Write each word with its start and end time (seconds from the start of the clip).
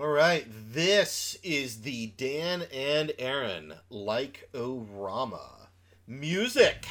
All 0.00 0.08
right, 0.08 0.46
this 0.72 1.36
is 1.42 1.82
the 1.82 2.14
Dan 2.16 2.64
and 2.72 3.12
Aaron 3.18 3.74
Like-O-Rama 3.90 5.68
music. 6.06 6.86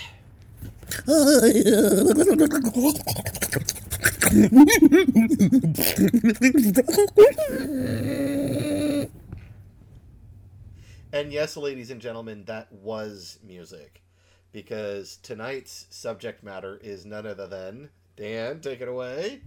And 11.11 11.33
yes, 11.33 11.57
ladies 11.57 11.89
and 11.89 11.99
gentlemen, 11.99 12.43
that 12.45 12.71
was 12.71 13.39
music. 13.43 14.03
Because 14.51 15.17
tonight's 15.23 15.87
subject 15.89 16.43
matter 16.43 16.79
is 16.83 17.03
none 17.03 17.25
other 17.25 17.47
than. 17.47 17.89
Dan, 18.15 18.59
take 18.59 18.79
it 18.79 18.87
away. 18.87 19.41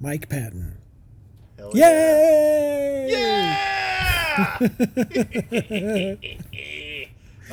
Mike 0.00 0.30
Patton. 0.30 0.78
Hell 1.58 1.70
Yay! 1.74 3.08
Yeah! 3.10 4.58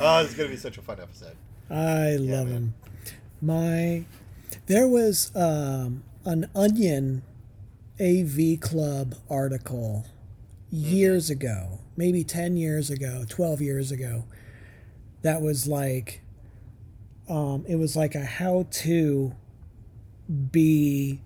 oh, 0.00 0.22
it's 0.22 0.34
going 0.34 0.48
to 0.48 0.48
be 0.48 0.56
such 0.56 0.78
a 0.78 0.82
fun 0.82 1.00
episode. 1.00 1.36
I 1.68 2.16
love 2.16 2.48
man. 2.48 2.54
him. 2.54 2.74
My, 3.42 4.04
there 4.66 4.88
was 4.88 5.34
um, 5.36 6.02
an 6.24 6.48
Onion 6.54 7.22
AV 8.00 8.60
Club 8.60 9.14
article 9.28 10.06
years 10.70 11.30
ago, 11.30 11.80
maybe 11.96 12.24
10 12.24 12.56
years 12.56 12.90
ago, 12.90 13.24
12 13.28 13.60
years 13.60 13.92
ago, 13.92 14.24
that 15.22 15.42
was 15.42 15.66
like, 15.66 16.22
um, 17.28 17.64
it 17.68 17.76
was 17.76 17.96
like 17.96 18.14
a 18.14 18.24
how 18.24 18.66
to 18.70 19.34
be, 20.50 21.20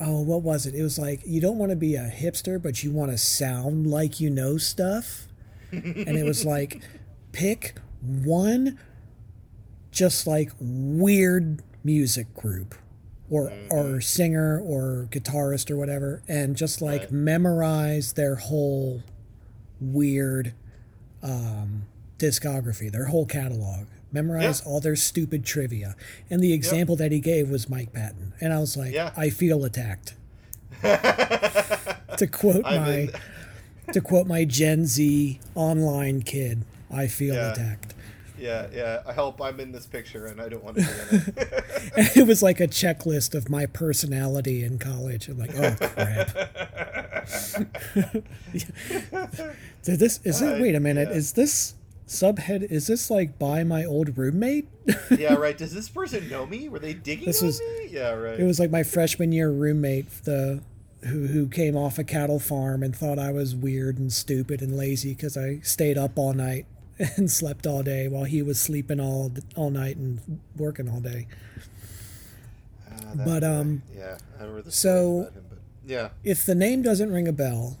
oh, 0.00 0.20
what 0.22 0.42
was 0.42 0.66
it? 0.66 0.74
It 0.74 0.82
was 0.82 0.98
like, 0.98 1.20
you 1.26 1.40
don't 1.40 1.58
want 1.58 1.70
to 1.70 1.76
be 1.76 1.94
a 1.94 2.08
hipster, 2.10 2.60
but 2.62 2.82
you 2.82 2.90
want 2.90 3.10
to 3.10 3.18
sound 3.18 3.86
like 3.86 4.18
you 4.20 4.30
know 4.30 4.56
stuff. 4.56 5.26
and 5.72 6.16
it 6.16 6.24
was 6.24 6.44
like, 6.44 6.82
pick 7.32 7.76
one 8.00 8.78
just 9.90 10.26
like 10.26 10.50
weird 10.60 11.62
music 11.84 12.32
group 12.34 12.74
or 13.28 13.52
or 13.70 14.00
singer 14.00 14.58
or 14.60 15.06
guitarist 15.10 15.70
or 15.70 15.76
whatever 15.76 16.22
and 16.28 16.56
just 16.56 16.80
like 16.82 17.02
Right. 17.02 17.12
memorize 17.12 18.14
their 18.14 18.36
whole 18.36 19.02
weird 19.80 20.54
um, 21.22 21.82
discography 22.18 22.90
their 22.90 23.06
whole 23.06 23.26
catalog 23.26 23.86
memorize 24.12 24.62
Yeah. 24.64 24.70
all 24.72 24.80
their 24.80 24.96
stupid 24.96 25.44
trivia 25.44 25.94
and 26.30 26.40
the 26.42 26.52
example 26.52 26.96
that 26.96 27.12
he 27.12 27.20
gave 27.20 27.48
was 27.50 27.68
mike 27.68 27.92
patton 27.92 28.32
and 28.40 28.52
i 28.52 28.58
was 28.58 28.76
like 28.76 28.92
Yeah. 28.92 29.12
i 29.16 29.30
feel 29.30 29.64
attacked 29.64 30.14
to 30.82 32.26
quote 32.30 32.62
I'm 32.64 32.80
my 32.82 33.08
to 33.92 34.00
quote 34.00 34.26
my 34.26 34.44
gen 34.44 34.86
z 34.86 35.40
online 35.54 36.22
kid 36.22 36.64
i 36.90 37.06
feel 37.06 37.34
Yeah. 37.34 37.52
attacked 37.52 37.94
Yeah, 38.38 38.68
yeah. 38.72 39.02
I 39.06 39.12
hope 39.12 39.38
I'm 39.42 39.60
in 39.60 39.70
this 39.72 39.84
picture 39.86 40.24
and 40.24 40.40
I 40.40 40.48
don't 40.48 40.64
want 40.64 40.78
to 40.78 40.82
be 40.82 40.88
in 41.16 41.22
it. 41.36 41.64
And 41.98 42.16
it 42.16 42.26
was 42.26 42.42
like 42.42 42.58
a 42.58 42.66
checklist 42.66 43.34
of 43.34 43.50
my 43.50 43.66
personality 43.66 44.64
in 44.64 44.78
college. 44.78 45.28
I'm 45.28 45.38
like, 45.38 45.54
oh 45.54 45.76
crap. 45.78 46.30
so 49.82 49.92
this 49.96 50.20
is 50.24 50.40
it. 50.40 50.60
Wait 50.60 50.74
a 50.74 50.80
minute. 50.80 51.08
yeah. 51.10 51.16
Is 51.16 51.32
this 51.32 51.74
subhead? 52.10 52.62
Is 52.70 52.86
this 52.88 53.10
like 53.10 53.38
by 53.38 53.62
my 53.64 53.84
old 53.84 54.18
roommate? 54.18 54.68
yeah, 55.16 55.34
right. 55.34 55.56
Does 55.56 55.72
this 55.72 55.88
person 55.88 56.28
know 56.28 56.44
me? 56.44 56.68
Were 56.68 56.78
they 56.80 56.92
digging 56.94 57.26
This 57.26 57.40
was- 57.40 57.60
me? 57.60 57.88
Yeah, 57.90 58.10
right. 58.12 58.38
it 58.38 58.44
was 58.44 58.58
like 58.60 58.70
my 58.70 58.82
freshman 58.82 59.32
year 59.32 59.50
roommate, 59.50 60.10
the 60.24 60.60
who 61.04 61.28
who 61.28 61.46
came 61.48 61.76
off 61.76 61.98
a 61.98 62.04
cattle 62.04 62.38
farm 62.38 62.82
and 62.82 62.94
thought 62.94 63.18
I 63.18 63.30
was 63.32 63.54
weird 63.54 63.98
and 63.98 64.12
stupid 64.12 64.60
and 64.60 64.76
lazy 64.76 65.14
because 65.14 65.34
I 65.36 65.60
stayed 65.62 65.96
up 65.96 66.18
all 66.18 66.34
night 66.34 66.66
and 67.16 67.30
slept 67.30 67.66
all 67.66 67.82
day 67.82 68.06
while 68.08 68.24
he 68.24 68.42
was 68.42 68.60
sleeping 68.60 69.00
all 69.00 69.32
all 69.56 69.70
night 69.70 69.96
and 69.96 70.40
working 70.56 70.88
all 70.90 71.00
day. 71.00 71.26
That 73.14 73.24
but, 73.24 73.44
um, 73.44 73.82
yeah, 73.96 74.18
I 74.38 74.42
remember 74.42 74.62
the 74.62 74.70
so- 74.72 75.30
him, 75.34 75.44
but 75.48 75.58
yeah, 75.86 76.10
if 76.22 76.44
the 76.44 76.54
name 76.54 76.82
doesn't 76.82 77.10
ring 77.12 77.26
a 77.28 77.32
bell, 77.32 77.78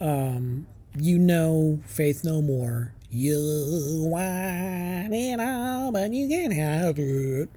um, 0.00 0.66
you 0.98 1.18
know 1.18 1.80
Faith 1.86 2.22
No 2.24 2.42
More. 2.42 2.92
You 3.14 4.06
want 4.08 5.12
it 5.12 5.38
all, 5.38 5.92
but 5.92 6.12
you 6.12 6.28
can't 6.28 6.52
have 6.54 6.98
it. 6.98 7.48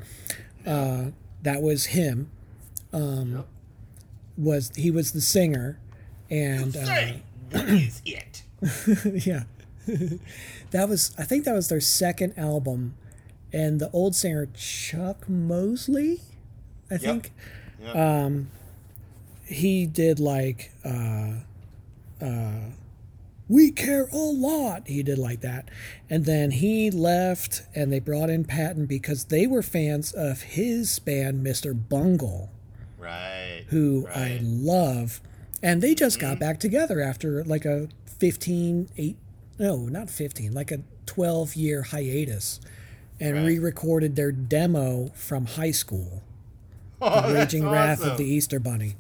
Uh, 0.66 1.05
that 1.43 1.61
was 1.61 1.85
him. 1.85 2.29
Um, 2.91 3.31
Yep. 3.35 3.47
Was 4.38 4.71
he 4.75 4.91
was 4.91 5.13
the 5.13 5.21
singer, 5.21 5.79
and 6.29 6.75
uh, 6.75 6.83
Say, 6.85 7.21
what 7.51 7.69
is 7.69 8.01
it? 8.05 8.43
yeah, 9.25 9.43
that 10.71 10.89
was 10.89 11.16
I 11.17 11.23
think 11.23 11.45
that 11.45 11.53
was 11.53 11.69
their 11.69 11.79
second 11.79 12.33
album, 12.37 12.95
and 13.53 13.79
the 13.79 13.89
old 13.91 14.13
singer 14.13 14.47
Chuck 14.53 15.29
Mosley, 15.29 16.19
I 16.91 16.97
think 16.97 17.31
Yeah. 17.81 18.29
he 19.45 19.85
did 19.85 20.19
like 20.19 20.73
uh 20.83 21.35
uh 22.22 22.59
we 23.47 23.72
care 23.72 24.07
a 24.11 24.17
lot 24.17 24.88
he 24.88 25.03
did 25.03 25.17
like 25.17 25.41
that 25.41 25.69
and 26.09 26.25
then 26.25 26.51
he 26.51 26.89
left 26.89 27.63
and 27.75 27.91
they 27.91 28.00
brought 28.00 28.29
in 28.29 28.44
patton 28.44 28.85
because 28.85 29.25
they 29.25 29.45
were 29.45 29.61
fans 29.61 30.11
of 30.11 30.41
his 30.41 30.97
band 31.00 31.45
mr 31.45 31.78
bungle 31.89 32.50
right. 32.97 33.66
who 33.69 34.07
i 34.16 34.39
love 34.41 35.22
and 35.61 35.81
they 35.81 35.94
just 35.94 36.19
got 36.19 36.34
mm-hmm. 36.34 36.39
back 36.39 36.59
together 36.59 37.00
after 37.01 37.44
like 37.44 37.66
a 37.66 37.88
15 38.19 38.89
8 38.97 39.17
no 39.59 39.78
not 39.85 40.09
15 40.09 40.53
like 40.53 40.72
a 40.72 40.79
12 41.05 41.55
year 41.55 41.84
hiatus 41.84 42.59
and 43.19 43.35
Right. 43.35 43.45
re-recorded 43.45 44.16
their 44.16 44.31
demo 44.31 45.07
from 45.16 45.45
high 45.45 45.72
school 45.72 46.22
Oh, 47.01 47.34
raging 47.34 47.67
wrath 47.69 48.01
of 48.03 48.17
the 48.17 48.25
easter 48.25 48.59
bunny 48.59 48.95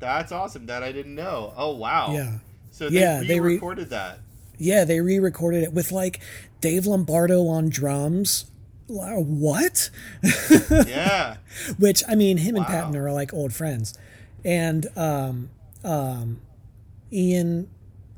That's 0.00 0.32
awesome. 0.32 0.66
That 0.66 0.82
I 0.82 0.90
didn't 0.90 1.14
know. 1.14 1.52
Oh 1.56 1.76
wow. 1.76 2.12
yeah 2.12 2.38
So 2.72 2.88
they 2.88 3.00
Yeah, 3.00 3.20
they 3.20 3.38
re- 3.38 3.50
re-recorded 3.50 3.90
that. 3.90 4.18
Yeah, 4.58 4.84
they 4.84 5.00
re-recorded 5.00 5.62
it 5.62 5.72
with 5.72 5.92
like 5.92 6.20
Dave 6.60 6.86
Lombardo 6.86 7.46
on 7.46 7.68
drums. 7.68 8.46
What? 8.88 9.90
Yeah. 10.70 11.36
Which 11.78 12.02
I 12.08 12.14
mean, 12.14 12.38
him 12.38 12.56
and 12.56 12.66
Patton 12.66 12.96
are 12.96 13.12
like 13.12 13.32
old 13.32 13.54
friends, 13.54 13.96
and 14.44 14.86
um, 14.96 15.50
um, 15.84 16.40
Ian, 17.10 17.68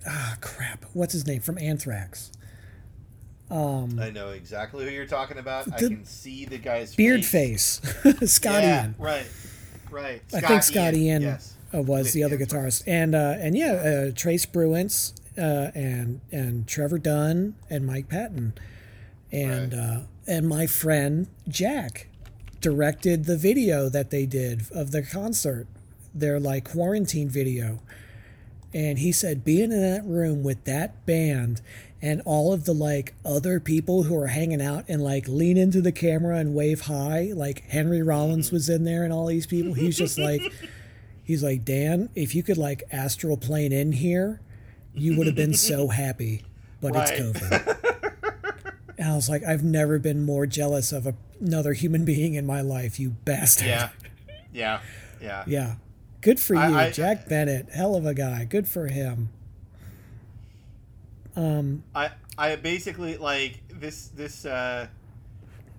ah, 0.07 0.37
crap, 0.41 0.85
what's 0.93 1.13
his 1.13 1.27
name 1.27 1.41
from 1.41 1.59
Anthrax? 1.59 2.33
I 3.51 4.11
know 4.11 4.31
exactly 4.31 4.85
who 4.85 4.91
you're 4.91 5.07
talking 5.07 5.39
about. 5.39 5.73
I 5.73 5.79
can 5.79 6.05
see 6.05 6.45
the 6.45 6.59
guy's 6.59 6.95
Beard 6.95 7.25
face. 7.25 7.79
face, 7.79 8.33
Scott 8.33 8.63
yeah, 8.63 8.83
Ian. 8.83 8.95
Right. 8.99 9.27
Right. 9.91 10.23
I 10.35 10.41
think 10.41 10.63
Scott 10.65 10.95
Ian 10.95 11.23
Yes. 11.23 11.54
Uh, 11.75 11.83
was 11.83 12.13
the 12.13 12.23
other 12.23 12.39
guitarist, 12.39 12.83
and 12.87 13.15
uh, 13.15 13.35
and 13.39 13.57
yeah, 13.57 13.73
uh, 13.73 14.13
Trey 14.15 14.37
Spruance 14.37 15.13
uh, 15.37 15.71
and 15.75 16.21
and 16.31 16.67
Trevor 16.69 16.99
Dunn 16.99 17.55
and 17.69 17.87
Mike 17.87 18.09
Patton, 18.09 18.55
and 19.33 19.73
Right. 19.73 19.79
uh, 19.81 20.01
and 20.27 20.49
my 20.49 20.67
friend 20.67 21.27
Jack 21.49 22.07
directed 22.61 23.25
the 23.25 23.37
video 23.37 23.89
that 23.89 24.11
they 24.11 24.25
did 24.27 24.63
of 24.73 24.91
the 24.93 25.03
concert, 25.03 25.67
their 26.15 26.39
like 26.39 26.65
quarantine 26.71 27.29
video, 27.29 27.81
and 28.73 28.99
he 29.01 29.11
said 29.13 29.45
being 29.45 29.73
in 29.73 29.81
that 29.83 30.05
room 30.05 30.43
with 30.43 30.65
that 30.65 31.05
band 31.07 31.61
and 32.01 32.21
all 32.25 32.53
of 32.53 32.65
the 32.67 32.73
like 32.75 33.15
other 33.25 33.59
people 33.59 34.05
who 34.05 34.17
are 34.17 34.27
hanging 34.29 34.61
out 34.63 34.85
and 34.89 35.03
like 35.03 35.27
lean 35.29 35.57
into 35.57 35.81
the 35.81 35.93
camera 35.93 36.37
and 36.39 36.55
wave 36.55 36.83
high 36.83 37.31
like 37.35 37.63
henry 37.71 38.03
rollins 38.03 38.53
was 38.53 38.69
in 38.69 38.85
there 38.85 39.05
and 39.05 39.13
all 39.13 39.25
these 39.27 39.47
people 39.47 39.73
he's 39.73 39.97
just 39.97 40.19
like 40.19 40.43
he's 41.25 41.43
like 41.43 41.65
dan 41.65 42.09
if 42.15 42.35
you 42.35 42.43
could 42.43 42.59
like 42.59 42.83
astral 42.93 43.37
plane 43.37 43.73
in 43.73 43.93
here 43.93 44.41
you 44.95 45.17
would 45.17 45.27
have 45.27 45.35
been 45.37 45.55
so 45.55 45.89
happy 46.03 46.43
but 46.81 46.95
it's 46.95 47.11
Right. 47.11 47.21
covid 47.21 48.63
and 48.99 49.09
i 49.11 49.15
was 49.17 49.29
like 49.29 49.43
i've 49.43 49.65
never 49.65 49.99
been 49.99 50.23
more 50.23 50.47
jealous 50.47 50.93
of 50.93 51.07
a, 51.07 51.15
another 51.41 51.73
human 51.73 52.05
being 52.05 52.35
in 52.35 52.47
my 52.47 52.61
life 52.61 53.01
you 53.01 53.11
bastard 53.25 53.67
Yeah. 53.69 53.89
Yeah. 54.53 54.81
Yeah. 55.21 55.43
yeah 55.49 55.75
good 56.21 56.39
for 56.39 56.55
you 56.55 56.61
I- 56.61 56.85
I- 56.87 56.91
jack 56.91 57.29
bennett 57.29 57.71
hell 57.71 57.97
of 57.97 58.07
a 58.07 58.15
guy 58.15 58.45
good 58.45 58.69
for 58.69 58.87
him 58.89 59.31
Um, 61.37 61.83
I 61.95 62.11
I 62.39 62.55
basically 62.57 63.17
like 63.17 63.61
this 63.69 64.09
this 64.15 64.45
uh 64.47 64.87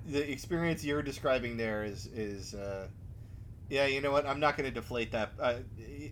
the 0.08 0.30
experience 0.31 0.84
you're 0.84 1.02
describing 1.02 1.56
there 1.58 1.84
is 1.86 2.08
is 2.08 2.54
uh 2.54 2.88
yeah 3.70 3.86
you 3.86 4.02
know 4.02 4.12
what 4.12 4.26
I'm 4.26 4.40
not 4.40 4.58
going 4.58 4.70
to 4.70 4.74
deflate 4.74 5.12
that 5.12 5.32
uh, 5.40 5.56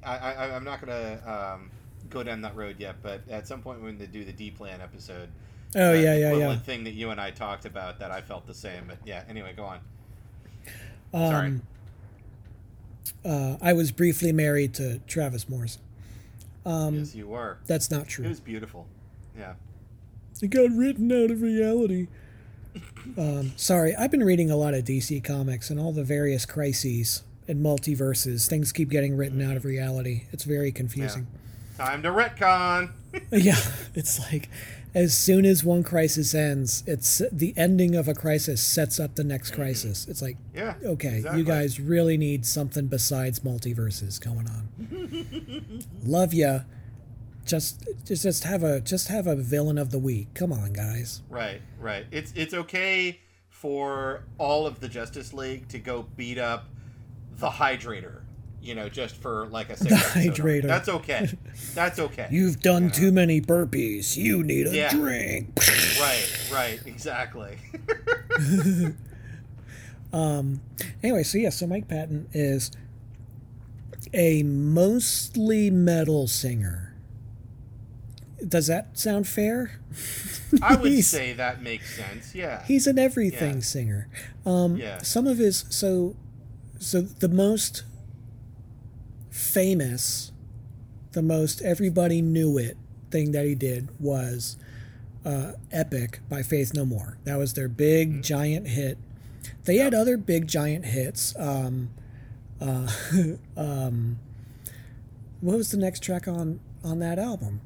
I, 0.03 0.17
I 0.17 0.55
I'm 0.55 0.63
not 0.63 0.85
going 0.85 0.91
to 0.91 1.31
um 1.53 1.71
go 2.09 2.23
down 2.23 2.41
that 2.41 2.55
road 2.55 2.75
yet 2.79 2.95
but 3.01 3.21
at 3.29 3.47
some 3.47 3.61
point 3.61 3.81
when 3.81 3.97
they 3.97 4.05
do 4.07 4.23
the 4.25 4.33
D 4.33 4.51
plan 4.51 4.81
episode 4.81 5.29
oh 5.75 5.89
uh, 5.89 5.93
yeah 5.93 6.01
yeah 6.01 6.15
yeah 6.15 6.27
equivalent 6.29 6.65
thing 6.65 6.83
that 6.83 6.93
you 6.93 7.09
and 7.11 7.19
I 7.21 7.31
talked 7.31 7.65
about 7.65 7.99
that 7.99 8.11
I 8.11 8.21
felt 8.21 8.45
the 8.47 8.53
same 8.53 8.85
but 8.87 8.97
yeah 9.05 9.23
anyway 9.29 9.53
go 9.55 9.63
on 9.65 9.79
sorry 11.11 11.47
Um, 11.47 11.61
uh, 13.25 13.57
I 13.61 13.73
was 13.73 13.91
briefly 13.91 14.31
married 14.31 14.73
to 14.75 14.99
Travis 15.07 15.47
Morrison. 15.49 15.81
Um, 16.65 16.95
yes, 16.99 17.13
you 17.15 17.27
were. 17.27 17.57
That's 17.67 17.91
not 17.91 18.07
true. 18.07 18.25
It 18.25 18.29
was 18.29 18.39
beautiful. 18.39 18.87
Yeah. 19.37 19.53
It 20.41 20.49
got 20.49 20.71
written 20.71 21.11
out 21.11 21.31
of 21.31 21.41
reality. 21.41 22.07
Um, 23.17 23.51
sorry, 23.57 23.93
I've 23.95 24.09
been 24.09 24.23
reading 24.23 24.49
a 24.49 24.55
lot 24.55 24.73
of 24.73 24.83
DC 24.85 25.23
comics 25.23 25.69
and 25.69 25.79
all 25.79 25.91
the 25.91 26.03
various 26.03 26.45
crises 26.45 27.21
and 27.47 27.63
multiverses. 27.63 28.47
Things 28.47 28.71
keep 28.71 28.89
getting 28.89 29.15
written 29.15 29.41
out 29.41 29.57
of 29.57 29.65
reality. 29.65 30.23
It's 30.31 30.43
very 30.43 30.71
confusing. 30.71 31.27
Time 31.77 32.01
to 32.03 32.09
retcon. 32.09 32.91
Yeah, 33.31 33.57
it's 33.93 34.19
like 34.19 34.49
as 34.95 35.17
soon 35.17 35.45
as 35.45 35.63
one 35.63 35.83
crisis 35.83 36.33
ends, 36.35 36.83
it's 36.85 37.21
the 37.31 37.53
ending 37.57 37.95
of 37.95 38.07
a 38.07 38.13
crisis 38.13 38.61
sets 38.61 38.99
up 38.99 39.15
the 39.15 39.23
next 39.23 39.51
mm-hmm. 39.51 39.61
crisis. 39.61 40.07
It's 40.07 40.21
like, 40.21 40.37
Yeah. 40.53 40.75
okay, 40.83 41.17
exactly. 41.17 41.39
you 41.39 41.45
guys 41.45 41.79
really 41.79 42.17
need 42.17 42.45
something 42.45 42.87
besides 42.87 43.39
multiverses 43.39 44.23
going 44.23 44.47
on. 44.47 45.83
Love 46.03 46.33
ya. 46.33 46.61
Just, 47.45 47.85
just, 48.05 48.23
just 48.23 48.43
have 48.45 48.63
a, 48.63 48.79
just 48.79 49.09
have 49.09 49.27
a 49.27 49.35
villain 49.35 49.77
of 49.77 49.91
the 49.91 49.99
week. 49.99 50.33
Come 50.33 50.53
on, 50.53 50.73
guys. 50.73 51.21
Right, 51.29 51.61
right. 51.79 52.05
It's 52.09 52.31
it's 52.35 52.53
okay 52.53 53.19
for 53.49 54.23
all 54.37 54.65
of 54.65 54.79
the 54.79 54.87
Justice 54.87 55.33
League 55.33 55.67
to 55.69 55.79
go 55.79 56.03
beat 56.15 56.37
up 56.37 56.67
the 57.37 57.49
Hydrator. 57.49 58.19
You 58.61 58.75
know, 58.75 58.87
just 58.87 59.17
for 59.17 59.47
like 59.47 59.69
a 59.69 59.75
The. 59.75 59.89
Hydrator. 59.89 60.63
That's 60.67 60.87
okay. 60.87 61.29
That's 61.73 61.99
okay. 61.99 62.27
You've 62.31 62.61
done 62.61 62.85
Yeah. 62.85 62.89
too 62.91 63.11
many 63.11 63.41
burpees. 63.41 64.15
You 64.15 64.41
need 64.41 64.67
a 64.67 64.73
Yeah. 64.75 64.89
drink. 64.89 65.49
Right, 65.99 66.49
right, 66.51 66.79
exactly. 66.85 67.57
Um, 70.11 70.61
anyway, 71.01 71.23
so 71.23 71.39
yeah, 71.39 71.49
so 71.49 71.65
Mike 71.65 71.87
Patton 71.87 72.27
is 72.33 72.69
a 74.13 74.43
mostly 74.43 75.71
metal 75.71 76.27
singer. 76.27 76.93
Does 78.47 78.67
that 78.67 78.95
sound 78.97 79.27
fair? 79.27 79.79
I 80.61 80.75
would 80.75 81.03
say 81.03 81.33
that 81.33 81.63
makes 81.63 81.95
sense. 81.95 82.35
Yeah. 82.35 82.63
He's 82.65 82.85
an 82.85 82.99
everything 82.99 83.55
Yeah. 83.55 83.61
singer. 83.61 84.07
Um, 84.45 84.75
Yeah. 84.77 85.01
Some 85.01 85.25
of 85.25 85.39
his 85.39 85.65
so 85.69 86.15
so 86.83 87.01
the 87.01 87.29
most 87.29 87.83
famous, 89.29 90.31
the 91.13 91.21
most 91.21 91.61
everybody 91.61 92.21
knew 92.21 92.57
it 92.57 92.77
thing 93.11 93.31
that 93.31 93.45
he 93.45 93.55
did 93.55 93.89
was 93.99 94.57
uh, 95.25 95.53
"Epic" 95.71 96.19
by 96.29 96.43
Faith 96.43 96.73
No 96.73 96.85
More. 96.85 97.17
That 97.23 97.37
was 97.37 97.53
their 97.53 97.67
big 97.69 98.09
Mm-hmm. 98.11 98.21
giant 98.21 98.67
hit. 98.67 98.97
They 99.65 99.77
had 99.77 99.93
other 99.93 100.17
big 100.17 100.47
giant 100.47 100.85
hits. 100.85 101.33
Um, 101.37 101.89
uh, 102.61 102.87
um, 103.57 104.19
what 105.41 105.57
was 105.57 105.71
the 105.71 105.77
next 105.77 106.01
track 106.03 106.27
on 106.27 106.59
on 106.83 106.99
that 106.99 107.17
album? 107.19 107.61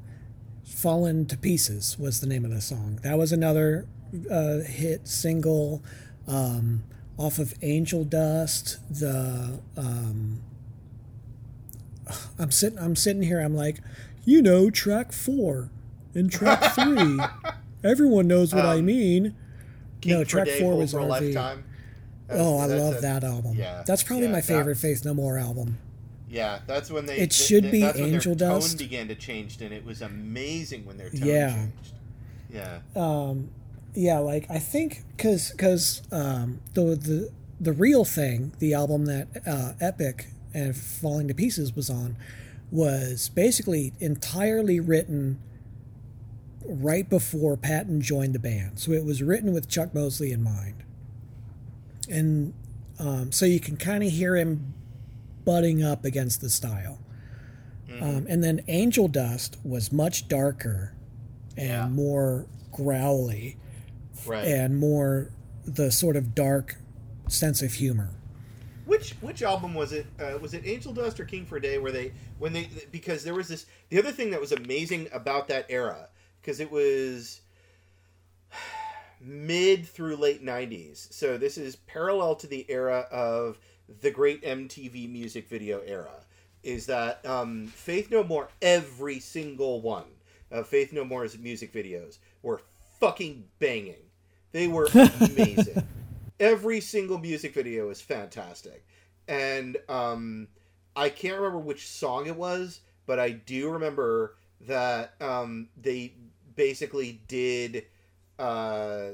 "Fallen 0.64 1.26
to 1.26 1.36
Pieces" 1.36 1.98
was 1.98 2.20
the 2.20 2.26
name 2.26 2.44
of 2.44 2.50
the 2.50 2.60
song. 2.60 3.00
That 3.02 3.18
was 3.18 3.32
another 3.32 3.86
uh, 4.30 4.58
hit 4.60 5.08
single 5.08 5.82
um, 6.26 6.84
off 7.18 7.38
of 7.38 7.52
Angel 7.60 8.04
Dust. 8.04 8.78
The 8.90 9.60
um, 9.76 10.40
I'm 12.38 12.50
sitting 12.50 12.78
I'm 12.78 12.96
sitting 12.96 13.22
here. 13.22 13.40
I'm 13.40 13.54
like, 13.54 13.78
you 14.24 14.40
know, 14.40 14.70
track 14.70 15.12
four 15.12 15.70
and 16.14 16.30
track 16.30 16.62
three. 16.74 17.18
Everyone 17.84 18.26
knows 18.26 18.54
what 18.54 18.64
I 18.64 18.78
Um, 18.78 18.86
mean. 18.86 19.34
King 20.00 20.12
no, 20.12 20.24
track 20.24 20.46
Day, 20.46 20.60
four 20.60 20.76
was 20.76 20.94
RV. 20.94 21.08
lifetime. 21.08 21.64
That's- 22.28 22.46
Oh, 22.46 22.58
I 22.58 22.66
love 22.66 22.96
a- 22.98 23.00
that 23.00 23.24
album. 23.24 23.56
yeah, 23.56 23.82
That's 23.86 24.02
probably 24.02 24.26
yeah, 24.26 24.32
my 24.32 24.40
favorite 24.42 24.74
that- 24.74 24.80
Faith 24.80 25.04
No 25.04 25.14
More 25.14 25.38
album. 25.38 25.78
Yeah, 26.30 26.58
that's 26.66 26.90
when 26.90 27.06
they. 27.06 27.14
It 27.14 27.30
th- 27.30 27.32
should 27.32 27.62
th- 27.70 27.72
be 27.72 27.82
Angel 28.02 28.34
their 28.34 28.50
Dust. 28.50 28.72
Tone 28.72 28.78
began 28.86 29.08
to 29.08 29.14
change, 29.14 29.58
and 29.62 29.72
it 29.72 29.82
was 29.84 30.02
amazing 30.02 30.84
when 30.84 30.98
their 30.98 31.08
tone 31.08 31.26
Yeah. 31.26 31.54
changed. 31.54 31.92
Yeah. 32.52 32.78
um, 32.94 33.48
yeah, 33.94 34.18
like 34.18 34.46
I 34.50 34.58
think 34.58 35.02
because 35.16 35.50
because 35.50 36.02
um, 36.12 36.60
the 36.74 36.82
the 36.96 37.30
the 37.60 37.72
real 37.72 38.04
thing, 38.04 38.52
the 38.58 38.74
album 38.74 39.06
that 39.06 39.28
uh, 39.46 39.72
Epic 39.80 40.28
and 40.54 40.76
Falling 40.76 41.28
to 41.28 41.34
Pieces 41.34 41.74
was 41.74 41.90
on, 41.90 42.16
was 42.70 43.28
basically 43.30 43.92
entirely 44.00 44.80
written 44.80 45.38
right 46.64 47.08
before 47.08 47.56
Patton 47.56 48.00
joined 48.00 48.34
the 48.34 48.38
band. 48.38 48.78
So 48.78 48.92
it 48.92 49.04
was 49.04 49.22
written 49.22 49.52
with 49.52 49.68
Chuck 49.68 49.94
Mosley 49.94 50.32
in 50.32 50.42
mind, 50.42 50.84
and 52.10 52.54
um, 52.98 53.32
so 53.32 53.46
you 53.46 53.60
can 53.60 53.76
kind 53.76 54.02
of 54.04 54.10
hear 54.10 54.36
him 54.36 54.74
butting 55.44 55.82
up 55.82 56.04
against 56.04 56.40
the 56.40 56.50
style. 56.50 56.98
Um, 58.00 58.26
and 58.28 58.44
then 58.44 58.60
Angel 58.68 59.08
Dust 59.08 59.56
was 59.64 59.90
much 59.90 60.28
darker 60.28 60.92
and 61.56 61.68
Yeah. 61.68 61.88
more 61.88 62.46
growly 62.70 63.56
Right. 64.26 64.44
and 64.46 64.78
more 64.78 65.30
the 65.64 65.90
sort 65.90 66.16
of 66.16 66.34
dark 66.34 66.76
sense 67.28 67.62
of 67.62 67.74
humor. 67.74 68.10
Which 68.86 69.12
which 69.20 69.42
album 69.42 69.74
was 69.74 69.92
it? 69.92 70.06
Uh, 70.18 70.38
was 70.40 70.54
it 70.54 70.62
Angel 70.64 70.94
Dust 70.94 71.20
or 71.20 71.24
King 71.26 71.44
for 71.44 71.56
a 71.56 71.60
Day? 71.60 71.76
Where 71.78 71.92
they 71.92 72.12
when 72.38 72.54
they 72.54 72.70
because 72.90 73.22
there 73.22 73.34
was 73.34 73.48
this 73.48 73.66
the 73.90 73.98
other 73.98 74.12
thing 74.12 74.30
that 74.30 74.40
was 74.40 74.52
amazing 74.52 75.08
about 75.12 75.48
that 75.48 75.66
era 75.68 76.08
because 76.40 76.58
it 76.58 76.70
was 76.70 77.42
mid 79.20 79.86
through 79.86 80.16
late 80.16 80.42
'90s. 80.42 81.12
So 81.12 81.36
this 81.36 81.58
is 81.58 81.76
parallel 81.76 82.34
to 82.36 82.46
the 82.46 82.64
era 82.70 83.06
of 83.10 83.58
the 84.00 84.10
great 84.10 84.42
MTV 84.42 85.10
music 85.10 85.48
video 85.48 85.80
era. 85.80 86.24
Is 86.62 86.86
that 86.86 87.24
um, 87.26 87.66
Faith 87.68 88.10
No 88.10 88.24
More? 88.24 88.48
Every 88.62 89.20
single 89.20 89.80
one 89.80 90.04
of 90.50 90.66
Faith 90.66 90.92
No 90.92 91.04
More's 91.04 91.38
music 91.38 91.72
videos 91.72 92.18
were 92.42 92.60
fucking 93.00 93.44
banging. 93.58 94.07
They 94.52 94.66
were 94.66 94.88
amazing 95.20 95.84
every 96.40 96.80
single 96.80 97.18
music 97.18 97.54
video 97.54 97.90
is 97.90 98.00
fantastic 98.00 98.86
and 99.26 99.76
um 99.88 100.48
i 100.94 101.08
can't 101.08 101.36
remember 101.36 101.58
which 101.58 101.88
song 101.88 102.26
it 102.26 102.36
was 102.36 102.80
but 103.06 103.18
i 103.18 103.30
do 103.30 103.70
remember 103.70 104.36
that 104.60 105.14
um 105.20 105.68
they 105.80 106.12
basically 106.54 107.20
did 107.28 107.84
uh 108.38 109.10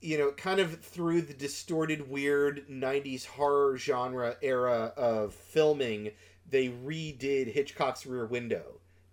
you 0.00 0.18
know 0.18 0.32
kind 0.32 0.60
of 0.60 0.80
through 0.80 1.22
the 1.22 1.34
distorted 1.34 2.10
weird 2.10 2.66
90s 2.68 3.26
horror 3.26 3.76
genre 3.76 4.36
era 4.42 4.92
of 4.96 5.34
filming 5.34 6.10
they 6.48 6.68
redid 6.68 7.52
hitchcock's 7.52 8.06
rear 8.06 8.26
window 8.26 8.64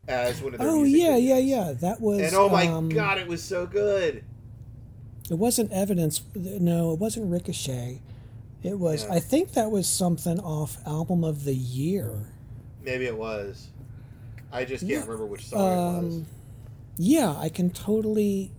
as 0.08 0.42
one 0.42 0.54
of 0.54 0.60
their 0.60 0.70
Oh 0.70 0.84
yeah, 0.84 1.18
yeah, 1.18 1.38
yeah. 1.38 1.74
That 1.74 2.00
was. 2.00 2.22
and 2.22 2.34
oh 2.34 2.48
my 2.48 2.66
um, 2.66 2.88
god 2.88 3.18
it 3.18 3.28
was 3.28 3.44
so 3.44 3.68
good 3.68 4.24
It 5.30 5.36
wasn't 5.38 5.72
evidence. 5.72 6.22
No, 6.36 6.94
it 6.94 7.00
wasn't 7.00 7.30
Ricochet. 7.32 8.02
It 8.64 8.80
was. 8.80 9.04
Yeah. 9.04 9.14
I 9.14 9.20
think 9.20 9.54
that 9.54 9.70
was 9.72 9.88
something 9.88 10.40
off 10.40 10.78
album 10.86 11.24
of 11.24 11.44
the 11.44 11.56
year. 11.56 12.34
maybe 12.84 13.06
it 13.06 13.18
was 13.18 13.68
i 14.52 14.64
just 14.64 14.82
can't 14.82 14.92
Yeah, 14.92 15.02
remember 15.02 15.26
which 15.26 15.48
song 15.48 15.60
it 15.60 15.64
was 16.06 16.16
Um, 16.16 16.26
yeah, 16.98 17.36
I 17.38 17.50
can 17.50 17.70
totally 17.70 18.52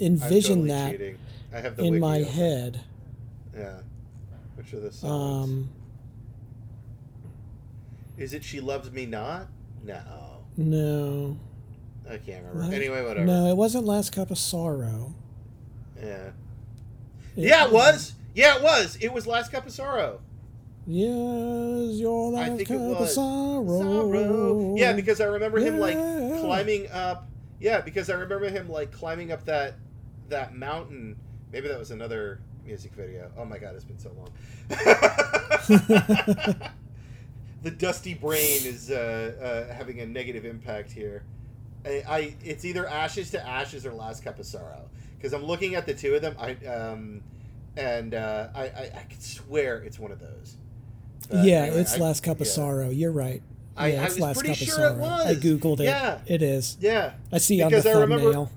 envision 0.00 0.66
totally 0.66 0.68
that 0.68 0.90
cheating. 0.92 1.18
I 1.54 1.60
have 1.60 1.76
the 1.76 1.84
in 1.84 2.00
my 2.00 2.18
head. 2.18 2.80
Yeah. 3.56 3.78
Which 4.56 4.74
are 4.74 4.80
the 4.80 4.92
songs? 4.92 5.48
Um, 5.48 5.68
Is 8.18 8.32
it 8.34 8.42
"She 8.44 8.60
Loves 8.60 8.90
Me 8.90 9.06
Not"? 9.06 9.46
No, 9.84 10.00
no, 10.56 11.36
I 12.10 12.18
can't 12.18 12.44
remember. 12.44 12.64
What? 12.66 12.74
Anyway, 12.74 13.02
whatever. 13.02 13.24
no, 13.24 13.46
it 13.46 13.56
wasn't 13.56 13.84
Last 13.86 14.10
Cup 14.12 14.30
of 14.32 14.38
Sorrow. 14.38 15.14
Yeah. 16.02 16.30
yeah, 17.34 17.66
it 17.66 17.72
was. 17.72 18.14
Yeah, 18.34 18.56
it 18.56 18.62
was. 18.62 18.96
It 19.00 19.12
was 19.12 19.26
"Last 19.26 19.52
Cup 19.52 19.66
of 19.66 19.72
Sorrow." 19.72 20.20
Yes, 20.90 22.00
your 22.00 22.34
I 22.34 22.48
last 22.48 22.56
think 22.56 22.68
cup 22.68 22.80
it 22.80 22.96
of 22.96 23.08
sorrow. 23.10 23.78
Sorrow. 23.78 24.74
Yeah, 24.74 24.94
because 24.94 25.20
I 25.20 25.26
remember 25.26 25.58
him 25.58 25.78
like 25.78 25.98
climbing 26.40 26.90
up. 26.90 27.28
Yeah, 27.60 27.82
because 27.82 28.08
I 28.08 28.14
remember 28.14 28.48
him 28.48 28.70
like 28.70 28.90
climbing 28.90 29.30
up 29.30 29.44
that 29.44 29.74
that 30.30 30.54
mountain. 30.54 31.16
Maybe 31.52 31.68
that 31.68 31.78
was 31.78 31.90
another 31.90 32.40
music 32.64 32.92
video. 32.92 33.30
Oh 33.36 33.44
my 33.44 33.58
god, 33.58 33.74
it's 33.74 33.84
been 33.84 33.98
so 33.98 34.12
long. 34.16 34.30
the 37.62 37.70
dusty 37.76 38.14
brain 38.14 38.62
is 38.64 38.90
uh, 38.90 39.66
uh, 39.68 39.74
having 39.74 40.00
a 40.00 40.06
negative 40.06 40.46
impact 40.46 40.90
here. 40.90 41.22
I, 41.84 42.02
I 42.08 42.34
it's 42.42 42.64
either 42.64 42.86
ashes 42.86 43.30
to 43.32 43.46
ashes 43.46 43.84
or 43.84 43.92
last 43.92 44.24
cup 44.24 44.38
of 44.38 44.46
sorrow 44.46 44.88
because 45.18 45.32
I'm 45.32 45.44
looking 45.44 45.74
at 45.74 45.84
the 45.86 45.94
two 45.94 46.14
of 46.14 46.22
them. 46.22 46.34
I 46.38 46.52
um 46.66 47.22
and 47.76 48.14
uh, 48.14 48.48
I, 48.54 48.62
I 48.62 48.90
I 48.96 49.06
could 49.08 49.22
swear 49.22 49.78
it's 49.82 49.98
one 49.98 50.10
of 50.12 50.18
those. 50.20 50.56
But 51.30 51.44
yeah, 51.44 51.64
anyway, 51.64 51.80
it's 51.82 51.94
I- 51.94 51.98
Last 51.98 52.22
Cup 52.22 52.40
of 52.40 52.46
yeah. 52.46 52.52
Sorrow. 52.52 52.88
You're 52.90 53.12
right. 53.12 53.42
I- 53.76 53.88
yeah, 53.92 54.00
I 54.02 54.04
it's 54.06 54.14
was 54.14 54.20
Last 54.22 54.38
pretty 54.40 54.48
Cup 54.54 54.60
of 54.62 54.66
sure 54.66 54.74
it 54.74 54.88
Sorrow. 54.88 54.98
was. 54.98 55.26
I 55.26 55.34
googled 55.34 55.80
it. 55.80 55.84
Yeah. 55.84 56.18
It 56.26 56.42
is. 56.42 56.76
Yeah, 56.80 57.12
I 57.32 57.38
see 57.38 57.60
on 57.62 57.70
the 57.70 57.76
Because 57.78 57.86
I 57.94 58.00
remember- 58.00 58.24
thumbnail. 58.24 58.50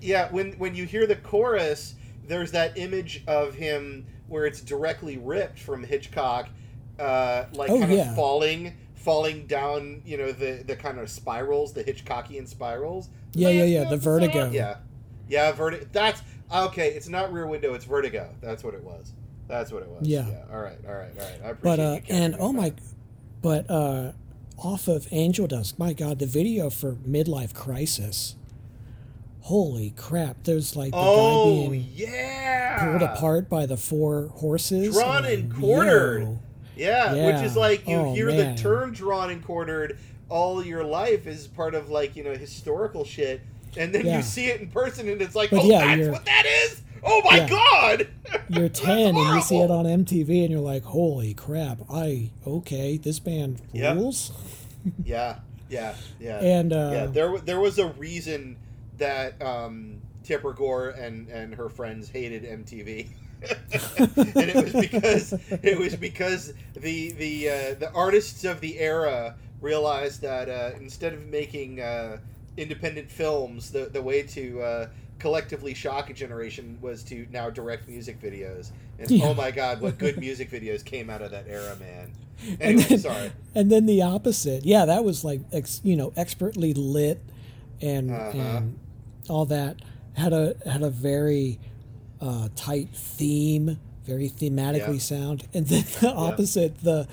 yeah. 0.00 0.28
When 0.30 0.52
when 0.52 0.74
you 0.74 0.84
hear 0.84 1.06
the 1.06 1.16
chorus, 1.16 1.94
there's 2.28 2.52
that 2.52 2.78
image 2.78 3.24
of 3.26 3.54
him 3.54 4.06
where 4.28 4.46
it's 4.46 4.60
directly 4.60 5.18
ripped 5.18 5.58
from 5.58 5.82
Hitchcock, 5.82 6.48
uh, 7.00 7.46
like 7.52 7.70
Oh, 7.70 7.80
kind 7.80 7.92
yeah. 7.92 8.10
of 8.10 8.14
falling 8.16 8.74
falling 8.94 9.46
down, 9.46 10.02
you 10.04 10.16
know, 10.16 10.30
the 10.30 10.62
the 10.64 10.76
kind 10.76 10.98
of 11.00 11.10
spirals, 11.10 11.72
the 11.72 11.82
Hitchcockian 11.82 12.46
spirals. 12.46 13.08
Yeah, 13.32 13.48
yeah, 13.48 13.60
Last 13.62 13.68
yeah, 13.70 13.78
the 13.80 13.86
episode? 13.96 14.00
vertigo. 14.10 14.50
Yeah, 14.50 14.76
yeah, 15.30 15.52
vertigo. 15.52 15.86
That's 15.92 16.20
okay. 16.52 16.88
It's 16.90 17.08
not 17.08 17.32
Rear 17.32 17.46
Window. 17.46 17.72
It's 17.74 17.84
Vertigo. 17.86 18.28
That's 18.42 18.62
what 18.62 18.74
it 18.74 18.82
was. 18.84 19.12
That's 19.48 19.72
what 19.72 19.82
it 19.82 19.88
was. 19.88 20.06
Yeah. 20.06 20.26
All 20.52 20.60
right. 20.60 20.76
All 20.86 20.94
right. 20.94 21.10
All 21.18 21.24
right. 21.24 21.40
I 21.44 21.48
appreciate 21.50 21.62
but 21.62 21.80
uh 21.80 22.00
and 22.08 22.36
oh 22.38 22.48
on 22.48 22.56
my 22.56 22.68
that. 22.70 22.80
but 23.42 23.70
uh 23.70 24.12
off 24.58 24.88
of 24.88 25.08
angel 25.10 25.46
dust 25.46 25.78
my 25.78 25.94
god 25.94 26.18
the 26.18 26.26
video 26.26 26.68
for 26.68 26.92
midlife 26.96 27.54
crisis 27.54 28.36
holy 29.40 29.90
crap 29.96 30.36
there's 30.44 30.76
like 30.76 30.90
the 30.92 30.98
guy 30.98 31.02
Oh 31.02 31.70
being 31.70 31.86
yeah. 31.94 32.84
pulled 32.98 33.02
apart 33.02 33.48
by 33.48 33.64
the 33.66 33.76
four 33.78 34.28
horses 34.28 34.94
Drawn 34.94 35.24
Oh, 35.24 35.28
and 35.28 35.54
quartered. 35.54 36.22
yo. 36.22 36.38
Yeah, 36.76 37.14
Yeah. 37.14 37.26
which 37.26 37.44
is 37.44 37.56
like 37.56 37.88
you 37.88 37.96
Oh, 37.96 38.14
hear 38.14 38.26
man. 38.26 38.54
the 38.54 38.60
term 38.62 38.92
drawn 38.92 39.30
and 39.30 39.42
quartered 39.44 39.98
all 40.28 40.64
your 40.64 40.84
life 40.84 41.26
as 41.26 41.46
part 41.46 41.74
of 41.74 41.88
like 41.90 42.14
you 42.14 42.22
know 42.22 42.34
historical 42.34 43.04
shit, 43.04 43.40
and 43.76 43.94
then 43.94 44.06
Yeah. 44.06 44.16
you 44.16 44.22
see 44.22 44.46
it 44.48 44.60
in 44.60 44.68
person, 44.68 45.08
and 45.08 45.20
it's 45.22 45.34
like, 45.34 45.50
But 45.50 45.60
oh, 45.62 45.66
yeah, 45.68 45.96
that's 45.96 46.08
what 46.12 46.24
that 46.24 46.46
is. 46.46 46.82
Oh 47.02 47.22
my 47.24 47.38
Yeah. 47.38 47.48
god! 47.48 48.08
you're 48.48 48.68
10 48.86 49.16
and 49.16 49.16
you 49.16 49.40
see 49.40 49.58
it 49.58 49.70
on 49.70 49.86
MTV 49.86 50.42
and 50.42 50.50
you're 50.50 50.60
like 50.60 50.82
holy 50.84 51.34
crap 51.34 51.78
I 51.90 52.30
okay 52.46 52.96
this 52.98 53.18
band 53.18 53.60
Yep. 53.72 53.96
rules 53.96 54.32
Yeah, 55.04 55.36
yeah, 55.68 55.94
yeah. 56.20 56.38
and 56.40 56.72
uh 56.72 56.90
yeah, 56.92 57.06
there 57.06 57.38
there 57.38 57.60
was 57.60 57.78
a 57.78 57.86
reason 57.88 58.56
that 58.98 59.40
um, 59.42 60.00
Tipper 60.24 60.52
Gore 60.52 60.90
and 60.90 61.28
and 61.28 61.54
her 61.54 61.68
friends 61.68 62.08
hated 62.08 62.44
MTV. 62.44 63.08
and 63.72 64.50
it 64.50 64.62
was 64.62 64.72
because 64.74 65.32
it 65.62 65.78
was 65.78 65.96
because 65.96 66.52
the 66.74 67.12
the 67.12 67.48
uh, 67.48 67.74
the 67.78 67.90
artists 67.94 68.44
of 68.44 68.60
the 68.60 68.78
era 68.78 69.34
realized 69.62 70.20
that 70.22 70.48
uh, 70.48 70.72
instead 70.78 71.14
of 71.14 71.26
making 71.26 71.80
uh, 71.80 72.18
independent 72.56 73.10
films, 73.10 73.70
the 73.70 73.86
the 73.86 74.02
way 74.02 74.22
to 74.22 74.60
uh, 74.60 74.86
collectively 75.18 75.74
shock 75.74 76.10
a 76.10 76.14
generation 76.14 76.78
was 76.80 77.02
to 77.04 77.26
now 77.30 77.50
direct 77.50 77.88
music 77.88 78.20
videos. 78.20 78.70
And 78.98 79.10
Yeah. 79.10 79.26
oh 79.26 79.34
my 79.34 79.50
God, 79.50 79.80
what 79.80 79.98
good 79.98 80.18
music 80.26 80.50
videos 80.50 80.84
came 80.84 81.10
out 81.10 81.22
of 81.22 81.30
that 81.30 81.46
era, 81.48 81.76
man! 81.78 82.12
And 82.60 82.78
then- 82.78 82.98
sorry. 82.98 83.32
and 83.54 83.70
then 83.70 83.84
the 83.86 84.00
opposite 84.02 84.64
yeah 84.64 84.86
that 84.86 85.04
was 85.04 85.24
like 85.24 85.40
ex, 85.52 85.80
you 85.84 85.94
know 85.94 86.10
expertly 86.16 86.72
lit 86.72 87.20
and 87.82 88.10
Uh-huh. 88.10 88.38
and 88.38 88.78
all 89.28 89.44
that 89.46 89.76
had 90.14 90.32
a 90.32 90.54
had 90.64 90.82
a 90.82 90.88
very 90.88 91.58
uh, 92.20 92.48
tight 92.56 92.88
theme 92.94 93.78
very 94.06 94.30
thematically 94.30 94.94
Yeah. 94.94 94.98
sound 95.16 95.48
and 95.52 95.66
then 95.66 95.84
the 96.00 96.12
opposite 96.14 96.80
the 96.82 97.06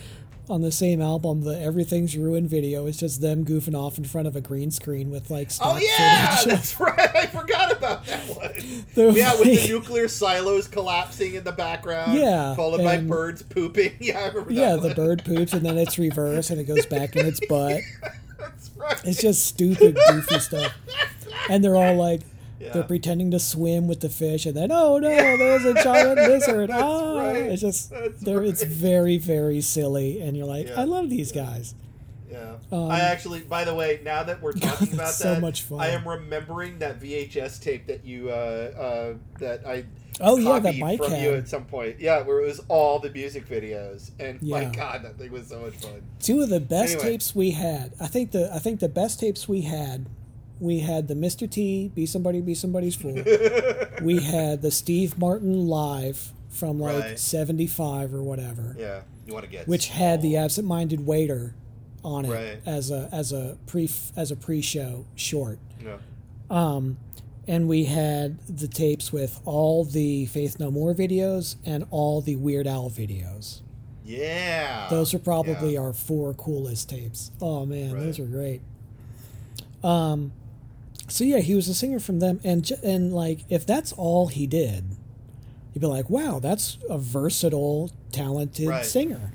on 0.49 0.61
the 0.61 0.71
same 0.71 1.01
album 1.01 1.41
the 1.41 1.59
everything's 1.61 2.15
ruined 2.17 2.49
video 2.49 2.85
is 2.87 2.97
just 2.97 3.21
them 3.21 3.43
goofing 3.43 3.75
off 3.75 3.97
in 3.97 4.03
front 4.05 4.27
of 4.27 4.35
a 4.35 4.41
green 4.41 4.71
screen 4.71 5.09
with 5.09 5.29
like 5.29 5.49
Oh 5.61 5.77
yeah, 5.77 6.35
footage. 6.35 6.53
that's 6.53 6.79
right. 6.79 7.15
I 7.15 7.25
forgot 7.27 7.71
about 7.71 8.05
that 8.05 8.23
one. 8.27 8.53
Yeah, 9.15 9.37
with 9.37 9.43
the 9.43 9.67
nuclear 9.67 10.07
silos 10.07 10.67
collapsing 10.67 11.35
in 11.35 11.43
the 11.43 11.51
background. 11.51 12.17
Yeah, 12.17 12.55
followed 12.55 12.83
by 12.83 12.97
birds 12.97 13.43
pooping. 13.43 13.93
Yeah, 13.99 14.19
I 14.19 14.27
remember. 14.27 14.49
That. 14.49 14.53
Yeah 14.53 14.75
that 14.75 14.89
the 14.89 14.95
bird 14.95 15.25
poops 15.25 15.53
and 15.53 15.65
then 15.65 15.77
it's 15.77 15.97
reversed 15.99 16.49
and 16.49 16.59
it 16.59 16.63
goes 16.65 16.85
back 16.85 17.15
in 17.15 17.25
its 17.25 17.39
butt 17.47 17.81
That's 18.37 18.71
right. 18.75 19.01
It's 19.05 19.21
just 19.21 19.45
stupid, 19.45 19.97
goofy 20.09 20.39
stuff. 20.39 20.73
And 21.49 21.63
they're 21.63 21.75
all 21.75 21.95
like, 21.95 22.21
Yeah. 22.59 22.73
they're 22.73 22.83
pretending 22.83 23.31
to 23.31 23.39
swim 23.39 23.87
with 23.87 23.99
the 23.99 24.09
fish, 24.09 24.45
and 24.45 24.55
then, 24.55 24.71
oh 24.71 24.97
no, 24.97 25.09
there's 25.09 25.65
a 25.65 25.73
giant 25.83 26.17
lizard. 26.27 26.71
Ah, 26.71 27.17
right. 27.19 27.35
it's 27.37 27.61
just, 27.61 27.91
That's 27.91 28.21
they're, 28.21 28.43
it's 28.43 28.63
very, 28.63 29.17
very 29.17 29.61
silly, 29.61 30.21
and 30.21 30.35
you're 30.35 30.47
like, 30.47 30.67
Yeah. 30.67 30.81
I 30.81 30.85
love 30.85 31.09
these 31.09 31.31
guys. 31.31 31.75
Yeah. 32.31 32.55
Um, 32.71 32.91
I 32.91 32.99
actually, 33.01 33.41
by 33.41 33.63
the 33.63 33.73
way, 33.73 34.01
now 34.03 34.23
that 34.23 34.41
we're 34.41 34.51
talking 34.67 34.93
about 34.93 35.13
so 35.13 35.35
that, 35.35 35.41
much 35.41 35.61
fun. 35.63 35.79
I 35.79 35.89
am 35.89 36.07
remembering 36.07 36.79
that 36.79 36.99
VHS 36.99 37.61
tape 37.61 37.87
that 37.87 38.03
you 38.05 38.29
uh, 38.29 38.33
uh, 38.33 39.13
that 39.39 39.65
I 39.65 39.85
Oh 40.19 40.35
yeah, 40.37 40.59
that 40.59 40.79
bike 40.79 41.01
from 41.01 41.13
you 41.13 41.33
at 41.35 41.47
some 41.47 41.65
point. 41.65 41.99
Yeah, 41.99 42.23
where 42.23 42.41
it 42.41 42.47
was 42.47 42.59
all 42.67 42.99
the 42.99 43.11
music 43.11 43.47
videos, 43.47 44.11
and 44.19 44.41
my 44.41 44.65
God, 44.65 45.03
that 45.03 45.17
thing 45.17 45.31
was 45.31 45.47
so 45.47 45.59
much 45.59 45.75
fun. 45.75 46.01
two 46.19 46.41
of 46.41 46.49
the 46.49 46.59
best 46.59 46.95
Anyway. 46.95 47.09
tapes 47.11 47.35
we 47.35 47.51
had. 47.51 47.93
I 47.99 48.07
think 48.07 48.31
the 48.31 48.53
I 48.53 48.59
think 48.59 48.79
the 48.79 48.89
best 48.89 49.19
tapes 49.19 49.47
we 49.47 49.61
had. 49.61 50.07
We 50.59 50.79
had 50.79 51.07
the 51.07 51.13
Mr. 51.13 51.49
T, 51.49 51.89
Be 51.93 52.05
Somebody, 52.05 52.41
Be 52.41 52.55
Somebody's 52.55 52.95
Fool. 52.95 53.13
we 54.01 54.21
had 54.23 54.61
the 54.61 54.71
Steve 54.71 55.17
Martin 55.17 55.67
live 55.67 56.31
from 56.49 56.79
like 56.79 57.03
Right. 57.03 57.19
75 57.19 58.13
or 58.13 58.23
whatever. 58.23 58.75
Yeah, 58.79 59.01
you 59.27 59.33
want 59.33 59.45
to 59.45 59.51
get 59.51 59.67
which 59.67 59.89
had 59.89 60.21
the 60.21 60.37
absent-minded 60.37 61.05
waiter 61.05 61.53
on 62.03 62.25
it 62.25 62.31
Right. 62.31 62.59
as 62.65 62.89
a 62.89 63.09
as 63.11 63.31
a 63.31 63.57
pre 63.67 63.89
as 64.15 64.31
a 64.31 64.35
pre-show 64.35 65.05
short. 65.15 65.59
Yeah. 65.83 65.97
Um, 66.49 66.97
and 67.47 67.67
we 67.67 67.85
had 67.85 68.39
the 68.47 68.67
tapes 68.67 69.13
with 69.13 69.39
all 69.45 69.83
the 69.85 70.25
Faith 70.27 70.59
No 70.59 70.71
More 70.71 70.93
videos 70.95 71.55
and 71.65 71.85
all 71.91 72.21
the 72.21 72.35
Weird 72.35 72.65
Al 72.67 72.89
videos. 72.89 73.61
Yeah. 74.05 74.87
Those 74.89 75.13
are 75.13 75.19
probably 75.19 75.73
Yeah. 75.73 75.81
our 75.81 75.93
four 75.93 76.33
coolest 76.33 76.89
tapes. 76.89 77.31
Oh 77.41 77.65
man, 77.65 77.93
Right. 77.93 78.03
those 78.03 78.19
are 78.19 78.25
great. 78.25 78.61
Um, 79.83 80.31
so 81.07 81.23
yeah, 81.23 81.39
he 81.39 81.55
was 81.55 81.67
a 81.67 81.73
singer 81.73 81.99
from 81.99 82.19
them, 82.19 82.39
and 82.43 82.69
and 82.83 83.13
like 83.13 83.45
if 83.49 83.65
that's 83.65 83.93
all 83.93 84.27
he 84.27 84.47
did, 84.47 84.83
you'd 85.73 85.81
be 85.81 85.87
like, 85.87 86.09
wow, 86.09 86.39
that's 86.39 86.77
a 86.89 86.97
versatile, 86.97 87.91
talented 88.11 88.67
Right. 88.67 88.85
singer. 88.85 89.31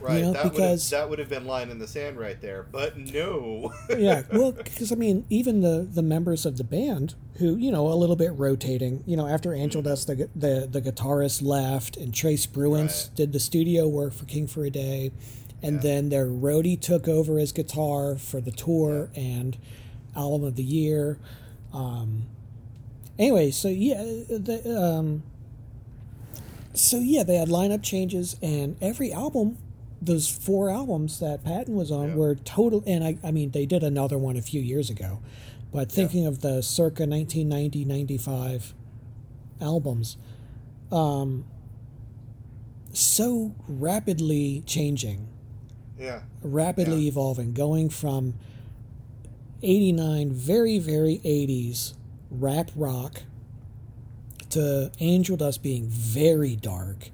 Right, 0.00 0.20
know, 0.20 0.34
that 0.34 0.42
because- 0.42 0.60
would 0.60 0.68
have, 0.68 0.90
that 0.90 1.10
would 1.10 1.18
have 1.18 1.28
been 1.30 1.46
line 1.46 1.70
in 1.70 1.78
the 1.78 1.86
sand 1.86 2.18
right 2.18 2.38
there, 2.38 2.66
but 2.70 2.98
no. 2.98 3.72
yeah, 3.96 4.22
well, 4.34 4.52
because 4.64 4.92
I 4.92 4.96
mean, 4.96 5.24
even 5.30 5.62
the 5.62 5.88
the 5.90 6.02
members 6.02 6.44
of 6.44 6.58
the 6.58 6.64
band 6.64 7.14
who 7.38 7.56
you 7.56 7.72
know 7.72 7.88
a 7.88 7.94
little 7.94 8.16
bit 8.16 8.32
rotating. 8.34 9.02
You 9.06 9.16
know, 9.16 9.26
after 9.26 9.54
Angel 9.54 9.80
mm-hmm. 9.80 9.88
Dust, 9.88 10.08
the 10.08 10.28
the, 10.36 10.68
the 10.70 10.82
guitarist 10.82 11.42
left, 11.42 11.96
and 11.96 12.12
Trey 12.12 12.34
Spruance 12.34 13.08
Right. 13.08 13.16
did 13.16 13.32
the 13.32 13.40
studio 13.40 13.88
work 13.88 14.12
for 14.12 14.26
King 14.26 14.46
for 14.46 14.64
a 14.66 14.70
Day, 14.70 15.10
and 15.62 15.76
Yeah. 15.76 15.80
then 15.80 16.08
their 16.10 16.26
roadie 16.26 16.78
took 16.78 17.08
over 17.08 17.38
as 17.38 17.52
guitar 17.52 18.16
for 18.16 18.42
the 18.42 18.52
tour 18.52 19.08
and 19.14 19.56
album 20.16 20.44
of 20.46 20.56
the 20.56 20.62
year. 20.62 21.18
Um, 21.72 22.24
anyway, 23.18 23.50
so 23.50 23.68
yeah, 23.68 24.02
the, 24.28 24.62
um, 24.80 25.22
so 26.74 26.98
yeah, 26.98 27.22
they 27.22 27.36
had 27.36 27.48
lineup 27.48 27.82
changes, 27.82 28.36
and 28.42 28.76
every 28.80 29.12
album, 29.12 29.58
those 30.02 30.28
four 30.28 30.70
albums 30.70 31.20
that 31.20 31.44
Patton 31.44 31.74
was 31.76 31.90
on 31.90 32.08
Yeah. 32.10 32.14
were 32.16 32.34
total. 32.34 32.82
And 32.86 33.02
I, 33.04 33.16
I 33.24 33.30
mean, 33.30 33.50
they 33.50 33.66
did 33.66 33.82
another 33.82 34.18
one 34.18 34.36
a 34.36 34.42
few 34.42 34.60
years 34.60 34.90
ago, 34.90 35.20
but 35.72 35.90
thinking 35.90 36.26
of 36.26 36.40
the 36.40 36.62
circa 36.62 37.06
1990 37.06 37.84
95 37.84 38.74
albums, 39.60 40.16
um, 40.92 41.44
so 42.92 43.54
rapidly 43.68 44.62
changing, 44.66 45.26
yeah. 45.98 46.20
rapidly 46.42 47.02
Yeah. 47.02 47.08
evolving, 47.08 47.52
going 47.52 47.88
from 47.88 48.34
89, 49.64 50.32
very, 50.32 50.78
very 50.78 51.20
80s 51.24 51.94
rap 52.30 52.70
rock 52.76 53.22
to 54.50 54.92
Angel 55.00 55.36
Dust 55.36 55.62
being 55.62 55.86
very 55.88 56.54
dark. 56.54 57.10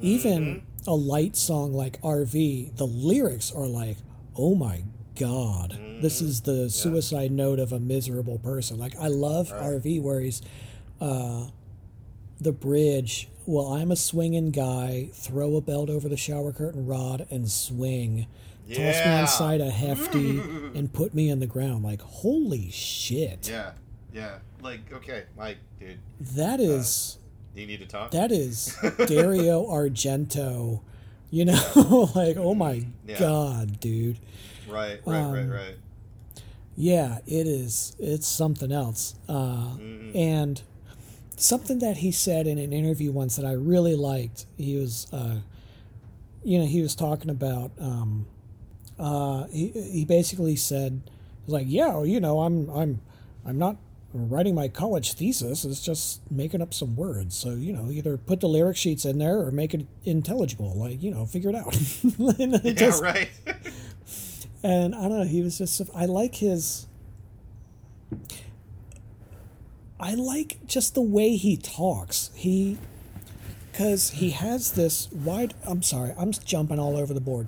Even 0.00 0.62
a 0.86 0.94
light 0.94 1.36
song 1.36 1.74
like 1.74 2.00
RV, 2.00 2.76
the 2.76 2.86
lyrics 2.86 3.52
are 3.52 3.66
like, 3.66 3.98
oh 4.36 4.54
my 4.54 4.82
God, 5.14 5.78
this 6.00 6.22
is 6.22 6.40
the 6.40 6.70
suicide 6.70 7.30
note 7.30 7.58
of 7.58 7.72
a 7.72 7.78
miserable 7.78 8.38
person. 8.38 8.78
Like, 8.78 8.96
I 8.98 9.08
love 9.08 9.50
RV 9.50 10.00
where 10.00 10.20
he's 10.20 10.40
uh, 11.00 11.48
the 12.40 12.52
bridge. 12.52 13.28
Well, 13.44 13.74
I'm 13.74 13.90
a 13.90 13.96
swinging 13.96 14.50
guy. 14.50 15.10
Throw 15.12 15.56
a 15.56 15.60
belt 15.60 15.90
over 15.90 16.08
the 16.08 16.16
shower 16.16 16.52
curtain 16.52 16.86
rod 16.86 17.26
and 17.30 17.50
swing. 17.50 18.26
Toss 18.76 19.04
me 19.06 19.20
inside 19.20 19.60
a 19.60 19.70
hefty 19.70 20.38
and 20.74 20.92
put 20.92 21.14
me 21.14 21.30
on 21.30 21.40
the 21.40 21.46
ground. 21.46 21.84
Like, 21.84 22.00
holy 22.00 22.70
shit. 22.70 23.48
Yeah. 23.48 23.72
Yeah. 24.12 24.38
Like, 24.62 24.80
okay, 24.92 25.24
Mike, 25.36 25.58
dude, 25.78 25.98
That 26.36 26.60
is 26.60 27.18
do 27.54 27.60
you 27.62 27.66
need 27.66 27.80
to 27.80 27.86
talk? 27.86 28.10
that 28.12 28.30
is 28.32 28.76
Dario 29.06 29.64
Argento. 29.66 30.80
You 31.30 31.44
know, 31.46 32.10
like, 32.14 32.36
oh 32.36 32.54
my 32.54 32.84
Yeah. 33.06 33.18
god, 33.20 33.78
dude. 33.80 34.18
right, 34.68 35.00
right, 35.06 35.22
right, 35.30 35.38
um, 35.42 35.50
right. 35.50 35.76
Yeah, 36.76 37.18
it 37.26 37.46
is. 37.46 37.94
It's 37.98 38.26
something 38.26 38.72
else. 38.72 39.14
Uh, 39.28 39.76
Mhm. 39.76 40.16
And 40.16 40.62
something 41.36 41.78
that 41.80 41.98
he 41.98 42.10
said 42.10 42.46
in 42.46 42.58
an 42.58 42.72
interview 42.72 43.12
once 43.12 43.36
that 43.36 43.44
I 43.46 43.52
really 43.52 43.94
liked. 43.94 44.46
He 44.56 44.76
was, 44.76 45.06
uh, 45.12 45.36
you 46.44 46.58
know, 46.58 46.66
he 46.66 46.82
was 46.82 46.94
talking 46.94 47.30
about. 47.30 47.70
Um, 47.78 48.26
uh, 49.00 49.46
he 49.48 49.68
he 49.68 50.04
basically 50.04 50.54
said, 50.56 51.00
like, 51.46 51.66
yeah, 51.68 51.88
well, 51.88 52.06
you 52.06 52.20
know, 52.20 52.40
I'm 52.42 52.68
I'm 52.70 53.00
I'm 53.46 53.58
not 53.58 53.76
writing 54.12 54.54
my 54.54 54.68
college 54.68 55.12
thesis. 55.14 55.64
It's 55.64 55.82
just 55.84 56.20
making 56.30 56.60
up 56.60 56.74
some 56.74 56.94
words. 56.96 57.34
So 57.34 57.50
you 57.50 57.72
know, 57.72 57.90
either 57.90 58.16
put 58.18 58.40
the 58.40 58.48
lyric 58.48 58.76
sheets 58.76 59.04
in 59.04 59.18
there 59.18 59.38
or 59.40 59.50
make 59.50 59.72
it 59.74 59.86
intelligible. 60.04 60.74
Like 60.76 61.02
you 61.02 61.10
know, 61.12 61.24
figure 61.26 61.50
it 61.50 61.56
out. 61.56 61.74
And 62.38 62.56
I 62.56 62.60
Yeah, 62.62 62.72
just- 62.72 63.02
right. 63.02 63.30
and 64.62 64.94
I 64.94 65.02
don't 65.08 65.18
know. 65.20 65.24
He 65.24 65.40
was 65.42 65.56
just. 65.58 65.80
I 65.94 66.04
like 66.06 66.34
his. 66.36 66.86
I 69.98 70.14
like 70.14 70.58
just 70.66 70.94
the 70.94 71.02
way 71.02 71.36
he 71.36 71.56
talks. 71.56 72.30
He, 72.34 72.78
because 73.70 74.10
he 74.10 74.30
has 74.30 74.72
this 74.72 75.10
wide. 75.12 75.54
I'm 75.66 75.82
sorry, 75.82 76.12
I'm 76.18 76.32
jumping 76.32 76.78
all 76.78 76.96
over 76.96 77.12
the 77.12 77.20
board. 77.20 77.46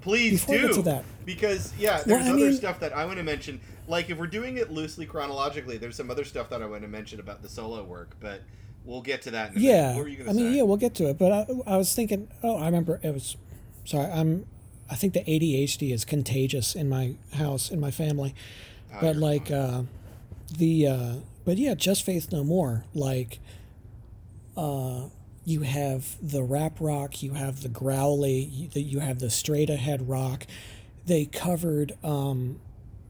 Please 0.00 0.40
Before 0.44 0.56
do. 0.56 0.66
get 0.68 0.74
to 0.76 0.82
that. 0.82 1.04
Because 1.24 1.72
yeah, 1.78 2.02
there's 2.04 2.24
I 2.26 2.30
other 2.30 2.36
mean- 2.38 2.54
stuff 2.54 2.80
that 2.80 2.92
I 2.96 3.04
want 3.04 3.18
to 3.18 3.22
mention. 3.24 3.60
Like 3.88 4.08
if 4.10 4.18
we're 4.18 4.26
doing 4.28 4.56
it 4.56 4.70
loosely 4.70 5.04
chronologically, 5.06 5.76
there's 5.76 5.96
some 5.96 6.10
other 6.10 6.24
stuff 6.24 6.48
that 6.50 6.62
I 6.62 6.66
want 6.66 6.82
to 6.82 6.88
mention 6.88 7.18
about 7.20 7.42
the 7.42 7.48
solo 7.48 7.82
work, 7.82 8.16
but 8.20 8.42
we'll 8.84 9.02
get 9.02 9.22
to 9.22 9.30
that. 9.32 9.52
In 9.52 9.58
a. 9.58 9.60
Yeah, 9.60 9.94
What 9.94 10.02
were 10.04 10.08
you 10.08 10.16
gonna 10.18 10.30
I 10.30 10.32
mean, 10.32 10.52
say? 10.52 10.56
yeah, 10.58 10.62
we'll 10.62 10.76
get 10.76 10.94
to 10.96 11.08
it. 11.10 11.18
But 11.18 11.32
I, 11.32 11.46
I 11.66 11.76
was 11.76 11.92
thinking. 11.94 12.28
Oh, 12.42 12.56
I 12.56 12.66
remember 12.66 13.00
it 13.02 13.12
was. 13.12 13.36
Sorry, 13.84 14.10
I'm. 14.10 14.46
I 14.90 14.94
think 14.96 15.14
the 15.14 15.20
ADHD 15.20 15.92
is 15.92 16.04
contagious 16.04 16.74
in 16.74 16.88
my 16.88 17.14
house 17.34 17.70
in 17.70 17.78
my 17.80 17.90
family, 17.90 18.34
Oh, 18.94 18.98
but 19.00 19.16
like 19.16 19.50
uh, 19.50 19.82
the. 20.56 20.86
Uh, 20.86 21.14
but 21.44 21.58
yeah, 21.58 21.74
just 21.74 22.04
faith 22.04 22.30
no 22.32 22.44
more. 22.44 22.84
Like, 22.94 23.40
uh, 24.56 25.04
you 25.50 25.62
have 25.62 26.16
the 26.22 26.42
rap 26.42 26.76
rock, 26.80 27.22
you 27.22 27.34
have 27.34 27.62
the 27.62 27.68
growly, 27.68 28.38
you, 28.44 28.68
you 28.74 28.98
have 29.00 29.18
the 29.18 29.30
straight 29.30 29.68
ahead 29.68 30.08
rock. 30.08 30.46
They 31.06 31.24
covered 31.26 31.92
um, 32.04 32.60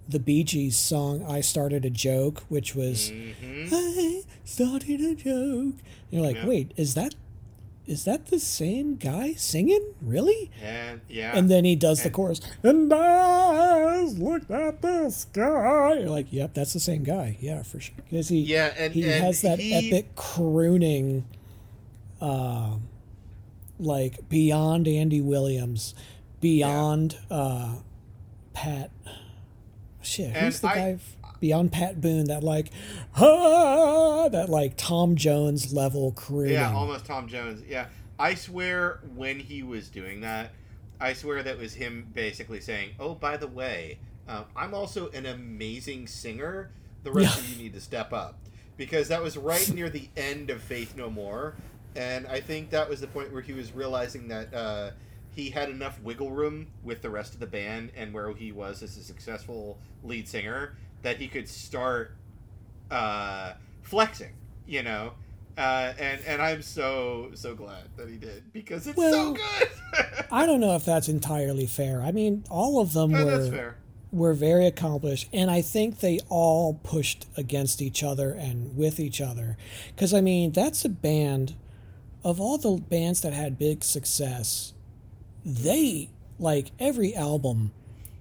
the 0.08 0.18
Bee 0.18 0.42
Gees 0.42 0.76
song 0.78 1.24
"I 1.28 1.40
Started 1.42 1.84
a 1.84 1.90
Joke," 1.90 2.42
which 2.48 2.74
was. 2.74 3.10
Mhm. 3.10 3.68
I 3.72 4.22
started 4.44 5.00
a 5.00 5.14
joke. 5.14 5.74
You're 6.10 6.22
like, 6.22 6.36
Yeah. 6.36 6.46
wait, 6.46 6.72
is 6.76 6.94
that 6.94 7.14
is 7.86 8.04
that 8.04 8.26
the 8.26 8.38
same 8.38 8.94
guy 8.96 9.32
singing? 9.34 9.94
Really? 10.00 10.50
and 10.62 11.00
yeah, 11.08 11.32
And 11.36 11.50
then 11.50 11.64
he 11.64 11.74
does 11.74 12.02
the 12.04 12.10
chorus. 12.10 12.40
And 12.62 12.92
I 12.92 14.02
looked 14.02 14.50
at 14.50 14.80
the 14.80 15.10
sky. 15.10 15.94
You're 16.00 16.08
like, 16.08 16.32
yep, 16.32 16.54
that's 16.54 16.72
the 16.72 16.78
same 16.80 17.02
guy. 17.02 17.36
Yeah, 17.40 17.62
for 17.64 17.80
sure. 17.80 17.94
Because 18.08 18.28
he 18.28 18.38
yeah, 18.40 18.72
and 18.78 18.92
he 18.94 19.02
and 19.02 19.24
has 19.24 19.42
that 19.42 19.58
he- 19.58 19.74
epic 19.74 20.14
crooning, 20.14 21.24
uh, 22.20 22.76
like 23.78 24.28
beyond 24.28 24.86
Andy 24.88 25.20
Williams, 25.20 25.94
beyond 26.40 27.16
uh, 27.30 27.74
Pat. 28.52 28.90
Shit, 30.02 30.28
And 30.28 30.36
who's 30.36 30.60
the 30.60 30.68
I- 30.68 30.74
guy 30.74 30.90
f- 30.92 31.16
beyond 31.40 31.72
Pat 31.72 32.00
Boone? 32.00 32.24
That 32.26 32.42
like, 32.42 32.70
ah, 33.16 34.28
that 34.28 34.48
like 34.48 34.74
Tom 34.76 35.16
Jones 35.16 35.72
level 35.72 36.12
career. 36.12 36.52
Yeah, 36.52 36.72
almost 36.74 37.04
Tom 37.06 37.28
Jones. 37.28 37.62
Yeah, 37.68 37.86
I 38.18 38.34
swear 38.34 39.00
when 39.14 39.38
he 39.38 39.62
was 39.62 39.88
doing 39.88 40.20
that, 40.22 40.52
I 41.00 41.12
swear 41.12 41.42
that 41.42 41.58
was 41.58 41.74
him 41.74 42.06
basically 42.14 42.60
saying, 42.60 42.90
"Oh, 42.98 43.14
by 43.14 43.36
the 43.36 43.46
way, 43.46 43.98
um, 44.28 44.44
I'm 44.56 44.74
also 44.74 45.08
an 45.10 45.26
amazing 45.26 46.06
singer. 46.06 46.70
The 47.02 47.12
rest 47.12 47.36
Yeah. 47.36 47.42
of 47.44 47.50
you 47.50 47.62
need 47.64 47.74
to 47.74 47.80
step 47.80 48.12
up." 48.12 48.38
Because 48.78 49.08
that 49.08 49.22
was 49.22 49.36
right 49.36 49.70
near 49.74 49.90
the 49.90 50.08
end 50.16 50.48
of 50.48 50.62
Faith 50.62 50.96
No 50.96 51.10
More, 51.10 51.54
and 51.96 52.26
I 52.26 52.40
think 52.40 52.70
that 52.70 52.88
was 52.88 53.00
the 53.00 53.06
point 53.06 53.32
where 53.32 53.42
he 53.42 53.52
was 53.52 53.72
realizing 53.72 54.28
that 54.28 54.52
uh, 54.54 54.90
he 55.34 55.50
had 55.50 55.68
enough 55.70 56.00
wiggle 56.02 56.30
room 56.30 56.68
with 56.82 57.02
the 57.02 57.10
rest 57.10 57.34
of 57.34 57.40
the 57.40 57.46
band 57.46 57.92
and 57.96 58.12
where 58.12 58.32
he 58.34 58.52
was 58.52 58.82
as 58.82 58.96
a 58.96 59.02
successful 59.02 59.78
lead 60.02 60.28
singer 60.28 60.76
that 61.02 61.16
he 61.18 61.28
could 61.28 61.48
start 61.48 62.12
uh, 62.90 63.52
flexing. 63.82 64.32
You 64.66 64.82
know, 64.84 65.12
uh, 65.58 65.92
and 65.98 66.20
and 66.26 66.40
I'm 66.40 66.62
so 66.62 67.30
so 67.34 67.54
glad 67.54 67.88
that 67.96 68.08
he 68.08 68.16
did 68.16 68.52
because 68.52 68.86
it's 68.86 68.96
Well, 68.96 69.12
so 69.12 69.32
good. 69.34 69.68
I 70.30 70.46
don't 70.46 70.60
know 70.60 70.76
if 70.76 70.84
that's 70.84 71.08
entirely 71.08 71.66
fair. 71.66 72.00
I 72.02 72.12
mean, 72.12 72.44
all 72.48 72.80
of 72.80 72.92
them 72.92 73.10
were 73.12 73.24
that's 73.24 73.48
fair. 73.48 73.76
were 74.12 74.32
very 74.32 74.66
accomplished, 74.66 75.28
and 75.32 75.50
I 75.50 75.60
think 75.60 75.98
they 75.98 76.20
all 76.28 76.74
pushed 76.84 77.26
against 77.36 77.82
each 77.82 78.04
other 78.04 78.30
and 78.32 78.76
with 78.76 79.00
each 79.00 79.20
other. 79.20 79.56
Because 79.88 80.14
I 80.14 80.20
mean, 80.20 80.52
that's 80.52 80.84
a 80.84 80.88
band 80.88 81.54
of 82.24 82.40
all 82.40 82.58
the 82.58 82.76
bands 82.80 83.20
that 83.22 83.32
had 83.32 83.58
big 83.58 83.82
success. 83.84 84.72
They 85.44 86.10
like 86.38 86.70
every 86.78 87.14
album 87.14 87.72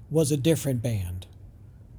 was 0.10 0.32
a 0.32 0.38
different 0.38 0.82
band, 0.82 1.28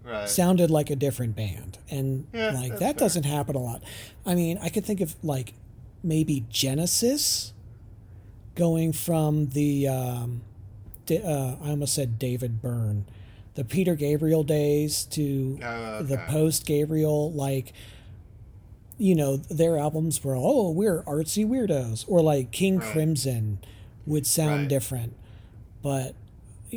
Right. 0.05 0.29
sounded 0.29 0.71
like 0.71 0.91
a 0.91 0.97
different 0.97 1.37
band, 1.37 1.79
and 1.91 2.27
Yeah, 2.33 2.51
like 2.53 2.73
that 2.79 2.79
fair. 2.79 2.93
doesn't 2.95 3.25
happen 3.25 3.55
a 3.55 3.59
lot. 3.61 3.83
I 4.27 4.35
mean, 4.35 4.59
I 4.63 4.69
could 4.71 4.85
think 4.85 5.01
of 5.01 5.15
like 5.23 5.55
maybe 6.03 6.45
Genesis 6.49 7.53
going 8.55 8.93
from 8.93 9.49
the 9.51 9.89
um, 9.89 10.43
uh, 11.11 11.57
I 11.63 11.71
almost 11.71 11.95
said 11.95 12.19
David 12.19 12.61
Byrne, 12.63 13.05
the 13.55 13.65
Peter 13.65 13.95
Gabriel 13.95 14.43
days 14.45 15.05
to 15.07 15.59
Oh, 15.63 16.03
the 16.03 16.19
post 16.29 16.65
Gabriel, 16.67 17.33
like 17.33 17.73
you 19.01 19.15
know, 19.15 19.39
their 19.39 19.79
albums 19.79 20.23
were 20.23 20.37
oh 20.37 20.71
we're 20.71 21.03
artsy 21.05 21.47
weirdos, 21.47 22.05
or 22.07 22.21
like 22.21 22.51
King 22.53 22.79
Right. 22.79 22.93
Crimson 22.93 23.59
would 24.07 24.27
sound 24.27 24.61
Right. 24.61 24.69
different, 24.69 25.15
but 25.83 26.15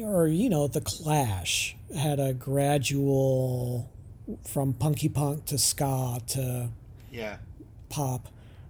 or 0.02 0.28
you 0.28 0.50
know 0.50 0.68
the 0.68 0.80
Clash 0.82 1.76
had 1.96 2.20
a 2.22 2.34
gradual 2.34 3.90
from 4.48 4.74
punky 4.74 5.10
punk 5.10 5.46
to 5.46 5.58
ska 5.58 6.20
to 6.28 6.70
Yeah. 7.12 7.38
pop. 7.90 8.30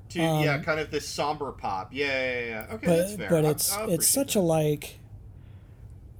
To 0.09 0.19
yeah, 0.19 0.55
Um, 0.55 0.63
kind 0.63 0.79
of 0.79 0.89
this 0.91 1.07
somber 1.07 1.51
pop. 1.51 1.89
Yeah, 1.93 2.05
yeah, 2.07 2.45
yeah. 2.45 2.65
Okay, 2.75 2.87
but 2.87 2.97
that's 2.97 3.13
fair. 3.15 3.29
but 3.29 3.45
I- 3.45 3.49
it's 3.51 3.71
I'll 3.71 3.89
it's 3.91 4.07
such 4.07 4.35
a 4.35 4.41
like 4.41 4.99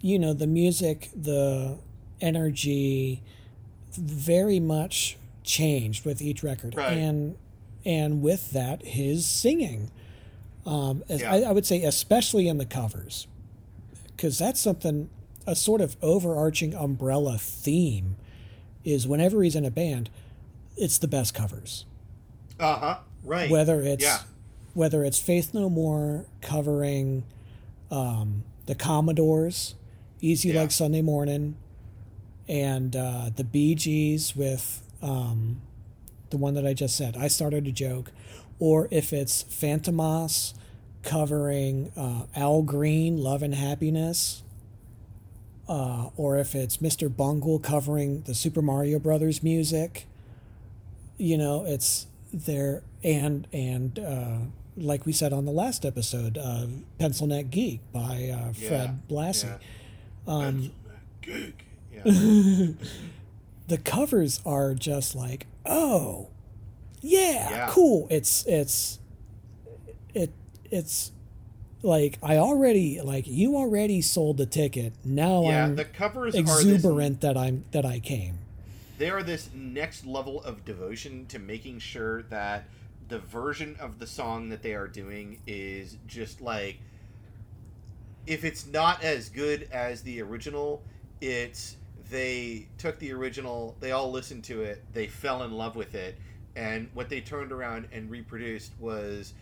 you 0.02 0.19
know 0.19 0.34
the 0.34 0.48
music 0.48 1.10
the 1.15 1.78
energy 2.22 3.22
very 3.98 4.60
much 4.60 5.17
changed 5.44 6.06
with 6.06 6.22
each 6.22 6.44
record 6.44 6.76
Right. 6.76 6.98
and 6.98 7.36
and 7.86 8.22
with 8.22 8.52
that 8.52 8.82
his 8.86 9.26
singing 9.26 9.92
um 10.66 11.04
as 11.10 11.22
Yeah. 11.22 11.32
I, 11.34 11.42
I 11.42 11.52
would 11.52 11.66
say 11.66 11.84
especially 11.84 12.48
in 12.48 12.58
the 12.58 12.66
covers 12.66 13.28
because 14.16 14.38
that's 14.38 14.60
something 14.62 15.10
a 15.46 15.56
sort 15.56 15.82
of 15.82 15.98
overarching 16.02 16.74
umbrella 16.74 17.38
theme 17.38 18.16
is 18.86 19.06
whenever 19.08 19.44
he's 19.44 19.56
in 19.56 19.66
a 19.66 19.72
band 19.72 20.10
it's 20.78 20.98
the 20.98 21.08
best 21.08 21.34
covers. 21.34 21.86
Uh 22.60 22.76
huh. 22.76 22.98
Right. 23.24 23.50
whether 23.50 23.82
it's 23.82 24.04
Yeah. 24.04 24.20
whether 24.74 25.04
it's 25.04 25.20
Faith 25.20 25.54
No 25.54 25.70
More 25.70 26.26
covering 26.42 27.24
um, 27.92 28.44
the 28.66 28.74
Commodores, 28.76 29.76
Easy 30.22 30.50
Yeah. 30.50 30.62
Like 30.62 30.72
Sunday 30.72 31.02
Morning, 31.02 31.56
and 32.48 32.96
uh, 32.96 33.30
the 33.36 33.44
Bee 33.44 33.76
Gees 33.76 34.36
with 34.36 34.82
um, 35.04 35.62
the 36.32 36.38
one 36.38 36.56
that 36.56 36.66
I 36.66 36.74
just 36.74 36.96
said. 36.96 37.16
I 37.16 37.28
started 37.28 37.68
a 37.68 37.72
joke, 37.72 38.12
or 38.58 38.88
if 38.89 39.13
it's 39.13 39.44
Fantômas 39.44 40.54
covering 41.04 41.92
uh, 41.96 42.26
Al 42.36 42.63
Green, 42.63 43.18
Love 43.18 43.44
and 43.44 43.54
Happiness. 43.54 44.42
Uh, 45.68 46.10
or 46.18 46.38
if 46.38 46.56
it's 46.56 46.78
Mr. 46.78 47.16
Bungle 47.16 47.58
covering 47.58 48.22
the 48.24 48.36
Super 48.36 48.62
Mario 48.62 49.00
Brothers 49.00 49.42
music, 49.42 50.08
you 51.18 51.38
know, 51.38 51.63
it's 51.66 52.06
there 52.34 52.84
and 53.02 53.48
and 53.54 53.98
uh, 53.98 54.38
like 54.76 55.06
we 55.06 55.13
said 55.13 55.32
on 55.32 55.46
the 55.46 55.54
last 55.54 55.86
episode, 55.86 56.38
uh, 56.38 56.66
Pencil 57.00 57.28
Neck 57.28 57.50
Geek 57.50 57.80
by 57.94 58.30
uh, 58.34 58.52
Fred 58.52 59.00
Yeah, 59.08 59.16
Blassie. 59.16 59.58
yeah. 60.28 60.34
Um, 60.34 60.72
Geek. 61.22 61.66
Yeah. 61.94 62.68
the 63.74 63.80
covers 63.80 64.40
are 64.46 64.76
just 64.76 65.16
like, 65.16 65.48
oh, 65.66 66.30
yeah, 67.02 67.50
Yeah. 67.50 67.68
cool. 67.72 68.06
It's 68.12 68.46
it's 68.46 69.00
it 70.14 70.32
it's 70.70 71.12
like 71.82 72.20
I 72.22 72.38
already 72.38 73.02
like 73.02 73.26
you 73.26 73.56
already 73.56 74.00
sold 74.04 74.38
the 74.38 74.46
ticket. 74.46 74.94
Now 75.04 75.46
yeah. 75.46 75.64
I'm 75.66 75.76
The 75.76 75.86
covers 75.86 76.36
are 76.36 76.40
exuberant 76.42 77.22
that 77.22 77.36
I'm 77.36 77.66
that 77.72 77.84
I 77.84 78.00
came. 78.00 78.38
They 79.00 79.10
are 79.10 79.24
this 79.24 79.50
next 79.56 80.06
level 80.06 80.44
of 80.44 80.64
devotion 80.66 81.26
to 81.30 81.40
making 81.40 81.80
sure 81.80 82.22
that 82.30 82.66
the 83.08 83.18
version 83.18 83.76
of 83.80 83.98
the 83.98 84.06
song 84.06 84.50
that 84.50 84.62
they 84.62 84.76
are 84.76 84.88
doing 84.88 85.40
is 85.48 85.98
just 86.06 86.42
like 86.42 86.78
if 88.28 88.46
it's 88.46 88.68
not 88.68 89.04
as 89.04 89.30
good 89.30 89.68
as 89.72 90.04
the 90.04 90.22
original, 90.22 90.84
it's 91.22 91.78
they 92.13 92.67
took 92.78 92.99
the 92.99 93.12
original, 93.12 93.76
they 93.80 93.91
all 93.91 94.12
listened 94.12 94.43
to 94.43 94.62
it, 94.62 94.84
they 94.93 95.08
fell 95.08 95.41
in 95.41 95.52
love 95.52 95.76
with 95.76 95.95
it, 95.95 96.15
and 96.56 96.88
what 96.93 97.10
they 97.10 97.19
turned 97.19 97.52
around 97.52 97.88
and 97.91 98.10
reproduced 98.10 98.71
was 98.80 99.34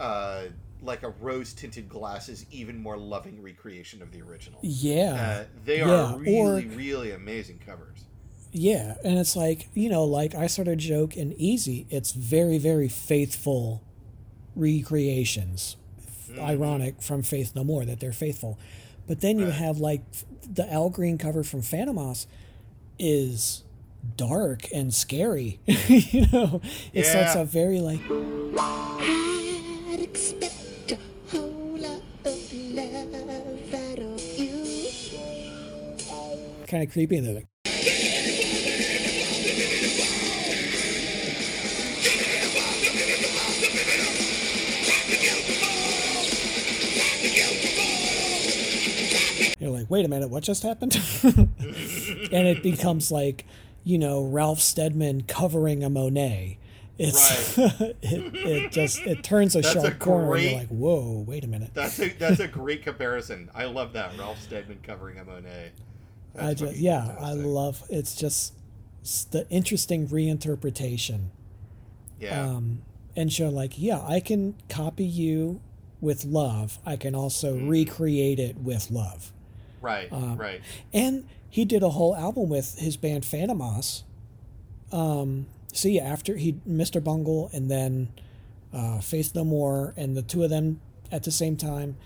uh, 0.00 0.44
like 0.82 1.02
a 1.02 1.10
rose 1.10 1.52
tinted 1.52 1.86
glasses, 1.86 2.46
even 2.50 2.82
more 2.82 2.96
loving 2.96 3.42
recreation 3.42 4.00
of 4.00 4.10
the 4.10 4.22
original. 4.22 4.58
Yeah. 4.62 5.42
Uh, 5.42 5.44
they 5.66 5.82
are 5.82 6.16
really, 6.16 6.64
or- 6.64 6.76
really 6.76 7.10
amazing 7.10 7.60
covers. 7.64 8.04
Yeah, 8.56 8.94
and 9.04 9.18
it's 9.18 9.34
like 9.34 9.68
you 9.74 9.90
know, 9.90 10.04
like 10.04 10.36
I 10.36 10.46
started 10.46 10.74
a 10.74 10.76
joke 10.76 11.16
in 11.16 11.32
Easy. 11.32 11.88
It's 11.90 12.12
very, 12.12 12.56
very 12.56 12.88
faithful 12.88 13.82
recreations. 14.54 15.76
Mm-hmm. 16.30 16.40
Ironic 16.40 17.02
from 17.02 17.22
Faith 17.22 17.56
No 17.56 17.64
More 17.64 17.84
that 17.84 17.98
they're 17.98 18.12
faithful, 18.12 18.56
But 19.06 19.20
then 19.20 19.38
you 19.38 19.46
Right. 19.46 19.54
have 19.54 19.78
like 19.78 20.02
the 20.48 20.70
Al 20.72 20.90
Green 20.90 21.18
cover 21.18 21.42
from 21.44 21.60
Fantômas 21.62 22.26
is 22.98 23.62
dark 24.16 24.66
and 24.72 24.92
scary. 24.94 25.60
you 25.66 26.26
know, 26.32 26.60
it's 26.92 27.12
Yeah. 27.14 27.26
it's 27.26 27.34
a 27.34 27.44
very 27.44 27.80
like 27.80 28.00
I'd 28.58 30.00
expect 30.00 30.92
a 30.92 30.98
whole 31.30 31.76
lot 31.78 32.02
of 32.24 32.52
love 32.52 33.74
out 33.74 33.98
of 33.98 34.38
you. 34.38 34.60
kind 36.66 36.82
of 36.82 36.90
creepy 36.92 37.16
and 37.18 37.26
they're 37.26 37.34
like 37.34 37.46
you're 49.64 49.72
like 49.72 49.90
wait 49.90 50.04
a 50.04 50.08
minute 50.08 50.28
what 50.30 50.42
just 50.42 50.62
happened 50.62 50.94
and 51.24 52.46
it 52.46 52.62
becomes 52.62 53.10
like 53.10 53.44
you 53.82 53.98
know 53.98 54.22
ralph 54.22 54.60
steadman 54.60 55.22
covering 55.22 55.82
a 55.82 55.90
monet 55.90 56.58
it's 56.98 57.58
it, 57.58 57.96
it 58.02 58.70
just 58.72 59.00
it 59.00 59.24
turns 59.24 59.56
a 59.56 59.62
That's 59.62 59.74
a 59.74 59.80
sharp 59.80 59.98
corner 59.98 60.34
and 60.34 60.42
you're 60.44 60.52
like 60.58 60.68
whoa 60.68 61.24
wait 61.26 61.42
a 61.44 61.48
minute 61.48 61.70
That's 61.74 61.98
a 61.98 62.08
that's 62.10 62.38
a 62.40 62.46
great 62.46 62.82
comparison. 62.84 63.50
I 63.54 63.64
love 63.64 63.92
that 63.94 64.16
Ralph 64.18 64.40
Steadman 64.40 64.78
covering 64.82 65.18
a 65.18 65.24
Monet. 65.24 65.72
That's 66.34 66.62
I 66.62 66.66
just 66.66 66.76
yeah, 66.78 67.16
I 67.18 67.32
love 67.32 67.82
it's 67.88 68.14
just 68.14 68.54
s- 69.02 69.24
the 69.28 69.48
interesting 69.50 70.06
reinterpretation. 70.06 71.30
Yeah, 72.20 72.40
Um, 72.44 72.82
and 73.16 73.32
show 73.32 73.48
like, 73.48 73.72
yeah, 73.76 74.00
I 74.06 74.20
can 74.20 74.54
copy 74.68 75.04
you 75.04 75.60
with 76.00 76.24
love. 76.24 76.78
I 76.86 76.94
can 76.96 77.14
also 77.16 77.54
Mm-hmm. 77.56 77.68
recreate 77.68 78.38
it 78.38 78.58
with 78.58 78.90
love. 78.92 79.32
Right, 79.84 80.12
um, 80.12 80.36
right. 80.36 80.60
And 80.92 81.26
he 81.48 81.64
did 81.64 81.82
a 81.82 81.90
whole 81.90 82.16
album 82.16 82.48
with 82.48 82.78
his 82.78 82.96
band 82.96 83.22
Fantômas. 83.24 84.02
Um, 84.90 85.46
yeah, 85.82 86.02
after 86.04 86.36
he 86.36 86.54
Mr. 86.68 87.02
Bungle 87.02 87.50
and 87.52 87.70
then 87.70 88.08
uh, 88.72 89.00
Faith 89.00 89.34
No 89.34 89.44
More, 89.44 89.92
and 89.96 90.16
the 90.16 90.22
two 90.22 90.42
of 90.42 90.50
them 90.50 90.80
at 91.12 91.22
the 91.24 91.30
same 91.30 91.56
time, 91.56 91.96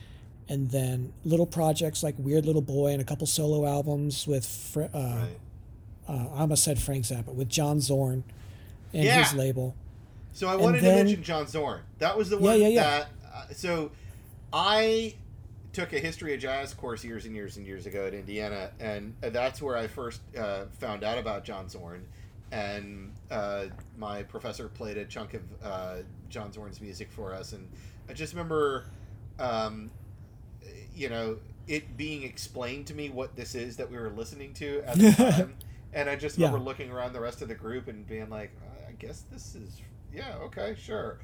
and 0.49 0.71
then 0.71 1.12
little 1.25 1.47
projects 1.47 2.03
like 2.03 2.14
Weird 2.19 2.47
Little 2.47 2.62
Boy 2.62 2.93
and 2.93 3.01
a 3.01 3.05
couple 3.05 3.27
solo 3.27 3.67
albums 3.67 4.27
with 4.27 4.45
Fr- 4.47 4.83
uh, 4.83 4.87
Right. 4.93 5.29
uh, 6.09 6.12
I 6.35 6.41
almost 6.41 6.64
said 6.64 6.79
Frank 6.79 7.05
Zappa 7.05 7.33
with 7.35 7.49
John 7.49 7.81
Zorn 7.81 8.25
and 8.95 9.05
Yeah. 9.05 9.23
his 9.25 9.35
label. 9.35 9.75
So 10.33 10.49
I 10.49 10.57
wanted 10.57 10.83
then- 10.83 10.99
to 10.99 11.05
mention 11.05 11.23
John 11.23 11.47
Zorn. 11.47 11.81
That 11.99 12.17
was 12.17 12.31
the 12.31 12.38
one 12.38 12.61
yeah, 12.61 12.69
yeah. 12.69 12.83
that. 12.83 13.09
Uh, 13.35 13.53
so 13.55 13.91
I 14.53 15.14
took 15.79 15.93
a 15.93 15.99
history 15.99 16.35
of 16.35 16.41
jazz 16.41 16.75
course 16.75 17.05
years 17.05 17.25
and 17.25 17.35
years 17.35 17.57
and 17.57 17.67
years 17.67 17.87
ago 17.87 18.07
at 18.07 18.14
Indiana, 18.14 18.71
and 18.81 19.14
that's 19.21 19.62
where 19.62 19.77
I 19.77 19.87
first 19.87 20.21
uh, 20.37 20.64
found 20.79 21.05
out 21.05 21.19
about 21.19 21.45
John 21.45 21.69
Zorn. 21.69 22.05
And 22.51 23.12
uh, 23.31 23.67
my 23.97 24.23
professor 24.23 24.69
played 24.69 24.97
a 24.97 25.05
chunk 25.05 25.35
of 25.35 25.43
uh, 25.62 25.97
John 26.31 26.51
Zorn's 26.53 26.81
music 26.81 27.12
for 27.12 27.35
us, 27.35 27.53
and 27.53 27.69
I 28.09 28.12
just 28.12 28.33
remember, 28.33 28.87
um, 29.38 29.91
you 30.97 31.11
know, 31.11 31.37
it 31.67 31.97
being 31.97 32.23
explained 32.23 32.87
to 32.87 32.95
me 32.95 33.11
what 33.11 33.37
this 33.37 33.55
is 33.55 33.77
that 33.77 33.91
we 33.91 33.99
were 33.99 34.11
listening 34.11 34.55
to 34.55 34.83
at 34.87 34.99
the 34.99 35.12
time. 35.33 35.55
And 35.93 36.09
I 36.09 36.17
just 36.17 36.37
remember 36.37 36.59
Yeah. 36.59 36.64
looking 36.64 36.91
around 36.91 37.12
the 37.12 37.21
rest 37.21 37.41
of 37.43 37.49
the 37.49 37.55
group 37.55 37.88
and 37.88 38.07
being 38.07 38.29
like, 38.31 38.51
I 38.88 38.93
guess 38.93 39.25
this 39.31 39.55
is, 39.55 39.81
yeah, 40.12 40.35
okay, 40.45 40.75
sure. 40.79 41.19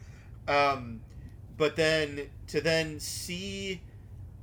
Um, 0.47 1.01
but 1.57 1.77
then 1.77 2.29
to 2.49 2.61
then 2.61 3.01
see, 3.01 3.81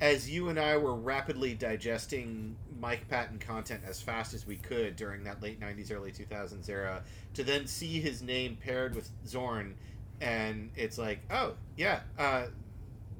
as 0.01 0.29
you 0.29 0.49
and 0.49 0.59
I 0.59 0.75
were 0.77 0.95
rapidly 0.95 1.53
digesting 1.53 2.55
Mike 2.79 3.07
Patton 3.07 3.39
content 3.39 3.83
as 3.87 4.01
fast 4.01 4.33
as 4.33 4.45
we 4.47 4.57
could 4.57 4.95
during 4.95 5.23
that 5.25 5.41
late 5.41 5.59
90s, 5.61 5.91
early 5.93 6.11
2000s 6.11 6.67
era, 6.67 7.03
to 7.35 7.43
then 7.43 7.67
see 7.67 8.01
his 8.01 8.21
name 8.21 8.57
paired 8.59 8.95
with 8.95 9.09
Zorn, 9.27 9.75
and 10.19 10.71
it's 10.75 10.97
like, 10.97 11.19
oh, 11.29 11.53
yeah, 11.77 11.99
uh, 12.17 12.47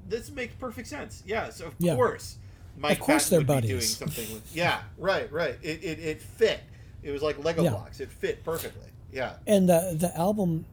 this 0.08 0.30
makes 0.30 0.54
perfect 0.56 0.88
sense. 0.88 1.22
Yeah, 1.24 1.50
so 1.50 1.66
of 1.66 1.74
Yeah. 1.78 1.94
course. 1.94 2.36
Mike 2.76 2.92
Of 2.98 3.00
course 3.00 3.28
Patton 3.28 3.46
they're 3.46 3.56
would 3.56 3.62
be 3.62 3.68
doing 3.68 3.80
buddies. 3.80 3.96
something 3.98 4.32
with 4.32 4.56
yeah 4.56 4.80
right 4.96 5.30
right 5.30 5.58
it, 5.62 5.84
it, 5.84 5.98
it 5.98 6.22
fit 6.22 6.60
it 7.02 7.10
was 7.10 7.20
like 7.22 7.38
lego 7.44 7.62
Yeah. 7.62 7.70
blocks 7.72 8.00
it 8.00 8.10
fit 8.10 8.42
perfectly 8.44 8.88
yeah 9.12 9.34
And 9.46 9.68
the 9.68 9.94
the 9.94 10.10
album 10.16 10.64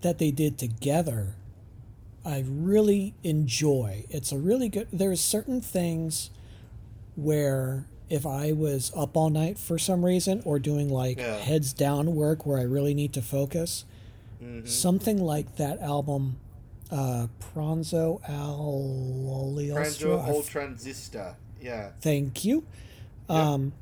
that 0.00 0.16
they 0.18 0.30
did 0.30 0.56
together, 0.56 1.34
I 2.28 2.44
really 2.46 3.14
enjoy. 3.24 4.04
It's 4.10 4.32
a 4.32 4.38
really 4.38 4.68
good. 4.68 4.86
There's 4.92 5.20
certain 5.20 5.60
things 5.62 6.30
where 7.16 7.86
if 8.10 8.26
I 8.26 8.52
was 8.52 8.92
up 8.94 9.16
all 9.16 9.30
night 9.30 9.58
for 9.58 9.78
some 9.78 10.04
reason 10.04 10.42
or 10.44 10.58
doing 10.58 10.88
like 10.90 11.18
Yeah. 11.18 11.38
heads 11.38 11.72
down 11.72 12.14
work 12.14 12.46
where 12.46 12.58
I 12.58 12.62
really 12.62 12.94
need 12.94 13.12
to 13.14 13.22
focus, 13.22 13.84
Mm-hmm. 14.42 14.66
something 14.66 15.18
like 15.20 15.56
that 15.56 15.80
album, 15.80 16.36
uh, 16.92 17.26
Pranzo 17.40 18.20
al 18.28 19.54
Transo 19.58 20.28
old 20.28 20.46
transistor 20.46 21.34
yeah 21.60 21.90
Thank 22.00 22.44
you. 22.44 22.64
Yeah. 23.28 23.50
Um, 23.52 23.72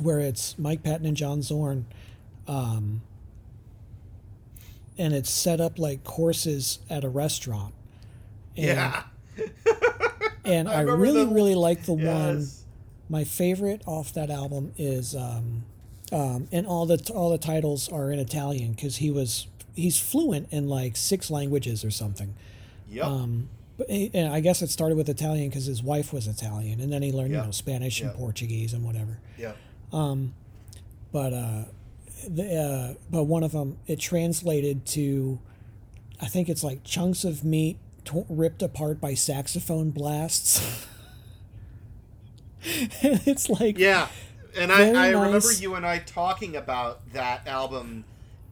where 0.00 0.20
it's 0.20 0.56
Mike 0.58 0.82
Patton 0.84 1.06
and 1.06 1.16
John 1.16 1.42
Zorn, 1.42 1.86
um, 2.46 3.02
and 5.00 5.12
it's 5.14 5.30
set 5.30 5.60
up 5.60 5.78
like 5.78 6.04
courses 6.04 6.78
at 6.88 7.02
a 7.04 7.08
restaurant. 7.08 7.74
And, 8.56 8.66
yeah 8.66 9.02
and 10.44 10.68
I 10.68 10.74
I, 10.78 10.80
really, 10.82 11.24
the- 11.24 11.30
really 11.34 11.54
like 11.54 11.84
the 11.84 11.92
one. 11.94 12.46
My 13.08 13.24
favorite 13.24 13.82
off 13.86 14.12
that 14.14 14.30
album 14.30 14.72
is, 14.76 15.16
um, 15.16 15.64
um, 16.12 16.46
and 16.52 16.64
all 16.66 16.86
the 16.86 16.98
all 17.14 17.30
the 17.30 17.38
titles 17.38 17.88
are 17.88 18.12
in 18.12 18.18
Italian 18.20 18.72
because 18.72 18.96
he 18.96 19.10
was 19.10 19.46
he's 19.74 19.98
fluent 19.98 20.48
in 20.52 20.68
like 20.68 20.96
six 20.96 21.30
languages 21.30 21.84
or 21.84 21.90
something. 21.90 22.34
yep 22.88 23.06
Um, 23.06 23.48
but 23.78 23.88
he- 23.90 24.10
and 24.14 24.32
I 24.32 24.40
guess 24.40 24.62
it 24.62 24.70
started 24.70 24.96
with 24.96 25.08
Italian 25.08 25.48
because 25.48 25.64
his 25.66 25.82
wife 25.82 26.12
was 26.12 26.26
Italian, 26.28 26.80
and 26.80 26.92
then 26.92 27.02
he 27.02 27.10
learned 27.12 27.32
Yeah. 27.32 27.40
you 27.40 27.46
know 27.46 27.50
Spanish 27.52 28.00
and 28.00 28.12
Portuguese 28.14 28.72
and 28.74 28.84
whatever. 28.84 29.18
Yeah. 29.38 29.52
Um 29.92 30.34
But 31.12 31.32
uh, 31.32 31.64
the 32.28 32.56
uh, 32.56 32.94
but 33.10 33.24
one 33.24 33.42
of 33.42 33.52
them 33.52 33.78
it 33.86 33.98
translated 34.00 34.84
to, 34.86 35.38
I 36.20 36.26
think 36.26 36.48
it's 36.48 36.62
like 36.64 36.84
chunks 36.84 37.24
of 37.24 37.44
meat 37.44 37.78
to- 38.06 38.26
ripped 38.28 38.62
apart 38.62 39.00
by 39.00 39.14
saxophone 39.14 39.90
blasts. 39.90 40.86
it's 42.62 43.48
like 43.48 43.78
yeah 43.78 44.08
and 44.56 44.70
I, 44.70 44.90
I 44.90 45.08
remember 45.10 45.50
you 45.52 45.76
and 45.76 45.86
i 45.86 45.98
talking 45.98 46.56
about 46.56 47.10
that 47.12 47.46
album 47.46 48.04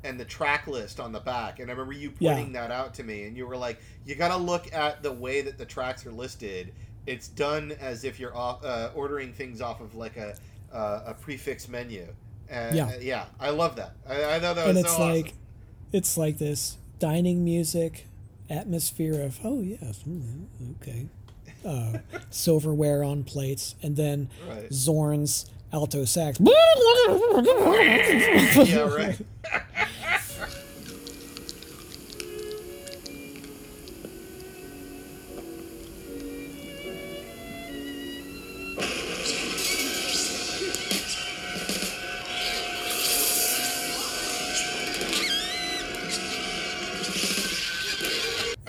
and 0.03 0.19
the 0.19 0.25
track 0.25 0.67
list 0.67 0.99
on 0.99 1.13
the 1.13 1.21
back 1.21 1.59
and 1.59 1.69
i 1.69 1.73
remember 1.73 1.93
you 1.93 2.15
Yeah. 2.19 2.35
pointing 2.35 2.53
that 2.55 2.71
out 2.71 2.95
to 2.95 3.05
me 3.05 3.25
and 3.25 3.37
you 3.37 3.47
were 3.47 3.57
like 3.57 3.81
you 4.07 4.15
gotta 4.15 4.37
look 4.37 4.73
at 4.73 5.03
the 5.03 5.13
way 5.13 5.43
that 5.43 5.59
the 5.59 5.67
tracks 5.67 6.07
are 6.07 6.13
listed 6.13 6.73
it's 7.07 7.29
done 7.29 7.73
as 7.81 8.05
if 8.05 8.19
you're 8.21 8.37
off, 8.37 8.63
uh, 8.65 8.91
ordering 8.95 9.33
things 9.33 9.61
off 9.61 9.81
of 9.81 9.95
like 9.95 10.17
a 10.17 10.35
uh, 10.73 11.03
a 11.07 11.15
prix 11.15 11.37
fixe 11.37 11.69
menu 11.69 12.07
and 12.51 12.77
Yeah. 12.77 12.87
uh, 12.87 12.93
yeah 13.01 13.25
i 13.41 13.51
love 13.51 13.77
that 13.77 13.93
i, 14.09 14.37
I 14.37 14.41
thought 14.41 14.57
that 14.57 14.67
and 14.67 14.77
was 14.77 14.85
it's 14.85 14.97
so 14.97 15.01
like 15.03 15.25
awesome. 15.27 15.39
it's 15.93 16.17
like 16.17 16.39
this 16.39 16.77
dining 16.99 17.45
music 17.45 18.07
atmosphere 18.51 19.21
of 19.23 19.39
oh 19.45 19.61
yes 19.61 20.03
mm, 20.09 20.47
okay 20.81 21.07
uh, 21.65 21.99
silverware 22.31 23.03
on 23.05 23.23
plates 23.25 23.75
and 23.83 23.97
then 23.97 24.29
Right. 24.49 24.73
zorn's 24.73 25.47
alto 25.73 26.05
sax 26.07 26.39
yeah 26.41 26.53
right 28.81 29.19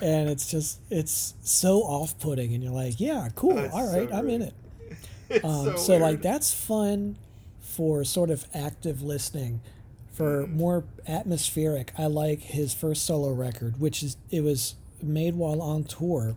and 0.02 0.30
it's 0.30 0.50
just 0.50 0.80
it's 0.90 1.34
so 1.42 1.80
off-putting 1.82 2.54
and 2.54 2.64
you're 2.64 2.72
like 2.74 3.00
yeah 3.00 3.30
cool 3.36 3.58
all 3.72 3.88
so 3.88 4.08
i'm 4.14 4.30
in 4.30 4.42
it. 4.42 4.54
Um, 5.44 5.66
so, 5.66 5.76
so, 5.78 5.98
like 5.98 6.24
that's 6.24 6.52
fun 6.52 7.16
for 7.62 8.04
sort 8.04 8.32
of 8.32 8.46
active 8.52 9.04
listening 9.04 9.62
for 10.12 10.48
Mm. 10.48 10.54
more 10.56 10.84
atmospheric. 11.08 11.94
I 12.00 12.08
like 12.08 12.40
his 12.42 12.74
first 12.74 13.06
solo 13.06 13.32
record 13.32 13.80
which 13.80 14.02
is 14.02 14.18
it 14.32 14.42
was 14.42 14.74
made 15.04 15.36
while 15.36 15.62
on 15.62 15.84
tour 15.84 16.36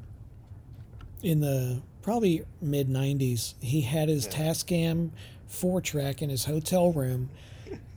in 1.23 1.41
the 1.41 1.81
probably 2.03 2.45
mid 2.61 2.89
90s 2.89 3.55
he 3.61 3.81
had 3.81 4.09
his 4.11 4.29
tascam 4.29 5.11
four 5.47 5.81
track 5.81 6.21
in 6.21 6.29
his 6.29 6.45
hotel 6.45 6.93
room 6.93 7.31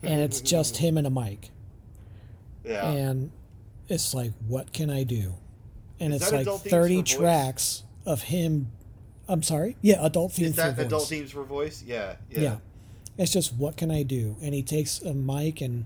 and 0.02 0.22
it's 0.22 0.40
just 0.54 0.78
him 0.78 0.98
and 0.98 1.06
a 1.06 1.10
mic. 1.10 1.50
Yeah. 2.64 2.90
And 2.90 3.32
it's 3.90 4.14
like 4.14 4.32
what 4.48 4.72
can 4.74 4.90
i 4.90 5.04
do 5.04 5.34
and 6.00 6.14
Is 6.14 6.22
it's 6.22 6.32
like 6.32 6.48
30 6.48 6.98
for 6.98 7.02
Voice? 7.04 7.16
tracks 7.18 7.84
of 8.06 8.24
him 8.24 8.68
I'm 9.28 9.42
sorry. 9.42 9.76
Yeah, 9.82 10.06
adult 10.06 10.34
theme 10.34 10.48
Is 10.48 10.56
that 10.58 10.72
for 10.76 10.84
voice. 10.84 10.86
adult 10.86 11.08
themes 11.08 11.32
for 11.32 11.44
voice? 11.44 11.84
Yeah, 11.86 12.16
yeah. 12.30 12.40
yeah. 12.40 12.58
It's 13.18 13.32
just 13.32 13.54
what 13.56 13.78
can 13.78 13.90
I 13.90 14.04
do? 14.04 14.36
And 14.42 14.54
he 14.54 14.62
takes 14.62 15.02
a 15.02 15.14
mic 15.14 15.62
and 15.62 15.86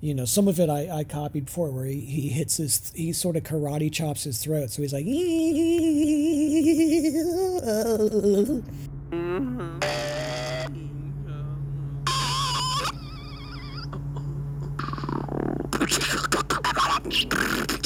you 0.00 0.14
know, 0.14 0.24
some 0.24 0.48
of 0.48 0.58
it 0.58 0.68
I, 0.68 0.98
I 0.98 1.04
copied 1.04 1.44
before 1.46 1.70
where 1.70 1.84
he, 1.84 2.00
he 2.00 2.28
hits 2.28 2.56
his 2.56 2.92
he 2.94 3.12
sort 3.12 3.36
of 3.36 3.44
karate 3.44 3.92
chops 3.92 4.24
his 4.24 4.42
throat. 4.42 4.70
So 4.70 4.82
he's 4.82 4.92
like 4.92 5.06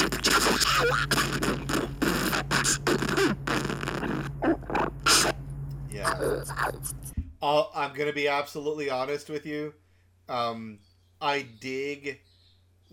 Yeah. 5.91 6.41
I'll, 7.41 7.71
I'm 7.75 7.93
gonna 7.93 8.13
be 8.13 8.27
absolutely 8.27 8.89
honest 8.89 9.29
with 9.29 9.45
you. 9.45 9.73
Um, 10.27 10.79
I 11.21 11.45
dig 11.59 12.19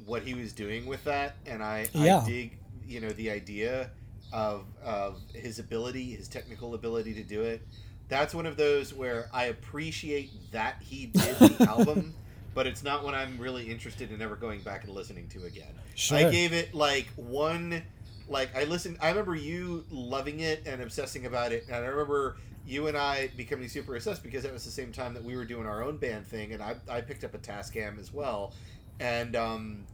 what 0.06 0.22
he 0.22 0.34
was 0.34 0.52
doing 0.52 0.86
with 0.86 1.04
that, 1.04 1.36
and 1.46 1.62
I, 1.62 1.86
Yeah. 1.92 2.20
I 2.20 2.26
dig 2.26 2.58
you 2.86 3.00
know 3.00 3.10
the 3.10 3.30
idea 3.30 3.90
of 4.32 4.64
of 4.84 5.20
his 5.34 5.58
ability, 5.58 6.12
his 6.12 6.28
technical 6.28 6.74
ability 6.74 7.14
to 7.14 7.22
do 7.22 7.42
it. 7.42 7.66
That's 8.08 8.34
one 8.34 8.46
of 8.46 8.56
those 8.56 8.92
where 8.92 9.28
I 9.32 9.46
appreciate 9.46 10.30
that 10.52 10.76
he 10.82 11.06
did 11.06 11.36
the 11.36 11.66
album, 11.68 12.14
but 12.54 12.66
it's 12.66 12.82
not 12.82 13.04
one 13.04 13.14
I'm 13.14 13.36
really 13.38 13.70
interested 13.70 14.10
in 14.12 14.22
ever 14.22 14.36
going 14.36 14.60
back 14.60 14.84
and 14.84 14.94
listening 14.94 15.28
to 15.28 15.44
again. 15.44 15.74
Sure. 15.94 16.18
I 16.18 16.30
gave 16.30 16.52
it 16.52 16.74
like 16.74 17.08
one 17.16 17.82
like 18.28 18.54
I 18.56 18.64
listened 18.64 18.98
I 19.02 19.10
remember 19.10 19.34
you 19.34 19.84
loving 19.90 20.40
it 20.40 20.62
and 20.66 20.80
obsessing 20.80 21.26
about 21.26 21.52
it 21.52 21.64
and 21.66 21.76
I 21.76 21.88
remember 21.88 22.36
you 22.66 22.86
and 22.86 22.96
I 22.96 23.28
becoming 23.36 23.68
super 23.68 23.94
obsessed 23.96 24.22
because 24.22 24.44
that 24.44 24.52
was 24.52 24.64
the 24.64 24.70
same 24.70 24.92
time 24.92 25.12
that 25.14 25.22
we 25.22 25.36
were 25.36 25.44
doing 25.44 25.66
our 25.66 25.82
own 25.82 25.98
band 25.98 26.26
thing 26.26 26.52
and 26.52 26.62
I, 26.62 26.76
I 26.88 27.00
picked 27.02 27.24
up 27.24 27.34
a 27.34 27.38
Tascam 27.38 27.98
as 27.98 28.12
well 28.12 28.54
and 29.00 29.36
um, 29.36 29.84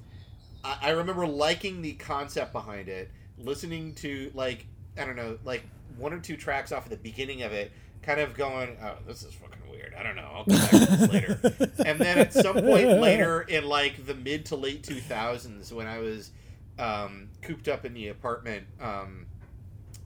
I, 0.63 0.77
I 0.83 0.91
remember 0.91 1.27
liking 1.27 1.83
the 1.83 1.95
concept 1.95 2.53
behind 2.53 2.89
it 2.89 3.11
listening 3.39 3.95
to 3.97 4.31
like 4.35 4.67
I 4.97 5.05
don't 5.05 5.17
know 5.17 5.39
like 5.45 5.65
one 5.97 6.13
or 6.13 6.21
two 6.21 6.37
tracks 6.37 6.71
off 6.71 6.85
of 6.85 6.91
the 6.91 6.97
beginning 6.97 7.43
of 7.43 7.53
it 7.53 7.73
kind 8.03 8.21
of 8.21 8.35
going 8.35 8.77
oh 8.83 8.95
this 9.07 9.23
is 9.23 9.35
fucking 9.35 9.59
weird. 9.71 9.95
I 9.99 10.03
don't 10.03 10.17
know. 10.17 10.29
I'll 10.33 10.45
come 10.45 10.57
back 10.57 10.71
to 10.71 10.79
this 10.79 11.13
later. 11.13 11.41
And 11.85 11.99
then 11.99 12.19
at 12.19 12.33
some 12.33 12.55
point 12.55 12.89
later 13.01 13.43
in 13.43 13.65
like 13.65 14.07
the 14.07 14.15
mid 14.15 14.47
to 14.47 14.57
late 14.57 14.83
2000s 14.83 15.73
when 15.73 15.87
i 15.87 15.99
was 15.99 16.31
um, 16.79 17.29
cooped 17.43 17.69
up 17.69 17.85
in 17.85 17.95
the 17.95 18.09
apartment 18.09 18.67
um, 18.81 19.27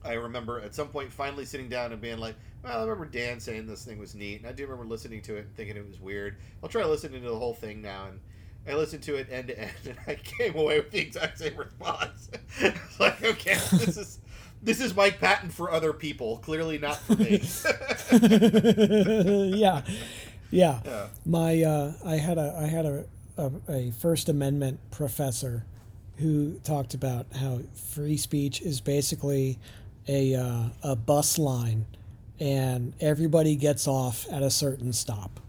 i 0.03 0.13
remember 0.13 0.59
at 0.61 0.75
some 0.75 0.87
point 0.87 1.11
finally 1.11 1.45
sitting 1.45 1.69
down 1.69 1.91
and 1.91 2.01
being 2.01 2.17
like 2.17 2.35
well 2.63 2.79
i 2.79 2.81
remember 2.81 3.05
dan 3.05 3.39
saying 3.39 3.65
this 3.67 3.85
thing 3.85 3.97
was 3.99 4.15
neat 4.15 4.39
and 4.39 4.49
i 4.49 4.51
do 4.51 4.63
remember 4.63 4.85
listening 4.85 5.21
to 5.21 5.35
it 5.35 5.45
and 5.45 5.55
thinking 5.55 5.77
it 5.77 5.87
was 5.87 5.99
weird. 5.99 6.37
I'll 6.63 6.69
try 6.69 6.83
listening 6.83 7.21
to 7.21 7.29
the 7.29 7.35
whole 7.37 7.53
thing 7.53 7.81
now. 7.81 8.07
And 8.07 8.19
I 8.67 8.73
listened 8.73 9.03
to 9.03 9.15
it 9.15 9.27
end 9.31 9.49
to 9.49 9.59
end, 9.59 9.71
and 9.85 9.97
I 10.07 10.15
came 10.15 10.55
away 10.55 10.79
with 10.79 10.91
the 10.91 10.99
exact 10.99 11.37
same 11.39 11.55
response. 11.55 12.29
Like, 12.99 13.21
okay, 13.23 13.55
this 13.73 13.97
is 13.97 14.19
this 14.65 14.81
is 14.81 14.95
Mike 14.95 15.19
Patton 15.19 15.49
for 15.49 15.71
other 15.71 15.93
people, 15.93 16.37
clearly 16.39 16.77
not 16.77 16.97
for 16.97 17.15
me. 17.15 17.41
yeah, 19.57 19.81
yeah. 20.51 20.79
Yeah. 20.85 21.07
My 21.25 21.61
uh, 21.63 21.93
I 22.05 22.17
had 22.17 22.37
a 22.37 22.55
I 22.59 22.67
had 22.67 22.85
a, 22.85 23.05
a 23.37 23.51
a 23.69 23.91
First 23.91 24.29
Amendment 24.29 24.79
professor 24.91 25.65
who 26.17 26.59
talked 26.63 26.93
about 26.93 27.25
how 27.35 27.59
free 27.73 28.17
speech 28.17 28.61
is 28.61 28.81
basically 28.81 29.59
a 30.07 30.35
uh, 30.35 30.63
a 30.83 30.95
bus 30.95 31.37
line, 31.37 31.85
and 32.39 32.93
everybody 32.99 33.55
gets 33.55 33.87
off 33.87 34.25
at 34.31 34.43
a 34.43 34.49
certain 34.51 34.93
stop. 34.93 35.39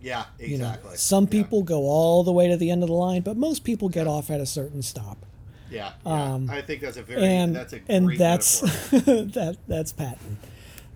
yeah, 0.00 0.24
You 0.38 0.58
know, 0.58 0.66
exactly. 0.68 0.96
some 0.96 1.24
Yeah. 1.24 1.30
people 1.30 1.62
go 1.62 1.82
all 1.82 2.22
the 2.24 2.32
way 2.32 2.48
to 2.48 2.56
the 2.56 2.70
end 2.70 2.82
of 2.82 2.88
the 2.88 2.94
line, 2.94 3.22
but 3.22 3.36
most 3.36 3.64
people 3.64 3.88
get 3.88 4.06
off 4.06 4.30
at 4.30 4.40
a 4.40 4.46
certain 4.46 4.82
stop. 4.82 5.26
Yeah, 5.72 5.92
yeah. 6.04 6.32
Um, 6.34 6.50
I 6.50 6.60
think 6.60 6.82
that's 6.82 6.96
a 6.98 7.02
very 7.02 7.26
and 7.26 7.56
that's 7.56 7.72
a 7.72 7.78
great 7.78 7.96
and 7.96 8.18
that's 8.18 8.60
that 8.90 9.56
that's 9.66 9.92
Patton. 9.92 10.38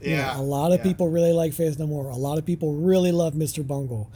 You 0.01 0.11
know, 0.11 0.17
yeah. 0.17 0.39
a 0.39 0.43
lot 0.43 0.73
of 0.73 0.79
yeah, 0.79 0.85
people 0.85 1.09
really 1.09 1.33
like 1.33 1.55
Faith 1.55 1.79
No 1.79 1.87
More. 1.87 2.11
A 2.11 2.17
lot 2.17 2.37
of 2.37 2.45
people 2.45 2.75
really 2.75 3.13
love 3.13 3.33
Mr. 3.33 3.67
Bungle. 3.67 4.11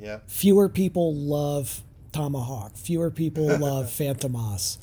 Yeah, 0.00 0.20
Fewer 0.26 0.68
people 0.68 1.14
love 1.14 1.82
Tomahawk. 2.12 2.76
Fewer 2.76 3.10
people 3.10 3.46
love 3.58 3.86
Fantômas. 3.86 4.78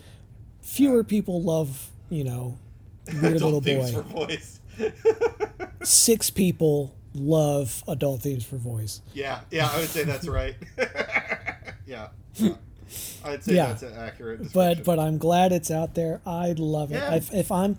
Fewer 0.62 1.04
people 1.04 1.42
love, 1.42 1.90
you 2.10 2.24
know, 2.24 2.60
Weird 3.22 3.42
Little 3.42 3.62
Boy. 3.62 4.38
Six 5.84 6.30
people 6.30 6.96
love 7.16 7.84
adult 7.88 8.22
themes 8.22 8.46
for 8.46 8.58
voice. 8.58 9.02
yeah, 9.14 9.42
yeah. 9.52 9.70
I 9.72 9.80
would 9.80 9.90
say 9.90 10.04
that's 10.04 10.28
right. 10.28 10.56
yeah, 11.86 12.10
yeah. 12.36 12.54
I'd 13.26 13.44
say 13.44 13.56
Yeah. 13.56 13.68
that's 13.68 13.84
an 13.84 13.94
accurate. 13.98 14.40
But 14.40 14.76
description. 14.78 14.84
but 14.86 15.00
I'm 15.00 15.18
glad 15.18 15.52
it's 15.52 15.72
out 15.72 15.96
there. 15.96 16.22
I 16.26 16.54
love 16.58 16.92
it. 16.92 16.96
Yeah. 16.96 17.16
If, 17.16 17.34
if 17.34 17.52
I'm, 17.52 17.78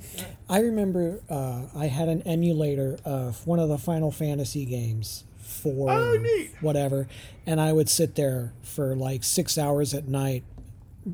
I 0.49 0.61
remember 0.61 1.21
uh, 1.31 1.63
I 1.75 1.87
had 1.87 2.09
an 2.09 2.23
emulator 2.23 2.99
of 3.05 3.47
one 3.47 3.59
of 3.59 3.69
the 3.69 3.79
Final 3.79 4.11
Fantasy 4.11 4.65
games 4.65 5.25
for 5.39 5.91
Oh, 5.91 6.25
whatever, 6.61 7.09
and 7.47 7.61
I 7.61 7.73
would 7.73 7.89
sit 7.89 8.15
there 8.17 8.53
for 8.63 8.95
like 8.97 9.25
six 9.25 9.57
hours 9.57 9.95
at 9.95 10.09
night, 10.09 10.43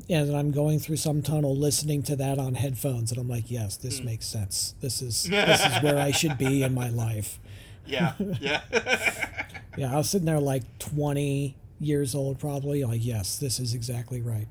and 0.09 0.35
I'm 0.35 0.51
going 0.51 0.79
through 0.79 0.97
some 0.97 1.21
tunnel 1.21 1.55
listening 1.55 2.01
to 2.03 2.15
that 2.17 2.37
on 2.39 2.55
headphones, 2.55 3.11
and 3.11 3.19
I'm 3.19 3.29
like, 3.29 3.49
yes, 3.51 3.77
this 3.77 3.99
Hmm. 3.99 4.05
makes 4.05 4.25
sense. 4.25 4.75
This 4.81 5.01
is 5.01 5.23
this 5.29 5.65
is 5.65 5.81
where 5.83 5.97
I 5.99 6.11
should 6.11 6.37
be 6.37 6.63
in 6.63 6.73
my 6.73 6.89
life. 6.89 7.39
yeah, 7.85 8.13
yeah. 8.39 8.61
Yeah, 9.77 9.93
I 9.93 9.95
was 9.95 10.09
sitting 10.09 10.25
there 10.25 10.39
like 10.41 10.63
20 10.79 11.55
years 11.81 12.15
old, 12.15 12.39
probably. 12.39 12.83
Like, 12.85 13.03
yes, 13.03 13.37
this 13.37 13.59
is 13.59 13.73
exactly 13.73 14.21
right. 14.21 14.47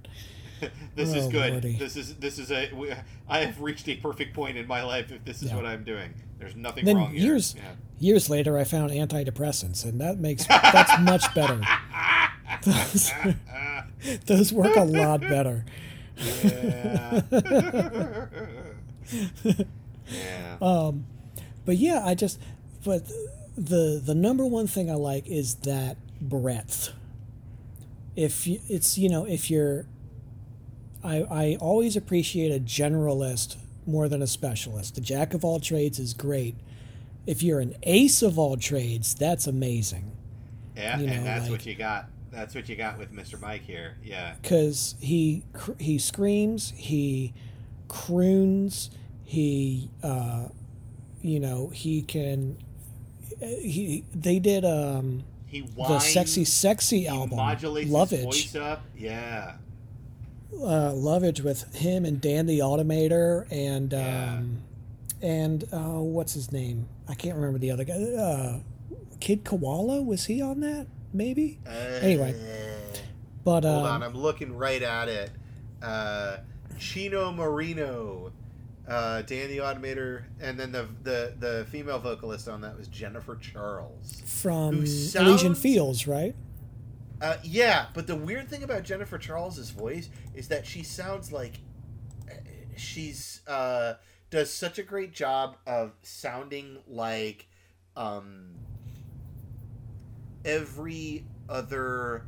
this 0.94 1.14
is 1.14 1.26
Oh, 1.26 1.30
good. 1.30 1.52
Lordy. 1.52 1.76
This 1.78 1.96
is 1.96 2.14
this 2.16 2.38
is 2.38 2.50
a. 2.52 2.70
we- 2.74 2.92
I 3.28 3.44
have 3.44 3.60
reached 3.60 3.88
a 3.88 3.96
perfect 3.96 4.34
point 4.34 4.58
in 4.58 4.66
my 4.66 4.82
life 4.82 5.10
if 5.10 5.24
this 5.24 5.42
is 5.42 5.48
Yeah. 5.50 5.56
what 5.56 5.64
I'm 5.64 5.84
doing. 5.84 6.12
There's 6.38 6.56
nothing 6.56 6.84
then 6.84 6.96
wrong 6.96 7.12
here. 7.12 7.20
years 7.32 7.54
Yeah. 7.56 7.62
years 7.98 8.30
later 8.30 8.56
i 8.56 8.64
found 8.64 8.90
antidepressants 8.92 9.84
and 9.84 10.00
that 10.00 10.18
makes 10.18 10.46
that's 10.48 10.98
much 11.00 11.34
better 11.34 11.60
those, 12.64 13.12
those 14.26 14.50
work 14.50 14.74
a 14.74 14.84
lot 14.84 15.20
better 15.20 15.66
Yeah. 16.42 17.20
yeah. 20.06 20.56
um 20.62 21.04
but 21.66 21.76
yeah 21.76 22.02
i 22.06 22.14
just 22.14 22.40
but 22.84 23.02
the 23.56 24.00
the 24.02 24.14
number 24.14 24.46
one 24.46 24.66
thing 24.66 24.90
i 24.90 24.94
like 24.94 25.26
is 25.28 25.56
that 25.56 25.96
breadth 26.22 26.92
if 28.16 28.46
you, 28.46 28.61
it's 28.68 28.99
you 28.99 29.09
know 29.09 29.25
if 29.25 29.51
you're 29.51 29.87
i 31.03 31.16
i 31.31 31.57
always 31.61 31.96
appreciate 31.96 32.51
a 32.55 32.61
generalist 32.61 33.57
more 33.87 34.09
than 34.09 34.20
a 34.23 34.27
specialist 34.27 34.94
the 34.96 35.01
jack 35.01 35.33
of 35.35 35.44
all 35.44 35.59
trades 35.61 35.99
is 35.99 36.12
great 36.14 36.55
if 37.27 37.42
you're 37.42 37.61
an 37.61 37.75
ace 37.85 38.23
of 38.23 38.38
all 38.38 38.57
trades 38.57 39.14
that's 39.14 39.46
amazing 39.46 40.12
Yeah, 40.77 40.99
you 40.99 41.07
know, 41.07 41.12
and 41.14 41.27
that's 41.27 41.42
like- 41.44 41.51
what 41.53 41.66
you 41.66 41.75
got. 41.75 42.09
That's 42.33 42.55
what 42.55 42.68
you 42.68 42.77
got 42.77 42.96
with 42.96 43.12
Mr. 43.12 43.40
Mike 43.40 43.62
here. 43.62 43.96
Yeah. 44.05 44.35
because 44.40 44.94
he 45.01 45.42
he 45.79 45.99
screams, 45.99 46.73
he 46.77 47.35
croons, 47.88 48.90
he 49.25 49.90
uh, 50.03 50.46
you 51.23 51.40
know 51.40 51.70
he 51.75 52.03
can 52.03 52.57
he 53.40 54.05
they 54.14 54.38
did 54.38 54.64
um 54.64 55.25
He 55.50 55.60
the 55.62 55.66
whines, 55.72 56.06
sexy 56.12 56.44
sexy 56.44 57.00
he 57.00 57.08
album 57.08 57.36
modulates 57.36 57.90
Lovage 57.90 58.10
his 58.42 58.52
voice 58.52 58.56
up. 58.56 58.82
Yeah. 58.96 59.56
uh, 60.54 60.92
Lovage 60.94 61.40
with 61.42 61.74
him 61.74 62.04
and 62.04 62.20
Dan 62.20 62.46
the 62.46 62.60
Automator 62.60 63.46
and 63.50 63.92
Yeah. 63.92 64.34
um 64.38 64.62
and 65.22 65.64
uh, 65.72 66.00
what's 66.00 66.32
his 66.32 66.50
name 66.52 66.88
I 67.08 67.14
can't 67.14 67.34
remember 67.36 67.58
the 67.58 67.70
other 67.72 67.84
guy 67.84 67.94
uh, 67.94 68.58
Kid 69.20 69.44
Koala 69.44 70.00
was 70.02 70.24
he 70.26 70.40
on 70.40 70.60
that 70.60 70.86
maybe 71.12 71.58
Anyway, 72.00 72.32
Uh, 72.34 72.96
but 73.44 73.64
hold 73.64 73.86
um, 73.86 73.92
on, 73.94 74.02
I'm 74.02 74.14
looking 74.14 74.56
right 74.56 74.82
at 74.82 75.08
it. 75.08 75.30
Uh, 75.82 76.36
Chino 76.78 77.32
Moreno, 77.32 78.32
uh, 78.90 79.22
Dan 79.22 79.48
the 79.48 79.59
Automator, 79.59 80.24
and 80.40 80.59
then 80.59 80.72
the, 80.72 80.88
the 81.03 81.35
the 81.38 81.66
female 81.70 81.98
vocalist 81.98 82.48
on 82.48 82.61
that 82.62 82.76
was 82.76 82.88
Jennifer 82.88 83.37
Charles. 83.37 84.22
from 84.26 84.85
who 84.85 85.18
Elysian 85.18 85.55
Fields 85.55 86.07
right 86.07 86.35
Uh, 87.22 87.37
yeah, 87.42 87.87
but 87.94 88.07
the 88.07 88.16
weird 88.16 88.48
thing 88.48 88.62
about 88.62 88.83
Jennifer 88.83 89.16
Charles's 89.18 89.70
voice 89.70 90.09
is 90.35 90.48
that 90.48 90.66
she 90.66 90.83
sounds 90.83 91.31
like 91.31 91.61
she's 92.76 93.42
uh, 93.46 93.94
does 94.31 94.53
such 94.53 94.79
a 94.79 94.83
great 94.83 95.12
job 95.12 95.57
of 95.66 95.92
sounding 96.03 96.79
like 96.88 97.46
um, 97.96 98.55
every 100.44 101.24
other. 101.48 102.24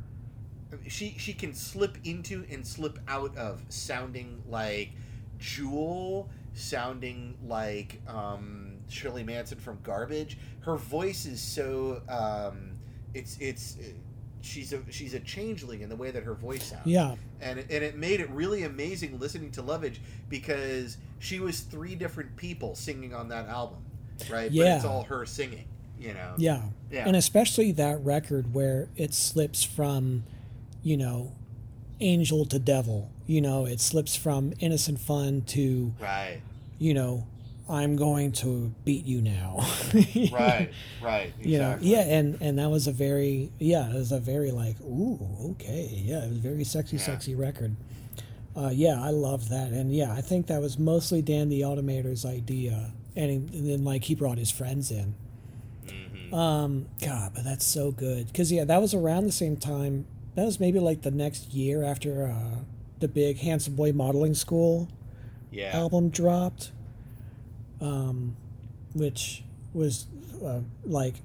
She 0.87 1.15
she 1.17 1.33
can 1.33 1.53
slip 1.53 1.97
into 2.03 2.45
and 2.49 2.65
slip 2.65 2.99
out 3.07 3.35
of 3.37 3.63
sounding 3.69 4.41
like 4.47 4.91
Jewel, 5.37 6.29
sounding 6.53 7.37
like 7.45 8.01
um, 8.07 8.77
Shirley 8.87 9.23
Manson 9.23 9.59
from 9.59 9.79
Garbage. 9.83 10.37
Her 10.61 10.75
voice 10.75 11.25
is 11.25 11.41
so 11.41 12.01
um, 12.09 12.71
it's 13.13 13.37
it's 13.39 13.77
she's 14.41 14.73
a 14.73 14.79
she's 14.91 15.13
a 15.13 15.19
changeling 15.21 15.81
in 15.81 15.89
the 15.89 15.95
way 15.95 16.11
that 16.11 16.23
her 16.23 16.33
voice 16.33 16.65
sounds. 16.65 16.85
Yeah. 16.85 17.15
and 17.41 17.59
it, 17.59 17.67
and 17.69 17.83
it 17.83 17.97
made 17.97 18.19
it 18.19 18.29
really 18.29 18.63
amazing 18.63 19.19
listening 19.19 19.51
to 19.51 19.61
Lovage 19.61 20.01
because 20.29 20.97
she 21.19 21.39
was 21.39 21.61
three 21.61 21.95
different 21.95 22.35
people 22.35 22.75
singing 22.75 23.13
on 23.13 23.29
that 23.29 23.47
album, 23.47 23.79
right? 24.29 24.51
But 24.53 24.67
it's 24.67 24.85
all 24.85 25.03
her 25.03 25.25
singing, 25.25 25.65
you 25.99 26.13
know. 26.13 26.33
Yeah. 26.37 26.61
Yeah. 26.91 27.07
And 27.07 27.15
especially 27.15 27.71
that 27.73 28.03
record 28.03 28.53
where 28.53 28.89
it 28.95 29.13
slips 29.13 29.63
from, 29.63 30.23
you 30.83 30.97
know, 30.97 31.33
angel 31.99 32.45
to 32.45 32.59
devil. 32.59 33.09
You 33.25 33.41
know, 33.41 33.65
it 33.65 33.79
slips 33.79 34.15
from 34.15 34.53
innocent 34.59 34.99
fun 34.99 35.41
to, 35.47 35.93
Right. 35.99 36.41
you 36.79 36.93
know, 36.93 37.25
I'm 37.69 37.95
going 37.95 38.33
to 38.33 38.73
beat 38.83 39.05
you 39.05 39.21
now. 39.21 39.59
Right. 40.31 40.69
Right. 41.01 41.27
Exactly. 41.39 41.51
You 41.51 41.59
know, 41.59 41.77
yeah, 41.81 42.01
and 42.01 42.37
and 42.41 42.59
that 42.59 42.69
was 42.69 42.87
a 42.87 42.91
very 42.91 43.51
yeah, 43.59 43.89
it 43.89 43.95
was 43.95 44.11
a 44.11 44.19
very 44.19 44.51
like 44.51 44.79
ooh 44.81 45.19
okay 45.51 45.89
yeah, 46.03 46.23
it 46.25 46.29
was 46.29 46.37
a 46.39 46.41
very 46.41 46.63
sexy 46.65 46.97
Yeah. 46.97 47.03
sexy 47.03 47.35
record. 47.35 47.75
Uh, 48.55 48.69
yeah, 48.73 49.01
I 49.01 49.09
love 49.09 49.49
that, 49.49 49.71
and 49.71 49.95
yeah, 49.95 50.11
I 50.13 50.21
think 50.21 50.47
that 50.47 50.61
was 50.61 50.77
mostly 50.77 51.21
Dan 51.23 51.49
the 51.49 51.61
Automator's 51.61 52.23
idea, 52.25 52.91
and, 53.15 53.31
he, 53.31 53.57
and 53.57 53.67
then 53.69 53.83
like 53.83 54.03
he 54.03 54.13
brought 54.15 54.37
his 54.37 54.51
friends 54.51 54.91
in. 54.91 55.15
Mhm. 55.87 56.33
Um, 56.33 56.85
God, 57.01 57.31
but 57.33 57.43
that's 57.45 57.65
so 57.65 57.91
good 57.91 58.27
because 58.27 58.51
yeah, 58.51 58.65
that 58.65 58.81
was 58.81 58.93
around 58.93 59.25
the 59.25 59.31
same 59.31 59.55
time. 59.57 60.05
That 60.35 60.45
was 60.45 60.59
maybe 60.59 60.79
like 60.79 61.01
the 61.03 61.11
next 61.11 61.53
year 61.53 61.83
after 61.83 62.27
uh, 62.27 62.59
the 63.03 63.07
big 63.09 63.37
Handsome 63.39 63.75
Boy 63.75 63.91
Modeling 63.91 64.33
School 64.33 64.87
Yeah. 65.51 65.77
album 65.77 66.07
dropped, 66.09 66.71
um, 67.81 68.37
which 68.93 69.43
was 69.73 70.07
uh, 70.41 70.61
like, 70.85 71.15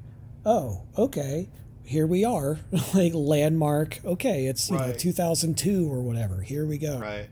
oh, 0.44 0.82
okay, 0.98 1.48
here 1.84 2.04
we 2.04 2.24
are, 2.24 2.58
like 2.94 3.14
landmark. 3.14 4.00
Okay, 4.04 4.46
it's 4.46 4.68
you 4.68 4.76
know 4.76 4.92
2002 4.92 5.88
or 5.90 6.00
whatever. 6.02 6.42
Here 6.42 6.66
we 6.66 6.78
go. 6.78 6.98
Right. 6.98 7.28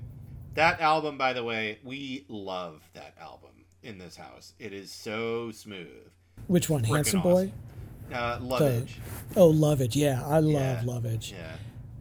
That 0.54 0.80
album, 0.80 1.18
by 1.18 1.32
the 1.32 1.42
way, 1.42 1.80
we 1.82 2.24
love 2.28 2.80
that 2.94 3.14
album 3.20 3.50
in 3.82 3.98
this 3.98 4.14
house. 4.14 4.54
It 4.60 4.72
is 4.72 4.92
so 4.92 5.50
smooth. 5.50 5.88
Which 6.46 6.70
one, 6.70 6.84
Handsome 6.84 7.20
Boy? 7.20 7.50
Uh, 8.14 8.38
Lovage. 8.40 8.94
Oh, 9.34 9.48
Lovage. 9.48 9.96
Yeah, 9.96 10.24
I 10.24 10.38
love 10.38 10.52
Yeah. 10.52 10.82
Lovage. 10.84 11.32
Yeah. 11.32 11.56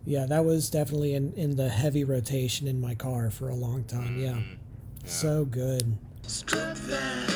Yeah, 0.06 0.26
that 0.28 0.46
was 0.46 0.70
definitely 0.70 1.14
in, 1.16 1.34
in 1.34 1.56
the 1.56 1.70
heavy 1.70 2.04
rotation 2.04 2.68
in 2.68 2.80
my 2.80 2.94
car 2.96 3.32
for 3.32 3.50
a 3.50 3.56
long 3.56 3.84
time. 3.86 4.20
Yeah. 4.20 4.34
Mhm. 4.34 4.44
Yeah. 5.04 5.10
So 5.10 5.46
good. 5.46 5.98
Struck 6.28 6.76
that 6.78 7.30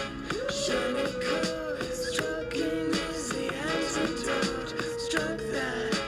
shiny 0.52 1.12
chord, 1.22 1.84
striking 1.94 2.90
is 2.94 3.30
the 3.30 3.54
antidote. 3.54 5.00
Struck 5.00 5.38
that 5.52 6.02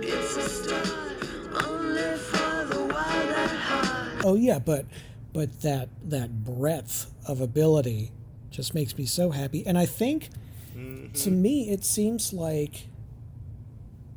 it's 0.00 0.36
a 0.36 0.48
start, 0.48 1.68
only 1.68 2.16
for 2.18 2.64
the 2.74 2.80
wild 2.92 3.30
at 3.30 3.48
heart. 3.50 4.22
Oh 4.24 4.34
yeah, 4.36 4.58
but 4.58 4.86
but 5.32 5.60
that 5.62 5.88
that 6.08 6.42
breadth 6.44 7.12
of 7.26 7.40
ability 7.40 8.10
just 8.50 8.74
makes 8.74 8.96
me 8.98 9.06
so 9.06 9.30
happy. 9.30 9.64
And 9.66 9.78
I 9.78 9.86
think 9.86 10.28
Mhm. 10.76 11.12
to 11.24 11.30
me 11.30 11.70
it 11.70 11.84
seems 11.84 12.32
like 12.32 12.86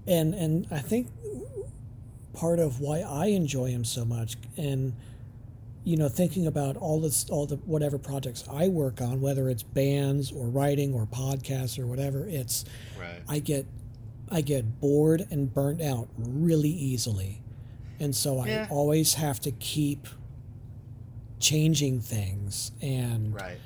and 0.07 0.33
and 0.35 0.67
I 0.71 0.79
think 0.79 1.07
part 2.33 2.59
of 2.59 2.79
why 2.79 2.99
I 2.99 3.27
enjoy 3.27 3.69
him 3.69 3.85
so 3.85 4.03
much 4.05 4.35
and 4.57 4.93
you 5.83 5.97
know 5.97 6.09
thinking 6.09 6.47
about 6.47 6.77
all 6.77 6.99
this 7.01 7.29
all 7.29 7.45
the 7.45 7.57
whatever 7.57 7.97
projects 7.97 8.43
I 8.49 8.69
work 8.69 9.01
on 9.01 9.21
whether 9.21 9.49
it's 9.49 9.63
bands 9.63 10.31
or 10.31 10.47
writing 10.47 10.93
or 10.93 11.05
podcasts 11.05 11.77
or 11.77 11.85
whatever 11.85 12.25
it's 12.27 12.65
Right. 12.99 13.21
I 13.27 13.39
get 13.39 13.65
I 14.31 14.41
get 14.41 14.79
bored 14.79 15.27
and 15.29 15.53
burnt 15.53 15.81
out 15.81 16.07
really 16.17 16.69
easily. 16.69 17.41
And 17.99 18.15
so 18.15 18.39
I 18.39 18.65
always 18.69 19.13
have 19.15 19.39
to 19.41 19.51
keep 19.51 20.07
changing 21.39 21.99
things 22.01 22.71
and 22.81 23.35
Right. 23.35 23.57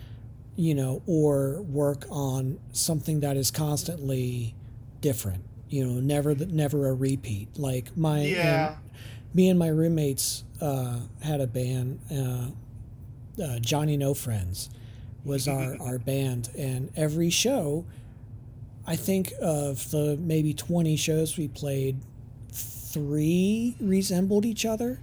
you 0.55 0.73
know 0.73 1.03
or 1.05 1.61
work 1.61 2.05
on 2.09 2.59
something 2.73 3.19
that 3.21 3.37
is 3.37 3.51
constantly 3.51 4.55
different. 5.01 5.43
You 5.69 5.85
know, 5.85 5.99
never 5.99 6.35
never 6.35 6.87
a 6.87 6.93
repeat. 6.93 7.57
Like 7.57 7.95
my 7.97 8.19
and 8.19 8.75
me 9.33 9.49
and 9.49 9.59
my 9.59 9.67
roommates 9.67 10.43
uh, 10.61 10.99
had 11.21 11.41
a 11.41 11.47
band 11.47 11.99
uh, 12.11 13.43
uh, 13.43 13.59
Johnny 13.59 13.97
No 13.97 14.13
Friends 14.13 14.69
was 15.23 15.47
our, 15.47 15.75
our 15.81 15.99
band. 15.99 16.49
And 16.57 16.91
every 16.95 17.29
show 17.29 17.85
I 18.85 18.95
think 18.95 19.33
of 19.41 19.91
the 19.91 20.17
maybe 20.19 20.53
20 20.53 20.95
shows 20.95 21.37
we 21.37 21.49
played 21.49 21.97
three 22.51 23.75
resembled 23.79 24.45
each 24.45 24.65
other. 24.65 24.99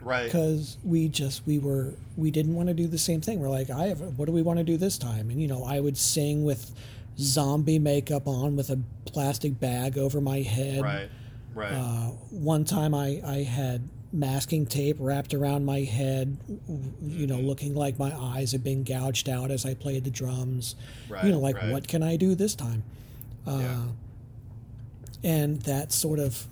Right. 0.00 0.26
because 0.26 0.76
we 0.84 1.08
just 1.08 1.46
we 1.46 1.58
were 1.58 1.94
we 2.14 2.30
didn't 2.30 2.54
want 2.54 2.68
to 2.68 2.74
do 2.74 2.86
the 2.86 2.98
same 2.98 3.22
thing. 3.22 3.40
We're 3.40 3.48
like 3.48 3.70
I 3.70 3.86
have 3.86 4.00
what 4.18 4.26
do 4.26 4.32
we 4.32 4.42
want 4.42 4.58
to 4.58 4.64
do 4.64 4.76
this 4.76 4.98
time? 4.98 5.30
And 5.30 5.40
you 5.40 5.48
know 5.48 5.64
I 5.64 5.80
would 5.80 5.96
sing 5.96 6.44
with 6.44 6.72
zombie 7.18 7.78
makeup 7.78 8.26
on 8.26 8.56
with 8.56 8.70
a 8.70 8.78
plastic 9.06 9.58
bag 9.60 9.96
over 9.98 10.20
my 10.20 10.40
head 10.40 10.82
Right. 10.82 11.08
Right. 11.54 11.72
uh, 11.72 12.08
one 12.30 12.64
time 12.64 12.94
I, 12.94 13.20
I 13.24 13.42
had 13.44 13.88
masking 14.12 14.66
tape 14.66 14.96
wrapped 14.98 15.34
around 15.34 15.64
my 15.64 15.80
head, 15.80 16.36
you 17.02 17.26
know, 17.26 17.38
looking 17.38 17.74
like 17.74 17.98
my 17.98 18.12
eyes 18.16 18.52
had 18.52 18.62
been 18.64 18.82
gouged 18.84 19.28
out 19.28 19.50
as 19.50 19.64
I 19.66 19.74
played 19.74 20.04
the 20.04 20.10
drums. 20.10 20.74
right. 21.08 21.24
you 21.24 21.32
know, 21.32 21.38
like, 21.40 21.56
right. 21.56 21.70
what 21.72 21.86
can 21.88 22.02
I 22.02 22.16
do 22.16 22.34
this 22.34 22.54
time? 22.54 22.82
Uh, 23.46 23.58
Yeah. 23.60 23.82
And 25.22 25.62
that 25.62 25.92
sort 25.92 26.18
of, 26.18 26.46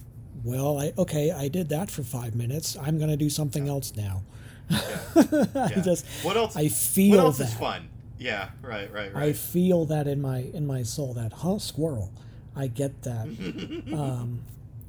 well, 0.44 0.78
I, 0.80 0.92
okay, 0.96 1.30
I 1.30 1.48
did 1.48 1.68
that 1.68 1.90
for 1.90 2.02
five 2.02 2.34
minutes. 2.34 2.76
I'm 2.80 2.96
going 2.98 3.10
to 3.10 3.16
do 3.16 3.28
something 3.30 3.68
else 3.68 3.92
now. 3.96 4.22
I 4.70 5.68
Yeah. 5.74 5.80
just, 5.82 6.06
What 6.22 6.36
else? 6.36 6.56
I 6.56 6.68
feel 6.68 7.16
what 7.16 7.24
else 7.26 7.38
that. 7.38 7.48
is 7.48 7.54
fun? 7.54 7.88
Yeah. 8.22 8.50
Right. 8.62 8.92
Right. 8.92 9.14
Right. 9.14 9.24
I 9.24 9.32
feel 9.32 9.84
that 9.86 10.06
in 10.06 10.20
my 10.20 10.38
in 10.38 10.66
my 10.66 10.82
soul 10.82 11.14
that 11.14 11.32
huh 11.32 11.58
squirrel 11.58 12.12
I 12.54 12.66
get 12.68 13.02
that 13.02 13.26
um, 13.92 14.42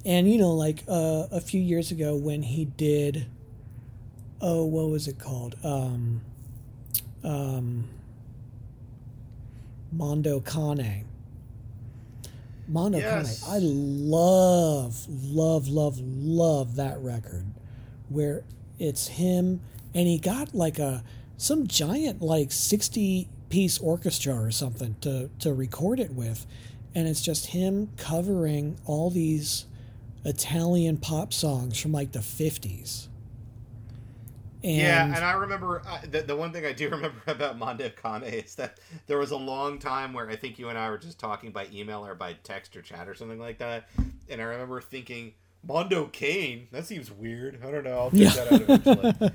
and 0.06 0.32
you 0.32 0.38
know 0.38 0.52
like 0.54 0.84
uh, 0.88 1.28
a 1.32 1.42
few 1.42 1.62
years 1.62 1.92
ago 1.92 2.16
when 2.16 2.44
he 2.44 2.66
did 2.66 3.26
oh 4.42 4.66
what 4.66 4.90
was 4.90 5.08
it 5.08 5.18
called 5.20 5.56
um, 5.64 6.22
um, 7.24 7.90
Mondo 9.92 10.40
Cane 10.40 11.06
Mondo 12.68 12.98
Yes. 12.98 13.44
Cane 13.44 13.54
I 13.56 13.60
love 13.62 15.06
love 15.10 15.68
love 15.68 16.00
love 16.00 16.76
that 16.76 17.00
record 17.00 17.46
where 18.10 18.44
it's 18.80 19.08
him 19.08 19.62
and 19.96 20.08
he 20.08 20.18
got 20.18 20.54
like 20.54 20.80
a 20.80 21.04
some 21.38 21.68
giant 21.68 22.22
like 22.22 22.52
60 22.52 23.28
piece 23.50 23.80
orchestra 23.80 24.34
or 24.34 24.52
something 24.52 24.96
to 25.02 25.30
to 25.40 25.54
record 25.54 26.00
it 26.00 26.12
with 26.14 26.46
and 26.96 27.08
it's 27.08 27.22
just 27.22 27.48
him 27.48 27.90
covering 27.98 28.78
all 28.86 29.10
these 29.10 29.66
Italian 30.26 30.98
pop 30.98 31.34
songs 31.34 31.80
from 31.80 31.92
like 31.92 32.12
the 32.12 32.20
50s 32.20 33.08
and 34.64 34.78
yeah, 34.78 35.06
and 35.06 35.26
I 35.26 35.34
remember 35.34 35.82
uh, 35.86 36.00
the, 36.10 36.22
the 36.22 36.36
one 36.36 36.54
thing 36.54 36.66
I 36.66 36.72
do 36.72 36.90
remember 36.90 37.22
about 37.28 37.58
Mondo 37.58 37.90
Cane 37.90 38.24
is 38.24 38.56
that 38.56 38.80
there 39.08 39.18
was 39.18 39.32
a 39.32 39.38
long 39.38 39.78
time 39.78 40.14
where 40.14 40.30
I 40.30 40.38
think 40.38 40.58
you 40.58 40.70
and 40.70 40.78
I 40.78 40.90
were 40.90 40.98
just 40.98 41.20
talking 41.20 41.52
by 41.52 41.68
email 41.74 42.06
or 42.06 42.16
by 42.16 42.34
text 42.44 42.76
or 42.78 42.82
chat 42.82 43.10
or 43.10 43.14
something 43.14 43.40
like 43.40 43.58
that, 43.58 43.90
and 44.30 44.42
I 44.42 44.46
remember 44.46 44.80
thinking 44.80 45.34
Mondo 45.66 46.06
Cane. 46.08 46.68
That 46.72 46.86
seems 46.86 47.10
weird. 47.12 47.60
I 47.66 47.72
don't 47.72 47.84
know. 47.86 47.98
I'll 47.98 48.12
check 48.12 48.20
Yeah. 48.20 48.44
that 48.44 48.52
out 48.52 48.62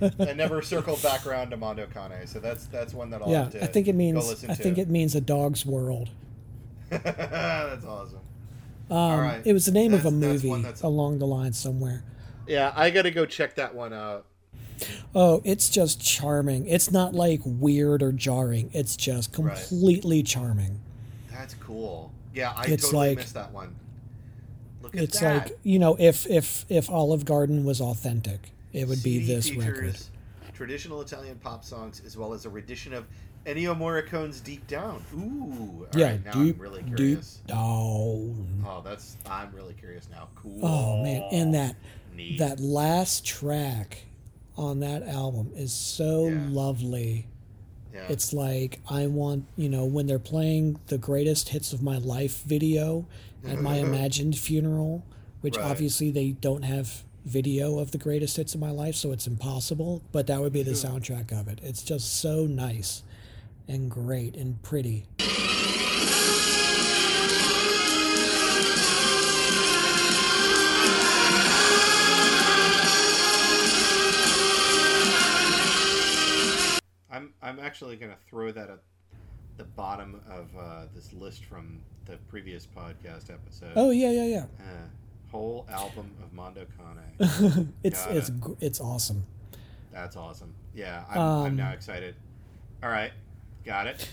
eventually. 0.06 0.28
I 0.30 0.32
never 0.34 0.60
circled 0.62 1.02
back 1.02 1.26
around 1.26 1.50
to 1.50 1.56
Mondo 1.56 1.86
Cane, 1.86 2.26
so 2.26 2.38
that's 2.38 2.66
that's 2.66 2.92
one 2.92 3.10
that 3.10 3.22
I'll 3.22 3.30
yeah 3.30 3.44
have 3.44 3.52
to 3.52 3.64
I 3.64 3.66
think 3.66 3.88
it 3.88 3.94
means 3.94 4.44
I 4.44 4.54
think 4.54 4.76
it 4.78 4.88
means 4.90 5.14
a 5.14 5.20
dog's 5.20 5.64
world 5.64 6.10
that's 6.90 7.84
awesome. 7.84 8.20
um, 8.90 9.20
right. 9.20 9.42
it 9.46 9.52
was 9.52 9.66
the 9.66 9.72
name 9.72 9.92
of 9.94 10.00
a 10.06 10.10
That's- 10.10 10.20
that's 10.20 10.42
movie 10.44 10.62
that's- 10.62 10.82
along 10.82 11.18
the 11.18 11.26
line 11.26 11.52
somewhere 11.52 12.02
Yeah, 12.46 12.72
I 12.76 12.90
got 12.90 13.02
to 13.02 13.10
go 13.10 13.26
check 13.26 13.54
that 13.56 13.74
one 13.74 13.92
out. 13.92 14.24
Oh, 15.14 15.42
it's 15.44 15.68
just 15.68 16.00
charming. 16.00 16.66
It's 16.66 16.90
not 16.90 17.12
like 17.14 17.40
weird 17.44 18.02
or 18.02 18.12
jarring. 18.12 18.70
It's 18.72 18.96
just 18.96 19.36
Right. 19.36 19.54
completely 19.56 20.22
charming. 20.22 20.80
That's 21.32 21.54
cool. 21.54 22.12
Yeah, 22.32 22.52
I 22.56 22.64
It's 22.66 22.84
totally 22.84 23.08
like- 23.08 23.18
missed 23.18 23.34
that 23.34 23.52
one. 23.52 23.74
Look 24.94 25.02
It's 25.02 25.22
like 25.22 25.58
you 25.62 25.78
know, 25.78 25.96
if 25.98 26.26
if 26.28 26.64
if 26.68 26.90
Olive 26.90 27.24
Garden 27.24 27.64
was 27.64 27.80
authentic, 27.80 28.50
it 28.72 28.88
would 28.88 29.02
be 29.02 29.18
this 29.24 29.48
features 29.48 29.64
record. 29.66 29.96
Traditional 30.54 31.00
Italian 31.00 31.36
pop 31.38 31.64
songs, 31.64 32.02
as 32.04 32.16
well 32.16 32.32
as 32.32 32.44
a 32.44 32.50
rendition 32.50 32.92
of 32.92 33.06
Ennio 33.46 33.76
Morricone's 33.76 34.40
"Deep 34.40 34.66
Down." 34.66 35.04
Ooh, 35.14 35.86
yeah, 35.96 36.06
right, 36.10 36.24
now 36.24 36.32
deep, 36.32 36.56
I'm 36.56 36.62
really 36.62 36.82
deep 36.82 37.20
down. 37.46 37.58
Oh, 37.58 38.34
oh, 38.66 38.82
that's 38.84 39.16
I'm 39.26 39.52
really 39.54 39.74
curious 39.74 40.08
now. 40.10 40.28
Cool. 40.34 40.64
Oh 40.64 41.02
man, 41.02 41.22
and 41.30 41.54
that 41.54 41.76
Neat. 42.16 42.38
that 42.38 42.58
last 42.60 43.24
track 43.24 44.04
on 44.56 44.80
that 44.80 45.02
album 45.04 45.52
is 45.54 45.72
so 45.72 46.28
Yeah. 46.28 46.46
lovely. 46.50 47.26
Yeah. 47.94 48.06
It's 48.08 48.32
like 48.32 48.80
I 48.90 49.06
want, 49.06 49.46
you 49.56 49.68
know, 49.68 49.84
when 49.84 50.06
they're 50.06 50.18
playing 50.18 50.78
the 50.88 50.98
greatest 50.98 51.50
hits 51.50 51.72
of 51.72 51.82
my 51.82 51.98
life 51.98 52.42
video 52.44 53.06
at 53.46 53.60
my 53.60 53.76
imagined 53.78 54.36
funeral, 54.38 55.04
which 55.40 55.56
Right. 55.56 55.70
obviously 55.70 56.10
they 56.10 56.32
don't 56.32 56.62
have 56.62 57.04
video 57.24 57.78
of 57.78 57.90
the 57.90 57.98
greatest 57.98 58.36
hits 58.36 58.54
of 58.54 58.60
my 58.60 58.70
life, 58.70 58.94
so 58.94 59.12
it's 59.12 59.26
impossible, 59.26 60.02
but 60.12 60.26
that 60.28 60.40
would 60.40 60.52
be 60.52 60.62
the 60.62 60.70
soundtrack 60.72 61.30
of 61.38 61.46
it. 61.48 61.60
It's 61.62 61.82
just 61.82 62.20
so 62.20 62.46
nice 62.46 63.02
and 63.68 63.90
great 63.90 64.34
and 64.36 64.62
pretty. 64.62 65.06
I'm 77.10 77.32
I'm 77.42 77.58
actually 77.58 77.96
gonna 77.96 78.18
throw 78.28 78.52
that 78.52 78.70
at 78.70 78.80
the 79.56 79.64
bottom 79.64 80.20
of 80.30 80.48
uh, 80.56 80.82
this 80.94 81.12
list 81.12 81.44
from 81.46 81.80
the 82.08 82.16
previous 82.28 82.66
podcast 82.66 83.30
episode. 83.30 83.72
Oh 83.76 83.90
yeah, 83.90 84.10
yeah, 84.10 84.24
yeah. 84.24 84.44
Uh, 84.60 84.86
whole 85.30 85.66
album 85.70 86.10
of 86.22 86.32
Mondo 86.32 86.64
Cane. 86.76 87.72
It's 87.82 88.04
Got 88.06 88.16
it's 88.16 88.30
it's 88.60 88.80
awesome. 88.80 89.24
That's 89.92 90.16
awesome. 90.16 90.54
Yeah, 90.74 91.04
I'm, 91.10 91.18
I'm 91.18 91.46
Um, 91.46 91.56
now 91.56 91.72
excited. 91.72 92.14
All 92.82 92.88
right, 92.88 93.10
got 93.64 93.86
it. 93.86 94.08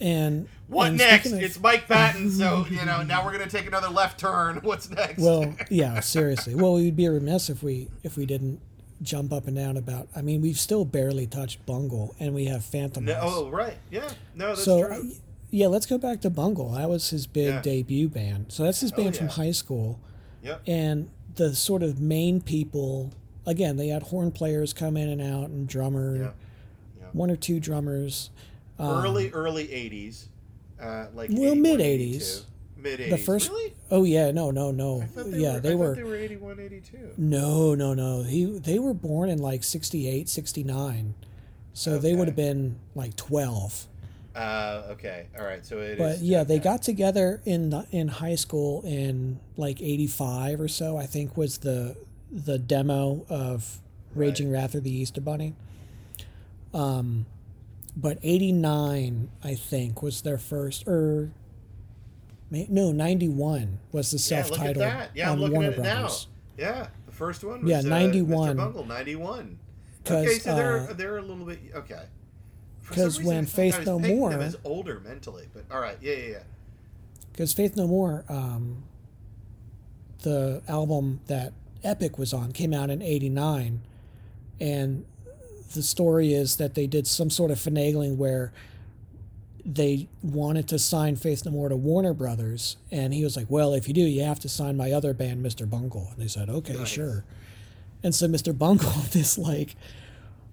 And 0.00 0.48
What 0.68 0.88
and 0.88 0.98
next? 0.98 1.32
of- 1.32 1.42
It's 1.42 1.58
Mike 1.60 1.86
Patton. 1.88 2.30
So 2.30 2.66
you 2.70 2.84
know 2.84 3.02
now 3.02 3.24
we're 3.24 3.32
gonna 3.32 3.48
take 3.48 3.66
another 3.66 3.88
left 3.88 4.18
turn. 4.18 4.56
What's 4.62 4.90
next? 4.90 5.18
Well, 5.18 5.54
yeah, 5.70 6.00
seriously. 6.00 6.54
Well, 6.54 6.74
we'd 6.74 6.96
be 6.96 7.08
remiss 7.08 7.48
if 7.50 7.62
we 7.62 7.88
if 8.02 8.16
we 8.16 8.26
didn't 8.26 8.60
jump 9.02 9.32
up 9.32 9.46
and 9.46 9.56
down 9.56 9.76
about. 9.76 10.08
I 10.16 10.22
mean, 10.22 10.40
we've 10.40 10.58
still 10.58 10.84
barely 10.84 11.26
touched 11.28 11.64
Bungle, 11.66 12.14
and 12.18 12.34
we 12.34 12.46
have 12.46 12.64
Phantom. 12.64 13.04
no, 13.04 13.18
oh 13.22 13.48
right, 13.50 13.76
yeah, 13.92 14.08
no, 14.34 14.48
that's 14.48 14.64
so, 14.64 14.86
true. 14.88 15.12
Yeah, 15.50 15.66
let's 15.66 15.86
go 15.86 15.98
back 15.98 16.20
to 16.22 16.30
Bungle. 16.30 16.72
That 16.72 16.88
was 16.88 17.10
his 17.10 17.26
big 17.26 17.46
Yeah. 17.48 17.62
debut 17.62 18.08
band. 18.08 18.46
So 18.48 18.64
that's 18.64 18.80
his 18.80 18.92
Oh, 18.92 18.96
band 18.96 19.16
from 19.16 19.28
high 19.28 19.50
school, 19.52 19.98
yep. 20.42 20.60
and 20.66 21.08
the 21.36 21.54
sort 21.54 21.82
of 21.82 22.00
main 22.00 22.40
people. 22.40 23.12
Again, 23.46 23.76
they 23.76 23.88
had 23.88 24.04
horn 24.04 24.30
players 24.30 24.72
come 24.72 24.96
in 24.96 25.08
and 25.08 25.20
out, 25.22 25.48
and 25.48 25.66
drummer, 25.66 26.16
Yeah. 26.16 26.30
Yeah. 27.00 27.06
one 27.12 27.30
or 27.30 27.36
two 27.36 27.60
drummers. 27.60 28.30
Um, 28.78 29.04
early 29.04 29.30
early 29.30 29.68
'80s, 29.72 30.28
uh, 30.80 31.06
like 31.14 31.30
Well, 31.32 31.54
mid-eighties. 31.54 32.44
mid 32.76 33.00
'80s. 33.00 33.10
The 33.10 33.16
first, 33.18 33.48
really? 33.48 33.74
oh 33.90 34.04
yeah, 34.04 34.30
no, 34.30 34.50
no, 34.52 34.70
no, 34.70 35.00
I 35.00 35.06
thought 35.06 35.30
they 35.32 35.38
yeah, 35.40 35.54
were, 35.54 35.60
they 35.60 35.74
were. 35.74 35.94
They 35.96 36.02
were 36.04 36.14
81, 36.16 36.60
82. 36.60 36.98
No, 37.16 37.74
no, 37.74 37.94
no. 37.94 38.22
He 38.22 38.44
they 38.44 38.78
were 38.78 38.94
born 38.94 39.30
in 39.30 39.38
like 39.38 39.64
68, 39.64 40.28
69. 40.28 41.14
So 41.72 41.98
they 41.98 42.14
would 42.14 42.26
have 42.28 42.36
been 42.36 42.76
like 42.94 43.16
12. 43.16 43.86
Uh, 44.34 44.82
okay, 44.90 45.26
all 45.38 45.44
right. 45.44 45.64
So 45.66 45.78
it 45.78 45.92
is. 45.92 45.98
But 45.98 46.18
yeah, 46.20 46.44
they 46.44 46.58
got 46.58 46.82
together 46.82 47.40
in 47.44 47.70
the, 47.70 47.86
in 47.90 48.08
high 48.08 48.36
school 48.36 48.82
in 48.82 49.40
like 49.56 49.80
85 49.82 50.60
or 50.60 50.68
so, 50.68 50.96
I 50.96 51.06
think 51.06 51.36
was 51.36 51.58
the 51.58 51.96
the 52.30 52.58
demo 52.58 53.24
of 53.28 53.80
Raging 54.14 54.50
Wrath 54.52 54.74
of 54.74 54.84
the 54.84 54.90
Easter 54.92 55.20
Bunny. 55.20 55.54
Um 56.74 57.26
but 57.96 58.18
89 58.22 59.30
I 59.42 59.54
think 59.54 60.02
was 60.02 60.22
their 60.22 60.38
first 60.38 60.86
or 60.86 61.30
may- 62.50 62.66
no, 62.70 62.92
91 62.92 63.78
was 63.92 64.10
the 64.10 64.16
Yeah, 64.18 64.42
self-titled 64.42 64.76
that. 64.84 65.10
Yeah, 65.14 65.28
I'm 65.28 65.32
on 65.32 65.40
looking 65.40 65.54
Warner 65.54 65.68
at 65.68 65.74
it 65.78 65.82
Brothers. 65.82 66.26
now. 66.58 66.64
Yeah, 66.64 66.86
the 67.06 67.12
first 67.12 67.42
one. 67.42 67.62
Was, 67.62 67.70
Yeah, 67.70 67.78
uh, 67.78 67.82
91. 67.82 68.54
Mr. 68.54 68.56
Bungle, 68.56 68.84
ninety-one. 68.84 69.58
'Cause, 70.04 70.26
Okay, 70.26 70.38
so 70.38 70.54
they're 70.54 70.78
uh, 70.90 70.92
they're 70.92 71.16
a 71.18 71.22
little 71.22 71.44
bit 71.44 71.58
okay. 71.74 72.02
For 72.88 72.94
'cause 72.94 73.14
some 73.14 73.22
reason, 73.22 73.26
when 73.36 73.46
Faith 73.46 73.80
No 73.86 73.98
More- 73.98 74.30
them 74.30 74.40
as 74.40 74.56
older 74.64 75.00
mentally, 75.00 75.46
but 75.52 75.64
all 75.70 75.80
right, 75.80 75.96
yeah, 76.02 76.14
yeah, 76.14 76.26
yeah. 76.28 76.38
because 77.32 77.52
Faith 77.52 77.76
No 77.76 77.86
More, 77.86 78.24
um, 78.28 78.82
the 80.22 80.62
album 80.68 81.20
that 81.26 81.52
Epic 81.84 82.18
was 82.18 82.32
on, 82.32 82.52
came 82.52 82.72
out 82.74 82.90
in 82.90 83.00
'89, 83.02 83.80
and 84.60 85.04
the 85.74 85.82
story 85.82 86.32
is 86.32 86.56
that 86.56 86.74
they 86.74 86.86
did 86.86 87.06
some 87.06 87.30
sort 87.30 87.50
of 87.50 87.58
finagling 87.58 88.16
where 88.16 88.52
they 89.64 90.08
wanted 90.22 90.66
to 90.68 90.78
sign 90.78 91.14
Faith 91.14 91.44
No 91.44 91.50
More 91.52 91.68
to 91.68 91.76
Warner 91.76 92.14
Brothers, 92.14 92.76
and 92.90 93.12
he 93.14 93.22
was 93.22 93.36
like, 93.36 93.46
"Well, 93.50 93.74
if 93.74 93.86
you 93.86 93.94
do, 93.94 94.00
you 94.00 94.22
have 94.22 94.40
to 94.40 94.48
sign 94.48 94.76
my 94.76 94.90
other 94.92 95.12
band, 95.14 95.44
Mr. 95.44 95.68
Bungle." 95.68 96.08
And 96.12 96.22
they 96.22 96.28
said, 96.28 96.48
"Okay, 96.48 96.74
Nice. 96.74 96.88
sure." 96.88 97.24
And 98.02 98.14
so 98.14 98.26
Mr. 98.28 98.56
Bungle, 98.56 98.90
this 99.12 99.36
like 99.38 99.76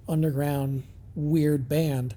underground 0.08 0.84
weird 1.16 1.68
band, 1.70 2.14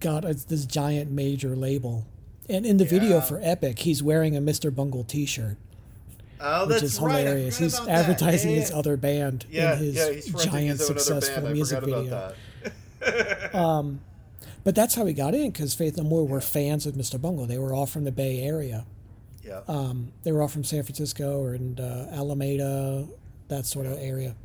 got 0.00 0.24
a, 0.24 0.34
this 0.34 0.64
giant 0.66 1.10
major 1.10 1.54
label. 1.56 2.06
And 2.48 2.66
in 2.66 2.76
the 2.76 2.84
video 2.84 3.20
for 3.20 3.38
Epic, 3.42 3.80
he's 3.80 4.02
wearing 4.02 4.36
a 4.36 4.40
Mr. 4.40 4.74
Bungle 4.74 5.04
T-shirt, 5.04 5.56
Oh, 6.40 6.66
which 6.66 6.82
is 6.82 6.98
hilarious. 6.98 7.56
forgot 7.56 7.64
He's 7.64 7.88
advertising 7.88 8.50
Yeah, 8.50 8.56
his 8.60 8.70
yeah. 8.70 8.76
other 8.76 8.96
band 8.96 9.46
Yeah, 9.48 9.72
in 9.74 9.78
his 9.78 10.26
yeah, 10.28 10.44
giant 10.44 10.80
successful 10.80 11.48
music 11.50 11.80
video. 11.80 12.34
that. 13.00 13.52
But 14.64 14.74
that's 14.76 14.94
how 14.94 15.04
he 15.06 15.12
got 15.12 15.34
in 15.34 15.50
because 15.50 15.74
Faith 15.74 15.96
No 15.96 16.04
More 16.04 16.24
were 16.26 16.40
fans 16.40 16.86
of 16.86 16.94
Mr. 16.94 17.20
Bungle. 17.20 17.46
They 17.46 17.58
were 17.58 17.74
all 17.74 17.86
from 17.86 18.04
the 18.04 18.12
Bay 18.12 18.40
Area. 18.42 18.84
Yeah. 19.44 19.60
Um, 19.66 20.12
they 20.22 20.30
were 20.30 20.40
all 20.40 20.46
from 20.48 20.62
San 20.62 20.84
Francisco 20.84 21.40
or 21.40 21.54
and 21.54 21.80
uh, 21.80 22.06
Alameda, 22.12 23.08
that 23.48 23.66
sort 23.66 23.86
of 23.86 23.94
area. 23.98 24.36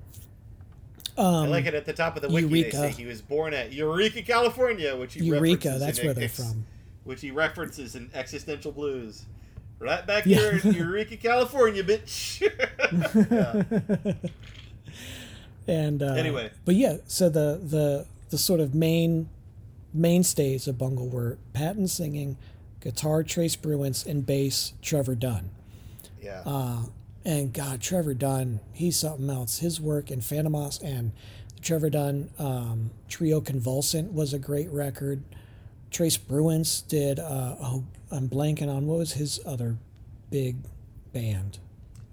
I 1.18 1.47
like 1.47 1.65
it 1.65 1.74
at 1.74 1.86
the 1.86 1.93
top 1.93 2.15
of 2.15 2.22
the 2.22 2.30
wiki. 2.30 2.45
um, 2.45 2.51
Eureka. 2.55 2.78
They 2.78 2.91
say 2.91 2.97
he 3.01 3.05
was 3.07 3.22
born 3.22 3.53
at 3.53 3.74
Eureka, 3.74 4.22
California, 4.22 4.95
which 4.95 5.13
he 5.15 5.24
Eureka, 5.24 5.70
references 5.70 5.80
that's 5.82 5.99
in 5.99 6.05
where 6.05 6.13
they're 6.13 6.24
ex- 6.26 6.38
from. 6.38 6.65
Which 7.03 7.22
he 7.22 7.32
references 7.32 7.95
in 7.95 8.09
Existential 8.13 8.72
Blues. 8.72 9.26
Right 9.80 10.05
back 10.05 10.24
here 10.26 10.59
in 10.63 10.74
Eureka, 10.74 11.18
California, 11.18 11.84
bitch. 11.84 12.41
Yeah. 13.32 14.13
And 15.68 16.01
uh, 16.01 16.13
Anyway. 16.13 16.51
but 16.63 16.76
yeah, 16.76 16.97
so 17.07 17.28
the 17.30 17.59
the 17.61 18.05
the 18.30 18.38
sort 18.38 18.61
of 18.61 18.74
main 18.74 19.28
mainstays 19.93 20.65
of 20.68 20.78
Bungle 20.78 21.09
were 21.09 21.38
Patton 21.53 21.88
singing, 21.89 22.38
guitar 22.80 23.22
Trey 23.24 23.47
Spruance, 23.47 24.05
and 24.05 24.26
bass 24.26 24.74
Trevor 24.82 25.15
Dunn. 25.15 25.49
Yeah. 26.22 26.41
Uh, 26.45 26.84
and 27.28 27.51
God, 27.51 27.82
Trevor 27.82 28.13
Dunn, 28.13 28.61
he's 28.71 28.95
something 28.95 29.30
else. 29.30 29.59
His 29.59 29.82
work 29.82 30.09
in 30.09 30.21
Fantômas 30.21 30.82
and 30.82 31.11
the 31.55 31.59
Trevor 31.61 31.89
Dunn 31.89 32.30
um, 32.39 32.91
Trio 33.09 33.41
Convulsant 33.41 34.13
was 34.13 34.34
a 34.34 34.39
great 34.39 34.69
record. 34.71 35.21
Trey 35.91 36.07
Spruance 36.07 36.88
did, 36.88 37.19
uh, 37.19 37.55
oh, 37.61 37.84
I'm 38.11 38.30
blanking 38.30 38.73
on 38.73 38.88
what 38.88 38.99
was 38.99 39.13
his 39.13 39.41
other 39.45 39.75
big 40.32 40.55
band. 41.11 41.59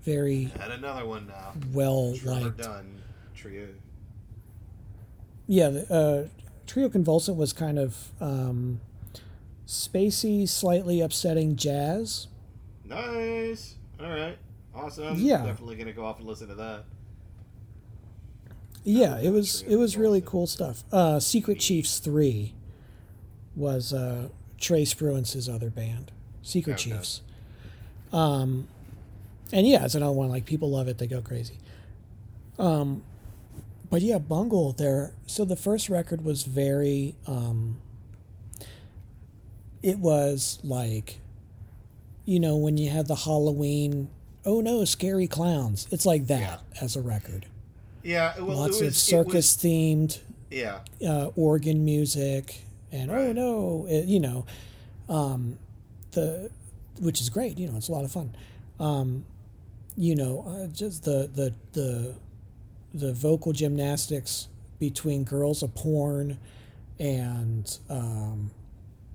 Very 0.02 0.50
Had 0.58 0.72
another 0.72 1.06
one 1.06 1.28
now. 1.28 1.52
well 1.72 2.14
Trevor 2.16 2.40
liked. 2.40 2.58
Dunn 2.58 3.00
trio. 3.36 3.68
Yeah, 5.46 5.66
uh, 5.90 6.24
Trio 6.66 6.88
Convulsant 6.88 7.36
was 7.36 7.52
kind 7.52 7.78
of 7.78 8.08
um, 8.20 8.80
spacey, 9.64 10.48
slightly 10.48 11.00
upsetting 11.00 11.54
jazz. 11.54 12.26
Nice. 12.84 13.76
All 14.00 14.08
right. 14.10 14.38
Awesome. 14.74 15.16
Yeah. 15.18 15.44
Definitely 15.44 15.76
gonna 15.76 15.92
go 15.92 16.04
off 16.04 16.18
and 16.18 16.26
listen 16.26 16.48
to 16.48 16.54
that. 16.56 16.84
Yeah, 18.82 19.18
it 19.18 19.30
was 19.30 19.62
it 19.62 19.76
was 19.76 19.96
really 19.96 20.20
cool 20.20 20.46
stuff. 20.46 20.84
Uh, 20.92 21.18
Secret 21.20 21.58
Chiefs 21.58 21.98
three 22.00 22.54
was 23.56 23.92
uh, 23.94 24.28
Trey 24.58 24.82
Spruance' 24.82 25.52
other 25.52 25.70
band, 25.70 26.12
Secret 26.42 26.74
Okay. 26.74 26.90
Chiefs. 26.90 27.22
Um, 28.12 28.68
and 29.52 29.66
yeah, 29.66 29.84
it's 29.84 29.94
another 29.94 30.12
one 30.12 30.28
like 30.28 30.44
people 30.44 30.70
love 30.70 30.88
it; 30.88 30.98
they 30.98 31.06
go 31.06 31.22
crazy. 31.22 31.58
Um, 32.58 33.02
but 33.90 34.02
yeah, 34.02 34.18
Bungle 34.18 34.72
there. 34.72 35.12
So 35.26 35.44
the 35.44 35.56
first 35.56 35.88
record 35.88 36.22
was 36.24 36.42
very. 36.42 37.14
Um, 37.26 37.78
it 39.82 39.98
was 39.98 40.58
like, 40.62 41.20
you 42.24 42.40
know, 42.40 42.56
when 42.56 42.76
you 42.76 42.90
had 42.90 43.06
the 43.06 43.16
Halloween. 43.16 44.10
Oh 44.46 44.60
no, 44.60 44.84
scary 44.84 45.26
clowns! 45.26 45.88
It's 45.90 46.04
like 46.06 46.26
that 46.26 46.60
as 46.80 46.96
a 46.96 47.00
record. 47.00 47.46
Yeah. 48.02 48.34
Well, 48.38 48.58
Lots 48.58 48.76
it 48.76 48.80
of 48.80 48.86
was, 48.88 48.96
circus 48.98 49.56
themed 49.56 50.20
yeah. 50.50 50.78
uh, 51.06 51.30
organ 51.36 51.84
music 51.84 52.64
and 52.92 53.10
oh 53.10 53.32
no 53.32 53.86
it, 53.88 54.06
you 54.06 54.20
know 54.20 54.46
um, 55.08 55.58
the 56.12 56.50
which 57.00 57.20
is 57.20 57.28
great 57.28 57.58
you 57.58 57.68
know 57.68 57.76
it's 57.76 57.88
a 57.88 57.92
lot 57.92 58.04
of 58.04 58.12
fun 58.12 58.34
um, 58.80 59.24
you 59.96 60.14
know 60.14 60.44
uh, 60.46 60.66
just 60.68 61.04
the 61.04 61.28
the 61.34 61.52
the 61.72 62.14
the 62.94 63.12
vocal 63.12 63.52
gymnastics 63.52 64.48
between 64.78 65.24
girls 65.24 65.62
of 65.62 65.74
porn 65.74 66.38
and 67.00 67.78
um, 67.90 68.50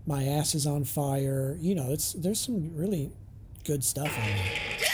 my 0.06 0.26
ass 0.26 0.54
is 0.54 0.68
on 0.68 0.84
fire 0.84 1.58
you 1.62 1.74
know 1.74 1.92
it's 1.92 2.14
there's 2.14 2.40
some 2.40 2.76
really 2.76 3.12
good 3.64 3.84
stuff 3.84 4.18
on 4.18 4.26
there 4.26 4.89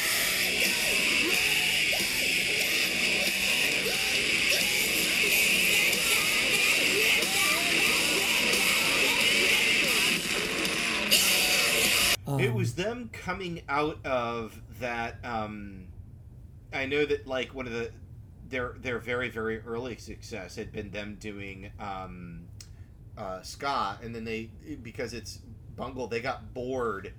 coming 13.12 13.62
out 13.70 14.06
of 14.06 14.60
that. 14.80 15.18
Um, 15.24 15.88
I 16.74 16.86
know 16.86 17.06
that 17.06 17.28
like 17.28 17.54
one 17.54 17.68
of 17.68 17.74
the 17.74 17.92
their 18.50 18.76
their 18.80 19.00
very 19.00 19.30
very 19.30 19.60
early 19.60 19.98
success 19.98 20.56
had 20.56 20.72
been 20.72 20.92
them 20.92 21.18
doing 21.20 21.72
um, 21.80 22.42
uh, 23.18 23.42
ska, 23.42 23.98
and 24.04 24.14
then 24.14 24.24
they 24.24 24.50
because 24.84 25.14
it's 25.14 25.40
bungle 25.76 26.08
they 26.08 26.22
got 26.22 26.54
bored 26.54 27.14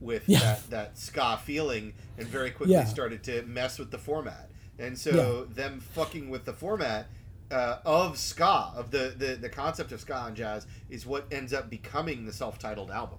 with 0.00 0.24
Yeah. 0.26 0.38
that 0.40 0.70
that 0.70 0.98
ska 0.98 1.38
feeling 1.44 1.92
and 2.18 2.26
very 2.26 2.50
quickly 2.50 2.74
Yeah. 2.74 2.84
started 2.84 3.22
to 3.24 3.42
mess 3.42 3.78
with 3.78 3.90
the 3.90 3.98
format. 3.98 4.50
And 4.78 4.98
so 4.98 5.44
them 5.44 5.80
fucking 5.80 6.30
with 6.30 6.46
the 6.46 6.54
format 6.54 7.06
uh, 7.50 7.78
of 7.84 8.16
ska 8.16 8.72
of 8.74 8.90
the, 8.90 9.14
the 9.16 9.34
the 9.36 9.48
concept 9.50 9.92
of 9.92 10.00
ska 10.00 10.24
and 10.26 10.36
jazz 10.36 10.66
is 10.88 11.04
what 11.04 11.26
ends 11.30 11.52
up 11.52 11.68
becoming 11.68 12.24
the 12.24 12.32
self-titled 12.32 12.90
album. 12.90 13.18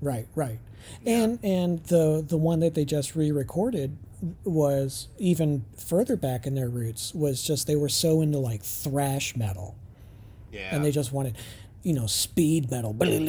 Right, 0.00 0.26
right. 0.34 0.58
And 1.04 1.38
and 1.42 1.82
the 1.84 2.24
the 2.26 2.36
one 2.36 2.60
that 2.60 2.74
they 2.74 2.84
just 2.84 3.16
re-recorded 3.16 3.96
was 4.44 5.08
even 5.18 5.64
further 5.76 6.16
back 6.16 6.46
in 6.46 6.54
their 6.54 6.68
roots 6.68 7.14
was 7.14 7.42
just 7.42 7.66
they 7.66 7.76
were 7.76 7.88
so 7.88 8.20
into 8.20 8.38
like 8.38 8.62
thrash 8.62 9.36
metal 9.36 9.76
Yeah. 10.52 10.74
and 10.74 10.84
they 10.84 10.90
just 10.90 11.12
wanted 11.12 11.36
you 11.84 11.92
know 11.94 12.06
speed 12.08 12.68
metal 12.70 12.96
you 13.00 13.20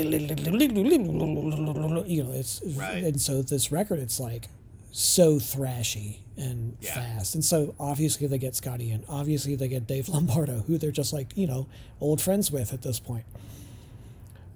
know 2.23 2.31
it's 2.31 2.61
Right. 2.75 3.03
and 3.03 3.21
so 3.21 3.43
this 3.43 3.71
record 3.71 3.99
it's 3.99 4.19
like 4.19 4.47
so 4.91 5.35
thrashy 5.35 6.17
and 6.37 6.75
Yeah. 6.81 6.95
fast 6.95 7.35
and 7.35 7.45
so 7.45 7.75
obviously 7.79 8.25
they 8.25 8.39
get 8.39 8.55
Scotty 8.55 8.89
and 8.89 9.03
obviously 9.07 9.55
they 9.55 9.67
get 9.67 9.85
Dave 9.85 10.09
Lombardo 10.09 10.63
who 10.65 10.79
they're 10.79 10.89
just 10.91 11.13
like 11.13 11.37
you 11.37 11.45
know 11.45 11.67
old 12.01 12.19
friends 12.19 12.51
with 12.51 12.73
at 12.73 12.81
this 12.81 12.99
point 12.99 13.25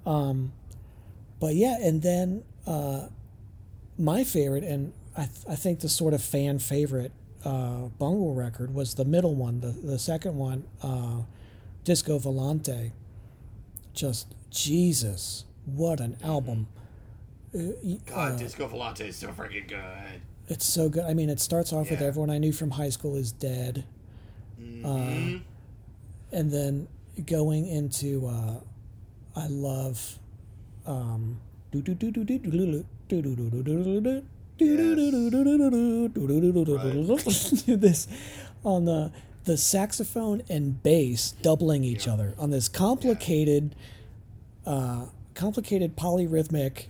um 0.05 0.51
but 1.43 1.55
yeah 1.55 1.75
and 1.81 2.01
then 2.01 2.43
uh 2.65 3.01
my 3.97 4.23
favorite 4.23 4.63
and 4.63 4.93
I, 5.15 5.25
th- 5.25 5.45
I 5.49 5.55
think 5.55 5.81
the 5.81 5.89
sort 5.89 6.13
of 6.13 6.21
fan 6.23 6.57
favorite 6.59 7.11
uh 7.43 7.89
bungle 7.99 8.33
record 8.33 8.73
was 8.73 8.95
the 8.95 9.03
middle 9.05 9.35
one 9.35 9.59
the, 9.59 9.67
the 9.91 9.99
second 9.99 10.35
one 10.37 10.63
uh 10.81 11.23
Disco 11.83 12.17
Volante. 12.17 12.91
Just 13.93 14.33
Jesus, 14.49 15.43
what 15.65 15.99
an 15.99 16.15
album! 16.23 16.67
Uh, 17.53 17.59
God, 18.05 18.31
uh, 18.31 18.37
Disco 18.37 18.67
Volante 18.69 19.01
is 19.09 19.17
so 19.17 19.27
freaking 19.29 19.67
good. 19.67 20.21
it's 20.47 20.65
so 20.65 20.87
good. 20.87 21.03
I 21.03 21.13
mean, 21.13 21.29
it 21.29 21.41
starts 21.41 21.73
off 21.73 21.91
with 21.91 22.01
"Everyone 22.01 22.29
I 22.29 22.37
Knew 22.37 22.53
from 22.53 22.71
High 22.71 22.89
School 22.89 23.17
Is 23.17 23.33
Dead," 23.33 23.83
Mhm. 24.61 24.85
uh, 24.85 25.39
and 26.31 26.51
then 26.51 26.87
going 27.25 27.67
into 27.67 28.27
uh, 28.27 28.61
"I 29.35 29.47
Love." 29.47 30.19
Um, 30.85 31.39
this 37.67 38.07
on 38.63 38.85
the 38.85 39.11
the 39.45 39.57
saxophone 39.57 40.41
and 40.49 40.81
bass 40.83 41.31
doubling 41.41 41.83
each 41.83 42.07
other 42.07 42.33
on 42.37 42.49
this 42.49 42.69
complicated 42.69 43.75
uh, 44.65 45.07
complicated 45.33 45.97
polyrhythmic 45.97 46.85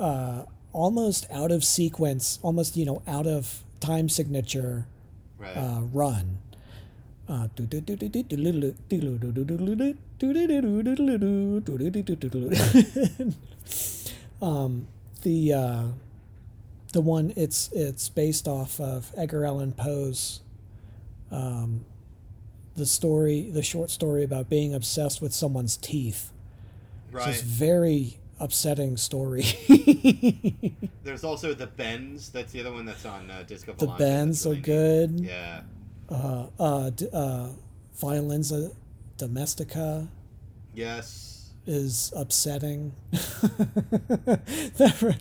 uh, 0.00 0.44
almost 0.72 1.26
out 1.30 1.50
of 1.50 1.64
sequence 1.64 2.38
almost 2.42 2.76
you 2.76 2.86
know 2.86 3.02
out 3.06 3.26
of 3.26 3.62
time 3.80 4.08
signature 4.08 4.86
right. 5.38 5.56
uh, 5.56 5.80
run 5.92 6.38
um, 14.42 14.86
the 15.22 15.52
uh, 15.52 15.84
the 16.92 17.00
one 17.00 17.32
it's 17.36 17.70
it's 17.72 18.08
based 18.08 18.46
off 18.46 18.80
of 18.80 19.12
Edgar 19.16 19.44
Allan 19.44 19.72
Poe's 19.72 20.40
um, 21.30 21.84
the 22.76 22.86
story 22.86 23.50
the 23.50 23.62
short 23.62 23.90
story 23.90 24.22
about 24.22 24.48
being 24.48 24.74
obsessed 24.74 25.22
with 25.22 25.32
someone's 25.32 25.76
teeth. 25.76 26.30
It's 27.06 27.14
right. 27.14 27.26
this 27.26 27.42
very 27.42 28.18
upsetting 28.38 28.96
story. 28.96 29.44
There's 31.04 31.24
also 31.24 31.54
the 31.54 31.68
Bends. 31.68 32.30
That's 32.30 32.52
the 32.52 32.60
other 32.60 32.72
one 32.72 32.84
that's 32.84 33.06
on 33.06 33.30
uh, 33.30 33.44
Disco 33.46 33.72
the 33.72 33.86
Bends 33.86 34.46
are 34.46 34.54
good. 34.54 35.20
Yeah. 35.20 35.62
Uh, 36.08 36.46
uh, 36.58 36.90
d- 36.90 37.08
uh, 37.12 37.48
Violenza 38.00 38.74
Domestica 39.16 40.06
Yes. 40.74 41.50
is 41.66 42.12
upsetting. 42.14 42.92
That 44.76 44.96
re- 45.02 45.16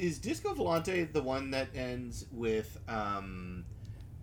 Is 0.00 0.06
is 0.06 0.12
is 0.12 0.18
Disco 0.18 0.54
Volante 0.54 1.12
the 1.12 1.22
one 1.22 1.50
that 1.50 1.68
ends 1.74 2.26
with 2.32 2.78
um 2.88 3.64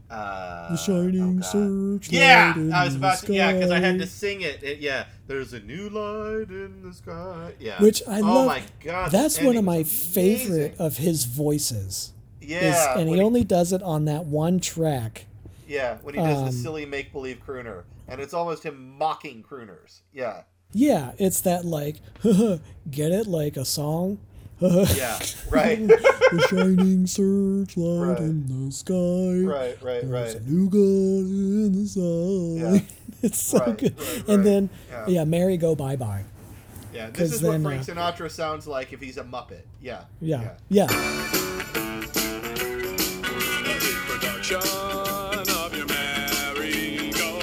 uh 0.09 0.69
The 0.71 0.77
shining 0.77 1.39
oh 1.39 1.41
searchlight 1.41 2.11
Yeah, 2.21 2.53
I 2.73 2.85
was 2.85 2.95
about 2.95 3.19
to 3.19 3.33
yeah, 3.33 3.53
because 3.53 3.71
I 3.71 3.79
had 3.79 3.99
to 3.99 4.07
sing 4.07 4.41
it. 4.41 4.63
It- 4.63 4.79
Yeah, 4.79 5.05
there's 5.27 5.53
a 5.53 5.59
new 5.59 5.89
light 5.89 6.49
in 6.49 6.81
the 6.81 6.93
sky. 6.93 7.53
Yeah, 7.59 7.81
Which 7.81 8.01
I 8.07 8.19
oh 8.21 8.23
love. 8.23 8.47
my 8.47 8.63
god, 8.83 9.11
That's 9.11 9.41
one 9.41 9.57
of 9.57 9.65
my 9.65 9.83
favorite 9.83 10.75
of 10.79 10.97
his 10.97 11.25
voices. 11.25 12.13
is- 12.41 12.49
Yeah, 12.49 12.97
and 12.97 13.09
he 13.09 13.19
only 13.21 13.43
does 13.43 13.73
it 13.73 13.83
on 13.83 14.05
that 14.05 14.25
one 14.25 14.59
track. 14.59 15.25
yeah 15.67 15.97
when 16.01 16.15
he 16.15 16.21
does 16.21 16.37
um, 16.39 16.45
the 16.45 16.51
silly 16.53 16.85
make 16.85 17.11
believe 17.11 17.41
crooner, 17.45 17.83
and 18.07 18.21
it's 18.21 18.33
almost 18.33 18.63
him 18.63 18.97
mocking 18.97 19.43
crooners. 19.43 19.99
Yeah, 20.13 20.43
Yeah, 20.71 21.11
it's 21.17 21.41
that 21.41 21.65
like, 21.65 21.97
get 22.89 23.11
it 23.11 23.27
like 23.27 23.57
a 23.57 23.65
song. 23.65 24.19
Yeah, 24.59 25.19
right, 25.51 25.87
the 25.87 26.47
shining 26.49 27.05
searchlight 27.07 28.09
Right. 28.09 28.19
in 28.19 28.65
the 28.65 28.71
sky. 28.71 28.93
right, 29.45 29.77
right, 29.83 30.01
There's 30.09 30.35
a 30.35 30.39
right. 30.39 30.47
new 30.47 30.69
God 30.69 30.79
in 31.29 31.71
the 31.73 31.87
sky. 31.87 32.87
it's 33.21 33.41
so 33.41 33.59
Right, 33.59 33.77
good. 33.77 33.99
right, 33.99 34.07
right. 34.17 34.27
And 34.29 34.43
then, 34.45 34.69
Yeah. 34.89 35.05
yeah, 35.07 35.23
Merry 35.25 35.57
Go 35.57 35.75
Bye 35.75 35.95
Bye. 35.95 36.23
Yeah, 36.93 37.09
this 37.11 37.33
is 37.33 37.43
what 37.43 37.51
then, 37.51 37.63
Frank 37.63 37.81
uh, 37.81 37.93
Sinatra 37.93 38.31
sounds 38.31 38.65
like 38.65 38.91
if 38.93 38.99
he's 39.01 39.17
a 39.17 39.23
Muppet. 39.23 39.61
Yeah, 39.81 40.05
Yeah, 40.21 40.53
yeah. 40.69 40.87
production 44.07 44.57
of 44.57 45.75
your 45.75 45.85
merry-go. 45.87 47.39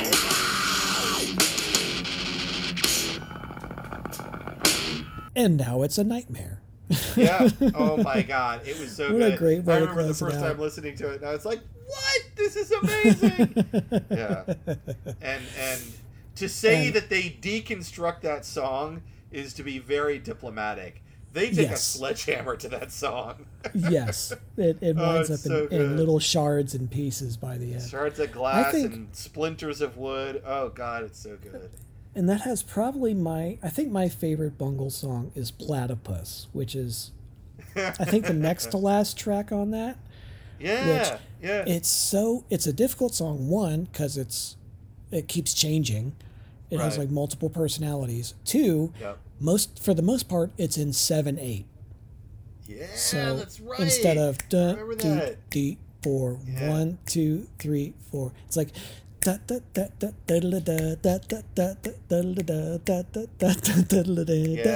And 5.37 5.57
now 5.57 5.83
it's 5.83 5.99
a 5.99 6.05
nightmare. 6.05 6.61
Yeah. 7.17 7.49
Oh 7.75 7.97
my 7.97 8.23
god, 8.23 8.67
it 8.67 8.79
was 8.79 8.95
so 8.97 9.13
What 9.13 9.23
a 9.23 9.31
good. 9.31 9.39
great 9.39 9.65
way 9.65 9.75
I 9.75 9.79
remember 9.79 10.03
the 10.05 10.15
first 10.15 10.39
time 10.39 10.59
listening 10.59 10.97
to 10.97 11.11
it, 11.13 11.21
and 11.21 11.29
I 11.29 11.33
was 11.33 11.45
like, 11.45 11.61
"What? 11.87 12.23
This 12.37 12.57
is 12.57 12.71
amazing!" 12.73 13.65
yeah. 14.11 14.45
And 15.21 15.43
and 15.59 15.81
to 16.37 16.49
say 16.49 16.87
And- 16.89 16.97
that 16.97 17.09
they 17.11 17.23
deconstruct 17.41 18.21
that 18.23 18.45
song 18.45 19.03
is 19.33 19.55
to 19.55 19.63
be 19.63 19.79
very 19.79 20.19
diplomatic. 20.19 21.03
They 21.33 21.51
take 21.51 21.71
a 21.71 21.77
sledgehammer 21.77 22.55
to 22.59 22.69
that 22.69 22.93
song. 22.93 23.47
yes, 23.75 24.33
it, 24.57 24.79
it 24.81 24.97
Oh, 24.97 25.15
winds 25.15 25.31
it's 25.31 25.45
up 25.45 25.51
so 25.51 25.67
in, 25.67 25.81
in 25.81 25.97
little 25.97 26.21
shards 26.21 26.75
and 26.77 26.89
pieces 26.89 27.37
by 27.37 27.59
the 27.59 27.73
end. 27.75 27.83
Shards 27.83 28.21
of 28.21 28.31
glass 28.31 28.71
think- 28.73 28.93
and 28.95 29.09
splinters 29.17 29.81
of 29.81 29.97
wood. 29.97 30.43
Oh 30.47 30.69
god, 30.69 31.03
it's 31.03 31.19
so 31.19 31.37
good. 31.43 31.71
And 32.15 32.29
that 32.29 32.43
has 32.43 32.63
probably 32.63 33.13
my, 33.15 33.59
I 33.63 33.69
think 33.71 33.91
my 33.91 34.09
favorite 34.09 34.57
Bungle 34.57 34.91
song 34.91 35.33
is 35.35 35.51
Platypus, 35.51 36.47
which 36.53 36.75
is, 36.77 37.11
I 37.77 37.91
think, 38.05 38.27
the 38.27 38.33
next 38.33 38.67
to 38.71 38.77
last 38.77 39.17
track 39.19 39.51
on 39.53 39.71
that. 39.73 39.99
Yeah, 40.61 41.19
yeah. 41.43 41.65
It's 41.67 41.89
so, 41.89 42.45
it's 42.49 42.67
a 42.67 42.73
difficult 42.73 43.13
song, 43.15 43.49
one, 43.49 43.85
because 43.85 44.17
it's, 44.17 44.57
it 45.11 45.27
keeps 45.29 45.53
changing. 45.53 46.15
It 46.71 46.79
has 46.81 46.97
like 46.97 47.11
multiple 47.11 47.51
personalities. 47.51 48.35
Two, 48.45 48.93
Yep. 49.01 49.19
most, 49.41 49.83
for 49.83 49.93
the 49.93 50.01
most 50.01 50.29
part, 50.29 50.53
it's 50.57 50.79
in 50.79 50.93
7 50.93 51.39
8. 51.39 51.67
Yeah, 52.67 52.87
So 52.95 53.37
that's 53.37 53.61
right. 53.61 53.81
instead 53.81 54.17
of 54.17 54.39
remember 54.53 54.95
dee, 54.95 55.37
dee, 55.51 55.79
four, 56.03 56.39
Yeah. 56.47 56.71
one, 56.71 56.99
two, 57.05 57.49
three, 57.59 57.93
four. 58.11 58.33
It's 58.47 58.57
like 58.57 58.69
Boom, 64.59 64.63
boom. 64.63 64.71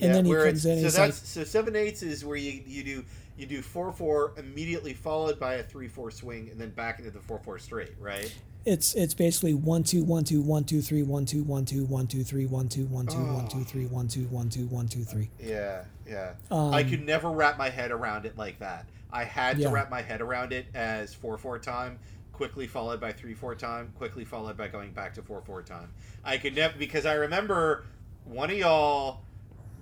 And 0.00 0.14
then 0.14 0.24
he 0.24 0.34
comes 0.34 0.66
in. 0.66 0.80
So 0.80 0.90
that's 0.90 1.28
so 1.28 1.44
seven 1.44 1.76
eighths 1.76 2.02
is 2.02 2.24
where 2.24 2.36
you 2.36 2.62
you 2.66 2.84
do 2.84 3.04
you 3.36 3.46
do 3.46 3.62
four 3.62 3.92
four 3.92 4.32
immediately 4.38 4.94
followed 4.94 5.38
by 5.40 5.54
a 5.54 5.62
three 5.62 5.88
four 5.88 6.10
swing 6.10 6.48
and 6.50 6.60
then 6.60 6.70
back 6.70 6.98
into 6.98 7.10
the 7.10 7.20
four 7.20 7.38
four 7.38 7.58
straight, 7.58 7.94
right? 8.00 8.32
It's 8.66 8.94
it's 8.96 9.14
basically 9.14 9.54
one 9.54 9.84
two 9.84 10.02
one 10.02 10.24
two 10.24 10.42
one 10.42 10.64
two 10.64 10.82
three 10.82 11.04
one 11.04 11.24
two 11.24 11.44
one 11.44 11.64
two 11.64 11.84
one 11.84 12.08
two 12.08 12.24
three 12.24 12.46
one 12.46 12.68
two 12.68 12.84
one 12.86 13.06
two 13.06 13.18
one 13.18 13.46
two 13.46 13.62
three 13.62 13.86
one 13.86 14.08
two 14.08 14.24
one 14.24 14.48
two 14.48 14.66
one 14.66 14.88
two 14.88 15.04
three. 15.04 15.30
Yeah, 15.40 15.84
yeah. 16.04 16.32
Um, 16.50 16.74
I 16.74 16.82
could 16.82 17.06
never 17.06 17.30
wrap 17.30 17.56
my 17.58 17.70
head 17.70 17.92
around 17.92 18.26
it 18.26 18.36
like 18.36 18.58
that. 18.58 18.86
I 19.12 19.22
had 19.22 19.58
Yeah. 19.58 19.68
to 19.68 19.72
wrap 19.72 19.88
my 19.88 20.02
head 20.02 20.20
around 20.20 20.52
it 20.52 20.66
as 20.74 21.14
four 21.14 21.38
four 21.38 21.60
time, 21.60 22.00
quickly 22.32 22.66
followed 22.66 23.00
by 23.00 23.12
three 23.12 23.34
four 23.34 23.54
time, 23.54 23.92
quickly 23.96 24.24
followed 24.24 24.56
by 24.56 24.66
going 24.66 24.90
back 24.90 25.14
to 25.14 25.22
four 25.22 25.40
four 25.42 25.62
time. 25.62 25.88
I 26.24 26.36
could 26.36 26.56
never 26.56 26.76
because 26.76 27.06
I 27.06 27.14
remember 27.14 27.84
one 28.24 28.50
of 28.50 28.58
y'all, 28.58 29.20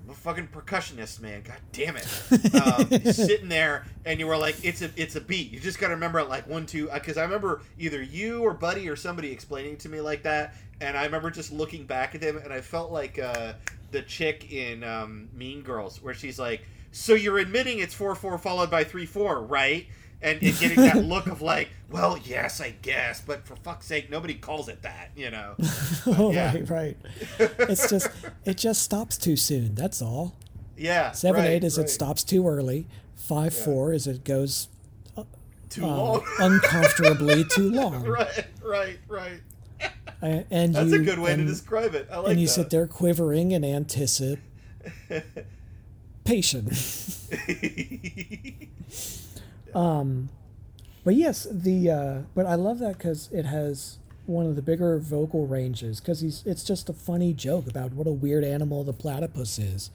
I'm 0.05 0.11
a 0.11 0.15
fucking 0.15 0.49
percussionist 0.49 1.21
man. 1.21 1.43
God 1.43 1.57
damn 1.73 1.97
it, 1.97 2.05
um, 3.07 3.13
sitting 3.13 3.49
there 3.49 3.87
and 4.05 4.21
you 4.21 4.27
were 4.27 4.37
like, 4.37 4.63
it's 4.63 4.83
a 4.83 4.91
it's 4.97 5.17
a 5.17 5.21
beat. 5.21 5.51
You 5.51 5.61
just 5.61 5.79
got 5.79 5.89
to 5.89 5.95
remember 5.95 6.19
it 6.19 6.29
like 6.29 6.47
one 6.47 6.67
two 6.67 6.91
because 6.93 7.17
I 7.17 7.23
remember 7.23 7.63
either 7.79 8.03
you 8.03 8.43
or 8.43 8.53
Buddy 8.53 8.89
or 8.89 8.97
somebody 8.97 9.31
explaining 9.33 9.79
to 9.79 9.89
me 9.89 10.01
like 10.03 10.23
that, 10.25 10.55
and 10.81 10.97
I 10.97 11.05
remember 11.05 11.31
just 11.31 11.53
looking 11.53 11.87
back 11.87 12.15
at 12.15 12.21
them, 12.21 12.37
and 12.37 12.53
I 12.53 12.61
felt 12.61 12.93
like 12.93 13.19
uh, 13.19 13.55
the 13.93 14.03
chick 14.03 14.53
in 14.53 14.85
um, 14.85 15.29
Mean 15.33 15.63
Girls 15.63 16.03
where 16.03 16.15
she's 16.15 16.39
like, 16.39 16.63
so 16.93 17.15
you're 17.15 17.39
admitting 17.39 17.79
it's 17.79 17.95
four 17.95 18.15
four 18.15 18.37
followed 18.37 18.71
by 18.71 18.85
three 18.85 19.07
four, 19.07 19.43
right? 19.43 19.87
And, 20.25 20.43
and 20.43 20.59
getting 20.59 20.79
that 20.81 21.05
look 21.05 21.27
of 21.27 21.43
like, 21.43 21.69
well, 21.91 22.19
yes, 22.25 22.61
I 22.61 22.71
guess, 22.83 23.21
but 23.21 23.47
for 23.47 23.57
fuck's 23.57 23.85
sake, 23.87 24.11
nobody 24.11 24.33
calls 24.35 24.69
it 24.71 24.81
that, 24.83 25.11
you 25.15 25.31
know? 25.31 25.55
oh, 26.07 26.33
Yeah. 26.33 26.53
right, 26.55 26.71
right. 26.71 26.97
It's 27.69 27.91
just 27.91 28.09
it 28.47 28.57
just 28.57 28.83
stops 28.83 29.19
too 29.19 29.37
soon. 29.37 29.75
That's 29.75 30.01
all. 30.01 30.35
Yeah. 30.79 31.13
Seven 31.13 31.43
right, 31.43 31.51
eight 31.51 31.63
is 31.65 31.77
right. 31.77 31.85
it 31.87 31.91
stops 31.91 32.25
too 32.25 32.49
early. 32.49 32.87
Five 33.17 33.53
Yeah. 33.55 33.65
four 33.65 33.93
is 33.93 34.07
it 34.07 34.25
goes 34.25 34.69
too 35.69 35.85
uh, 35.85 35.89
long. 35.89 36.25
uncomfortably 36.41 37.45
too 37.45 37.71
long. 37.71 38.05
right, 38.05 38.47
right, 38.65 38.99
right. 39.09 39.41
And 40.23 40.75
That's 40.75 40.89
you, 40.91 41.03
a 41.03 41.05
good 41.05 41.19
way 41.19 41.37
to 41.37 41.45
describe 41.45 41.95
it. 41.95 42.09
I 42.11 42.17
like 42.19 42.31
and 42.31 42.41
you 42.41 42.47
that. 42.47 42.53
sit 42.55 42.71
there 42.71 42.87
quivering 42.87 43.53
in 43.53 43.63
anticipation. 43.63 44.41
Um, 49.75 50.29
but 51.05 51.15
yes, 51.15 51.47
the 51.51 51.91
uh, 51.91 52.19
but 52.35 52.47
I 52.47 52.55
love 52.55 52.79
that 52.79 52.99
because 52.99 53.29
it 53.33 53.45
has 53.45 53.99
one 54.27 54.47
of 54.47 54.57
the 54.57 54.63
bigger 54.63 54.99
vocal 54.99 55.47
ranges 55.47 56.01
because 56.01 56.21
he's 56.21 56.43
it's 56.47 56.65
just 56.65 56.89
a 56.89 56.93
funny 56.93 57.35
joke 57.35 57.67
about 57.69 57.93
what 57.93 58.07
a 58.07 58.13
weird 58.13 58.45
animal 58.45 58.85
the 58.85 58.93
platypus 58.93 59.59
is, 59.59 59.91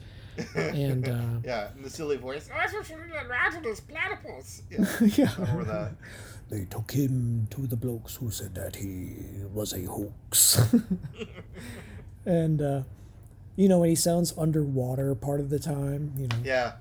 and 0.54 1.08
uh, 1.08 1.22
yeah, 1.44 1.68
and 1.74 1.84
the 1.84 1.90
silly 1.90 2.16
voice. 2.16 2.48
Oh, 2.54 2.60
it's 2.62 2.90
a 2.90 3.60
this 3.62 3.80
platypus. 3.80 4.62
Yeah, 4.70 4.86
yeah, 5.16 5.30
I 5.36 5.40
remember 5.40 5.64
that. 5.64 5.92
they 6.50 6.64
took 6.64 6.92
him 6.92 7.48
to 7.50 7.66
the 7.66 7.76
blokes 7.76 8.16
who 8.16 8.30
said 8.30 8.54
that 8.54 8.76
he 8.76 9.16
was 9.52 9.72
a 9.72 9.82
hoax, 9.84 10.60
and 12.24 12.62
uh, 12.62 12.82
you 13.56 13.68
know 13.68 13.80
when 13.80 13.88
he 13.88 13.96
sounds 13.96 14.32
underwater 14.38 15.14
part 15.16 15.40
of 15.40 15.50
the 15.50 15.58
time, 15.58 16.12
you 16.16 16.28
know. 16.28 16.36
Yeah, 16.44 16.72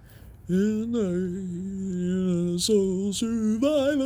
And 0.51 0.95
I, 0.95 2.55
a 2.55 2.59
soul 2.59 3.13
survivor. 3.13 4.05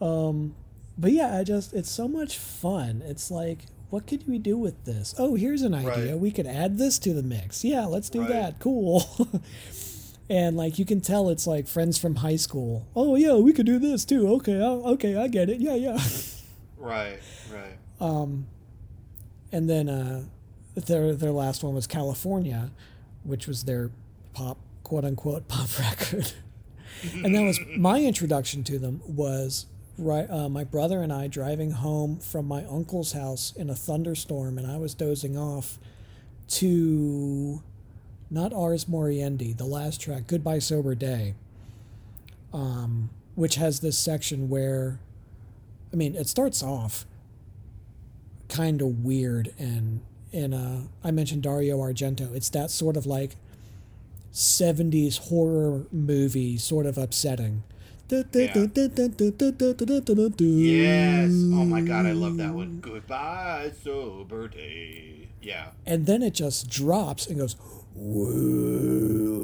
Um, 0.00 0.54
but 0.98 1.12
yeah, 1.12 1.38
I 1.38 1.44
just 1.44 1.72
it's 1.72 1.90
so 1.90 2.06
much 2.08 2.36
fun. 2.38 3.02
It's 3.06 3.30
like, 3.30 3.60
what 3.90 4.06
could 4.06 4.28
we 4.28 4.38
do 4.38 4.56
with 4.58 4.84
this? 4.84 5.14
Oh, 5.18 5.34
here's 5.34 5.62
an 5.62 5.74
idea. 5.74 6.12
Right. 6.12 6.18
We 6.20 6.30
could 6.30 6.46
add 6.46 6.76
this 6.78 6.98
to 7.00 7.14
the 7.14 7.22
mix. 7.22 7.64
Yeah, 7.64 7.86
let's 7.86 8.10
do 8.10 8.20
Right. 8.20 8.28
that. 8.28 8.58
Cool. 8.60 9.02
and 10.28 10.56
like 10.56 10.78
you 10.78 10.84
can 10.84 11.00
tell, 11.00 11.30
it's 11.30 11.46
like 11.46 11.66
friends 11.66 11.96
from 11.96 12.16
high 12.16 12.36
school. 12.36 12.86
Oh 12.94 13.16
yeah, 13.16 13.34
we 13.36 13.52
could 13.54 13.66
do 13.66 13.78
this 13.78 14.04
too. 14.04 14.28
Okay, 14.34 14.60
oh, 14.60 14.82
okay, 14.92 15.16
I 15.16 15.28
get 15.28 15.48
it. 15.48 15.60
Yeah, 15.60 15.74
yeah. 15.74 15.98
right, 16.78 17.18
right. 17.50 17.78
Um, 17.98 18.46
and 19.52 19.70
then 19.70 19.88
uh, 19.88 20.24
their 20.74 21.14
their 21.14 21.32
last 21.32 21.62
one 21.62 21.74
was 21.74 21.86
California, 21.86 22.70
which 23.22 23.46
was 23.46 23.64
their 23.64 23.90
pop 24.32 24.58
quote 24.82 25.04
unquote 25.04 25.48
pop 25.48 25.78
record, 25.78 26.32
and 27.12 27.34
that 27.34 27.42
was 27.42 27.60
my 27.76 28.00
introduction 28.00 28.64
to 28.64 28.78
them. 28.78 29.00
Was 29.06 29.66
right 29.96 30.28
uh, 30.28 30.48
my 30.48 30.64
brother 30.64 31.02
and 31.02 31.12
I 31.12 31.28
driving 31.28 31.70
home 31.70 32.18
from 32.18 32.46
my 32.46 32.64
uncle's 32.64 33.12
house 33.12 33.52
in 33.56 33.70
a 33.70 33.74
thunderstorm, 33.74 34.58
and 34.58 34.66
I 34.66 34.76
was 34.76 34.94
dozing 34.94 35.36
off 35.36 35.78
to 36.46 37.62
not 38.30 38.52
Ars 38.52 38.86
Moriendi, 38.86 39.56
the 39.56 39.64
last 39.64 40.00
track, 40.00 40.26
Goodbye 40.26 40.58
Sober 40.58 40.94
Day, 40.94 41.34
um, 42.52 43.10
which 43.34 43.54
has 43.56 43.80
this 43.80 43.98
section 43.98 44.48
where, 44.48 44.98
I 45.92 45.96
mean, 45.96 46.14
it 46.16 46.28
starts 46.28 46.62
off 46.62 47.06
kind 48.48 48.82
of 48.82 49.04
weird 49.04 49.54
and 49.58 50.00
and 50.34 50.52
uh, 50.54 50.76
I 51.02 51.10
mentioned 51.10 51.42
Dario 51.42 51.78
Argento. 51.78 52.34
It's 52.34 52.48
that 52.50 52.70
sort 52.70 52.96
of 52.96 53.06
like 53.06 53.36
70s 54.32 55.18
horror 55.28 55.86
movie, 55.92 56.58
sort 56.58 56.86
of 56.86 56.98
upsetting. 56.98 57.62
Yes. 60.44 61.30
Oh 61.30 61.64
my 61.64 61.80
god, 61.80 62.04
I 62.06 62.12
love 62.12 62.36
that 62.36 62.52
one. 62.52 62.78
Goodbye, 62.82 63.72
sober 63.82 64.48
day. 64.48 65.28
Yeah. 65.40 65.68
And 65.86 66.06
then 66.06 66.22
it 66.22 66.34
just 66.34 66.68
drops 66.68 67.26
and 67.26 67.38
goes. 67.38 67.56
"Whoa." 67.94 69.40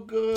good. 0.00 0.36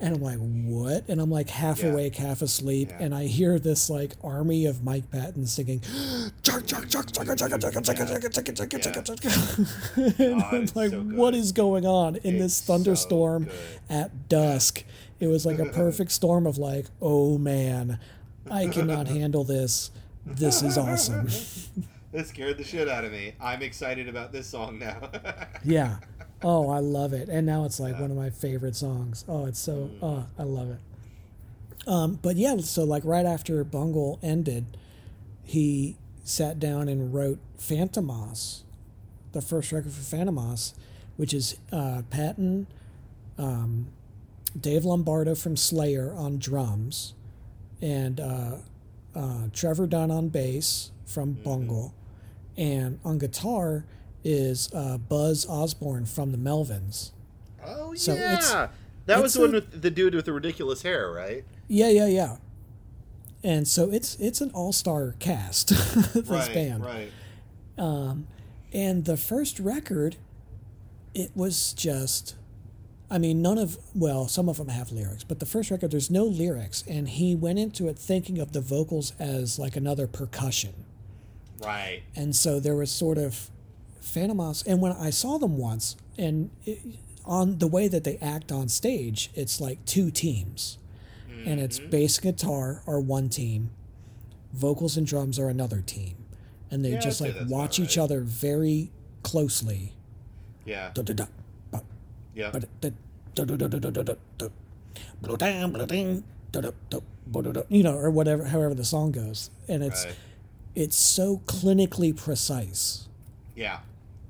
And 0.00 0.16
I'm 0.16 0.22
like, 0.22 0.38
what? 0.38 1.08
And 1.08 1.20
I'm 1.20 1.30
like 1.30 1.48
half 1.48 1.82
yeah. 1.82 1.90
awake, 1.90 2.16
half 2.16 2.42
asleep, 2.42 2.90
yeah. 2.90 3.04
and 3.04 3.14
I 3.14 3.24
hear 3.24 3.58
this 3.58 3.88
like 3.88 4.14
army 4.22 4.66
of 4.66 4.82
Mike 4.82 5.10
Patton 5.10 5.46
singing. 5.46 5.82
and 9.96 10.42
I'm 10.42 10.66
like, 10.74 10.92
what 10.92 11.34
is 11.34 11.52
going 11.52 11.86
on 11.86 12.16
in 12.16 12.38
this 12.38 12.60
thunderstorm 12.60 13.48
at 13.88 14.28
dusk? 14.28 14.84
It 15.20 15.28
was 15.28 15.46
like 15.46 15.60
a 15.60 15.66
perfect 15.66 16.10
storm 16.10 16.46
of 16.46 16.58
like, 16.58 16.86
oh 17.00 17.38
man, 17.38 18.00
I 18.50 18.66
cannot 18.66 19.06
handle 19.06 19.44
this. 19.44 19.90
This 20.26 20.62
is 20.62 20.78
awesome. 20.78 21.28
that 22.12 22.26
scared 22.26 22.58
the 22.58 22.64
shit 22.64 22.88
out 22.88 23.04
of 23.04 23.12
me. 23.12 23.34
I'm 23.40 23.62
excited 23.62 24.08
about 24.08 24.32
this 24.32 24.46
song 24.46 24.78
now. 24.78 25.10
yeah. 25.64 25.98
Oh, 26.44 26.70
I 26.70 26.78
love 26.78 27.12
it. 27.12 27.28
And 27.28 27.46
now 27.46 27.64
it's 27.64 27.78
like 27.78 27.98
one 27.98 28.10
of 28.10 28.16
my 28.16 28.30
favorite 28.30 28.76
songs. 28.76 29.24
Oh, 29.28 29.46
it's 29.46 29.58
so 29.58 29.90
oh, 30.02 30.26
I 30.38 30.42
love 30.42 30.70
it. 30.70 30.78
Um, 31.86 32.18
but 32.20 32.36
yeah, 32.36 32.56
so 32.58 32.84
like 32.84 33.04
right 33.04 33.26
after 33.26 33.62
Bungle 33.64 34.18
ended, 34.22 34.76
he 35.44 35.96
sat 36.24 36.58
down 36.58 36.88
and 36.88 37.12
wrote 37.12 37.38
Fantômas, 37.58 38.60
the 39.32 39.42
first 39.42 39.72
record 39.72 39.92
for 39.92 40.16
Fantômas, 40.16 40.74
which 41.16 41.34
is 41.34 41.56
uh, 41.72 42.02
Patton, 42.10 42.66
um, 43.38 43.88
Dave 44.58 44.84
Lombardo 44.84 45.34
from 45.34 45.56
Slayer 45.56 46.12
on 46.14 46.38
drums, 46.38 47.14
and 47.80 48.20
uh, 48.20 48.56
uh, 49.14 49.48
Trevor 49.52 49.86
Dunn 49.86 50.10
on 50.10 50.28
bass 50.28 50.90
from 51.04 51.32
Bungle, 51.32 51.94
and 52.56 53.00
on 53.04 53.18
guitar 53.18 53.84
is 54.24 54.70
uh, 54.74 54.98
Buzz 54.98 55.46
Osborne 55.48 56.06
from 56.06 56.32
the 56.32 56.38
Melvins. 56.38 57.10
oh 57.64 57.94
So 57.94 58.14
yeah. 58.14 58.34
it's- 58.34 58.68
that 59.06 59.20
was 59.20 59.32
it's 59.32 59.34
the 59.34 59.40
one 59.40 59.52
with 59.52 59.82
the 59.82 59.90
dude 59.90 60.14
with 60.14 60.26
the 60.26 60.32
ridiculous 60.32 60.82
hair, 60.82 61.10
right? 61.10 61.44
Yeah, 61.66 61.88
yeah, 61.88 62.06
yeah. 62.06 62.36
And 63.42 63.66
so 63.66 63.90
it's 63.90 64.14
it's 64.20 64.40
an 64.40 64.50
all 64.54 64.72
star 64.72 65.16
cast. 65.18 65.68
this 66.14 66.28
right, 66.28 66.54
band. 66.54 66.84
right. 66.84 67.10
Um, 67.76 68.28
and 68.72 69.04
the 69.04 69.16
first 69.16 69.58
record, 69.58 70.16
it 71.14 71.32
was 71.34 71.72
just, 71.72 72.36
I 73.10 73.18
mean, 73.18 73.42
none 73.42 73.58
of, 73.58 73.76
well, 73.94 74.28
some 74.28 74.48
of 74.48 74.58
them 74.58 74.68
have 74.68 74.92
lyrics, 74.92 75.24
but 75.24 75.40
the 75.40 75.46
first 75.46 75.70
record, 75.72 75.90
there's 75.90 76.10
no 76.10 76.24
lyrics. 76.24 76.84
And 76.88 77.08
he 77.08 77.34
went 77.34 77.58
into 77.58 77.88
it 77.88 77.98
thinking 77.98 78.38
of 78.38 78.52
the 78.52 78.60
vocals 78.60 79.14
as 79.18 79.58
like 79.58 79.74
another 79.74 80.06
percussion. 80.06 80.84
Right. 81.60 82.02
And 82.14 82.36
so 82.36 82.60
there 82.60 82.76
was 82.76 82.90
sort 82.92 83.18
of 83.18 83.50
Fantômas. 84.02 84.64
And 84.66 84.80
when 84.82 84.92
I 84.92 85.10
saw 85.10 85.38
them 85.38 85.56
once, 85.56 85.96
and 86.18 86.50
it, 86.64 86.80
on 87.24 87.58
the 87.58 87.66
way 87.68 87.88
that 87.88 88.04
they 88.04 88.16
act 88.18 88.50
on 88.52 88.68
stage, 88.68 89.30
it's 89.34 89.60
like 89.60 89.84
two 89.86 90.10
teams. 90.10 90.78
And 91.44 91.58
it's 91.58 91.80
bass 91.80 92.20
guitar 92.20 92.82
are 92.86 93.00
one 93.00 93.28
team, 93.28 93.70
vocals 94.52 94.96
and 94.96 95.04
drums 95.04 95.40
are 95.40 95.48
another 95.48 95.80
team, 95.80 96.14
and 96.70 96.84
they 96.84 96.92
Yeah, 96.92 97.00
just 97.00 97.20
like 97.20 97.34
watch 97.48 97.78
about 97.80 97.84
each 97.90 97.98
other 97.98 98.20
very 98.20 98.92
closely. 99.24 99.92
Yeah. 100.64 100.90
Ba- 100.94 101.82
Yeah. 102.32 102.52
you 107.68 107.82
know, 107.82 107.96
or 107.96 108.10
whatever, 108.10 108.44
however 108.44 108.74
the 108.74 108.84
song 108.84 109.10
goes, 109.10 109.50
and 109.66 109.82
it's 109.82 110.04
Right. 110.04 110.14
it's 110.76 110.96
so 110.96 111.38
clinically 111.46 112.16
precise. 112.16 113.08
Yeah. 113.56 113.80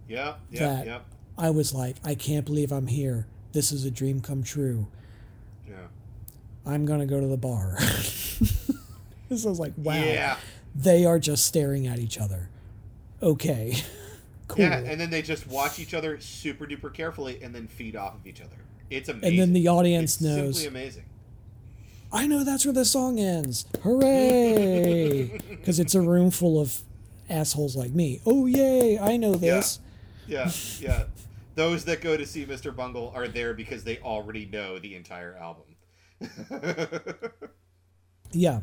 Yeah. 0.08 0.34
Yeah. 0.50 0.60
That- 0.60 0.86
Yeah. 0.86 0.98
I 1.38 1.50
was 1.50 1.72
like, 1.74 1.96
I 2.04 2.14
can't 2.14 2.44
believe 2.44 2.70
I'm 2.72 2.86
here. 2.88 3.26
This 3.52 3.72
is 3.72 3.84
a 3.84 3.90
dream 3.90 4.20
come 4.20 4.42
true. 4.42 4.86
Yeah. 5.66 5.74
I'm 6.66 6.84
gonna 6.84 7.06
go 7.06 7.20
to 7.20 7.26
the 7.26 7.36
bar. 7.38 7.76
this 9.28 9.44
was 9.44 9.58
like, 9.58 9.72
wow. 9.76 9.94
Yeah. 9.94 10.36
They 10.74 11.04
are 11.04 11.18
just 11.18 11.46
staring 11.46 11.86
at 11.86 11.98
each 11.98 12.18
other. 12.18 12.48
Okay. 13.22 13.76
cool. 14.48 14.64
Yeah, 14.64 14.78
and 14.78 15.00
then 15.00 15.10
they 15.10 15.22
just 15.22 15.46
watch 15.46 15.78
each 15.78 15.94
other 15.94 16.20
super 16.20 16.66
duper 16.66 16.92
carefully 16.92 17.42
and 17.42 17.54
then 17.54 17.66
feed 17.66 17.96
off 17.96 18.14
of 18.14 18.26
each 18.26 18.40
other. 18.40 18.56
It's 18.90 19.08
amazing. 19.08 19.28
and 19.30 19.38
then 19.38 19.52
the 19.54 19.68
audience 19.68 20.14
it's 20.16 20.22
knows. 20.22 20.60
Simply 20.60 20.80
amazing. 20.80 21.04
I 22.12 22.26
know 22.26 22.44
that's 22.44 22.66
where 22.66 22.74
the 22.74 22.84
song 22.84 23.18
ends. 23.18 23.64
Hooray! 23.82 25.38
Because 25.48 25.78
it's 25.80 25.94
a 25.94 26.00
room 26.00 26.30
full 26.30 26.60
of 26.60 26.82
assholes 27.30 27.74
like 27.76 27.92
me. 27.92 28.20
Oh 28.26 28.46
yay! 28.46 28.98
I 28.98 29.16
know 29.16 29.34
this. 29.34 29.78
Yeah, 29.80 29.88
yeah. 30.32 30.50
Yeah. 30.80 31.04
Those 31.54 31.84
that 31.84 32.00
go 32.00 32.16
to 32.16 32.26
see 32.26 32.46
Mr. 32.46 32.74
Bungle 32.74 33.12
are 33.14 33.28
there 33.28 33.52
because 33.52 33.84
they 33.84 33.98
already 33.98 34.46
know 34.46 34.78
the 34.78 34.94
entire 34.96 35.36
album. 35.36 35.76
Yeah. 38.32 38.60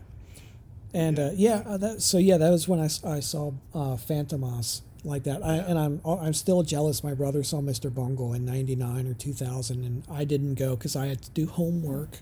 And 0.93 1.19
uh, 1.19 1.29
yeah, 1.35 1.63
uh, 1.65 1.77
that, 1.77 2.01
so 2.01 2.17
yeah, 2.17 2.37
that 2.37 2.49
was 2.49 2.67
when 2.67 2.79
I, 2.79 2.89
I 3.07 3.19
saw 3.19 3.51
uh, 3.75 3.95
Fantômas 3.95 4.81
like 5.03 5.23
that. 5.23 5.43
I, 5.45 5.57
and 5.57 5.77
I'm 5.77 6.01
uh, 6.03 6.17
I'm 6.17 6.33
still 6.33 6.63
jealous. 6.63 7.03
My 7.03 7.13
brother 7.13 7.43
saw 7.43 7.61
Mr. 7.61 7.93
Bungle 7.93 8.33
in 8.33 8.43
'99 8.43 9.07
or 9.07 9.13
2000, 9.13 9.83
and 9.83 10.03
I 10.11 10.23
didn't 10.23 10.55
go 10.55 10.75
because 10.75 10.95
I 10.95 11.05
had 11.05 11.21
to 11.21 11.29
do 11.31 11.45
homework. 11.45 12.17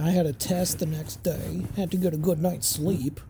I 0.00 0.10
had 0.10 0.24
a 0.24 0.32
test 0.32 0.78
the 0.78 0.86
next 0.86 1.22
day. 1.22 1.66
Had 1.76 1.90
to 1.90 1.96
get 1.96 2.14
a 2.14 2.16
good 2.16 2.40
night's 2.40 2.68
sleep. 2.68 3.20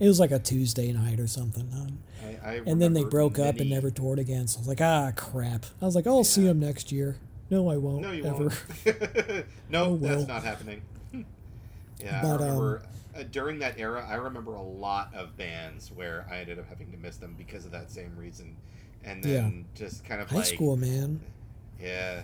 It 0.00 0.08
was 0.08 0.18
like 0.18 0.32
a 0.32 0.40
Tuesday 0.40 0.92
night 0.92 1.20
or 1.20 1.28
something. 1.28 1.70
Um, 1.72 1.98
I, 2.44 2.60
and 2.66 2.80
then 2.80 2.92
they 2.92 3.04
broke 3.04 3.38
up 3.38 3.56
and 3.58 3.70
never 3.70 3.90
toured 3.90 4.18
again. 4.18 4.46
So 4.48 4.58
I 4.58 4.60
was 4.60 4.68
like, 4.68 4.80
ah, 4.80 5.12
crap. 5.16 5.64
I 5.80 5.84
was 5.86 5.94
like, 5.94 6.06
I'll 6.06 6.24
see 6.24 6.44
them 6.44 6.60
next 6.60 6.92
year. 6.92 7.16
No, 7.50 7.70
I 7.70 7.76
won't. 7.78 8.02
No, 8.02 8.12
you 8.12 8.24
ever. 8.24 8.44
won't. 8.44 8.52
no, 9.70 9.84
Oh, 9.84 9.92
well. 9.94 10.16
that's 10.16 10.28
not 10.28 10.42
happening. 10.44 10.82
yeah, 12.00 12.20
But, 12.22 12.28
I 12.42 12.48
um, 12.48 12.56
remember 12.58 12.82
uh, 13.16 13.22
during 13.30 13.58
that 13.60 13.78
era. 13.78 14.06
I 14.08 14.14
remember 14.16 14.54
a 14.54 14.62
lot 14.62 15.14
of 15.14 15.36
bands 15.36 15.90
where 15.92 16.26
I 16.30 16.38
ended 16.38 16.58
up 16.58 16.68
having 16.68 16.90
to 16.92 16.98
miss 16.98 17.16
them 17.16 17.34
because 17.38 17.64
of 17.64 17.70
that 17.72 17.90
same 17.90 18.14
reason, 18.16 18.56
and 19.04 19.22
then 19.22 19.64
just 19.74 20.04
kind 20.04 20.20
of 20.20 20.28
High 20.28 20.36
like 20.36 20.46
school, 20.46 20.76
man. 20.76 21.20
yeah. 21.80 22.22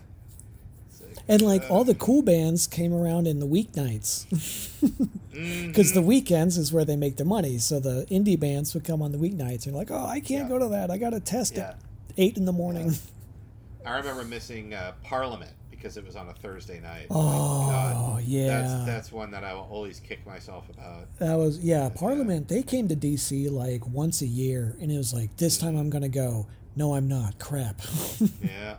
Like, 1.17 1.25
And 1.29 1.43
like 1.43 1.71
all 1.71 1.85
the 1.85 1.95
cool 1.95 2.23
bands 2.23 2.67
came 2.67 2.93
around 2.95 3.27
in 3.27 3.39
the 3.41 3.47
weeknights. 3.47 4.27
Because 5.33 5.93
the 5.93 6.03
weekends 6.03 6.59
is 6.59 6.73
where 6.73 6.85
they 6.85 6.97
make 6.97 7.17
their 7.17 7.25
money. 7.27 7.57
So 7.59 7.81
the 7.81 8.05
indie 8.11 8.39
bands 8.39 8.75
would 8.75 8.85
come 8.85 9.01
on 9.01 9.13
the 9.13 9.17
weeknights 9.19 9.67
and 9.67 9.75
like, 9.75 9.91
oh, 9.91 10.05
I 10.05 10.21
can't 10.21 10.45
Yeah. 10.45 10.49
go 10.49 10.59
to 10.59 10.69
that. 10.69 10.91
I 10.91 10.99
got 10.99 11.11
to 11.11 11.21
test 11.21 11.55
Yeah. 11.57 11.69
at 11.71 11.79
eight 12.19 12.37
in 12.37 12.45
the 12.45 12.53
morning. 12.53 12.93
I 13.87 13.97
remember 13.97 14.25
missing 14.25 14.75
uh, 14.75 14.93
Parliament 15.03 15.53
because 15.71 15.97
it 15.97 16.05
was 16.05 16.15
on 16.17 16.29
a 16.29 16.35
Thursday 16.35 16.81
night. 16.81 17.07
Oh, 17.11 17.71
God. 17.71 18.25
yeah. 18.25 18.49
That's 18.61 18.85
that's 18.87 19.13
one 19.13 19.31
that 19.31 19.43
I 19.45 19.55
will 19.55 19.69
always 19.71 20.01
kick 20.01 20.27
myself 20.27 20.69
about. 20.69 21.07
That 21.21 21.37
was 21.39 21.61
yeah. 21.61 21.89
Parliament. 21.89 22.49
They 22.49 22.63
came 22.63 22.89
to 22.89 22.97
DC 22.97 23.51
like 23.51 23.87
once 23.87 24.21
a 24.21 24.27
year, 24.27 24.77
and 24.81 24.91
it 24.93 24.99
was 24.99 25.15
like 25.15 25.35
this 25.39 25.57
time 25.57 25.77
I'm 25.79 25.89
gonna 25.89 26.09
go. 26.11 26.47
No, 26.77 26.95
I'm 26.95 27.09
not. 27.09 27.39
Crap. 27.39 27.81
Yeah, 28.21 28.29
yeah. 28.43 28.75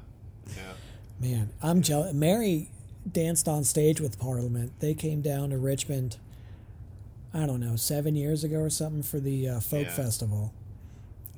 Man, 1.21 1.49
I'm 1.61 1.81
jealous. 1.81 2.13
Mary 2.13 2.69
danced 3.09 3.47
on 3.47 3.63
stage 3.63 4.01
with 4.01 4.19
Parliament. 4.19 4.73
They 4.79 4.93
came 4.93 5.21
down 5.21 5.51
to 5.51 5.57
Richmond. 5.57 6.17
I 7.33 7.45
don't 7.45 7.61
know, 7.61 7.75
seven 7.77 8.15
years 8.15 8.43
ago 8.43 8.57
or 8.57 8.69
something 8.69 9.03
for 9.03 9.19
the 9.19 9.47
uh, 9.47 9.59
folk 9.61 9.85
Yeah. 9.85 9.91
festival. 9.93 10.51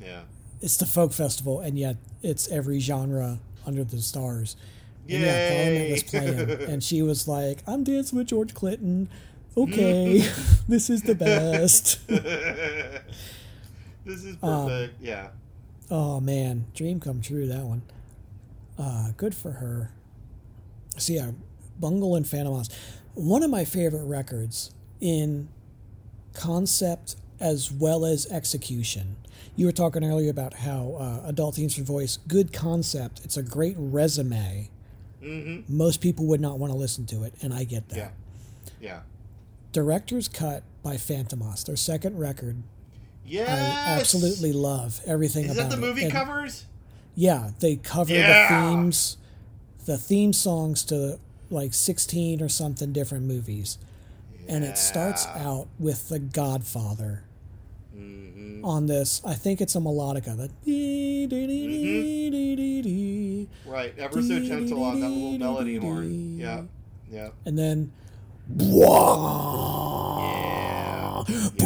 Yeah. 0.01 0.21
It's 0.61 0.77
the 0.77 0.85
folk 0.87 1.13
festival, 1.13 1.59
and 1.59 1.77
yet 1.77 1.97
it's 2.23 2.47
every 2.47 2.79
genre 2.79 3.39
under 3.65 3.83
the 3.83 4.01
stars. 4.01 4.55
And 5.09 5.21
yeah, 5.21 5.49
Parliament 5.53 5.91
was 5.91 6.03
playing, 6.03 6.49
and 6.69 6.81
she 6.83 7.01
was 7.01 7.27
like, 7.27 7.61
"I'm 7.67 7.83
dancing 7.83 8.17
with 8.17 8.27
George 8.27 8.53
Clinton." 8.53 9.09
Okay, 9.57 10.19
this 10.67 10.89
is 10.89 11.01
the 11.03 11.13
best. 11.15 11.99
this 12.07 13.03
is 14.23 14.37
Um, 14.41 14.67
perfect. 14.69 15.01
yeah. 15.01 15.27
Oh 15.91 16.19
man, 16.21 16.65
dream 16.73 16.99
come 17.01 17.19
true 17.21 17.45
that 17.47 17.65
one. 17.65 17.81
Uh, 18.77 19.11
good 19.17 19.35
for 19.35 19.51
her. 19.51 19.91
So 20.97 21.13
yeah, 21.13 21.31
Bungle 21.79 22.15
and 22.15 22.25
Fantômas, 22.25 22.71
one 23.13 23.43
of 23.43 23.49
my 23.49 23.65
favorite 23.65 24.05
records 24.05 24.71
in 25.01 25.49
concept 26.33 27.15
as 27.39 27.71
well 27.71 28.05
as 28.05 28.25
execution. 28.31 29.15
You 29.55 29.65
were 29.67 29.71
talking 29.71 30.03
earlier 30.03 30.31
about 30.31 30.53
how 30.55 30.95
uh, 30.99 31.27
Adult 31.27 31.55
Themes 31.55 31.75
for 31.75 31.83
Voice, 31.83 32.17
good 32.27 32.51
concept. 32.53 33.21
It's 33.23 33.37
a 33.37 33.43
great 33.43 33.75
resume. 33.77 34.69
Mm-hmm. 35.21 35.75
Most 35.77 36.01
people 36.01 36.25
would 36.27 36.41
not 36.41 36.57
want 36.59 36.71
to 36.73 36.77
listen 36.77 37.05
to 37.07 37.23
it, 37.23 37.33
and 37.41 37.53
I 37.53 37.63
get 37.63 37.89
that. 37.89 37.97
Yeah. 37.97 38.09
Yeah. 38.81 38.99
Director's 39.71 40.27
Cut 40.27 40.63
by 40.81 40.95
Fantômas, 40.95 41.65
their 41.65 41.75
second 41.75 42.17
record. 42.17 42.61
Yes. 43.25 43.49
I 43.49 43.99
absolutely 43.99 44.51
love 44.53 44.99
everything 45.05 45.45
Is 45.45 45.51
about 45.51 45.59
it. 45.59 45.63
Is 45.65 45.69
that 45.75 45.79
the 45.79 45.85
it. 45.85 45.89
movie 45.89 46.03
And- 46.03 46.11
covers? 46.11 46.65
Yeah, 47.15 47.51
they 47.59 47.75
cover 47.75 48.13
Yeah. 48.13 48.47
the 48.49 48.71
themes, 48.75 49.17
the 49.85 49.97
theme 49.97 50.33
songs 50.33 50.83
to 50.85 51.19
like 51.49 51.73
16 51.73 52.41
or 52.41 52.49
something 52.49 52.91
different 52.91 53.25
movies. 53.25 53.77
And 54.47 54.63
it 54.63 54.77
starts 54.77 55.25
out 55.27 55.67
with 55.79 56.09
The 56.09 56.19
Godfather 56.19 57.23
Mhm. 57.95 58.61
on 58.63 58.87
this. 58.87 59.21
I 59.23 59.35
think 59.35 59.61
it's 59.61 59.75
a 59.75 59.79
melodica. 59.79 60.35
The 60.35 60.49
dee. 60.65 61.27
Right. 63.65 63.93
Ever 63.97 64.21
so 64.21 64.39
gentle 64.39 64.83
on 64.83 64.99
that 64.99 65.09
little 65.09 65.37
melody 65.37 65.77
horn. 65.77 66.37
Yeah. 66.39 66.63
Yeah. 67.11 67.29
And 67.45 67.57
then. 67.57 67.91
Yeah. 68.57 68.73
yeah. 71.57 71.63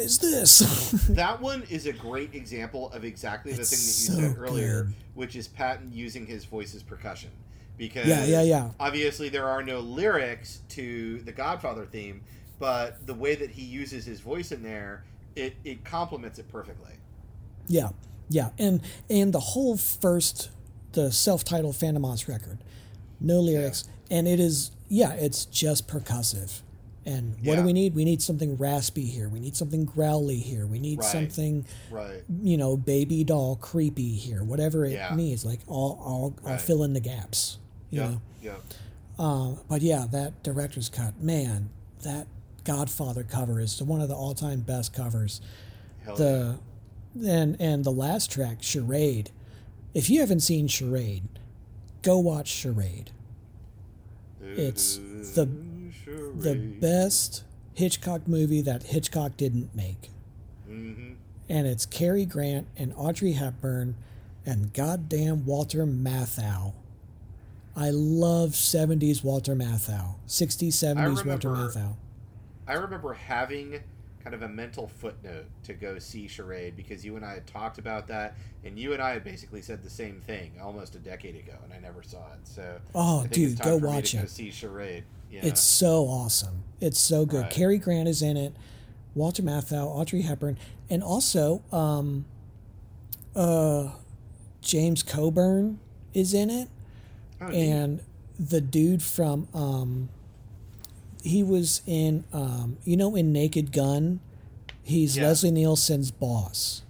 What 0.00 0.06
is 0.06 0.18
this? 0.18 1.08
That 1.10 1.40
one 1.40 1.62
is 1.64 1.86
a 1.86 1.92
great 1.92 2.34
example 2.34 2.90
of 2.92 3.04
exactly 3.04 3.52
the 3.52 3.60
It's 3.60 3.70
thing 3.70 4.16
that 4.16 4.22
so 4.22 4.22
you 4.22 4.34
said 4.34 4.38
earlier, 4.38 4.84
good. 4.84 4.94
which 5.14 5.36
is 5.36 5.46
Patton 5.48 5.92
using 5.92 6.26
his 6.26 6.44
voice 6.46 6.74
as 6.74 6.82
percussion. 6.82 7.30
Because 7.76 8.06
Yeah, 8.06 8.24
yeah, 8.24 8.42
yeah. 8.42 8.70
obviously 8.80 9.28
there 9.28 9.46
are 9.46 9.62
no 9.62 9.80
lyrics 9.80 10.60
to 10.70 11.18
the 11.20 11.32
Godfather 11.32 11.84
theme, 11.86 12.22
but 12.58 13.06
the 13.06 13.14
way 13.14 13.34
that 13.34 13.50
he 13.50 13.62
uses 13.62 14.04
his 14.04 14.20
voice 14.20 14.52
in 14.52 14.62
there, 14.62 15.04
it, 15.36 15.56
it 15.64 15.84
complements 15.84 16.38
it 16.38 16.48
perfectly. 16.50 16.92
Yeah, 17.66 17.90
yeah, 18.28 18.50
and 18.58 18.80
and 19.08 19.32
the 19.32 19.40
whole 19.40 19.76
first, 19.76 20.50
the 20.92 21.10
self-titled 21.12 21.74
Fantômas 21.74 22.26
record, 22.28 22.58
no 23.20 23.40
lyrics, 23.40 23.84
and 24.10 24.26
it 24.26 24.40
is 24.40 24.70
yeah, 24.88 25.12
it's 25.12 25.44
just 25.44 25.86
percussive. 25.88 26.62
And 27.06 27.34
what 27.36 27.44
Yeah. 27.54 27.56
do 27.56 27.62
we 27.62 27.72
need? 27.72 27.94
We 27.94 28.04
need 28.04 28.20
something 28.20 28.56
raspy 28.58 29.06
here. 29.06 29.28
We 29.28 29.40
need 29.40 29.56
something 29.56 29.84
growly 29.86 30.36
here. 30.38 30.66
We 30.66 30.78
need 30.78 30.98
Right. 30.98 31.10
something, 31.10 31.64
Right. 31.90 32.22
you 32.42 32.56
know, 32.58 32.76
baby 32.76 33.24
doll 33.24 33.56
creepy 33.56 34.14
here. 34.16 34.44
Whatever 34.44 34.84
it 34.84 34.92
Yeah. 34.92 35.14
needs, 35.14 35.44
like 35.44 35.60
I'll 35.68 35.98
I'll, 36.04 36.34
I'll 36.44 36.58
fill 36.58 36.82
in 36.84 36.92
the 36.92 37.00
gaps. 37.00 37.58
You 37.90 38.00
Yeah. 38.00 38.08
know, 38.10 38.20
Yeah. 38.42 38.56
uh, 39.18 39.54
but 39.68 39.80
yeah, 39.82 40.06
that 40.10 40.42
director's 40.42 40.88
cut, 40.90 41.20
man, 41.22 41.70
that 42.02 42.26
Godfather 42.64 43.24
cover 43.24 43.60
is 43.60 43.82
one 43.82 44.02
of 44.02 44.08
the 44.08 44.14
all-time 44.14 44.60
best 44.60 44.92
covers 44.92 45.40
Hell 46.04 46.16
the 46.16 46.58
and 47.26 47.56
and 47.58 47.82
the 47.84 47.90
last 47.92 48.30
track 48.30 48.62
charade 48.62 49.30
if 49.94 50.08
you 50.10 50.20
haven't 50.20 50.40
seen 50.40 50.68
charade 50.68 51.22
go 52.02 52.18
watch 52.18 52.46
charade 52.48 53.10
it's 54.42 54.96
the- 55.34 55.48
the 56.36 56.54
best 56.80 57.44
hitchcock 57.74 58.26
movie 58.28 58.60
that 58.62 58.82
hitchcock 58.84 59.36
didn't 59.36 59.74
make 59.74 60.10
hmm 60.66 61.12
and 61.48 61.66
it's 61.66 61.84
Cary 61.84 62.24
Grant 62.24 62.68
and 62.76 62.92
Audrey 62.96 63.32
Hepburn 63.32 63.96
and 64.46 64.72
goddamn 64.72 65.44
Walter 65.44 65.84
Matthau. 65.84 66.74
I 67.76 67.90
love 67.90 68.50
70s 68.50 69.24
Walter 69.24 69.56
Matthau, 69.56 70.14
60s, 70.28 70.68
70s 70.74 71.24
Walter 71.26 71.50
remember- 71.50 71.72
Matthau. 71.72 71.96
I 72.68 72.74
remember 72.74 73.14
having 73.14 73.80
kind 74.22 74.34
of 74.34 74.42
a 74.42 74.48
mental 74.48 74.86
footnote 74.86 75.46
to 75.64 75.72
go 75.74 75.98
see 75.98 76.28
Charade 76.28 76.76
because 76.76 77.04
you 77.04 77.16
and 77.16 77.24
I 77.24 77.34
had 77.34 77.46
talked 77.46 77.78
about 77.78 78.06
that, 78.08 78.34
and 78.64 78.78
you 78.78 78.92
and 78.92 79.00
I 79.02 79.10
had 79.12 79.24
basically 79.24 79.62
said 79.62 79.82
the 79.82 79.90
same 79.90 80.20
thing 80.20 80.52
almost 80.62 80.94
a 80.94 80.98
decade 80.98 81.36
ago, 81.36 81.54
and 81.64 81.72
I 81.72 81.78
never 81.78 82.02
saw 82.02 82.18
it. 82.34 82.40
So 82.44 82.78
Oh, 82.94 83.26
dude, 83.30 83.58
go 83.58 83.64
time 83.72 83.80
for 83.80 83.86
me 83.86 83.92
watch 83.94 84.10
to 84.12 84.16
Go 84.18 84.22
it. 84.24 84.30
see 84.30 84.50
Charade. 84.50 85.04
Yeah. 85.30 85.40
It's 85.44 85.60
so 85.62 86.04
awesome. 86.04 86.64
It's 86.80 86.98
so 86.98 87.24
good. 87.24 87.42
Right. 87.42 87.50
Cary 87.50 87.78
Grant 87.78 88.08
is 88.08 88.20
in 88.20 88.36
it. 88.36 88.52
Walter 89.14 89.42
Matthau, 89.42 89.86
Audrey 89.86 90.22
Hepburn, 90.22 90.58
and 90.88 91.02
also 91.02 91.62
um, 91.72 92.24
uh, 93.34 93.88
James 94.60 95.02
Coburn 95.02 95.78
is 96.14 96.34
in 96.34 96.50
it. 96.50 96.68
Oh, 97.40 97.46
and 97.46 98.02
the 98.38 98.60
dude 98.60 99.02
from 99.02 99.48
um 99.54 100.08
he 101.22 101.42
was 101.42 101.82
in 101.86 102.24
um 102.32 102.76
you 102.84 102.96
know 102.96 103.14
in 103.16 103.32
Naked 103.32 103.72
Gun 103.72 104.20
he's 104.82 105.16
Yeah. 105.16 105.24
Leslie 105.28 105.50
Nielsen's 105.50 106.10
boss 106.10 106.82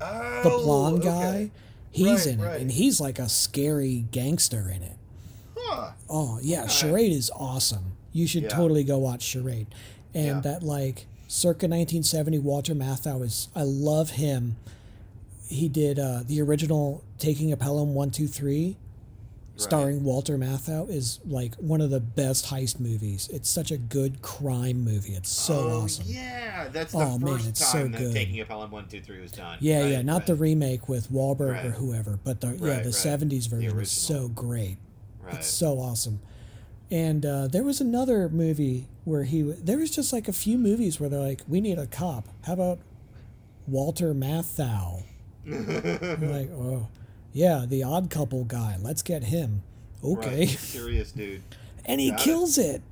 oh, 0.00 0.40
the 0.42 0.50
blonde 0.50 1.00
okay. 1.00 1.08
guy 1.08 1.50
he's 1.90 2.06
Right, 2.08 2.26
in 2.26 2.40
it 2.40 2.44
right. 2.44 2.60
and 2.60 2.70
he's 2.72 3.00
like 3.00 3.18
a 3.18 3.28
scary 3.28 4.04
gangster 4.10 4.70
in 4.74 4.82
it 4.82 4.96
Huh. 5.56 5.92
oh 6.08 6.38
yeah 6.42 6.66
charade 6.66 7.12
is 7.12 7.30
awesome 7.34 7.92
you 8.12 8.26
should 8.26 8.44
Yeah. 8.44 8.48
totally 8.50 8.84
go 8.84 8.98
watch 8.98 9.22
charade 9.22 9.66
and 10.14 10.26
Yeah. 10.26 10.40
that 10.40 10.62
like 10.62 11.06
circa 11.26 11.66
1970 11.68 12.38
Walter 12.38 12.74
Matthau 12.74 13.22
is 13.22 13.48
I 13.54 13.62
love 13.64 14.10
him 14.10 14.56
he 15.48 15.68
did 15.68 15.98
uh 15.98 16.22
the 16.26 16.40
original 16.40 17.02
Taking 17.18 17.50
a 17.52 17.56
Pelham 17.56 17.94
123 19.58 19.64
starring 19.64 20.04
Walter 20.04 20.38
Matthau 20.38 20.88
is 20.88 21.20
like 21.26 21.54
one 21.56 21.80
of 21.80 21.90
the 21.90 22.00
best 22.00 22.46
heist 22.46 22.78
movies. 22.80 23.28
It's 23.32 23.50
such 23.50 23.70
a 23.70 23.76
good 23.78 24.22
crime 24.22 24.80
movie. 24.84 25.12
It's 25.14 25.30
so 25.30 25.54
oh, 25.54 25.80
awesome. 25.84 26.04
Yeah, 26.06 26.68
that's 26.68 26.92
the 26.92 26.98
Oh, 26.98 27.18
man, 27.18 27.34
first 27.36 27.48
it's 27.48 27.66
so 27.66 27.78
time 27.82 27.92
that 27.92 27.98
good. 27.98 28.12
Taking 28.14 28.40
a 28.40 28.44
Pelham 28.44 28.70
One 28.70 28.86
Two 28.88 29.00
Three 29.00 29.20
was 29.20 29.32
done. 29.32 29.58
Yeah, 29.60 29.80
Right, 29.82 29.90
yeah, 29.92 30.02
not 30.02 30.26
the 30.26 30.34
remake 30.34 30.88
with 30.88 31.10
Wahlberg 31.10 31.64
or 31.64 31.70
whoever, 31.70 32.18
but 32.22 32.40
the 32.40 32.48
yeah 32.52 32.56
the 32.56 32.66
right. 32.66 32.84
'70s 32.86 33.48
The 33.50 33.56
version 33.56 33.80
is 33.80 33.90
so 33.90 34.28
great. 34.28 34.78
right. 35.22 35.34
It's 35.34 35.48
so 35.48 35.78
awesome. 35.80 36.20
And 36.90 37.26
uh, 37.26 37.48
there 37.48 37.64
was 37.64 37.80
another 37.82 38.28
movie 38.30 38.88
where 39.04 39.24
he 39.24 39.42
there 39.42 39.78
was 39.78 39.90
just 39.90 40.12
like 40.12 40.28
a 40.28 40.32
few 40.32 40.56
movies 40.56 40.98
where 41.00 41.08
they're 41.08 41.20
like, 41.20 41.42
we 41.48 41.60
need 41.60 41.78
a 41.78 41.86
cop. 41.86 42.28
How 42.46 42.54
about 42.54 42.78
Walter 43.66 44.14
Matthau? 44.14 45.02
Like, 45.48 46.50
oh, 46.52 46.88
yeah, 47.38 47.64
the 47.68 47.82
Odd 47.84 48.10
Couple 48.10 48.44
guy. 48.44 48.76
Let's 48.80 49.02
get 49.02 49.24
him. 49.24 49.62
Okay, 50.04 50.38
Right. 50.40 50.48
Serious 50.48 51.12
dude. 51.12 51.42
and 51.84 52.00
he 52.00 52.10
Got 52.10 52.20
kills 52.20 52.58
it. 52.58 52.82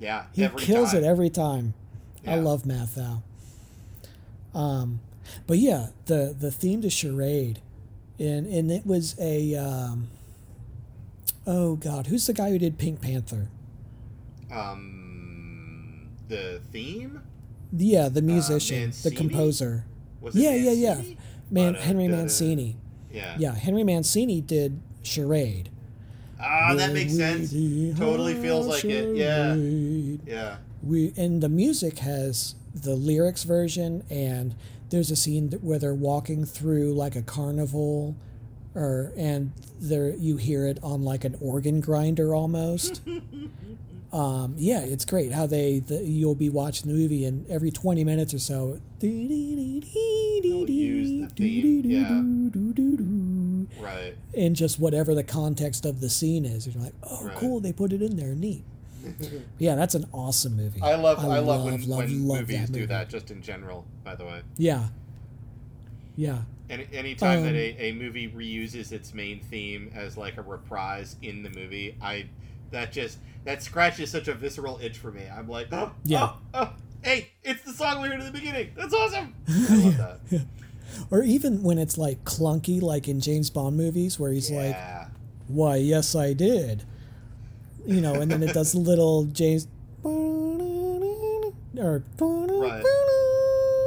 Yeah, 0.00 0.24
He 0.32 0.46
kills 0.48 0.92
time. 0.92 1.02
it 1.02 1.06
every 1.06 1.30
time. 1.30 1.74
I 2.26 2.36
love 2.36 2.64
Matthau. 2.64 3.22
Um, 4.54 5.00
but 5.46 5.58
yeah, 5.58 5.88
the 6.06 6.34
the 6.38 6.50
theme 6.50 6.82
to 6.82 6.90
charade, 6.90 7.60
and 8.18 8.46
and 8.46 8.70
it 8.70 8.86
was 8.86 9.14
a 9.18 9.54
um, 9.56 10.08
oh 11.46 11.76
god, 11.76 12.06
who's 12.08 12.26
the 12.26 12.32
guy 12.34 12.50
who 12.50 12.58
did 12.58 12.76
Pink 12.78 13.00
Panther? 13.00 13.48
Um, 14.50 16.08
the 16.28 16.60
theme 16.72 17.20
Yeah, 17.72 18.08
the 18.08 18.22
musician, 18.22 18.76
the 18.76 18.84
Uh, 18.84 19.10
Mancini? 19.10 19.16
composer. 19.16 19.84
was 20.20 20.34
it 20.36 20.40
Yeah, 20.40 20.54
yeah, 20.54 20.72
yeah. 20.72 20.94
Man, 21.50 21.72
But, 21.72 21.80
uh, 21.80 21.82
Henry 21.84 22.08
Mancini. 22.08 22.76
Yeah. 23.12 23.36
Yeah, 23.38 23.54
Henry 23.54 23.84
Mancini 23.84 24.40
did 24.40 24.80
charade. 25.02 25.70
Ah, 26.40 26.74
that 26.74 26.92
makes 26.92 27.14
sense. 27.16 27.50
Totally 27.98 28.34
feels 28.34 28.66
like 28.66 28.84
it. 28.84 29.16
Yeah. 29.16 29.54
Yeah. 29.54 30.56
we 30.82 31.12
and 31.16 31.42
the 31.42 31.48
music 31.48 31.98
has 31.98 32.54
the 32.74 32.94
lyrics 32.94 33.42
version 33.42 34.04
and 34.08 34.54
there's 34.90 35.10
a 35.10 35.16
scene 35.16 35.50
where 35.62 35.78
they're 35.78 35.92
walking 35.94 36.44
through 36.44 36.92
like 36.94 37.16
a 37.16 37.22
carnival 37.22 38.14
or 38.74 39.12
and 39.16 39.50
there 39.80 40.10
you 40.10 40.36
hear 40.36 40.66
it 40.66 40.78
on 40.82 41.02
like 41.02 41.24
an 41.24 41.36
organ 41.40 41.80
grinder 41.80 42.34
almost 42.34 43.00
um, 44.12 44.54
yeah 44.56 44.80
it's 44.80 45.04
great 45.04 45.32
how 45.32 45.46
they 45.46 45.80
the, 45.80 46.02
you'll 46.02 46.34
be 46.34 46.48
watching 46.48 46.88
the 46.88 46.94
movie 46.94 47.24
and 47.26 47.46
every 47.50 47.70
20 47.70 48.04
minutes 48.04 48.32
or 48.32 48.38
so 48.38 48.80
use 49.00 49.84
the 51.22 51.28
theme, 51.36 51.82
yeah. 51.84 52.20
Right. 53.82 54.14
and 54.36 54.56
just 54.56 54.78
whatever 54.80 55.14
the 55.14 55.24
context 55.24 55.84
of 55.86 56.00
the 56.00 56.08
scene 56.08 56.44
is 56.44 56.66
you're 56.66 56.82
like 56.82 56.94
oh 57.04 57.26
Right. 57.26 57.36
cool 57.36 57.60
they 57.60 57.72
put 57.72 57.92
it 57.92 58.02
in 58.02 58.16
there 58.16 58.34
neat 58.34 58.64
yeah 59.58 59.74
that's 59.74 59.94
an 59.94 60.06
awesome 60.12 60.56
movie 60.56 60.80
I 60.82 60.94
love 60.96 61.18
I, 61.20 61.38
love, 61.38 61.64
when, 61.64 61.88
love, 61.88 61.98
when 61.98 62.26
love 62.28 62.40
movies 62.40 62.60
that 62.68 62.72
do 62.72 62.86
that 62.86 63.08
just 63.08 63.30
in 63.30 63.40
general, 63.42 63.84
by 64.04 64.14
the 64.14 64.24
way. 64.24 64.42
yeah 64.56 64.88
yeah 66.16 66.38
Any 66.68 66.86
anytime 66.92 67.42
that 67.42 67.50
Um, 67.50 67.54
a, 67.54 67.76
a 67.88 67.92
movie 67.92 68.28
reuses 68.28 68.92
its 68.92 69.14
main 69.14 69.40
theme 69.40 69.90
as 69.94 70.16
like 70.16 70.36
a 70.36 70.42
reprise 70.42 71.16
in 71.22 71.42
the 71.42 71.50
movie, 71.50 71.96
I 72.02 72.26
that 72.70 72.92
just 72.92 73.18
that 73.44 73.62
scratches 73.62 74.10
such 74.10 74.28
a 74.28 74.34
visceral 74.34 74.78
itch 74.82 74.98
for 74.98 75.10
me. 75.10 75.22
I'm 75.34 75.48
like, 75.48 75.68
oh, 75.72 75.92
Yeah. 76.04 76.22
oh, 76.22 76.38
oh, 76.54 76.72
hey, 77.02 77.30
it's 77.42 77.62
the 77.62 77.72
song 77.72 78.02
we 78.02 78.08
heard 78.08 78.20
at 78.20 78.26
the 78.26 78.38
beginning. 78.38 78.72
That's 78.76 78.92
awesome. 78.92 79.34
I 79.48 79.74
love 79.76 79.96
that. 79.98 80.46
Or 81.10 81.22
even 81.22 81.62
when 81.62 81.78
it's 81.78 81.98
like 81.98 82.24
clunky, 82.24 82.80
like 82.80 83.08
in 83.08 83.20
James 83.20 83.50
Bond 83.50 83.76
movies, 83.76 84.18
where 84.18 84.32
he's 84.32 84.50
like, 84.50 84.74
"Why, 85.46 85.76
yes, 85.76 86.16
I 86.16 86.32
did," 86.32 86.82
you 87.86 88.00
know, 88.00 88.14
and 88.14 88.30
then 88.30 88.42
it 88.42 88.54
does 88.54 88.74
little 88.74 89.24
James 89.26 89.68
or 90.02 92.02
Right. 92.20 92.82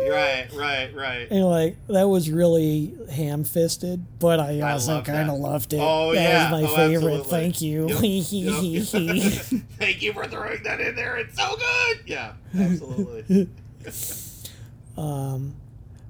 Right, 0.10 0.48
right, 0.54 0.96
right. 0.96 1.28
and 1.32 1.46
like 1.46 1.76
that 1.88 2.08
was 2.10 2.30
really 2.30 2.94
ham-fisted, 3.12 4.04
but 4.20 4.40
I 4.40 4.60
I 4.60 4.72
also 4.74 5.02
kind 5.02 5.30
of 5.30 5.38
loved 5.40 5.74
it. 5.74 5.80
Oh, 5.82 6.14
that 6.14 6.22
yeah. 6.22 6.52
was 6.52 6.62
my 6.62 6.68
Oh, 6.72 6.76
favorite. 6.76 7.14
absolutely. 7.20 7.30
Thank 7.32 7.62
you. 7.62 7.88
Yep, 7.90 8.02
yep. 9.54 9.62
Thank 9.78 10.02
you 10.02 10.14
for 10.14 10.26
throwing 10.28 10.64
that 10.64 10.80
in 10.82 10.96
there. 10.96 11.18
It's 11.18 11.38
so 11.38 11.56
good. 11.56 12.00
Yeah, 12.06 12.34
absolutely. 12.58 13.50
um, 14.98 15.56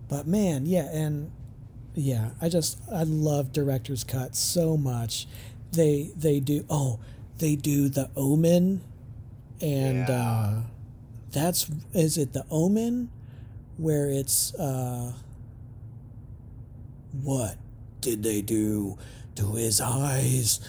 But 0.09 0.27
man, 0.27 0.65
yeah, 0.65 0.89
and 0.91 1.31
yeah, 1.95 2.31
I 2.41 2.49
just 2.49 2.79
I 2.91 3.03
love 3.03 3.51
director's 3.53 4.03
cut 4.03 4.35
so 4.35 4.77
much. 4.77 5.27
They 5.71 6.11
they 6.15 6.39
do 6.39 6.65
oh 6.69 6.99
they 7.37 7.55
do 7.55 7.89
the 7.89 8.09
Omen, 8.15 8.81
and 9.61 10.07
Yeah. 10.07 10.21
uh, 10.21 10.61
that's 11.31 11.69
is 11.93 12.17
it 12.17 12.33
the 12.33 12.45
Omen, 12.51 13.09
where 13.81 14.09
it's 14.11 14.53
uh, 14.55 15.11
what 17.23 17.57
did 17.99 18.23
they 18.23 18.41
do 18.41 18.97
to 19.35 19.53
his 19.53 19.81
eyes? 19.81 20.59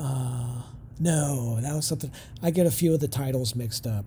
Uh, 0.00 0.62
no, 1.00 1.60
that 1.60 1.74
was 1.74 1.86
something. 1.86 2.12
I 2.42 2.50
get 2.50 2.66
a 2.66 2.70
few 2.70 2.94
of 2.94 3.00
the 3.00 3.08
titles 3.08 3.54
mixed 3.56 3.86
up. 3.86 4.04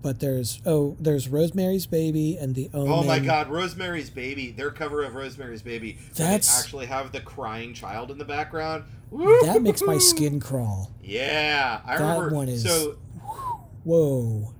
But 0.00 0.20
there's 0.20 0.62
oh 0.64 0.96
there's 1.00 1.26
Rosemary's 1.28 1.86
Baby 1.86 2.36
and 2.36 2.54
the 2.54 2.70
Omen. 2.72 2.92
Oh 2.92 3.02
my 3.02 3.18
God, 3.18 3.48
Rosemary's 3.48 4.10
Baby. 4.10 4.52
Their 4.52 4.70
cover 4.70 5.02
of 5.02 5.14
Rosemary's 5.16 5.62
Baby. 5.62 5.98
That's- 6.14 6.60
actually 6.60 6.86
have 6.86 7.10
the 7.10 7.20
crying 7.20 7.74
child 7.74 8.10
in 8.12 8.18
the 8.18 8.24
background. 8.24 8.84
That 9.10 9.60
makes 9.62 9.82
my 9.82 9.98
skin 9.98 10.38
crawl. 10.38 10.92
Yeah, 11.02 11.80
I 11.84 11.96
That 11.96 12.04
remember. 12.16 12.34
one 12.36 12.48
is- 12.48 12.62
So 12.62 12.96
Whoa. 13.84 14.52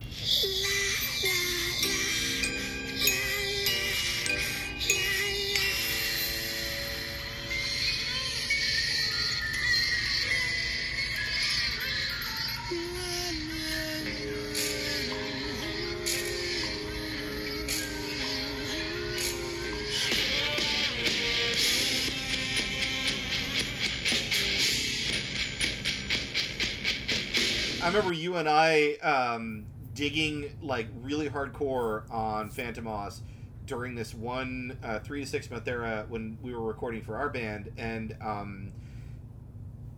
I 27.89 27.91
remember 27.91 28.13
you 28.13 28.37
and 28.37 28.47
I 28.47 28.97
um, 28.97 29.65
digging 29.95 30.59
like 30.61 30.89
really 31.01 31.31
hardcore 31.31 32.03
on 32.13 32.51
Fantômas 32.51 33.21
during 33.65 33.95
this 33.95 34.13
one 34.13 34.77
uh, 34.85 34.99
three 34.99 35.23
to 35.25 35.27
six 35.27 35.51
month 35.51 35.67
era 35.67 36.05
when 36.11 36.37
we 36.43 36.53
were 36.53 36.61
recording 36.61 37.01
for 37.01 37.17
our 37.17 37.31
band, 37.31 37.73
and 37.79 38.15
um, 38.21 38.73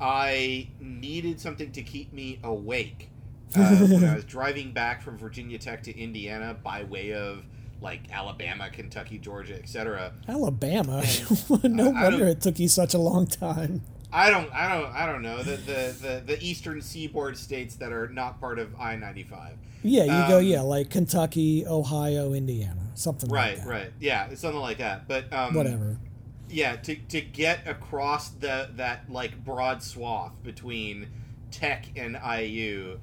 I 0.01 0.69
needed 0.79 1.41
something 1.41 1.73
to 1.73 1.83
keep 1.83 2.13
me 2.13 2.39
awake 2.45 3.11
uh, 3.57 3.75
when 3.79 4.05
I 4.05 4.15
was 4.17 4.25
driving 4.25 4.71
back 4.73 5.03
from 5.03 5.19
Virginia 5.19 5.59
Tech 5.59 5.83
to 5.83 5.99
Indiana 5.99 6.55
by 6.63 6.85
way 6.85 7.13
of 7.15 7.45
like 7.81 8.03
Alabama, 8.13 8.71
Kentucky, 8.71 9.19
Georgia, 9.19 9.57
etc. 9.59 10.13
Alabama. 10.29 11.03
no 11.65 11.89
I 11.91 12.03
don't- 12.03 12.03
wonder 12.03 12.29
it 12.29 12.41
took 12.41 12.61
you 12.61 12.69
such 12.69 12.95
a 12.95 12.99
long 12.99 13.27
time. 13.27 13.83
I 14.13 14.31
don't, 14.31 14.53
I 14.53 14.69
don't, 14.75 14.93
I 14.95 15.07
don't 15.07 15.23
know 15.23 15.39
the 15.43 15.57
the 15.57 15.97
the, 16.01 16.23
the 16.27 16.43
eastern 16.43 16.81
seaboard 16.81 17.37
states 17.37 17.77
that 17.77 17.93
are 17.93 18.09
not 18.09 18.41
part 18.41 18.59
of 18.59 18.75
I 18.79 18.97
ninety 18.97 19.23
five. 19.23 19.57
Yeah, 19.83 20.05
you 20.05 20.29
go. 20.29 20.39
Um, 20.39 20.45
Yeah, 20.45 20.61
like 20.63 20.91
Kentucky, 20.91 21.67
Ohio, 21.67 22.33
Indiana, 22.35 22.83
something 22.95 23.31
Right, 23.31 23.55
like 23.55 23.65
that. 23.65 23.71
right, 23.71 23.93
yeah, 24.01 24.29
it's 24.31 24.41
something 24.41 24.61
like 24.61 24.79
that. 24.79 25.09
But 25.09 25.33
um, 25.33 25.55
Whatever. 25.55 25.99
yeah, 26.49 26.77
to 26.77 26.97
to 26.97 27.21
get 27.21 27.67
across 27.67 28.29
the 28.31 28.69
that 28.77 29.11
like 29.11 29.43
broad 29.45 29.83
swath 29.83 30.33
between 30.43 31.09
tech 31.51 31.87
and 31.97 32.19
IU. 32.39 32.99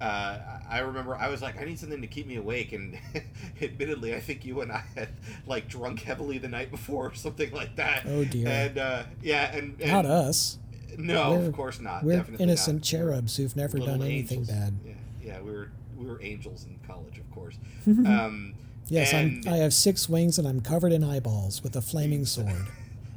Uh, 0.00 0.38
I 0.68 0.78
remember 0.78 1.14
I 1.14 1.28
was 1.28 1.42
like, 1.42 1.60
I 1.60 1.64
need 1.64 1.78
something 1.78 2.00
to 2.00 2.06
keep 2.06 2.26
me 2.26 2.36
awake, 2.36 2.72
and 2.72 2.98
admittedly, 3.62 4.14
I 4.14 4.20
think 4.20 4.44
you 4.46 4.62
and 4.62 4.72
I 4.72 4.82
had 4.94 5.10
like 5.46 5.68
drunk 5.68 6.02
heavily 6.02 6.38
the 6.38 6.48
night 6.48 6.70
before 6.70 7.08
or 7.08 7.14
something 7.14 7.50
like 7.52 7.76
that. 7.76 8.04
Oh, 8.06 8.24
dear. 8.24 8.48
And 8.48 8.78
uh, 8.78 9.02
yeah, 9.22 9.54
and, 9.54 9.76
and 9.80 9.90
Not 9.90 10.06
us. 10.06 10.58
No, 10.96 11.32
We're- 11.32 11.46
of 11.46 11.52
course 11.54 11.80
not. 11.80 12.02
We're 12.02 12.16
Definitely 12.16 12.44
innocent 12.44 12.76
not. 12.78 12.82
cherubs 12.84 13.36
who've 13.36 13.54
never 13.54 13.78
Little 13.78 13.98
done 13.98 14.06
anything 14.06 14.38
angels. 14.40 14.56
bad. 14.58 14.78
Yeah, 14.84 14.92
yeah, 15.22 15.40
we 15.40 15.52
were 15.52 15.70
we 15.98 16.06
were 16.06 16.20
angels 16.22 16.64
in 16.64 16.78
college, 16.86 17.18
of 17.18 17.30
course. 17.30 17.58
um, 17.86 18.54
Yes, 18.88 19.12
and, 19.12 19.46
I 19.48 19.58
have 19.58 19.72
six 19.72 20.08
wings 20.08 20.36
and 20.38 20.48
I'm 20.48 20.60
covered 20.62 20.90
in 20.92 21.04
eyeballs 21.04 21.62
with 21.62 21.76
a 21.76 21.82
flaming 21.82 22.24
sword. 22.24 22.48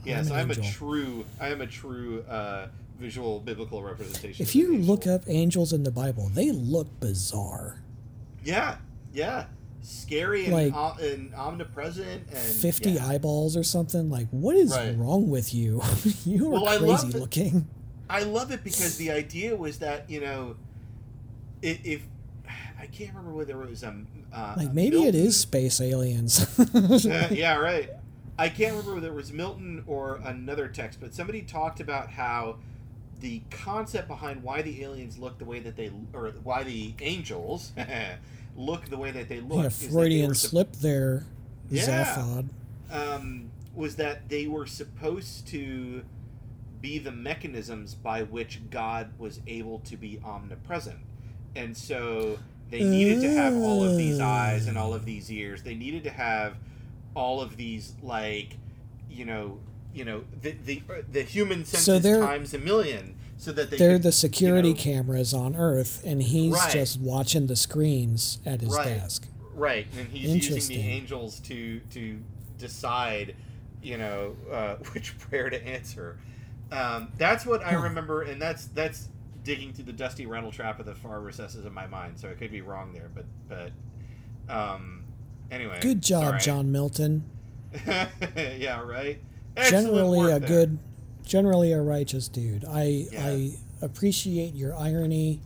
Yes, 0.05 0.29
I'm 0.29 0.51
an 0.51 0.57
I'm 0.57 0.63
a 0.63 0.69
true. 0.69 1.23
I 1.39 1.47
am 1.47 1.61
a 1.61 1.65
true 1.65 2.23
uh, 2.29 2.67
visual 3.03 3.41
biblical 3.41 3.83
representation. 3.83 4.41
If 4.41 4.55
you 4.55 4.77
look 4.77 5.05
up 5.05 5.23
angels 5.27 5.73
in 5.73 5.83
the 5.83 5.91
Bible, 5.91 6.29
they 6.33 6.51
look 6.51 6.87
bizarre. 7.01 7.81
yeah, 8.45 8.77
yeah, 9.13 9.45
scary 9.81 10.45
and, 10.45 10.53
Like- 10.53 10.73
o- 10.73 10.95
and 11.01 11.35
omnipresent 11.35 12.23
and 12.29 12.37
50 12.37 12.91
yeah. 12.91 13.05
eyeballs 13.07 13.55
or 13.57 13.63
something. 13.63 14.09
Like, 14.09 14.27
what 14.31 14.55
is 14.55 14.71
Right. 14.71 14.97
wrong 14.97 15.29
with 15.29 15.53
you? 15.53 15.81
you 16.25 16.47
are 16.47 16.51
Well, 16.51 16.67
I 16.69 16.77
love 16.77 17.01
crazy 17.01 17.17
it. 17.17 17.19
looking. 17.21 17.67
I 18.09 18.23
love 18.23 18.51
it 18.51 18.63
because 18.63 18.97
the 18.97 19.11
idea 19.11 19.55
was 19.55 19.79
that 19.79 20.09
you 20.09 20.21
know, 20.21 20.55
i- 21.63 21.79
if 21.83 22.01
I 22.79 22.85
can't 22.87 23.09
remember 23.15 23.35
whether 23.35 23.61
it 23.63 23.69
was 23.69 23.83
um 23.83 24.07
uh, 24.33 24.55
Like, 24.57 24.73
maybe 24.73 24.97
it 24.97 25.01
Milton- 25.13 25.25
is 25.27 25.39
space 25.39 25.79
aliens. 25.81 26.47
Uh, 26.57 27.27
yeah, 27.31 27.55
right. 27.57 27.89
I 28.37 28.49
can't 28.49 28.71
remember 28.71 28.95
whether 28.95 29.09
it 29.09 29.13
was 29.15 29.31
Milton 29.31 29.83
or 29.85 30.15
another 30.25 30.67
text, 30.67 30.99
but 30.99 31.13
somebody 31.13 31.41
talked 31.43 31.79
about 31.79 32.09
how 32.09 32.55
the 33.23 33.41
concept 33.49 34.09
behind 34.09 34.43
why 34.43 34.61
the 34.61 34.83
aliens 34.83 35.17
look 35.17 35.39
the 35.39 35.45
way 35.45 35.59
that 35.59 35.77
they, 35.77 35.89
or 36.11 36.33
why 36.43 36.61
the 36.63 36.93
angels 37.01 37.71
look 38.57 38.85
the 38.89 38.97
way 38.97 39.11
that 39.11 39.29
they 39.29 39.39
look, 39.39 39.61
yeah, 39.61 39.67
is 39.67 39.79
that 39.79 39.87
they 39.87 39.91
Freudian 39.93 40.35
slip 40.35 40.73
there, 40.73 41.23
Yeah. 41.87 42.13
Um, 42.91 43.49
was 43.73 43.95
that 43.95 44.27
they 44.29 44.45
were 44.45 44.65
supposed 44.67 45.47
to 45.47 46.03
be 46.81 46.99
the 46.99 47.13
mechanisms 47.13 47.95
by 47.95 48.23
which 48.23 48.59
God 48.69 49.09
was 49.17 49.39
able 49.47 49.79
to 49.79 49.95
be 49.95 50.19
omnipresent. 50.23 50.99
And 51.55 51.75
so 51.75 52.37
they 52.69 52.83
needed 52.83 53.21
to 53.21 53.29
have 53.31 53.55
all 53.55 53.83
of 53.85 53.95
these 53.97 54.19
eyes 54.19 54.67
and 54.67 54.77
all 54.77 54.93
of 54.93 55.05
these 55.05 55.31
ears. 55.31 55.63
They 55.63 55.75
needed 55.75 56.03
to 56.03 56.09
have 56.09 56.57
all 57.15 57.39
of 57.41 57.55
these 57.55 57.93
like, 58.03 58.57
you 59.09 59.23
know, 59.23 59.59
you 59.93 60.05
know, 60.05 60.23
the 60.41 60.51
the, 60.65 60.81
the 61.11 61.21
human 61.23 61.65
senses 61.65 62.01
they're- 62.03 62.19
times 62.19 62.53
a 62.53 62.59
million 62.59 63.15
so 63.37 63.51
that 63.51 63.69
they 63.69 63.77
They're 63.77 63.93
could, 63.95 64.03
the 64.03 64.11
security 64.11 64.69
you 64.69 64.73
know, 64.75 64.79
cameras 64.79 65.33
on 65.33 65.55
Earth, 65.55 66.01
and 66.05 66.21
he's 66.23 66.53
Right. 66.53 66.71
just 66.71 66.99
watching 67.01 67.47
the 67.47 67.55
screens 67.57 68.39
at 68.45 68.61
his 68.61 68.69
Right. 68.73 68.85
desk. 68.85 69.27
Right, 69.55 69.85
and 69.97 70.07
he's 70.07 70.47
using 70.49 70.77
the 70.77 70.83
angels 70.83 71.39
to 71.41 71.79
to 71.91 72.19
decide, 72.57 73.35
you 73.81 73.97
know, 73.97 74.35
uh, 74.51 74.75
which 74.93 75.17
prayer 75.19 75.49
to 75.49 75.61
answer. 75.67 76.17
Um, 76.71 77.11
that's 77.17 77.45
what 77.45 77.63
I 77.63 77.73
remember, 77.73 78.21
and 78.23 78.41
that's 78.41 78.67
that's 78.67 79.09
digging 79.43 79.73
through 79.73 79.83
the 79.85 79.93
dusty 79.93 80.25
rental 80.25 80.51
trap 80.51 80.79
of 80.79 80.85
the 80.85 80.95
far 80.95 81.19
recesses 81.19 81.65
of 81.65 81.73
my 81.73 81.85
mind. 81.85 82.17
So 82.17 82.29
I 82.29 82.33
could 82.33 82.49
be 82.51 82.61
wrong 82.61 82.93
there, 82.93 83.09
but 83.13 83.25
but 83.49 83.71
um, 84.49 85.03
anyway. 85.51 85.79
Good 85.81 86.01
job, 86.01 86.23
sorry. 86.23 86.39
John 86.39 86.71
Milton. 86.71 87.25
yeah, 87.85 88.81
right. 88.81 89.19
Excellent 89.55 89.85
generally 89.87 90.31
a 90.31 90.39
there. 90.39 90.47
good, 90.47 90.79
generally 91.25 91.71
a 91.71 91.81
righteous 91.81 92.27
dude. 92.27 92.65
I 92.65 93.07
Yeah. 93.11 93.25
I 93.25 93.51
appreciate 93.81 94.53
your 94.55 94.73
irony 94.75 95.41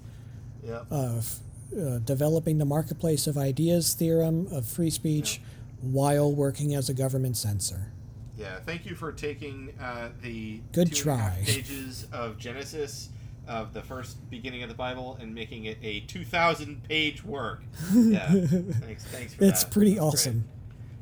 Yeah. 0.65 0.83
of 0.89 1.39
uh, 1.77 1.99
developing 1.99 2.57
the 2.59 2.65
marketplace 2.65 3.27
of 3.27 3.37
ideas 3.37 3.93
theorem 3.93 4.47
of 4.51 4.65
free 4.65 4.89
speech 4.89 5.41
while 5.81 6.33
working 6.33 6.73
as 6.73 6.89
a 6.89 6.93
government 6.93 7.35
censor. 7.37 7.91
Yeah, 8.37 8.59
thank 8.65 8.85
you 8.85 8.95
for 8.95 9.11
taking 9.11 9.73
uh, 9.79 10.09
the 10.21 10.61
Good 10.71 10.93
two 10.93 11.09
and 11.09 11.19
a 11.19 11.23
half 11.23 11.33
try. 11.35 11.43
pages 11.45 12.07
of 12.13 12.37
Genesis 12.37 13.09
of 13.47 13.73
the 13.73 13.81
first 13.81 14.29
beginning 14.29 14.61
of 14.63 14.69
the 14.69 14.75
Bible 14.75 15.17
and 15.21 15.33
making 15.33 15.65
it 15.65 15.77
a 15.81 16.01
two 16.01 16.23
thousand 16.23 16.83
page 16.83 17.23
work. 17.23 17.63
Yeah, 17.93 18.27
thanks, 18.29 19.05
thanks 19.05 19.33
for 19.33 19.43
It's 19.43 19.63
that. 19.63 19.71
pretty 19.71 19.95
That's 19.95 20.25
great. 20.25 20.33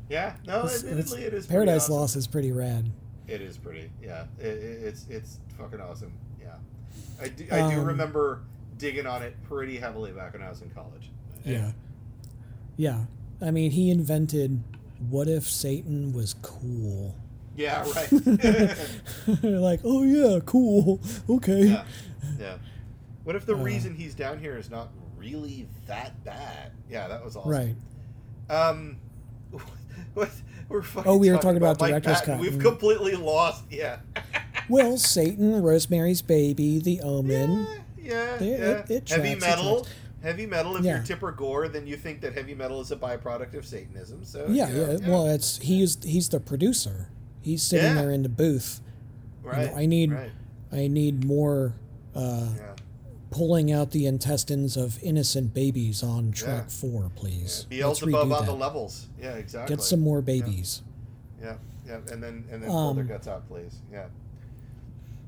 Yeah, 0.10 0.36
no, 0.45 0.60
It's- 0.66 0.84
admittedly, 0.84 1.22
it's- 1.24 1.34
it 1.34 1.38
is. 1.38 1.47
Paradise 1.47 1.84
awesome. 1.84 1.95
Lost 1.95 2.16
is 2.16 2.28
pretty 2.28 2.51
rad. 2.51 2.89
It 3.28 3.41
is 3.41 3.58
pretty. 3.58 3.89
Yeah, 4.03 4.26
it, 4.39 4.45
it, 4.45 4.84
it's 4.84 5.08
it's 5.10 5.39
fucking 5.58 5.82
awesome. 5.82 6.14
Yeah, 6.39 6.56
I 7.22 7.28
do, 7.30 7.45
I 7.51 7.72
do 7.72 7.80
Um, 7.80 7.86
remember 7.86 8.41
digging 8.78 9.08
on 9.08 9.24
it 9.24 9.36
pretty 9.43 9.78
heavily 9.78 10.12
back 10.12 10.34
when 10.34 10.43
I 10.43 10.49
was 10.49 10.62
in 10.62 10.70
college. 10.70 11.10
Yeah. 11.43 11.72
Yeah. 12.78 13.06
I 13.41 13.51
mean, 13.51 13.72
he 13.72 13.89
invented 13.89 14.62
what 15.10 15.28
if 15.28 15.49
Satan 15.49 16.14
was 16.14 16.36
cool? 16.41 17.16
Yeah. 17.56 17.84
Right. 17.95 18.12
like, 19.43 19.80
oh 19.84 20.03
yeah, 20.03 20.39
cool. 20.45 20.99
Okay. 21.30 21.64
yeah. 21.68 21.84
Yeah. 22.39 22.58
What 23.24 23.36
if 23.36 23.45
the 23.45 23.56
Uh, 23.56 23.64
reason 23.64 23.95
he's 23.95 24.14
down 24.14 24.39
here 24.39 24.58
is 24.58 24.70
not 24.70 24.89
really 25.18 25.68
that 25.88 26.24
bad? 26.24 26.74
Yeah, 26.89 27.08
that 27.08 27.24
was 27.24 27.36
awesome. 27.36 27.49
Right. 27.51 27.76
Um, 28.49 28.97
what, 30.20 30.30
we're 30.70 30.82
fucking 30.82 31.11
Oh, 31.11 31.18
we 31.18 31.30
were 31.32 31.38
talking 31.38 31.57
about 31.57 31.80
Mike 31.80 31.91
director's 31.91 32.22
cut. 32.22 32.39
We've 32.39 32.53
Mm. 32.53 32.61
completely 32.61 33.16
lost. 33.16 33.63
Yeah. 33.70 33.99
Well, 34.68 34.97
Satan, 34.97 35.61
Rosemary's 35.61 36.24
Baby, 36.24 36.80
The 36.80 36.99
Omen. 37.01 37.68
Yeah. 38.01 38.38
They- 38.38 38.49
yeah. 38.49 38.55
it- 38.55 38.89
it 38.89 39.09
heavy 39.09 39.36
metal. 39.36 39.86
Heavy 40.24 40.47
metal. 40.47 40.76
If 40.78 40.84
Yeah. 40.84 40.95
you're 40.95 41.03
Tipper 41.03 41.32
Gore, 41.34 41.68
then 41.68 41.86
you 41.86 41.95
think 41.97 42.22
that 42.22 42.34
heavy 42.34 42.55
metal 42.55 42.82
is 42.82 42.89
a 42.91 42.95
byproduct 42.95 43.53
of 43.53 43.63
Satanism. 43.63 44.26
So 44.26 44.47
Yeah, 44.49 44.68
yeah. 44.72 45.07
Well, 45.07 45.28
it's 45.28 45.59
he's 45.59 46.03
he's 46.03 46.30
the 46.30 46.39
producer. 46.39 47.09
He's 47.41 47.61
sitting 47.61 47.91
Yeah. 47.95 48.01
there 48.01 48.11
in 48.11 48.24
the 48.24 48.30
booth. 48.30 48.82
you 49.43 49.51
know, 49.51 49.57
right. 49.57 49.72
I 49.76 49.86
need- 49.86 50.11
Right. 50.11 50.32
I 50.72 50.88
need 50.88 51.24
more 51.26 51.76
uh, 52.16 52.47
Yeah. 52.57 52.75
Pulling 53.36 53.70
out 53.70 53.92
the 53.92 54.06
intestines 54.06 54.78
of 54.78 54.98
innocent 55.04 55.54
babies 55.54 56.02
on 56.02 56.32
track 56.32 56.66
Yeah. 56.68 56.70
four, 56.70 57.12
please. 57.16 57.66
yeah. 57.70 57.80
Beelzebub 57.80 58.32
on 58.32 58.46
the 58.46 58.54
levels. 58.54 59.08
Yeah, 59.22 59.34
exactly. 59.34 59.76
Get 59.76 59.84
some 59.84 60.00
more 60.00 60.22
babies. 60.22 60.82
Yeah. 61.42 61.56
Yeah. 61.86 61.98
And 62.12 62.24
then 62.24 62.46
and 62.50 62.64
then 62.64 62.70
pull 62.70 62.94
their 62.94 63.04
Um, 63.04 63.08
guts 63.10 63.28
out, 63.28 63.46
please. 63.50 63.76
Yeah. 63.92 64.06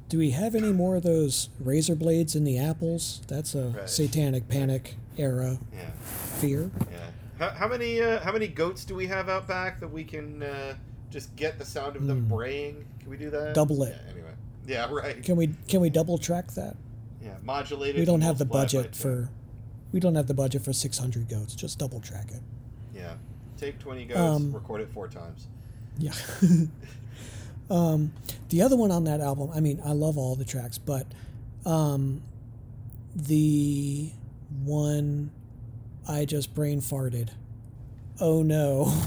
Do 0.07 0.17
we 0.19 0.29
have 0.31 0.55
any 0.55 0.71
more 0.71 0.95
of 0.95 1.03
those 1.03 1.49
razor 1.59 1.95
blades 1.95 2.33
in 2.33 2.45
the 2.45 2.57
apples? 2.57 3.19
That's 3.27 3.53
a 3.55 3.69
Right. 3.77 3.89
satanic 3.89 4.47
panic 4.47 4.95
era 5.17 5.59
Yeah. 5.73 5.89
fear. 6.39 6.71
Yeah. 6.89 6.97
How, 7.39 7.49
how 7.49 7.67
many 7.67 7.99
uh, 8.01 8.21
how 8.21 8.31
many 8.31 8.47
goats 8.47 8.85
do 8.85 8.95
we 8.95 9.07
have 9.07 9.27
out 9.27 9.49
back 9.49 9.81
that 9.81 9.89
we 9.91 10.05
can 10.05 10.43
uh, 10.43 10.75
just 11.11 11.35
get 11.35 11.59
the 11.59 11.65
sound 11.65 11.97
of 11.97 12.07
them 12.07 12.25
braying? 12.29 12.85
Can 13.01 13.09
we 13.09 13.17
do 13.17 13.29
that? 13.31 13.47
Hmm. 13.47 13.53
Double 13.53 13.83
it. 13.83 13.97
Yeah, 14.05 14.11
anyway. 14.13 14.31
Yeah. 14.65 14.89
Right. 14.91 15.21
Can 15.21 15.35
we 15.35 15.49
can 15.67 15.81
we 15.81 15.89
double 15.89 16.17
track 16.17 16.53
that? 16.53 16.77
Modulated. 17.47 17.99
We 17.99 18.05
don't 18.05 18.21
have 18.21 18.37
the 18.37 18.45
budget 18.45 18.93
for 18.93 19.29
we 19.93 20.01
don't 20.01 20.15
have 20.15 20.27
the 20.27 20.33
budget 20.33 20.63
for 20.63 20.73
600 20.73 21.29
goats. 21.29 21.55
Just 21.55 21.79
double 21.79 22.01
track 22.01 22.29
it. 22.31 22.41
Yeah. 22.93 23.13
Take 23.57 23.79
twenty 23.79 24.03
goats. 24.03 24.19
Um, 24.19 24.51
record 24.51 24.81
it 24.81 24.89
four 24.91 25.07
times. 25.07 25.47
Yeah. 25.97 26.11
um, 27.69 28.11
the 28.49 28.61
other 28.61 28.75
one 28.75 28.91
on 28.91 29.05
that 29.05 29.21
album, 29.21 29.49
I 29.55 29.61
mean, 29.61 29.81
I 29.83 29.93
love 29.93 30.17
all 30.17 30.35
the 30.35 30.43
tracks, 30.43 30.77
but 30.77 31.07
um, 31.65 32.21
the 33.15 34.11
one 34.65 35.31
I 36.07 36.25
just 36.25 36.53
brain 36.53 36.81
farted. 36.81 37.29
Oh 38.19 38.43
no. 38.43 38.93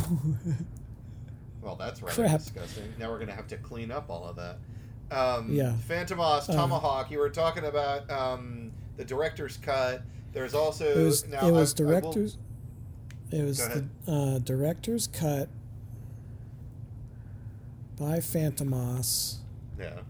Well, 1.62 1.76
that's 1.76 2.00
rather 2.00 2.14
Crap. 2.26 2.38
disgusting. 2.38 2.92
Now 2.98 3.10
we're 3.10 3.18
gonna 3.18 3.34
have 3.34 3.48
to 3.48 3.58
clean 3.58 3.90
up 3.90 4.08
all 4.08 4.24
of 4.24 4.36
that. 4.36 4.56
Um, 5.10 5.52
Yeah. 5.52 5.74
Fantômas, 5.88 6.48
Uh, 6.48 6.52
Tomahawk. 6.54 7.10
You 7.10 7.18
were 7.18 7.30
talking 7.30 7.64
about 7.64 8.08
um, 8.10 8.70
the 8.96 9.04
director's 9.04 9.56
cut. 9.56 10.02
There's 10.32 10.54
also 10.54 10.84
it 10.86 11.04
was 11.04 11.26
now 11.26 11.46
it 11.48 11.50
was 11.52 11.74
I- 11.78 11.82
I 11.82 11.86
will- 11.86 11.90
director's 12.00 12.38
it 13.32 13.44
was 13.44 13.58
the 13.58 13.84
uh, 14.08 14.38
director's 14.40 15.06
cut 15.06 15.48
by 17.98 18.18
Fantômas. 18.18 19.36
yeah. 19.78 20.00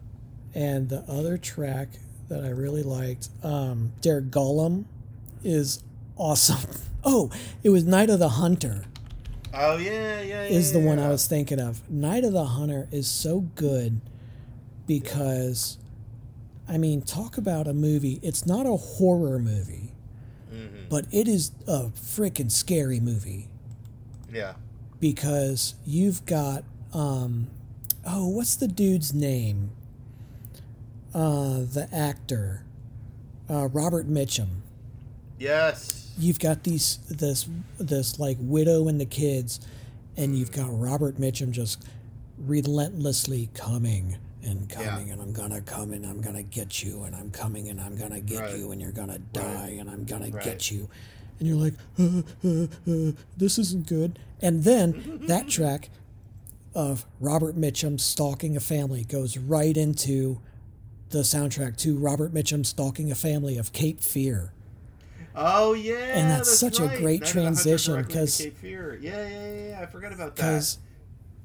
And 0.55 0.89
the 0.89 1.01
other 1.09 1.39
track 1.39 1.89
that 2.29 2.45
I 2.45 2.49
really 2.49 2.83
liked, 2.83 3.29
um, 3.45 3.93
Der 4.01 4.21
Golem, 4.21 4.85
is 5.45 5.83
awesome. 6.17 6.71
Oh, 7.03 7.31
it 7.63 7.71
was 7.71 7.85
Night 7.85 8.11
of 8.11 8.19
the 8.19 8.29
Hunter 8.29 8.83
Oh 9.55 9.79
yeah, 9.79 10.21
yeah, 10.21 10.23
yeah. 10.23 10.43
is 10.45 10.75
the 10.75 10.81
yeah, 10.81 10.87
one 10.87 10.99
yeah. 10.99 11.07
I 11.07 11.09
was 11.09 11.27
thinking 11.27 11.59
of. 11.59 11.89
Night 11.91 12.25
of 12.25 12.33
the 12.35 12.45
Hunter 12.45 12.89
is 12.93 13.09
so 13.09 13.41
good 13.55 14.03
because 14.99 15.79
I 16.69 16.79
mean, 16.79 17.03
talk 17.03 17.37
about 17.39 17.69
a 17.69 17.73
movie. 17.73 18.19
It's 18.23 18.45
not 18.45 18.67
a 18.67 18.77
horror 18.77 19.39
movie, 19.39 19.93
but 20.89 21.05
it 21.13 21.29
is 21.29 21.53
a 21.69 21.91
freaking 21.95 22.51
scary 22.51 22.99
movie 22.99 23.47
Yeah. 24.33 24.55
because 24.99 25.75
you've 25.87 26.27
got 26.27 26.65
um 26.93 27.47
oh 28.05 28.27
what's 28.27 28.57
the 28.57 28.67
dude's 28.67 29.15
name 29.15 29.71
uh 31.15 31.61
the 31.61 31.89
actor 31.93 32.65
uh 33.49 33.69
robert 33.69 34.09
mitchum 34.09 34.49
Yes. 35.39 36.13
you've 36.19 36.41
got 36.41 36.65
these 36.65 36.99
this 37.09 37.47
this 37.79 38.19
like 38.19 38.37
widow 38.41 38.89
and 38.89 39.01
the 39.01 39.07
kids 39.07 39.61
and 40.17 40.37
you've 40.37 40.51
got 40.51 40.67
robert 40.71 41.17
mitchum 41.19 41.53
just 41.53 41.85
relentlessly 42.39 43.49
coming 43.55 44.17
and 44.43 44.69
coming 44.69 45.09
Yeah. 45.09 45.13
and 45.15 45.23
i'm 45.23 45.33
gonna 45.33 45.61
come 45.61 45.93
and 45.93 46.07
i'm 46.07 46.21
gonna 46.21 46.43
get 46.43 46.83
you 46.83 47.03
and 47.05 47.15
i'm 47.15 47.31
coming 47.31 47.69
and 47.69 47.81
i'm 47.81 47.97
gonna 47.97 48.21
get 48.21 48.41
Right. 48.41 48.57
you 48.57 48.73
and 48.73 48.81
you're 48.81 48.93
gonna 48.93 49.19
die 49.33 49.77
and 49.79 49.91
i'm 49.91 50.05
gonna 50.05 50.31
Right. 50.31 50.43
get 50.45 50.71
you 50.71 50.89
and 51.39 51.49
you're 51.49 51.57
like 51.57 51.75
uh, 51.99 52.23
uh, 52.45 52.67
uh, 52.91 53.13
this 53.37 53.59
isn't 53.59 53.87
good 53.87 54.19
and 54.41 54.65
then 54.65 55.21
that 55.27 55.49
track 55.57 55.91
of 56.75 57.05
robert 57.19 57.57
mitchum 57.57 57.99
stalking 58.01 58.57
a 58.57 58.61
family 58.61 59.05
goes 59.05 59.37
right 59.37 59.77
into 59.77 60.41
the 61.11 61.21
soundtrack 61.21 61.77
to 61.79 61.97
robert 61.99 62.33
mitchum 62.33 62.65
stalking 62.65 63.11
a 63.11 63.15
family 63.15 63.59
of 63.59 63.73
cape 63.73 64.01
fear 64.01 64.53
Oh 65.33 65.75
yeah. 65.75 65.95
And 66.19 66.29
that's 66.29 66.59
such 66.59 66.81
a 66.81 66.89
great 66.89 67.21
Night 67.21 67.29
of 67.31 67.35
the 67.35 67.43
Hunter 67.45 67.63
transition, 67.63 67.95
directly 67.95 68.13
into 68.21 68.21
'cause- 68.27 68.37
Cape 68.39 68.59
Fear. 68.59 68.99
Yeah, 69.01 69.29
yeah, 69.29 69.29
yeah, 69.55 69.69
yeah. 69.69 69.81
I 69.81 69.87
forgot 69.87 70.13
about 70.13 70.35
that. 70.35 70.43
because 70.43 70.79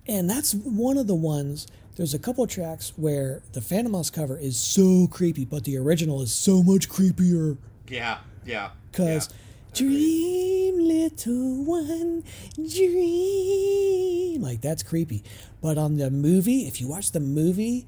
and 0.08 0.28
that's 0.28 0.56
one 0.56 0.98
of 0.98 1.06
the 1.06 1.14
ones 1.16 1.68
there's 1.96 2.14
a 2.14 2.20
couple 2.20 2.44
of 2.44 2.50
tracks 2.50 2.92
where 2.98 3.42
the 3.54 3.60
Fantômas 3.62 4.12
cover 4.12 4.38
is 4.38 4.58
so 4.58 5.08
creepy 5.08 5.46
but 5.46 5.64
the 5.64 5.78
original 5.78 6.22
is 6.22 6.32
so 6.34 6.62
much 6.64 6.90
creepier 6.90 7.58
Yeah, 7.88 8.18
yeah. 8.46 8.72
because 8.92 9.30
yeah. 9.30 9.36
dream 9.76 10.80
little 10.88 11.64
one 11.66 12.24
dream 12.56 14.42
like 14.42 14.62
that's 14.62 14.84
creepy 14.84 15.24
but 15.62 15.78
on 15.78 15.98
the 15.98 16.10
movie 16.10 16.68
if 16.68 16.80
you 16.82 16.88
watch 16.88 17.12
the 17.12 17.20
movie 17.20 17.86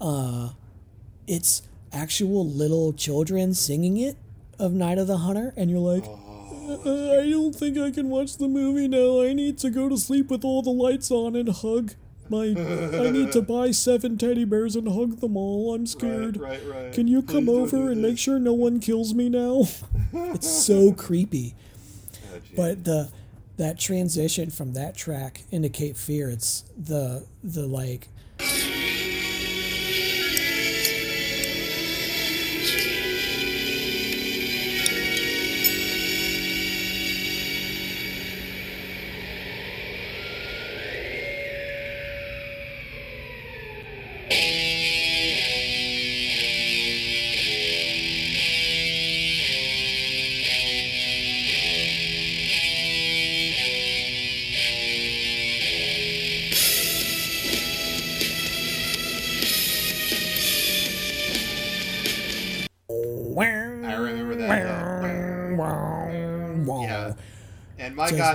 uh 0.00 0.50
it's 1.26 1.62
actual 1.92 2.46
little 2.48 2.92
children 2.92 3.54
singing 3.54 3.96
it 3.96 4.16
of 4.58 4.72
night 4.72 4.98
of 4.98 5.06
the 5.06 5.18
hunter 5.18 5.52
and 5.56 5.70
you're 5.70 5.78
like 5.80 6.04
"Uh, 6.06 7.20
I 7.20 7.30
don't 7.30 7.54
think 7.54 7.78
I 7.78 7.90
can 7.90 8.10
watch 8.10 8.36
the 8.36 8.46
movie 8.48 8.88
now. 8.88 9.22
I 9.22 9.32
need 9.32 9.56
to 9.58 9.70
go 9.70 9.88
to 9.88 9.96
sleep 9.96 10.28
with 10.30 10.44
all 10.44 10.60
the 10.62 10.70
lights 10.70 11.10
on 11.10 11.34
and 11.34 11.48
hug 11.48 11.94
my. 12.30 12.44
I 12.46 13.10
need 13.10 13.32
to 13.32 13.42
buy 13.42 13.70
seven 13.70 14.18
teddy 14.18 14.44
bears 14.44 14.76
and 14.76 14.88
hug 14.88 15.20
them 15.20 15.36
all. 15.36 15.74
I'm 15.74 15.86
scared. 15.86 16.36
Right, 16.36 16.60
right, 16.66 16.84
right. 16.84 16.92
Can 16.92 17.08
you 17.08 17.22
Please 17.22 17.32
come 17.32 17.48
over 17.48 17.90
and 17.90 18.02
make 18.02 18.18
sure 18.18 18.38
no 18.38 18.52
one 18.54 18.80
kills 18.80 19.14
me 19.14 19.28
now? 19.28 19.64
it's 20.12 20.50
so 20.50 20.92
creepy. 20.92 21.54
Oh. 22.14 22.38
But 22.56 22.84
the 22.84 23.10
that 23.56 23.78
transition 23.78 24.50
from 24.50 24.72
that 24.74 24.96
track 24.96 25.42
into 25.50 25.68
Cape 25.68 25.96
Fear, 25.96 26.30
it's 26.30 26.64
the 26.76 27.26
the 27.42 27.66
like 27.66 28.08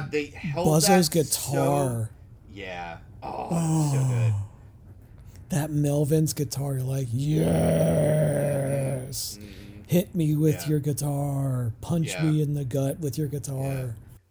God, 0.01 0.11
they 0.11 0.25
held 0.27 0.67
Buzzo's 0.67 1.09
guitar. 1.09 1.31
So, 1.31 2.07
yeah. 2.53 2.97
Oh, 3.21 3.91
so 3.93 4.13
good. 4.13 4.33
that 5.49 5.71
Melvin's 5.71 6.33
guitar, 6.33 6.73
you're 6.73 6.81
like, 6.83 7.07
yes. 7.11 9.39
Hit 9.87 10.13
me 10.15 10.35
with 10.35 10.55
Mm-hmm. 10.55 10.63
Yeah. 10.63 10.69
your 10.69 10.79
guitar. 10.79 11.71
Punch 11.81 12.07
Yeah. 12.09 12.23
me 12.23 12.41
in 12.41 12.53
the 12.53 12.65
gut 12.65 12.99
with 12.99 13.17
your 13.17 13.27
guitar. 13.27 13.63
Yeah. 13.63 13.85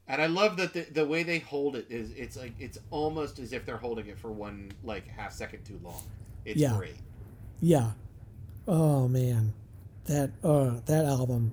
And 0.09 0.21
I 0.21 0.27
love 0.27 0.57
that 0.59 0.75
the, 0.75 0.83
the 0.83 1.07
way 1.07 1.23
they 1.23 1.39
hold 1.39 1.75
it 1.77 1.87
is 1.89 2.11
it's 2.13 2.37
like 2.37 2.53
it's 2.59 2.77
almost 2.91 3.39
as 3.39 3.53
if 3.53 3.65
they're 3.65 3.77
holding 3.79 4.09
it 4.09 4.19
for 4.19 4.31
one 4.31 4.73
like 4.85 5.07
half 5.09 5.33
second 5.33 5.65
too 5.65 5.81
long. 5.83 6.03
It's 6.45 6.61
Yeah. 6.61 6.77
great. 6.77 6.97
Yeah. 7.61 7.93
Oh 8.69 9.09
man, 9.09 9.53
that 10.07 10.31
uh 10.45 10.81
that 10.87 11.05
album. 11.07 11.53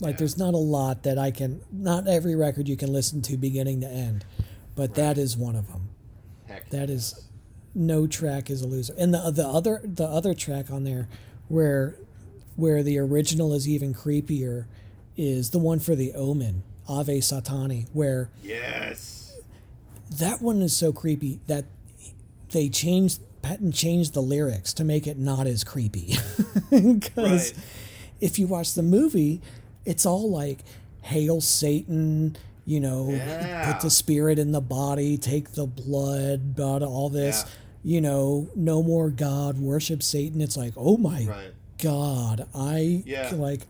Like, 0.00 0.14
Yeah. 0.14 0.18
there's 0.18 0.38
not 0.38 0.54
a 0.54 0.58
lot 0.58 1.02
that 1.04 1.18
I 1.18 1.30
can. 1.30 1.60
Not 1.72 2.06
every 2.08 2.34
record 2.34 2.68
you 2.68 2.76
can 2.76 2.92
listen 2.92 3.22
to 3.22 3.36
beginning 3.36 3.80
to 3.82 3.88
end, 3.88 4.24
but 4.74 4.94
that 4.94 5.18
is 5.18 5.36
one 5.36 5.56
of 5.56 5.68
them. 5.68 5.88
Heck. 6.46 6.68
That 6.70 6.90
is, 6.90 7.24
no 7.74 8.06
track 8.06 8.50
is 8.50 8.62
a 8.62 8.66
loser. 8.66 8.94
And 8.98 9.14
the 9.14 9.30
the 9.30 9.46
other 9.46 9.80
the 9.84 10.04
other 10.06 10.34
track 10.34 10.70
on 10.70 10.84
there, 10.84 11.08
where 11.48 11.96
where 12.56 12.82
the 12.82 12.98
original 12.98 13.52
is 13.54 13.68
even 13.68 13.94
creepier, 13.94 14.66
is 15.16 15.50
the 15.50 15.58
one 15.58 15.78
for 15.80 15.94
the 15.94 16.12
Omen, 16.14 16.62
Ave 16.88 17.18
Satani, 17.18 17.86
where 17.92 18.30
yes. 18.42 19.36
that 20.18 20.40
one 20.42 20.60
is 20.62 20.76
so 20.76 20.92
creepy 20.92 21.40
that 21.46 21.64
they 22.50 22.68
changed 22.68 23.20
Patton 23.42 23.72
changed 23.72 24.14
the 24.14 24.22
lyrics 24.22 24.72
to 24.74 24.84
make 24.84 25.06
it 25.06 25.18
not 25.18 25.46
as 25.46 25.62
creepy. 25.64 26.16
Because 26.70 27.52
Right. 27.52 27.54
if 28.20 28.38
you 28.38 28.46
watch 28.48 28.74
the 28.74 28.82
movie, 28.82 29.40
it's 29.84 30.06
all 30.06 30.30
like 30.30 30.60
"Hail 31.02 31.40
Satan," 31.40 32.36
you 32.66 32.80
know, 32.80 33.10
Yeah. 33.10 33.72
put 33.72 33.82
the 33.82 33.90
spirit 33.90 34.38
in 34.38 34.52
the 34.52 34.60
body, 34.60 35.16
take 35.18 35.52
the 35.52 35.66
blood, 35.66 36.54
blah, 36.56 36.78
all 36.78 37.08
this, 37.10 37.42
Yeah. 37.44 37.50
you 37.94 38.00
know, 38.00 38.48
no 38.56 38.82
more 38.82 39.10
God, 39.10 39.58
worship 39.58 40.02
Satan. 40.02 40.40
It's 40.40 40.56
like, 40.56 40.72
oh 40.76 40.96
my 40.96 41.24
Right. 41.24 41.52
God, 41.78 42.46
I 42.54 43.02
Yeah. 43.06 43.32
like, 43.34 43.66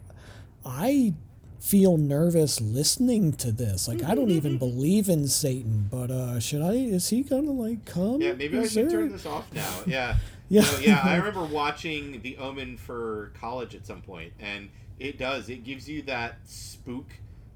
I 0.64 1.14
feel 1.58 1.96
nervous 1.96 2.60
listening 2.60 3.32
to 3.32 3.50
this. 3.50 3.88
Like, 3.88 4.04
I 4.04 4.14
don't 4.14 4.30
even 4.30 4.58
believe 4.66 5.08
in 5.08 5.26
Satan, 5.28 5.88
but 5.90 6.10
uh, 6.10 6.38
should 6.38 6.62
I? 6.62 6.74
Is 6.74 7.08
he 7.08 7.22
gonna 7.22 7.50
like 7.52 7.84
come? 7.86 8.20
Yeah, 8.20 8.34
maybe 8.34 8.58
I 8.58 8.66
should 8.68 8.90
there- 8.90 9.00
turn 9.00 9.12
this 9.12 9.26
off 9.26 9.52
now. 9.52 9.80
Yeah. 9.86 10.16
Yeah. 10.50 10.60
No, 10.60 10.78
yeah, 10.80 11.00
I 11.02 11.16
remember 11.16 11.42
watching 11.46 12.20
The 12.22 12.36
Omen 12.36 12.76
for 12.76 13.32
college 13.40 13.74
at 13.74 13.86
some 13.86 14.02
point, 14.02 14.34
and 14.38 14.68
it 14.98 15.18
does. 15.18 15.48
It 15.48 15.64
gives 15.64 15.88
you 15.88 16.02
that 16.02 16.38
spook 16.44 17.06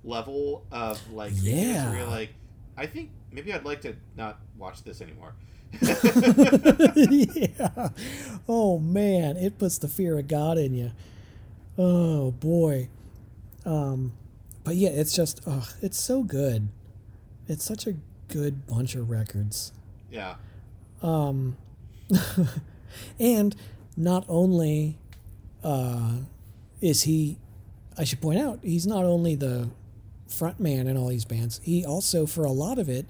level 0.05 0.65
of 0.71 1.01
like, 1.13 1.33
Yeah. 1.37 1.91
where 1.91 1.99
you're 2.01 2.09
like, 2.09 2.31
I 2.77 2.87
think 2.87 3.11
maybe 3.33 3.53
I'd 3.53 3.65
like 3.65 3.81
to 3.83 3.95
not 4.17 4.39
watch 4.57 4.83
this 4.85 5.01
anymore. 5.01 5.35
yeah. 6.97 7.89
Oh 8.49 8.79
man, 8.79 9.37
it 9.37 9.59
puts 9.59 9.79
the 9.79 9.89
fear 9.89 10.19
of 10.19 10.29
God 10.29 10.59
in 10.59 10.75
you. 10.75 10.93
Oh 11.77 12.31
boy. 12.33 12.89
Um, 13.65 14.13
but 14.65 14.77
yeah, 14.77 14.91
it's 14.91 15.15
just, 15.15 15.41
oh, 15.47 15.69
it's 15.83 15.99
so 15.99 16.23
good. 16.23 16.69
It's 17.49 17.65
such 17.65 17.87
a 17.87 17.95
good 18.29 18.67
bunch 18.67 18.95
of 18.95 19.11
records. 19.11 19.73
yeah. 20.11 20.35
Um, 21.03 21.57
and 23.21 23.55
not 23.97 24.25
only 24.29 24.99
uh, 25.63 26.13
is 26.81 27.03
he, 27.03 27.39
I 27.97 28.05
should 28.05 28.21
point 28.21 28.39
out, 28.39 28.61
he's 28.63 28.87
not 28.87 29.05
only 29.05 29.35
the 29.35 29.71
front 30.29 30.61
man 30.61 30.87
in 30.87 30.97
all 30.97 31.09
these 31.09 31.25
bands, 31.25 31.61
he 31.65 31.85
also, 31.85 32.27
for 32.27 32.45
a 32.45 32.53
lot 32.53 32.79
of 32.79 32.89
it, 32.89 33.07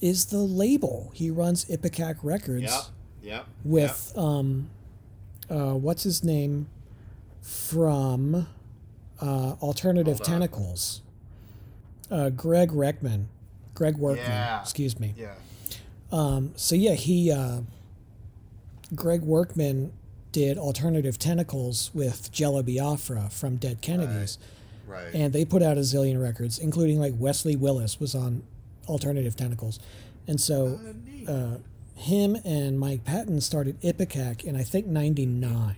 is 0.00 0.26
the 0.26 0.38
label. 0.38 1.10
He 1.14 1.30
runs 1.30 1.64
Ipecac 1.66 2.16
Records. 2.22 2.62
Yep. 2.64 2.82
Yep. 3.22 3.46
with 3.64 4.12
um 4.16 4.68
uh 5.48 5.72
what's 5.72 6.02
his 6.02 6.22
name 6.22 6.66
from 7.40 8.46
uh 9.20 9.54
alternative 9.62 10.18
tentacles 10.22 11.00
uh 12.10 12.28
greg 12.28 12.70
reckman 12.70 13.28
greg 13.74 13.96
Werckman 13.96 14.16
Yeah. 14.28 14.60
excuse 14.60 15.00
me 15.00 15.14
Yeah. 15.16 15.32
um 16.12 16.52
so 16.56 16.74
yeah 16.74 16.92
he 16.92 17.30
uh 17.32 17.60
greg 18.94 19.22
Werckman 19.22 19.90
did 20.34 20.58
alternative 20.58 21.18
tentacles 21.18 21.90
with 21.94 22.30
jello 22.32 22.62
biafra 22.62 23.28
from 23.30 23.56
dead 23.56 23.80
kennedys 23.80 24.36
Right. 24.86 25.14
and 25.14 25.32
they 25.32 25.44
put 25.46 25.62
out 25.62 25.78
a 25.78 25.80
zillion 25.80 26.20
records 26.22 26.58
including 26.58 26.98
like 27.00 27.14
wesley 27.16 27.56
willis 27.56 27.98
was 27.98 28.14
on 28.14 28.42
alternative 28.86 29.34
tentacles 29.36 29.78
and 30.28 30.38
so 30.40 30.78
Uh, 31.26 31.30
uh, 31.32 31.56
him 31.96 32.36
and 32.44 32.78
Mike 32.78 33.04
Patton 33.04 33.40
started 33.40 33.80
Ipecac 33.80 34.42
in 34.44 34.56
I 34.56 34.62
think 34.64 34.86
'99, 34.88 35.76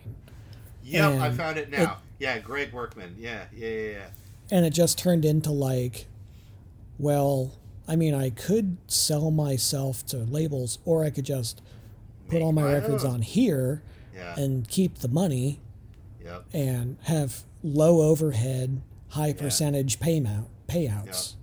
Yep, 0.82 1.12
I 1.20 1.30
found 1.30 1.58
it 1.58 1.70
now. 1.70 1.98
yeah, 2.18 2.38
Greg 2.38 2.72
Werckman. 2.72 3.10
Yeah, 3.18 3.44
yeah, 3.54 3.68
yeah, 3.68 3.90
yeah. 3.90 4.06
and 4.50 4.64
it 4.64 4.70
just 4.70 4.96
turned 4.98 5.24
into 5.26 5.50
like 5.52 6.06
well 6.98 7.52
i 7.86 7.94
mean 7.96 8.14
i 8.14 8.30
could 8.30 8.76
sell 8.88 9.30
myself 9.30 10.04
to 10.06 10.16
labels 10.18 10.78
or 10.84 11.04
i 11.04 11.10
could 11.10 11.24
just 11.26 11.60
put 12.28 12.34
Make 12.36 12.42
all 12.44 12.52
my 12.52 12.62
my 12.62 12.72
records 12.72 13.04
own. 13.04 13.14
on 13.16 13.22
here 13.22 13.82
Yeah. 14.16 14.34
and 14.38 14.66
keep 14.68 14.98
the 14.98 15.08
money 15.08 15.60
Yep. 16.24 16.44
and 16.54 16.96
have 17.04 17.42
low 17.62 18.02
overhead 18.02 18.80
high 19.10 19.32
percentage 19.32 20.00
payout 20.00 20.46
payouts 20.68 21.34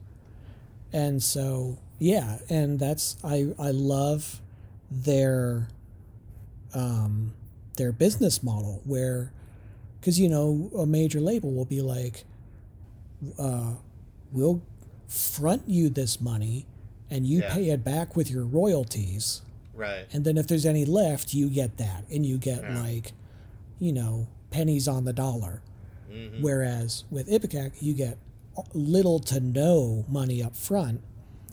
and 0.92 1.24
so 1.24 1.78
yeah 2.00 2.40
and 2.50 2.80
that's 2.80 3.16
i 3.24 3.48
i 3.58 3.72
love 3.72 4.42
their 4.92 5.68
um 6.74 7.34
their 7.78 7.92
business 7.92 8.44
model 8.44 8.82
where 8.84 9.32
because 10.00 10.20
you 10.20 10.28
know 10.28 10.70
a 10.78 10.86
major 10.86 11.20
label 11.22 11.52
will 11.52 11.66
be 11.66 11.82
like 11.82 12.26
uh 13.40 13.74
we'll 14.32 14.62
front 15.08 15.64
you 15.68 15.88
this 15.90 16.20
money 16.20 16.66
and 17.10 17.26
you 17.26 17.40
Yeah. 17.40 17.54
pay 17.54 17.70
it 17.70 17.84
back 17.84 18.16
with 18.16 18.30
your 18.30 18.44
royalties 18.44 19.42
Right. 19.74 20.06
and 20.14 20.24
then 20.24 20.38
if 20.38 20.48
there's 20.48 20.66
any 20.66 20.86
left 20.86 21.34
you 21.34 21.50
get 21.50 21.78
that 21.78 22.06
and 22.12 22.26
you 22.26 22.38
get 22.38 22.62
Yeah. 22.62 22.82
like 22.82 23.14
you 23.80 23.92
know 23.92 24.28
pennies 24.52 24.88
on 24.88 25.06
the 25.06 25.14
dollar 25.14 25.62
Mm-hmm. 26.12 26.44
whereas 26.44 27.06
with 27.10 27.28
ipecac 27.28 27.72
you 27.82 27.94
get 27.94 28.18
little 28.76 29.18
to 29.20 29.40
no 29.40 30.06
money 30.08 30.44
up 30.44 30.56
front 30.56 31.02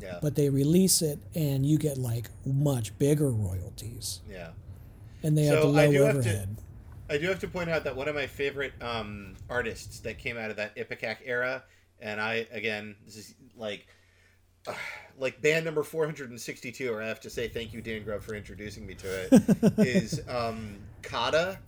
Yeah. 0.03 0.19
but 0.21 0.35
they 0.35 0.51
release 0.51 1.01
it 1.01 1.19
and 1.35 1.65
you 1.65 1.79
get 1.79 1.97
like 1.97 2.29
much 2.45 2.97
bigger 2.99 3.31
royalties 3.31 4.21
yeah. 4.31 4.51
and 5.23 5.37
they 5.39 5.45
have 5.45 5.63
So, 5.63 5.73
the 5.73 5.81
I 5.81 5.87
low 5.87 5.93
do 5.93 6.03
have 6.03 6.13
to- 6.13 6.19
overhead 6.19 6.57
I 7.09 7.19
do 7.19 7.27
have 7.29 7.41
to 7.41 7.49
point 7.49 7.71
out 7.71 7.85
that 7.85 7.97
one 7.97 8.07
of 8.07 8.15
my 8.15 8.27
favorite 8.29 8.73
um, 8.81 9.35
artists 9.49 9.99
that 10.01 10.19
came 10.19 10.37
out 10.39 10.51
of 10.51 10.57
that 10.59 10.77
Ipecac 10.77 11.17
era, 11.25 11.65
and 12.01 12.21
I 12.21 12.47
again, 12.53 12.95
this 13.05 13.17
is 13.17 13.35
like, 13.57 13.89
like 15.19 15.41
band 15.43 15.65
number 15.65 15.83
four 15.83 16.05
hundred 16.05 16.31
and 16.31 16.41
sixty-two. 16.41 16.93
Or 16.93 17.03
I 17.03 17.07
have 17.07 17.21
to 17.21 17.31
say 17.31 17.49
thank 17.49 17.73
you, 17.73 17.81
Dan 17.81 18.05
Grove, 18.05 18.25
for 18.25 18.35
introducing 18.35 18.87
me 18.87 18.95
to 18.95 19.07
it. 19.07 19.33
is 19.79 20.23
um, 20.29 20.79
Kaada? 21.03 21.59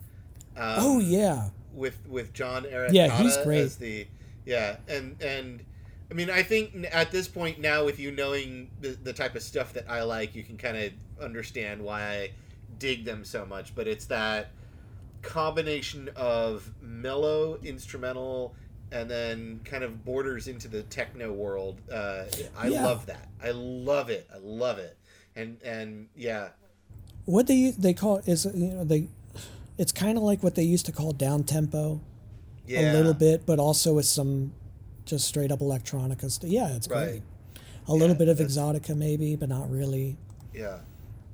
Um, 0.55 0.75
oh 0.77 0.99
yeah 0.99 1.49
with 1.73 1.97
with 2.07 2.33
John 2.33 2.65
Erik. 2.65 2.93
Yeah, 2.93 3.09
Kaada 3.09 3.21
he's 3.21 3.37
great. 3.37 3.61
As 3.61 3.77
the 3.77 4.07
yeah, 4.45 4.77
and 4.87 5.21
and 5.21 5.63
I 6.09 6.13
mean, 6.13 6.29
I 6.29 6.43
think 6.43 6.87
at 6.91 7.11
this 7.11 7.27
point 7.27 7.59
now, 7.59 7.83
with 7.85 7.99
you 7.99 8.11
knowing 8.11 8.69
the, 8.81 8.89
the 8.89 9.13
type 9.13 9.35
of 9.35 9.41
stuff 9.41 9.73
that 9.73 9.89
I 9.89 10.03
like, 10.03 10.35
you 10.35 10.43
can 10.43 10.57
kind 10.57 10.77
of 10.77 10.91
understand 11.21 11.81
why 11.81 12.01
I 12.01 12.31
dig 12.77 13.05
them 13.05 13.25
so 13.25 13.45
much. 13.45 13.75
But 13.75 13.87
it's 13.87 14.05
that 14.05 14.51
combination 15.21 16.09
of 16.15 16.69
mellow 16.81 17.57
instrumental 17.63 18.55
and 18.93 19.09
then 19.09 19.59
kind 19.65 19.83
of 19.83 20.05
borders 20.05 20.47
into 20.47 20.67
the 20.69 20.83
techno 20.83 21.33
world. 21.33 21.81
Uh, 21.91 22.25
I 22.55 22.67
Yeah. 22.67 22.83
love 22.83 23.07
that. 23.07 23.27
I 23.43 23.51
love 23.51 24.09
it. 24.09 24.27
I 24.33 24.37
love 24.37 24.77
it. 24.77 24.97
And 25.35 25.57
and 25.65 26.07
yeah, 26.15 26.49
what 27.25 27.47
they 27.47 27.71
they 27.71 27.93
call 27.93 28.17
it 28.17 28.27
is 28.27 28.45
you 28.45 28.67
know 28.67 28.83
they 28.83 29.07
it's 29.77 29.91
kind 29.91 30.17
of 30.17 30.23
like 30.23 30.43
what 30.43 30.53
they 30.55 30.63
used 30.63 30.85
to 30.85 30.91
call 30.91 31.11
down 31.11 31.43
tempo 31.43 31.99
yeah, 32.67 32.91
a 32.91 32.93
little 32.93 33.13
bit 33.15 33.45
but 33.47 33.57
also 33.57 33.95
with 33.95 34.05
some 34.05 34.53
just 35.05 35.27
straight 35.27 35.51
up 35.51 35.59
electronica 35.59 36.29
stuff 36.29 36.49
yeah 36.49 36.75
it's 36.75 36.87
Right. 36.87 37.05
great 37.05 37.21
a 37.87 37.93
little 37.93 38.15
bit 38.15 38.27
of 38.29 38.37
exotica 38.37 38.95
maybe 38.95 39.35
but 39.35 39.49
not 39.49 39.71
really 39.71 40.17
Yeah. 40.53 40.79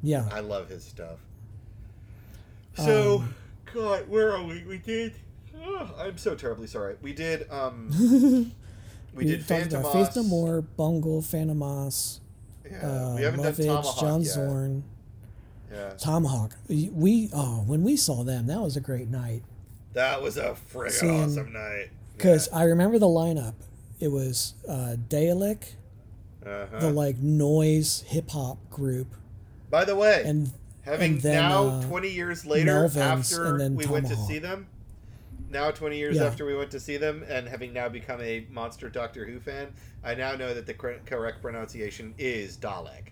yeah 0.01 0.29
I 0.31 0.39
love 0.39 0.69
his 0.69 0.85
stuff. 0.85 1.19
So, 2.75 3.17
Um, 3.19 3.35
God, 3.73 4.07
where 4.07 4.31
are 4.33 4.43
we? 4.43 4.63
We 4.63 4.77
did. 4.77 5.13
I'm 5.97 6.17
so 6.17 6.35
terribly 6.35 6.67
sorry. 6.67 6.95
We 7.01 7.13
did. 7.13 7.49
Um, 7.51 7.89
we, 9.13 9.25
did 9.25 9.47
talked 9.47 9.71
Phantom 9.71 9.83
Faith 9.91 10.15
No 10.15 10.23
More, 10.23 10.61
Bungle, 10.61 11.21
Fantômas, 11.21 12.19
Yeah, 12.69 12.87
uh, 12.87 13.15
we 13.15 13.23
haven't 13.23 13.41
done 13.43 13.55
Tomahawk 13.55 13.99
John 13.99 14.21
yet. 14.21 14.31
Zorn, 14.31 14.83
Yeah, 15.71 15.89
Tomahawk. 15.97 16.55
We 16.67 17.29
oh 17.33 17.63
when 17.65 17.83
we 17.83 17.95
saw 17.95 18.23
them, 18.23 18.47
that 18.47 18.59
was 18.61 18.77
a 18.77 18.81
great 18.81 19.09
night 19.09 19.43
that 19.93 20.21
was 20.21 20.37
a 20.37 20.55
friggin' 20.71 21.25
awesome 21.25 21.51
night. 21.51 21.89
because 22.15 22.47
I 22.49 22.63
remember 22.63 22.99
the 22.99 23.07
lineup. 23.07 23.55
It 23.99 24.09
was 24.09 24.53
uh, 24.67 24.95
Dalek, 25.09 25.73
Uh-huh. 26.45 26.79
the 26.79 26.89
like 26.91 27.17
noise 27.17 28.03
hip 28.07 28.29
hop 28.31 28.57
group, 28.69 29.07
By 29.69 29.83
the 29.85 29.95
way, 29.95 30.23
and 30.25 30.51
having 30.83 31.13
and 31.13 31.21
then, 31.21 31.49
now 31.49 31.63
uh, 31.67 31.83
20 31.83 32.09
years 32.09 32.45
later 32.45 32.71
Melvins, 32.71 32.97
after 33.33 33.45
and 33.47 33.59
then 33.59 33.75
we 33.75 33.85
went 33.87 34.07
to 34.07 34.15
see 34.15 34.39
them, 34.39 34.67
now 35.49 35.71
20 35.71 35.97
years 35.97 36.17
Yeah. 36.17 36.25
after 36.25 36.45
we 36.45 36.55
went 36.55 36.71
to 36.71 36.79
see 36.79 36.97
them, 36.97 37.23
and 37.27 37.47
having 37.47 37.73
now 37.73 37.89
become 37.89 38.21
a 38.21 38.45
monster 38.49 38.89
Doctor 38.89 39.25
Who 39.25 39.39
fan, 39.39 39.73
I 40.03 40.15
now 40.15 40.35
know 40.35 40.53
that 40.53 40.65
the 40.65 40.73
correct 40.73 41.41
pronunciation 41.41 42.13
is 42.17 42.57
Dalek. 42.57 43.09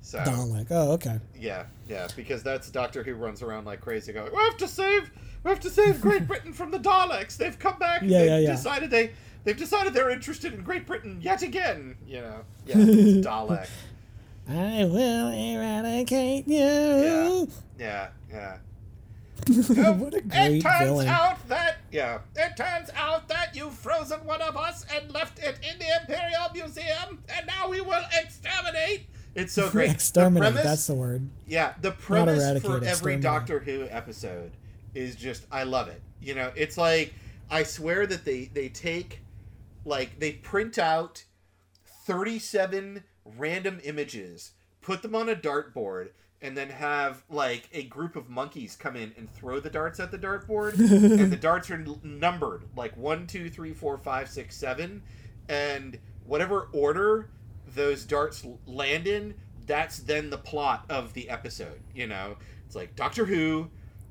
So 0.00 0.18
Dalek. 0.18 0.66
Oh, 0.70 0.92
okay. 0.92 1.18
Yeah, 1.38 1.64
yeah, 1.88 2.06
because 2.14 2.42
that's 2.42 2.70
Doctor 2.70 3.02
Who 3.02 3.14
runs 3.14 3.42
around 3.42 3.64
like 3.64 3.80
crazy, 3.80 4.12
going, 4.12 4.30
"We 4.32 4.42
have 4.42 4.56
to 4.58 4.68
save, 4.68 5.10
we 5.42 5.50
have 5.50 5.60
to 5.60 5.70
save 5.70 6.00
Great 6.00 6.26
Britain 6.28 6.52
from 6.52 6.70
the 6.70 6.78
Daleks. 6.78 7.36
They've 7.36 7.58
come 7.58 7.78
back. 7.78 8.02
Yeah, 8.02 8.18
they've 8.18 8.28
yeah, 8.28 8.38
yeah. 8.38 8.50
Decided 8.52 8.90
they, 8.90 9.10
they've 9.44 9.56
decided 9.56 9.94
they're 9.94 10.10
interested 10.10 10.52
in 10.54 10.62
Great 10.62 10.86
Britain 10.86 11.18
yet 11.20 11.42
again. 11.42 11.96
You 12.06 12.20
know, 12.20 12.40
yeah, 12.66 12.74
it's 12.78 13.26
Dalek. 13.26 13.68
I 14.48 14.84
will 14.84 15.28
eradicate 15.30 16.46
you. 16.46 16.56
Yeah, 16.56 17.44
yeah, 17.78 18.08
yeah. 18.30 18.56
what 19.46 20.14
a 20.14 20.18
it 20.18 20.28
great 20.28 20.62
turns 20.62 20.84
villain. 20.84 21.08
out 21.08 21.48
that 21.48 21.78
yeah, 21.92 22.18
it 22.34 22.56
turns 22.56 22.90
out 22.96 23.28
that 23.28 23.54
you've 23.54 23.74
frozen 23.74 24.24
one 24.24 24.40
of 24.42 24.56
us 24.56 24.84
and 24.94 25.12
left 25.12 25.38
it 25.38 25.58
in 25.62 25.78
the 25.78 25.84
Imperial 26.00 26.48
Museum, 26.54 27.22
and 27.28 27.46
now 27.46 27.68
we 27.68 27.80
will 27.80 28.02
exterminate. 28.20 29.06
It's 29.34 29.52
so 29.52 29.68
great. 29.70 29.86
The 29.88 29.94
Exterminate. 29.94 30.42
premise- 30.54 30.64
That's 30.64 30.86
the 30.86 30.94
word. 30.94 31.28
Yeah, 31.46 31.74
the 31.80 31.92
premise 31.92 32.62
for 32.62 32.82
every. 32.82 33.16
Doctor 33.18 33.58
Who 33.60 33.86
episode 33.90 34.52
is 34.94 35.14
just 35.14 35.46
I 35.52 35.62
love 35.64 35.88
it. 35.88 36.00
You 36.20 36.34
know, 36.34 36.50
it's 36.56 36.76
like 36.78 37.12
I 37.50 37.62
swear 37.62 38.06
that 38.06 38.24
they 38.24 38.46
they 38.46 38.68
take 38.70 39.20
like 39.84 40.18
they 40.18 40.32
print 40.32 40.78
out 40.78 41.24
37 42.06 43.02
random 43.36 43.80
images, 43.84 44.52
put 44.80 45.02
them 45.02 45.14
on 45.14 45.28
a 45.28 45.36
dartboard 45.36 46.08
and 46.42 46.56
then 46.56 46.68
have 46.68 47.22
like 47.30 47.68
a 47.72 47.84
group 47.84 48.16
of 48.16 48.28
monkeys 48.28 48.76
come 48.76 48.96
in 48.96 49.12
and 49.16 49.32
throw 49.32 49.60
the 49.60 49.70
darts 49.70 49.98
at 50.00 50.10
the 50.10 50.18
dartboard 50.18 50.78
and 50.78 51.32
the 51.32 51.36
darts 51.36 51.70
are 51.70 51.84
numbered 52.02 52.64
like 52.76 52.96
one, 52.96 53.26
two, 53.26 53.48
three, 53.48 53.72
four, 53.72 53.96
five, 53.98 54.28
six, 54.28 54.56
seven, 54.56 55.02
and 55.48 55.98
whatever 56.24 56.68
order 56.72 57.30
those 57.74 58.04
darts 58.04 58.44
land 58.66 59.06
in 59.06 59.34
that's 59.66 59.98
then 59.98 60.30
the 60.30 60.38
plot 60.38 60.84
of 60.88 61.12
the 61.14 61.28
episode 61.28 61.80
you 61.94 62.06
know? 62.06 62.36
It's 62.66 62.76
like 62.76 62.94
doctor 62.96 63.24
who 63.24 63.70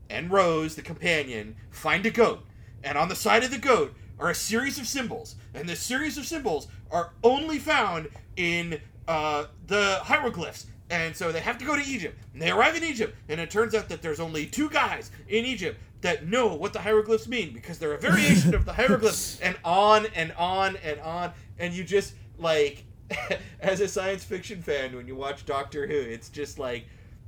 and 0.10 0.32
rose 0.32 0.76
the 0.76 0.82
companion 0.82 1.56
find 1.70 2.06
a 2.06 2.12
goat 2.12 2.46
and 2.84 2.98
on 2.98 3.10
the 3.10 3.16
side 3.16 3.44
of 3.44 3.52
the 3.52 3.58
goat 3.58 3.94
are 4.20 4.30
a 4.30 4.36
series 4.36 4.80
of 4.80 4.88
symbols 4.88 5.36
and 5.54 5.68
the 5.68 5.76
series 5.76 6.18
of 6.18 6.26
symbols 6.26 6.68
are 6.92 7.14
only 7.24 7.60
found 7.60 8.10
in 8.36 8.80
uh, 9.08 9.46
the 9.68 10.00
hieroglyphs 10.04 10.68
and 10.90 11.16
so 11.16 11.32
they 11.32 11.40
have 11.40 11.58
to 11.58 11.66
go 11.66 11.76
to 11.76 11.82
egypt 11.82 12.18
and 12.34 12.42
they 12.42 12.52
arrive 12.52 12.76
in 12.76 12.84
egypt 12.84 13.16
and 13.30 13.40
it 13.40 13.50
turns 13.50 13.74
out 13.74 13.90
that 13.90 14.02
there's 14.02 14.20
only 14.20 14.46
two 14.46 14.70
guys 14.70 15.12
in 15.28 15.46
egypt 15.46 15.80
that 16.02 16.28
know 16.28 16.54
what 16.54 16.74
the 16.74 16.80
hieroglyphs 16.80 17.28
mean 17.28 17.52
because 17.54 17.80
they're 17.80 17.94
a 17.94 18.00
variation 18.00 18.54
of 18.54 18.66
the 18.66 18.74
hieroglyphs 18.80 19.40
and 19.40 19.58
on 19.64 20.06
and 20.16 20.32
on 20.34 20.78
and 20.84 21.00
on 21.00 21.32
and 21.58 21.74
you 21.74 21.84
just 21.84 22.14
like 22.38 22.84
as 23.60 23.80
a 23.82 23.88
science 23.88 24.24
fiction 24.24 24.62
fan 24.62 24.96
when 24.96 25.08
you 25.08 25.16
watch 25.16 25.46
doctor 25.46 25.88
who 25.88 25.94
it's 25.94 26.30
just 26.30 26.60
like 26.60 26.86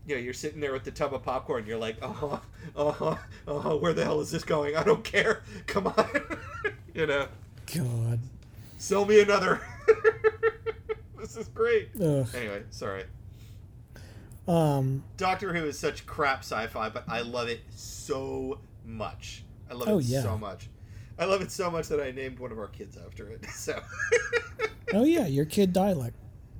you 0.07 0.15
know, 0.15 0.21
you're 0.21 0.33
sitting 0.33 0.61
there 0.61 0.71
with 0.71 0.85
the 0.85 0.91
tub 0.91 1.13
of 1.13 1.21
popcorn. 1.21 1.65
You're 1.67 1.77
like, 1.77 1.97
oh, 2.01 2.41
oh, 2.75 3.19
oh, 3.47 3.77
where 3.77 3.93
the 3.93 4.05
hell 4.05 4.21
is 4.21 4.31
this 4.31 4.43
going? 4.43 4.75
I 4.75 4.83
don't 4.83 5.03
care. 5.03 5.43
Come 5.67 5.87
on, 5.87 6.37
you 6.93 7.05
know, 7.05 7.27
God. 7.75 8.19
sell 8.77 9.05
me 9.05 9.21
another. 9.21 9.61
this 11.19 11.35
is 11.35 11.49
great. 11.49 11.89
Ugh. 12.01 12.25
Anyway, 12.33 12.63
sorry. 12.69 13.03
Um. 14.47 15.03
Doctor 15.17 15.53
Who 15.53 15.65
is 15.65 15.77
such 15.77 16.05
crap 16.05 16.39
sci-fi, 16.39 16.89
but 16.89 17.03
I 17.07 17.21
love 17.21 17.47
it 17.49 17.61
so 17.69 18.59
much. 18.85 19.43
I 19.69 19.73
love 19.73 19.89
Oh, 19.89 19.99
it 19.99 20.05
yeah. 20.05 20.21
so 20.21 20.37
much. 20.37 20.69
I 21.19 21.25
love 21.25 21.41
it 21.41 21.51
so 21.51 21.69
much 21.71 21.87
that 21.89 21.99
I 21.99 22.11
named 22.11 22.39
one 22.39 22.51
of 22.51 22.59
our 22.59 22.67
kids 22.67 22.97
after 22.97 23.27
it. 23.29 23.45
So, 23.53 23.79
Oh 24.93 25.03
yeah, 25.03 25.25
your 25.27 25.45
kid 25.45 25.73
Dalek. 25.73 26.13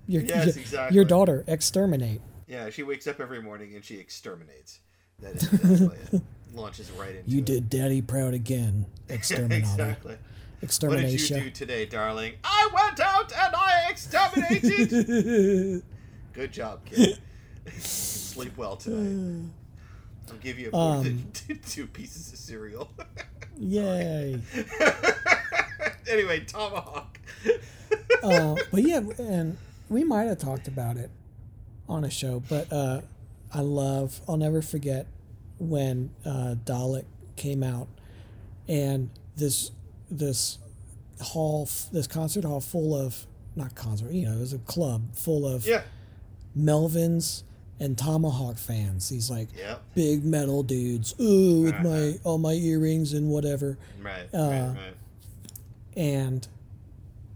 Your, 0.07 0.23
Yes, 0.23 0.47
your, 0.55 0.61
exactly. 0.61 0.95
your 0.95 1.05
daughter 1.05 1.43
exterminate. 1.47 2.21
yeah, 2.47 2.69
she 2.69 2.83
wakes 2.83 3.07
up 3.07 3.19
every 3.19 3.41
morning 3.41 3.75
and 3.75 3.83
she 3.85 3.95
exterminates. 3.99 4.79
That 5.19 5.35
is 5.35 5.43
exactly 5.53 5.97
it. 6.13 6.21
Launches 6.53 6.91
right 6.91 7.15
into 7.15 7.29
You 7.29 7.39
it. 7.39 7.45
did 7.45 7.69
Daddy 7.69 8.01
proud 8.01 8.33
again. 8.33 8.85
Exterminator. 9.09 9.59
exactly. 9.59 10.15
Extermination. 10.61 11.35
What 11.37 11.43
did 11.43 11.45
you 11.45 11.51
do 11.51 11.55
today, 11.65 11.85
darling? 11.85 12.33
I 12.43 12.69
went 12.73 12.99
out 12.99 13.31
and 13.31 13.55
I 13.55 13.85
exterminated. 13.89 15.83
Good 16.33 16.51
job, 16.51 16.83
kid. 16.85 17.19
Sleep 17.79 18.55
well 18.57 18.75
tonight. 18.77 19.49
I'll 20.29 20.37
give 20.37 20.59
you 20.59 20.69
more 20.71 20.97
Um, 20.97 21.03
than 21.47 21.59
two 21.67 21.87
pieces 21.87 22.31
of 22.33 22.39
cereal. 22.39 22.89
Yay! 23.57 24.39
anyway, 26.09 26.41
Tomahawk. 26.41 27.19
uh, 28.23 28.55
but 28.71 28.83
yeah, 28.83 29.01
and 29.17 29.57
we 29.89 30.03
might 30.03 30.25
have 30.25 30.37
talked 30.37 30.67
about 30.67 30.97
it 30.97 31.09
on 31.89 32.03
a 32.03 32.09
show, 32.09 32.43
but 32.49 32.71
uh, 32.71 33.01
I 33.53 33.61
love. 33.61 34.19
I'll 34.27 34.37
never 34.37 34.61
forget 34.61 35.07
when 35.59 36.11
uh, 36.25 36.55
Dalek 36.65 37.05
came 37.35 37.63
out, 37.63 37.87
and 38.67 39.09
this 39.37 39.71
this 40.11 40.59
hall, 41.21 41.67
this 41.91 42.05
concert 42.05 42.43
hall 42.43 42.61
full 42.61 42.95
of 42.95 43.25
not 43.55 43.73
concert, 43.75 44.11
you 44.11 44.27
know, 44.27 44.33
it 44.35 44.39
was 44.39 44.53
a 44.53 44.59
club 44.59 45.15
full 45.15 45.47
of 45.47 45.65
yeah. 45.65 45.81
Melvins 46.55 47.41
and 47.79 47.97
Tomahawk 47.97 48.57
fans. 48.57 49.09
These 49.09 49.29
like 49.29 49.49
Yep. 49.57 49.81
big 49.95 50.25
metal 50.25 50.63
dudes. 50.63 51.13
Ooh, 51.19 51.61
with 51.63 51.73
Uh-huh. 51.75 51.83
my 51.83 52.19
all 52.23 52.37
my 52.37 52.53
earrings 52.53 53.13
and 53.13 53.29
whatever. 53.29 53.77
Right. 54.01 54.27
Uh, 54.33 54.37
right. 54.49 54.67
Right. 54.67 54.93
and 55.95 56.47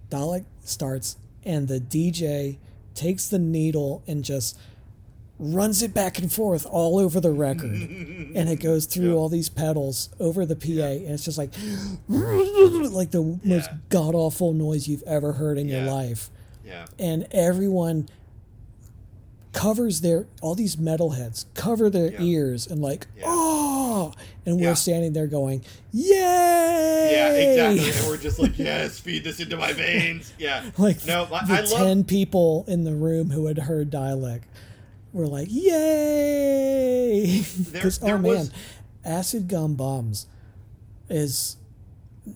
Dalek 0.09 0.43
starts, 0.63 1.17
and 1.45 1.67
the 1.67 1.79
DJ 1.79 2.57
takes 2.93 3.27
the 3.29 3.39
needle 3.39 4.03
and 4.07 4.23
just 4.23 4.57
runs 5.39 5.81
it 5.81 5.91
back 5.93 6.19
and 6.19 6.31
forth 6.31 6.67
all 6.69 6.99
over 6.99 7.19
the 7.19 7.31
record, 7.31 7.71
and 8.35 8.47
it 8.49 8.59
goes 8.59 8.85
through 8.85 9.15
all 9.17 9.27
these 9.29 9.49
pedals 9.49 10.09
over 10.19 10.45
the 10.45 10.55
PA, 10.55 10.91
and 10.91 11.07
it's 11.09 11.25
just 11.25 11.37
like, 11.37 11.51
like 12.07 13.11
the 13.11 13.39
most 13.43 13.69
god 13.89 14.13
awful 14.13 14.53
noise 14.53 14.87
you've 14.87 15.01
ever 15.03 15.33
heard 15.33 15.57
in 15.57 15.67
your 15.67 15.81
life, 15.83 16.29
Yeah. 16.65 16.85
and 16.99 17.25
everyone 17.31 18.07
covers 19.53 19.99
their 20.01 20.27
all 20.41 20.55
these 20.55 20.77
metalheads 20.77 21.45
cover 21.55 21.89
their 21.89 22.11
Yeah. 22.13 22.21
ears 22.21 22.67
and 22.67 22.81
like 22.81 23.07
Yeah. 23.17 23.23
oh 23.27 24.13
and 24.45 24.59
we're 24.59 24.75
standing 24.75 25.11
there 25.13 25.27
going 25.27 25.63
yay 25.91 27.09
Yeah, 27.11 27.33
exactly. 27.33 27.91
And 27.99 28.07
we're 28.07 28.17
just 28.17 28.39
like, 28.39 28.57
yes, 28.57 28.99
feed 28.99 29.23
this 29.25 29.39
into 29.41 29.57
my 29.57 29.73
veins. 29.73 30.31
Yeah. 30.39 30.71
like 30.77 31.05
no, 31.05 31.27
I, 31.33 31.45
the 31.45 31.53
I 31.53 31.61
love. 31.61 31.69
10 31.87 32.03
people 32.05 32.63
in 32.67 32.85
the 32.85 32.93
room 32.93 33.31
who 33.31 33.47
had 33.47 33.57
heard 33.59 33.89
dialect 33.89 34.45
were 35.11 35.27
like 35.27 35.49
yay 35.51 37.43
because 37.71 37.99
oh 38.01 38.07
man 38.17 38.23
was- 38.23 38.51
acid 39.03 39.47
gum 39.47 39.75
bombs 39.75 40.27
is 41.09 41.57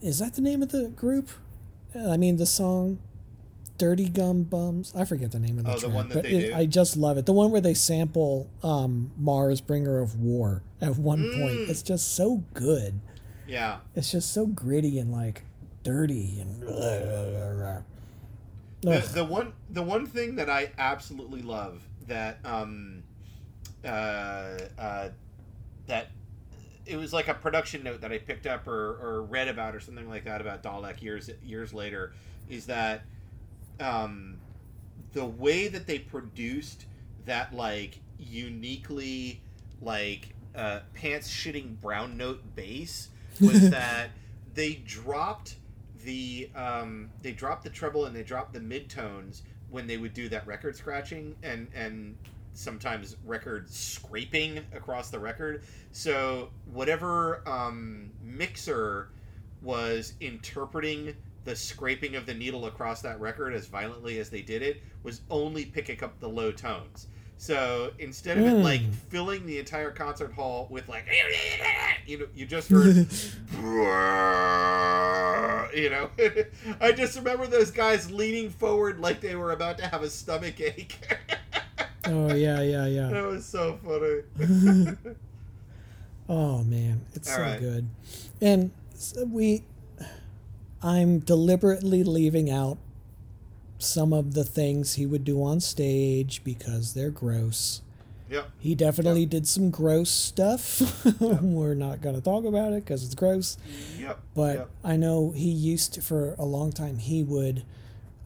is 0.01 0.19
that 0.19 0.33
the 0.33 0.41
name 0.41 0.61
of 0.63 0.69
the 0.71 0.89
group 0.89 1.29
i 2.09 2.17
mean 2.17 2.35
the 2.37 2.45
song 2.45 2.97
dirty 3.77 4.07
gum 4.09 4.43
bums 4.43 4.93
i 4.95 5.03
forget 5.03 5.31
the 5.31 5.39
name 5.39 5.57
of 5.59 5.65
the 5.65 5.71
Oh, 5.71 5.73
the 5.75 5.79
track, 5.81 5.93
one 5.93 6.07
that 6.09 6.13
but 6.15 6.23
they 6.23 6.29
it- 6.29 6.47
do? 6.49 6.55
i 6.55 6.65
just 6.65 6.95
love 6.95 7.17
it 7.17 7.25
the 7.25 7.33
one 7.33 7.51
where 7.51 7.59
they 7.61 7.73
sample 7.73 8.49
um 8.63 9.11
mars 9.17 9.59
bringer 9.61 9.99
of 9.99 10.19
war 10.19 10.63
at 10.81 10.97
one 10.97 11.19
Mm. 11.23 11.41
point 11.41 11.69
it's 11.69 11.81
just 11.81 12.13
so 12.15 12.43
good 12.53 12.99
Yeah. 13.47 13.77
it's 13.95 14.11
just 14.11 14.31
so 14.31 14.45
gritty 14.45 14.97
and 14.99 15.11
like 15.11 15.43
dirty 15.83 16.39
and 16.41 16.63
The, 18.81 18.99
the 19.15 19.25
one 19.25 19.53
the 19.71 19.81
one 19.81 20.05
thing 20.05 20.35
that 20.35 20.47
I 20.47 20.69
absolutely 20.77 21.41
love 21.41 21.81
that 22.07 22.37
um 22.45 23.01
uh, 23.83 23.87
uh 24.77 25.09
that 25.87 26.07
it 26.85 26.97
was 26.97 27.11
like 27.11 27.27
a 27.27 27.33
production 27.33 27.81
note 27.83 28.01
that 28.01 28.11
I 28.11 28.19
picked 28.19 28.45
up 28.45 28.67
or, 28.67 28.99
or 29.01 29.23
read 29.23 29.47
about 29.47 29.73
or 29.75 29.79
something 29.79 30.07
like 30.07 30.25
that 30.25 30.39
about 30.39 30.61
Dalek 30.61 31.01
years 31.01 31.31
years 31.43 31.73
later 31.73 32.13
is 32.47 32.67
that 32.67 33.05
um 33.79 34.37
the 35.13 35.25
way 35.25 35.67
that 35.67 35.87
they 35.87 35.99
produced 35.99 36.85
that 37.25 37.53
like 37.53 37.99
uniquely 38.19 39.41
like 39.81 40.35
uh, 40.55 40.79
pants 40.93 41.29
shitting 41.29 41.79
brown 41.81 42.17
note 42.17 42.41
bass 42.55 43.09
was 43.41 43.69
that 43.71 44.09
they 44.53 44.75
dropped 44.85 45.55
the 46.03 46.49
um, 46.55 47.09
they 47.21 47.31
dropped 47.31 47.63
the 47.63 47.69
treble 47.69 48.05
and 48.05 48.15
they 48.15 48.23
dropped 48.23 48.53
the 48.53 48.59
midtones 48.59 49.41
when 49.69 49.87
they 49.87 49.97
would 49.97 50.13
do 50.13 50.29
that 50.29 50.45
record 50.47 50.75
scratching 50.75 51.35
and 51.43 51.67
and 51.75 52.15
sometimes 52.53 53.17
record 53.25 53.69
scraping 53.69 54.59
across 54.73 55.09
the 55.09 55.19
record. 55.19 55.63
So 55.91 56.49
whatever 56.71 57.41
um, 57.47 58.11
mixer 58.23 59.09
was 59.61 60.13
interpreting 60.21 61.15
the 61.45 61.55
scraping 61.55 62.15
of 62.15 62.25
the 62.25 62.33
needle 62.33 62.65
across 62.65 63.01
that 63.01 63.19
record 63.21 63.53
as 63.53 63.67
violently 63.67 64.19
as 64.19 64.29
they 64.29 64.41
did 64.41 64.61
it 64.61 64.81
was 65.03 65.21
only 65.29 65.63
picking 65.65 66.03
up 66.03 66.19
the 66.19 66.27
low 66.27 66.51
tones. 66.51 67.07
So 67.37 67.91
instead 67.99 68.37
of 68.37 68.45
it 68.45 68.55
Mm. 68.55 68.63
like 68.63 68.93
filling 69.09 69.45
the 69.45 69.59
entire 69.59 69.91
concert 69.91 70.33
hall 70.33 70.67
with 70.69 70.87
like 70.89 71.05
you 72.07 72.19
know 72.19 72.25
you 72.33 72.45
just 72.45 72.69
heard 72.69 72.95
you 75.75 75.89
know 75.89 76.09
I 76.81 76.91
just 76.93 77.17
remember 77.17 77.45
those 77.47 77.71
guys 77.71 78.09
leaning 78.11 78.49
forward 78.49 78.99
like 78.99 79.19
they 79.21 79.35
were 79.35 79.51
about 79.51 79.77
to 79.79 79.87
have 79.87 80.01
a 80.01 80.09
stomach 80.09 80.59
ache. 80.61 80.97
oh 82.07 82.33
yeah 82.33 82.61
yeah 82.61 82.85
yeah 82.87 83.09
that 83.09 83.25
was 83.25 83.45
so 83.45 83.77
funny. 83.83 84.95
Oh 86.27 86.63
man, 86.63 87.01
it's 87.13 87.29
All 87.29 87.37
so 87.37 87.41
right. 87.43 87.59
good. 87.59 87.87
And 88.41 88.71
we 89.27 89.63
I'm 90.85 91.17
deliberately 91.19 92.03
leaving 92.03 92.51
out 92.51 92.77
some 93.79 94.13
of 94.13 94.35
the 94.35 94.43
things 94.43 94.93
he 94.95 95.05
would 95.07 95.23
do 95.23 95.43
on 95.43 95.59
stage 95.59 96.43
because 96.43 96.93
they're 96.93 97.09
gross. 97.09 97.81
yep. 98.29 98.49
He 98.59 98.75
definitely 98.75 99.25
did 99.25 99.47
some 99.47 99.71
gross 99.71 100.11
stuff. 100.11 101.03
We're 101.19 101.73
not 101.73 102.01
going 102.01 102.15
to 102.15 102.21
talk 102.21 102.45
about 102.45 102.71
it 102.71 102.85
because 102.85 103.03
it's 103.03 103.15
gross. 103.15 103.57
Yep. 103.99 104.19
But 104.35 104.55
yep. 104.57 104.69
I 104.83 104.95
know 104.95 105.31
he 105.35 105.49
used 105.49 105.95
to, 105.95 106.01
for 106.01 106.35
a 106.37 106.45
long 106.45 106.71
time, 106.71 106.99
he 106.99 107.23
would, 107.23 107.63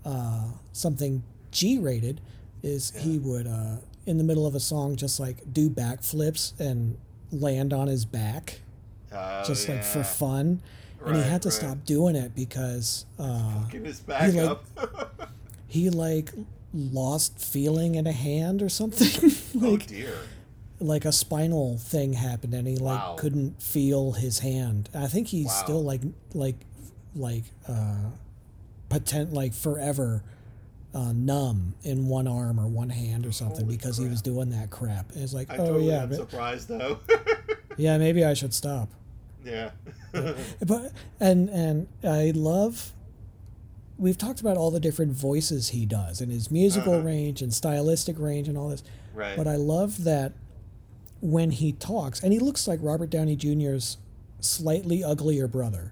uh, 0.04 0.50
something 0.74 1.24
G 1.52 1.80
rated 1.80 2.20
is 2.62 2.92
he 2.92 3.18
would, 3.20 3.48
uh, 3.48 3.78
in 4.06 4.18
the 4.18 4.24
middle 4.26 4.46
of 4.46 4.54
a 4.54 4.60
song, 4.60 4.98
just 4.98 5.18
like 5.18 5.54
do 5.54 5.70
backflips 5.70 6.60
and 6.60 6.98
land 7.32 7.72
on 7.72 7.88
his 7.88 8.04
back 8.04 8.60
Oh, 9.12 9.44
just 9.46 9.68
like 9.68 9.84
for 9.84 10.00
yeah. 10.00 10.04
And 11.06 11.16
he 11.18 11.22
had 11.24 11.42
to 11.44 11.50
right. 11.50 11.54
stop 11.54 11.86
doing 11.86 12.16
it 12.16 12.36
because 12.36 13.06
uh, 13.18 13.64
back 14.08 14.34
like- 14.34 14.46
up. 14.46 14.66
he 15.68 15.90
like 15.90 16.32
lost 16.74 17.40
feeling 17.40 17.96
in 17.96 18.06
a 18.08 18.12
hand 18.12 18.62
or 18.62 18.70
something. 18.70 19.32
oh 19.64 19.70
like 19.72 19.88
dear. 19.88 20.14
like 20.80 21.06
a 21.06 21.12
spinal 21.12 21.78
thing 21.78 22.14
happened 22.14 22.54
and 22.54 22.68
he 22.68 22.76
like 22.78 23.00
Wow. 23.00 23.16
couldn't 23.18 23.62
feel 23.62 24.14
his 24.14 24.40
hand. 24.40 24.90
I 24.94 25.08
think 25.08 25.28
he's 25.28 25.48
Wow. 25.48 25.62
still 25.64 25.84
like 25.84 26.02
like 26.34 26.56
like 27.16 27.44
uh 27.68 28.10
potent 28.90 29.34
like 29.34 29.54
forever 29.54 30.24
uh, 30.94 31.12
numb 31.14 31.76
in 31.84 32.08
one 32.08 32.28
arm 32.28 32.60
or 32.60 32.68
one 32.68 32.90
hand 32.90 33.26
or 33.26 33.32
something 33.32 33.66
Holy 33.66 33.78
because 33.78 33.98
he 33.98 34.08
was 34.08 34.24
doing 34.24 34.50
that 34.50 34.72
crap. 34.72 35.12
It's 35.16 35.34
like, 35.36 35.48
I 35.52 35.58
oh 35.58 35.68
totally 35.68 35.88
yeah, 35.88 36.02
am 36.04 36.14
surprised 36.14 36.68
though. 36.68 36.98
yeah, 37.78 38.00
maybe 38.00 38.26
I 38.26 38.34
should 38.34 38.54
stop. 38.56 38.90
Yeah. 39.46 39.72
but 40.66 40.92
and 41.20 41.50
and 41.50 41.88
I 42.04 42.32
love 42.36 42.94
we've 43.98 44.18
talked 44.18 44.40
about 44.42 44.58
all 44.58 44.72
the 44.72 44.80
different 44.80 45.12
voices 45.12 45.70
he 45.70 45.86
does 45.86 46.22
and 46.22 46.32
his 46.32 46.50
musical 46.50 46.94
Uh-huh. 46.96 47.04
range 47.06 47.42
and 47.42 47.54
stylistic 47.54 48.18
range 48.20 48.48
and 48.48 48.58
all 48.58 48.70
this. 48.70 48.84
right. 49.14 49.36
But 49.36 49.48
I 49.48 49.56
love 49.58 50.04
that 50.06 50.34
when 51.22 51.52
he 51.52 51.74
talks 51.74 52.24
and 52.24 52.32
he 52.32 52.40
looks 52.40 52.68
like 52.68 52.80
Robert 52.82 53.10
Downey 53.10 53.36
Jr.'s 53.36 53.98
slightly 54.40 55.04
uglier 55.04 55.48
brother. 55.48 55.92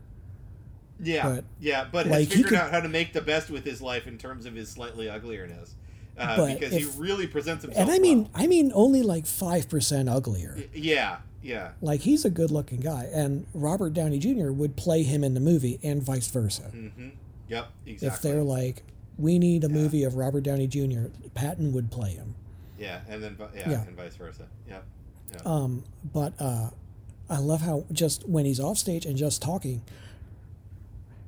yeah. 1.03 1.27
but, 1.27 1.43
yeah. 1.59 1.85
But 1.91 2.07
like, 2.07 2.19
has 2.19 2.27
he 2.29 2.29
figured 2.43 2.47
could- 2.49 2.57
out 2.59 2.71
how 2.71 2.79
to 2.79 2.87
make 2.89 3.11
the 3.13 3.21
best 3.21 3.49
with 3.49 3.65
his 3.65 3.81
life 3.81 4.07
in 4.07 4.17
terms 4.17 4.45
of 4.45 4.55
his 4.55 4.69
slightly 4.69 5.07
uglierness. 5.07 5.71
Uh, 6.17 6.47
because 6.53 6.71
if- 6.73 6.95
he 6.95 6.99
really 7.01 7.27
presents 7.27 7.63
himself. 7.63 7.81
And 7.87 7.91
I 7.93 7.99
mean 7.99 8.23
well. 8.23 8.31
I 8.35 8.47
mean 8.47 8.71
only 8.73 9.03
like 9.03 9.25
5% 9.25 10.09
uglier. 10.09 10.53
Y- 10.57 10.65
yeah. 10.73 11.17
Yeah. 11.41 11.71
Like 11.81 12.01
he's 12.01 12.25
a 12.25 12.29
good-looking 12.29 12.79
guy 12.81 13.07
and 13.13 13.45
Robert 13.53 13.93
Downey 13.93 14.19
Jr. 14.19 14.51
would 14.51 14.75
play 14.75 15.03
him 15.03 15.23
in 15.23 15.33
the 15.33 15.39
movie 15.39 15.79
and 15.83 16.01
vice 16.03 16.27
versa. 16.27 16.71
Mm-hmm. 16.75 17.09
Yep. 17.47 17.67
Exactly. 17.85 18.07
If 18.07 18.21
they're 18.21 18.43
like 18.43 18.83
we 19.17 19.39
need 19.39 19.63
a 19.63 19.69
movie 19.69 20.03
of 20.03 20.15
Robert 20.15 20.41
Downey 20.41 20.67
Jr., 20.67 21.05
Patton 21.33 21.73
would 21.73 21.89
play 21.91 22.11
him. 22.11 22.35
yeah, 22.77 22.99
and 23.09 23.23
then 23.23 23.35
yeah, 23.55 23.69
Yeah. 23.69 23.81
and 23.87 23.95
vice 23.95 24.15
versa. 24.15 24.47
Yep. 24.69 24.83
Yep. 25.31 25.45
Um, 25.47 25.83
but 26.13 26.33
uh, 26.39 26.69
I 27.29 27.39
love 27.39 27.61
how 27.61 27.85
just 27.91 28.27
when 28.29 28.45
he's 28.45 28.59
off 28.59 28.77
stage 28.77 29.05
and 29.05 29.17
just 29.17 29.41
talking, 29.41 29.81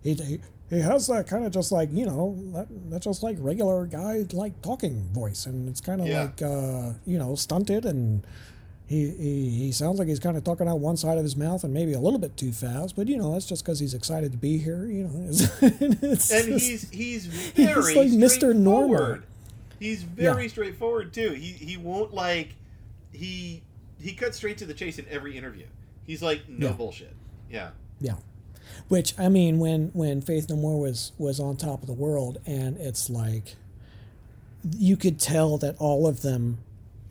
he 0.04 0.14
he, 0.14 0.40
he 0.70 0.80
has 0.82 1.08
that 1.08 1.28
kind 1.28 1.46
of 1.46 1.52
just 1.52 1.72
like 1.72 1.90
you 1.92 2.06
know 2.06 2.38
that, 2.54 2.68
that's 2.90 3.06
just 3.06 3.24
like 3.24 3.38
regular 3.40 3.86
guy 3.86 4.26
like 4.34 4.62
talking 4.62 5.10
voice, 5.14 5.46
and 5.46 5.68
it's 5.68 5.82
kind 5.82 6.00
of 6.02 6.08
Yeah. 6.08 6.22
like 6.24 6.42
uh, 6.42 6.94
you 7.06 7.18
know 7.18 7.36
stunted 7.36 7.86
and. 7.86 8.26
He, 8.90 9.08
he, 9.12 9.50
he 9.52 9.72
sounds 9.72 10.00
like 10.00 10.08
he's 10.08 10.20
kind 10.20 10.36
of 10.36 10.44
talking 10.44 10.68
out 10.68 10.80
one 10.80 10.98
side 10.98 11.20
of 11.20 11.24
his 11.24 11.36
mouth 11.36 11.64
and 11.64 11.72
maybe 11.72 11.94
a 11.94 12.00
little 12.00 12.18
bit 12.18 12.36
too 12.36 12.52
fast, 12.52 12.96
but 12.96 13.08
you 13.08 13.18
know 13.18 13.32
that's 13.34 13.46
just 13.46 13.64
because 13.64 13.80
he's 13.80 13.94
excited 13.94 14.32
to 14.32 14.38
be 14.40 14.58
here. 14.58 14.88
You 14.88 15.04
know, 15.04 15.28
it's, 15.30 15.42
it's 15.62 16.32
and 16.32 16.48
just- 16.60 16.66
he's 16.66 16.90
he's 16.90 17.26
very 17.56 17.94
like 17.96 18.08
Mr. 18.10 18.56
Normal. 18.56 19.20
He's 19.80 20.02
very 20.02 20.50
straightforward 20.50 21.14
too. 21.14 21.34
He 21.34 21.52
he 21.52 21.78
won't 21.78 22.16
like 22.16 22.56
he 23.14 23.62
he 24.02 24.14
cut 24.14 24.34
straight 24.34 24.58
to 24.58 24.66
the 24.66 24.74
chase 24.74 24.98
in 24.98 25.06
every 25.08 25.38
interview. 25.38 25.68
He's 26.08 26.24
like 26.24 26.50
no 26.50 26.68
Yeah. 26.70 26.74
bullshit. 26.74 27.14
Yeah. 27.50 27.70
Yeah. 28.02 28.16
Which 28.88 29.14
I 29.20 29.30
mean, 29.30 29.60
when 29.60 29.90
when 29.94 30.22
Faith 30.22 30.50
No 30.50 30.56
More 30.56 30.80
was 30.82 31.12
was 31.20 31.40
on 31.40 31.58
top 31.58 31.82
of 31.82 31.88
the 31.88 31.94
world, 31.94 32.40
and 32.48 32.76
it's 32.78 33.08
like 33.08 33.56
you 34.78 34.98
could 34.98 35.20
tell 35.20 35.60
that 35.60 35.76
all 35.78 36.08
of 36.08 36.22
them 36.24 36.58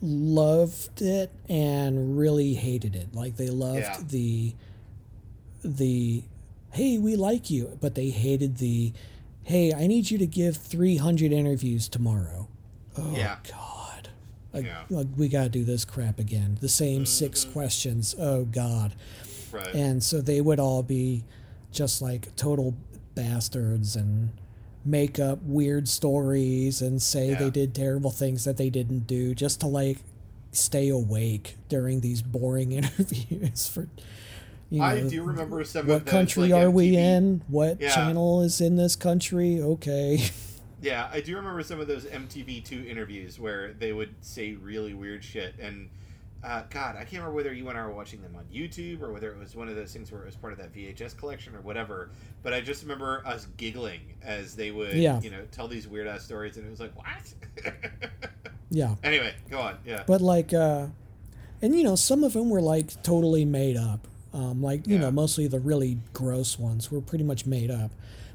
loved 0.01 1.01
it 1.01 1.31
and 1.49 2.17
really 2.17 2.53
hated 2.53 2.95
it. 2.95 3.13
Like 3.13 3.35
they 3.37 3.49
loved 3.49 3.79
Yeah. 3.79 3.99
the 4.07 4.55
the 5.63 6.23
hey, 6.71 6.97
we 6.97 7.15
like 7.15 7.49
you, 7.49 7.77
but 7.81 7.95
they 7.95 8.09
hated 8.09 8.57
the 8.57 8.93
hey, 9.43 9.73
I 9.73 9.87
need 9.87 10.11
you 10.11 10.17
to 10.19 10.27
give 10.27 10.57
three 10.57 10.97
hundred 10.97 11.31
interviews 11.31 11.87
tomorrow. 11.89 12.47
Oh 12.97 13.13
Yeah. 13.15 13.37
God. 13.49 14.09
Like, 14.53 14.65
Yeah. 14.65 14.83
like, 14.89 15.07
we 15.15 15.27
gotta 15.27 15.49
do 15.49 15.63
this 15.63 15.85
crap 15.85 16.17
again. 16.19 16.57
The 16.59 16.69
same 16.69 17.05
six 17.05 17.43
mm-hmm. 17.43 17.53
questions. 17.53 18.15
Oh 18.17 18.45
God 18.45 18.95
Right. 19.51 19.73
and 19.73 20.03
so 20.03 20.21
they 20.21 20.41
would 20.41 20.59
all 20.59 20.83
be 20.83 21.23
just 21.71 22.01
like 22.01 22.35
total 22.35 22.75
bastards 23.15 23.95
and 23.95 24.29
make 24.85 25.19
up 25.19 25.39
weird 25.43 25.87
stories 25.87 26.81
and 26.81 27.01
say 27.01 27.29
Yeah. 27.29 27.39
they 27.39 27.49
did 27.49 27.75
terrible 27.75 28.11
things 28.11 28.45
that 28.45 28.57
they 28.57 28.69
didn't 28.69 29.07
do 29.07 29.35
just 29.35 29.59
to 29.61 29.67
like 29.67 29.97
stay 30.51 30.89
awake 30.89 31.57
during 31.67 31.99
these 32.01 32.21
boring 32.21 32.71
interviews 32.79 33.67
for 33.67 33.87
you 34.69 34.79
know 34.79 34.85
I 34.85 35.01
do 35.01 35.23
remember 35.23 35.63
some 35.63 35.87
what 35.87 36.05
country 36.05 36.49
like, 36.49 36.63
are 36.63 36.71
we 36.71 36.95
in 36.95 37.41
what 37.47 37.79
Yeah. 37.81 37.93
channel 37.93 38.41
is 38.41 38.61
in 38.61 38.75
this 38.77 38.95
country 38.95 39.61
okay 39.61 40.23
Yeah, 40.81 41.09
I 41.11 41.19
do 41.19 41.35
remember 41.35 41.61
some 41.61 41.81
of 41.81 41.87
those 41.87 42.05
MTV2 42.05 42.87
interviews 42.89 43.37
where 43.37 43.73
they 43.73 43.91
would 43.91 44.15
say 44.21 44.53
really 44.53 44.93
weird 44.93 45.25
shit. 45.25 45.55
And, 45.59 45.89
uh, 46.43 46.63
God, 46.69 46.95
I 46.95 46.99
can't 46.99 47.13
remember 47.13 47.33
whether 47.35 47.53
you 47.53 47.67
and 47.69 47.77
I 47.77 47.85
were 47.85 47.91
watching 47.93 48.21
them 48.21 48.35
on 48.35 48.45
YouTube 48.45 49.01
or 49.01 49.11
whether 49.11 49.29
it 49.31 49.37
was 49.37 49.55
one 49.55 49.67
of 49.69 49.75
those 49.75 49.91
things 49.91 50.11
where 50.11 50.21
it 50.21 50.25
was 50.25 50.35
part 50.35 50.53
of 50.53 50.59
that 50.59 50.73
VHS 50.73 51.17
collection 51.17 51.55
or 51.55 51.61
whatever. 51.61 52.11
But 52.43 52.53
I 52.53 52.61
just 52.61 52.81
remember 52.83 53.21
us 53.25 53.47
giggling 53.57 54.01
as 54.23 54.55
they 54.55 54.71
would, 54.71 54.93
Yeah. 54.93 55.19
you 55.21 55.31
know, 55.31 55.41
tell 55.51 55.67
these 55.67 55.87
weird 55.87 56.07
ass 56.07 56.23
stories. 56.23 56.57
And 56.57 56.65
it 56.65 56.69
was 56.69 56.79
like, 56.79 56.95
what? 56.95 57.33
yeah 58.71 58.93
anyway, 59.03 59.33
go 59.49 59.59
on. 59.59 59.77
Yeah. 59.85 60.03
but 60.05 60.21
like 60.21 60.53
uh 60.53 60.85
and 61.61 61.75
you 61.75 61.83
know 61.83 61.95
some 61.95 62.23
of 62.23 62.33
them 62.33 62.49
were 62.51 62.61
like 62.61 63.01
totally 63.01 63.43
made 63.43 63.75
up 63.75 64.07
um 64.31 64.61
like 64.61 64.85
you 64.85 64.93
Yeah. 64.95 65.01
know 65.01 65.11
mostly 65.11 65.47
the 65.47 65.59
really 65.59 65.97
gross 66.13 66.59
ones 66.59 66.91
were 66.91 67.01
pretty 67.01 67.23
much 67.23 67.47
made 67.47 67.71
up 67.71 67.89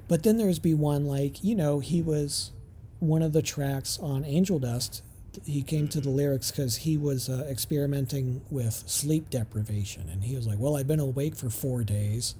but 0.08 0.24
then 0.24 0.36
there's 0.36 0.58
be 0.58 0.74
one 0.74 1.06
like 1.06 1.44
you 1.44 1.54
know 1.54 1.78
he 1.78 2.02
was 2.02 2.50
one 2.98 3.22
of 3.22 3.32
the 3.32 3.42
tracks 3.42 3.96
on 4.00 4.24
angel 4.24 4.58
dust 4.58 5.03
he 5.44 5.62
came 5.62 5.88
to 5.88 6.00
the 6.00 6.10
lyrics 6.10 6.50
because 6.50 6.76
he 6.76 6.96
was 6.96 7.28
uh, 7.28 7.46
experimenting 7.48 8.40
with 8.50 8.74
sleep 8.86 9.30
deprivation. 9.30 10.08
And 10.08 10.22
he 10.24 10.34
was 10.36 10.46
like 10.46 10.58
well 10.58 10.76
i've 10.76 10.86
been 10.88 11.00
awake 11.00 11.36
for 11.36 11.50
four 11.50 11.82
days. 11.84 12.34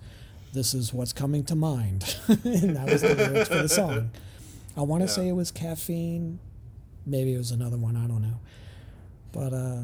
This 0.53 0.73
is 0.75 0.93
what's 0.95 1.13
coming 1.13 1.45
to 1.45 1.55
mind. 1.57 2.17
And 2.29 2.77
that 2.77 2.89
was 2.89 3.03
the 3.03 3.15
lyrics 3.15 3.49
for 3.49 3.63
the 3.63 3.69
song. 3.69 4.11
I 4.77 4.83
want 4.83 5.03
to 5.03 5.07
Yeah. 5.09 5.13
say 5.15 5.29
it 5.29 5.33
was 5.33 5.51
caffeine. 5.51 6.39
Maybe 7.07 7.35
it 7.35 7.39
was 7.39 7.51
another 7.51 7.77
one. 7.77 7.97
I 7.97 8.07
don't 8.07 8.23
know. 8.23 8.39
But 9.33 9.53
uh 9.53 9.83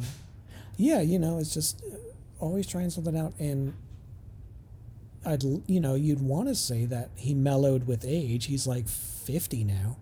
yeah 0.77 1.01
you 1.01 1.19
know 1.19 1.39
it's 1.39 1.53
just 1.53 1.82
uh, 1.82 1.97
always 2.39 2.66
trying 2.66 2.91
something 2.91 3.16
out. 3.16 3.35
And 3.39 3.74
i'd 5.27 5.43
you 5.66 5.81
know 5.81 5.95
you'd 5.95 6.23
want 6.23 6.49
to 6.49 6.55
say 6.55 6.87
that 6.87 7.11
he 7.16 7.35
mellowed 7.35 7.87
with 7.87 8.05
age. 8.07 8.47
He's 8.47 8.66
like 8.66 8.89
50 8.89 9.65
now. 9.65 9.97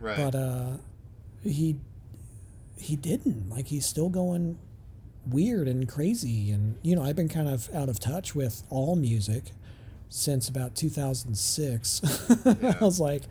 Right. 0.00 0.16
but 0.16 0.34
uh 0.34 0.70
he 1.44 1.76
he 2.76 2.96
didn't 2.96 3.48
like 3.50 3.66
he's 3.68 3.86
still 3.86 4.08
going 4.08 4.58
weird 5.26 5.68
and 5.68 5.88
crazy 5.88 6.50
and 6.50 6.76
you 6.82 6.96
know 6.96 7.02
i've 7.02 7.14
been 7.16 7.28
kind 7.28 7.48
of 7.48 7.72
out 7.74 7.88
of 7.88 8.00
touch 8.00 8.34
with 8.34 8.64
all 8.70 8.96
music 8.96 9.52
since 10.08 10.48
about 10.48 10.74
2006 10.74 12.46
i 12.46 12.76
was 12.80 12.98
like 12.98 13.22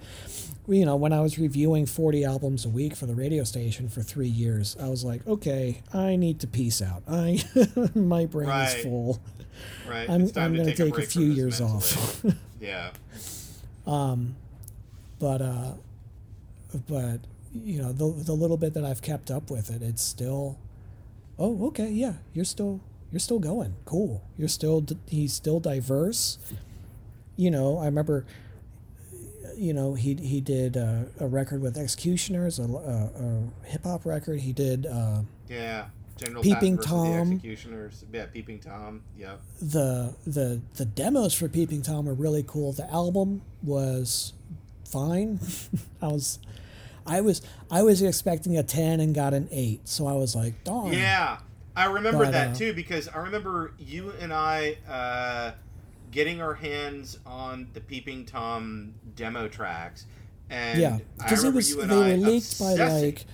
you 0.70 0.86
know 0.86 0.96
when 0.96 1.12
i 1.12 1.20
was 1.20 1.38
reviewing 1.38 1.86
40 1.86 2.24
albums 2.24 2.66
a 2.66 2.70
week 2.70 2.96
for 2.96 3.06
the 3.08 3.14
radio 3.14 3.44
station 3.44 3.90
for 3.90 4.02
three 4.02 4.28
years 4.30 4.78
i 4.80 4.88
was 4.88 5.04
like 5.04 5.26
okay 5.28 5.82
i 5.94 6.16
need 6.16 6.40
to 6.40 6.48
peace 6.48 6.82
out 6.82 7.04
i 7.10 7.44
my 7.96 8.26
brain 8.26 8.48
Right. 8.48 8.78
is 8.78 8.84
full 8.84 9.20
right. 9.88 10.10
i'm, 10.10 10.22
I'm 10.38 10.56
going 10.56 10.66
to 10.68 10.74
take 10.76 10.92
a 10.94 10.96
break 10.96 11.10
few 11.10 11.26
years 11.26 11.60
mentally. 11.60 11.78
off 11.78 12.26
yeah. 12.62 12.92
Um 13.86 14.36
but 15.20 15.42
uh 15.42 15.74
but 16.88 17.20
you 17.53 17.82
know 17.82 17.91
the 17.91 18.11
the 18.23 18.34
little 18.34 18.57
bit 18.57 18.73
that 18.73 18.84
I've 18.86 19.02
kept 19.02 19.30
up 19.30 19.49
with 19.52 19.69
it 19.69 19.82
it's 19.82 20.02
still 20.02 20.57
oh 21.38 21.68
okay 21.68 21.90
yeah 21.90 22.14
you're 22.34 22.45
still 22.45 22.80
you're 23.11 23.19
still 23.19 23.40
going 23.40 23.76
cool 23.86 24.23
you're 24.38 24.48
still 24.48 24.86
he's 25.07 25.34
still 25.34 25.60
diverse 25.60 26.38
you 27.36 27.52
know 27.52 27.78
I 27.78 27.86
remember 27.86 28.26
you 29.57 29.73
know 29.73 29.94
he 29.95 30.15
he 30.15 30.40
did 30.41 30.78
uh, 30.78 31.03
a 31.19 31.28
record 31.28 31.61
with 31.61 31.78
X-Ecutioners 31.78 32.57
a, 32.60 32.64
a, 32.64 32.68
a 32.68 33.68
hip 33.68 33.84
hop 33.84 34.06
record 34.06 34.40
he 34.41 34.53
did 34.53 34.86
uh, 34.86 35.22
Yeah. 35.49 35.88
General 36.18 36.44
Peeping 36.44 36.78
Tom. 36.78 37.34
X-Ecutioners. 37.34 38.06
Yeah, 38.14 38.26
Peeping 38.28 38.60
Tom. 38.60 39.02
yeah. 39.18 39.38
the 39.60 40.14
the 40.28 40.61
the 40.76 40.86
demos 40.86 41.34
for 41.34 41.49
Peeping 41.49 41.82
Tom 41.82 42.06
were 42.06 42.14
really 42.14 42.44
cool. 42.45 42.73
The 42.73 42.88
album 42.91 43.41
was 43.64 44.34
fine. 44.86 45.40
I 46.02 46.07
was 46.10 46.38
I 47.06 47.22
was 47.22 47.41
I 47.69 47.84
was 47.84 48.02
expecting 48.02 48.57
a 48.57 48.64
ten 48.64 48.99
and 48.99 49.14
got 49.14 49.34
an 49.34 49.48
eight, 49.52 49.88
so 49.88 50.07
I 50.07 50.14
was 50.14 50.36
like, 50.36 50.64
darn. 50.64 50.94
Yeah, 50.94 51.40
I 51.76 51.86
remember 51.86 52.26
But, 52.26 52.32
that 52.32 52.49
uh, 52.49 52.56
too 52.56 52.73
because 52.73 53.07
I 53.07 53.19
remember 53.19 53.73
you 53.80 54.14
and 54.19 54.34
I 54.34 54.78
uh, 54.90 55.52
getting 56.11 56.41
our 56.41 56.53
hands 56.53 57.19
on 57.26 57.68
the 57.73 57.82
Peeping 57.82 58.26
Tom 58.26 58.94
demo 59.15 59.48
tracks, 59.48 60.06
and 60.49 60.80
yeah, 60.80 60.99
because 61.18 61.44
it 61.44 61.53
was 61.53 61.69
you 61.69 61.82
and 61.82 61.91
they 61.91 61.95
I 61.95 62.18
were 62.18 62.18
leaked 62.18 62.60
by 62.60 62.73
like 62.73 63.26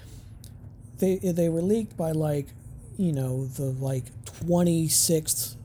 they 1.00 1.18
they 1.18 1.50
were 1.50 1.62
leaked 1.62 1.98
by 1.98 2.12
like 2.12 2.48
you 2.98 3.12
know 3.12 3.46
the 3.46 3.66
like 3.66 4.06
twenty 4.26 4.88
sixth 4.88 5.56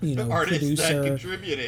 you 0.00 0.16
know 0.16 0.28
producer 0.28 1.16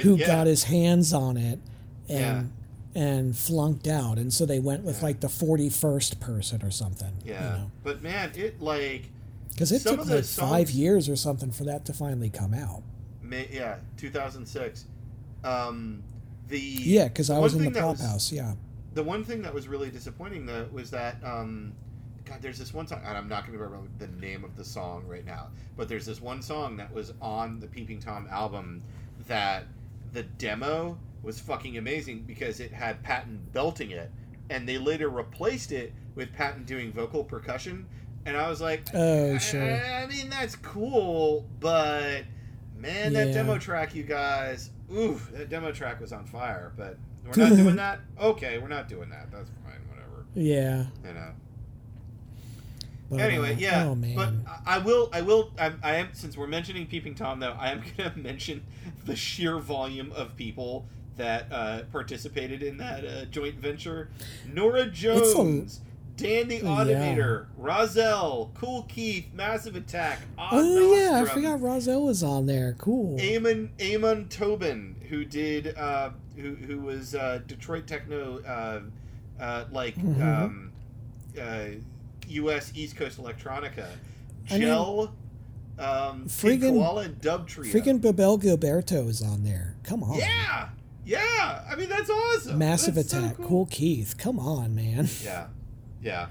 who 0.02 0.16
yeah. 0.16 0.26
got 0.26 0.46
his 0.46 0.64
hands 0.64 1.12
on 1.12 1.36
it 1.36 1.60
and 2.08 2.52
and 2.94 3.36
flunked 3.36 3.86
out, 3.88 4.18
and 4.18 4.32
so 4.32 4.46
they 4.46 4.60
went 4.60 4.84
with 4.84 4.98
Yeah. 4.98 5.04
like 5.04 5.20
the 5.20 5.28
forty 5.28 5.68
first 5.68 6.20
person 6.20 6.62
or 6.62 6.70
something. 6.70 7.12
yeah. 7.24 7.32
you 7.52 7.58
know. 7.58 7.70
But 7.82 8.02
man, 8.02 8.32
it 8.36 8.60
like 8.60 9.10
Because 9.50 9.72
it 9.72 9.82
took 9.82 9.98
like 9.98 10.06
those 10.08 10.34
five 10.36 10.70
years 10.70 11.08
or 11.08 11.16
something 11.16 11.50
for 11.50 11.64
that 11.64 11.84
to 11.86 11.92
finally 11.92 12.30
come 12.30 12.54
out. 12.54 12.82
ma- 13.22 13.36
yeah, 13.50 13.76
2006. 13.96 14.84
Um, 15.42 16.02
the 16.48 16.58
Yeah, 16.60 17.04
because 17.08 17.30
I 17.30 17.38
was 17.38 17.54
in 17.54 17.64
the 17.64 17.70
pop 17.80 17.92
was- 17.98 18.00
house. 18.00 18.32
Yeah. 18.32 18.54
the 18.94 19.02
one 19.02 19.24
thing 19.24 19.42
that 19.42 19.52
was 19.52 19.66
really 19.66 19.90
disappointing 19.90 20.46
though 20.46 20.68
was 20.72 20.88
that 20.92 21.16
um 21.24 21.72
god 22.24 22.38
there's 22.40 22.58
this 22.58 22.72
one 22.72 22.86
song 22.86 23.00
and 23.04 23.18
i'm 23.18 23.28
not 23.28 23.44
going 23.44 23.58
to 23.58 23.62
remember 23.64 23.88
the 23.98 24.06
name 24.24 24.44
of 24.44 24.54
the 24.56 24.64
song 24.64 25.02
right 25.08 25.26
now 25.26 25.48
but 25.76 25.88
there's 25.88 26.06
this 26.06 26.20
one 26.20 26.40
song 26.40 26.76
that 26.76 26.94
was 26.94 27.12
on 27.20 27.58
the 27.58 27.66
peeping 27.66 27.98
tom 27.98 28.28
album 28.30 28.80
that 29.26 29.64
the 30.12 30.22
demo 30.22 30.96
was 31.24 31.40
fucking 31.40 31.76
amazing 31.78 32.22
because 32.26 32.60
it 32.60 32.72
had 32.72 33.02
patton 33.02 33.40
belting 33.52 33.90
it 33.90 34.10
and 34.50 34.68
they 34.68 34.78
later 34.78 35.08
replaced 35.08 35.72
it 35.72 35.92
with 36.14 36.32
patton 36.32 36.64
doing 36.64 36.92
vocal 36.92 37.24
percussion 37.24 37.86
and 38.26 38.36
i 38.36 38.48
was 38.48 38.60
like 38.60 38.84
Oh, 38.94 39.34
I- 39.34 39.38
sure. 39.38 39.62
I, 39.62 40.02
I 40.02 40.06
mean 40.06 40.28
that's 40.30 40.56
cool 40.56 41.46
but 41.60 42.22
man 42.76 43.12
that 43.14 43.28
Yeah. 43.28 43.34
demo 43.34 43.58
track 43.58 43.94
you 43.94 44.02
guys 44.02 44.70
oof 44.94 45.30
that 45.32 45.48
demo 45.48 45.72
track 45.72 46.00
was 46.00 46.12
on 46.12 46.26
fire 46.26 46.72
but 46.76 46.98
we're 47.24 47.48
not 47.48 47.56
doing 47.56 47.76
that 47.84 48.00
okay 48.20 48.58
we're 48.58 48.68
not 48.68 48.88
doing 48.88 49.08
that 49.10 49.30
that's 49.32 49.50
fine 49.64 49.80
whatever 49.88 50.26
Yeah. 50.34 50.84
you 51.06 51.14
know 51.14 51.30
But, 53.10 53.20
anyway 53.20 53.52
uh, 53.54 53.58
yeah 53.58 53.84
Oh 53.86 53.94
man. 53.94 54.14
but 54.16 54.32
I- 54.66 54.78
will 54.78 55.08
i 55.12 55.20
will 55.22 55.52
I, 55.58 55.72
I 55.82 55.94
am 55.96 56.08
since 56.12 56.36
we're 56.36 56.46
mentioning 56.46 56.86
peeping 56.86 57.14
tom 57.14 57.40
though 57.40 57.56
i 57.58 57.70
am 57.70 57.82
going 57.96 58.12
to 58.12 58.18
mention 58.18 58.62
the 59.04 59.16
sheer 59.16 59.58
volume 59.58 60.12
of 60.12 60.36
people 60.36 60.86
that 61.16 61.46
uh, 61.52 61.80
participated 61.92 62.62
in 62.62 62.76
that 62.78 63.04
uh, 63.04 63.24
joint 63.26 63.54
venture 63.56 64.08
Norah 64.52 64.86
Jones 64.90 65.80
Dan 66.16 66.46
the 66.48 66.56
Yeah. 66.58 66.62
Automator, 66.62 67.46
Rahzel, 67.60 68.54
Kool 68.54 68.82
Keith, 68.88 69.26
Massive 69.34 69.74
Attack, 69.74 70.20
Odd 70.38 70.50
oh 70.52 70.94
yeah, 70.96 71.20
I 71.22 71.24
forgot 71.24 71.58
Rahzel 71.60 72.04
was 72.06 72.22
on 72.22 72.46
there. 72.46 72.76
Cool. 72.78 73.20
Amon 73.20 73.70
Amon 73.80 74.28
Tobin, 74.28 74.94
who 75.08 75.24
did 75.24 75.76
uh, 75.76 76.10
who 76.36 76.54
who 76.54 76.78
was 76.78 77.16
uh, 77.16 77.40
Detroit 77.48 77.88
techno 77.88 78.38
uh, 78.44 78.80
uh, 79.42 79.64
like 79.72 79.96
Mhm. 79.96 80.22
um, 80.44 80.72
uh, 81.40 81.64
U.S. 82.28 82.70
East 82.76 82.94
Coast 82.96 83.20
electronica. 83.20 83.88
I 84.50 84.52
mean, 84.58 84.62
Gel, 84.68 85.12
um, 85.80 86.26
friggin- 86.26 86.74
Koala 86.74 87.02
and 87.02 87.20
Dub 87.20 87.48
Trio. 87.48 87.72
Freaking 87.72 88.00
Bebel 88.00 88.38
Gilberto 88.38 89.08
is 89.08 89.20
on 89.20 89.42
there. 89.42 89.74
Come 89.82 90.04
on. 90.04 90.16
yeah, 90.16 90.68
yeah. 91.64 91.72
I 91.72 91.76
mean 91.76 91.88
that's 91.88 92.10
awesome. 92.10 92.58
Massive 92.58 92.94
That's 92.94 93.10
so 93.10 93.18
Attack. 93.18 93.36
cool. 93.38 93.66
Keith. 93.66 94.16
Come 94.18 94.38
on, 94.38 94.74
man. 94.74 95.08
Yeah, 95.24 95.46
yeah. 96.02 96.26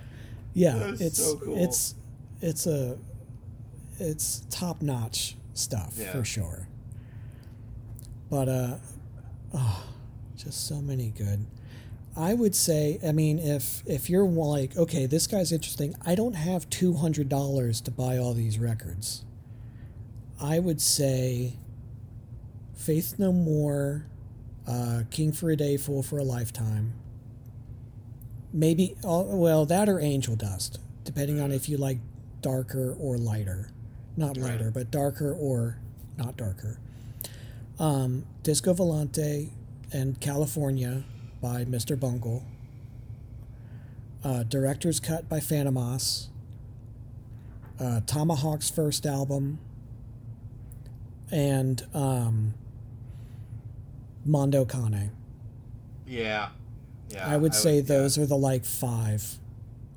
Yeah, 0.54 0.78
That's 0.78 1.02
it's 1.02 1.24
so 1.24 1.38
cool. 1.38 1.56
it's 1.64 1.96
it's 2.42 2.68
a 2.68 2.98
it's 4.00 4.44
top 4.50 4.82
notch 4.82 5.36
stuff 5.54 5.96
Yeah. 5.98 6.12
for 6.12 6.24
sure. 6.24 6.68
But 8.30 8.50
uh, 8.50 8.76
oh, 9.54 9.84
just 10.36 10.68
so 10.68 10.82
many 10.82 11.10
good. 11.10 11.46
I 12.16 12.36
would 12.36 12.54
say, 12.54 13.00
I 13.06 13.12
mean, 13.12 13.40
if 13.40 13.82
if 13.88 14.10
you're 14.10 14.26
like, 14.28 14.78
okay, 14.78 15.08
this 15.08 15.26
guy's 15.26 15.52
interesting. 15.52 15.96
I 16.06 16.14
don't 16.14 16.36
have 16.36 16.70
two 16.70 16.94
hundred 16.94 17.30
dollars 17.30 17.82
to 17.82 17.92
buy 17.92 18.18
all 18.18 18.34
these 18.36 18.60
records. 18.60 19.26
I 20.40 20.60
would 20.60 20.82
say, 20.82 21.54
Faith 22.76 23.16
No 23.18 23.32
More, 23.32 24.06
uh, 24.68 25.04
King 25.10 25.32
for 25.32 25.50
a 25.50 25.56
Day, 25.56 25.78
Fool 25.78 26.04
for 26.04 26.18
a 26.18 26.24
Lifetime. 26.24 26.94
Maybe, 28.52 28.96
well, 29.04 29.66
that 29.66 29.90
or 29.90 30.00
Angel 30.00 30.36
Dust, 30.36 30.80
depending 31.04 31.40
on 31.40 31.52
if 31.52 31.68
you 31.68 31.78
like 31.78 31.98
darker 32.42 32.96
or 33.00 33.18
lighter. 33.18 33.70
Not 34.16 34.38
lighter, 34.38 34.70
but 34.70 34.92
darker 34.92 35.34
or 35.34 35.80
not 36.18 36.38
darker. 36.38 36.78
Um, 37.80 38.26
Disco 38.44 38.74
Volante 38.76 39.50
and 39.92 40.20
California 40.20 41.04
by 41.42 41.66
Mr. 41.66 42.00
Bungle. 42.00 42.44
Uh, 44.24 44.44
director's 44.44 45.00
Cut 45.00 45.28
by 45.28 45.40
Fantômas. 45.40 46.28
Uh, 47.80 48.02
Tomahawk's 48.06 48.70
first 48.70 49.06
album. 49.06 49.60
And 51.32 51.84
um, 51.94 52.54
Mondo 54.26 54.66
Cane. 54.66 55.12
Yeah. 56.08 56.50
Yeah. 57.10 57.28
I 57.28 57.38
would 57.38 57.54
say 57.54 57.78
yeah, 57.78 57.82
those 57.82 58.18
are 58.18 58.26
the 58.26 58.38
like 58.38 58.66
five 58.66 59.38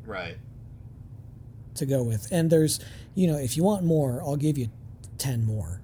Right. 0.05 0.36
to 1.74 1.86
go 1.86 2.03
with. 2.03 2.28
And 2.31 2.51
there's, 2.51 2.78
you 3.15 3.27
know, 3.27 3.36
if 3.39 3.57
you 3.57 3.65
want 3.65 3.85
more, 3.85 4.23
I'll 4.23 4.36
give 4.36 4.57
you 4.59 4.69
10 5.19 5.44
more 5.44 5.81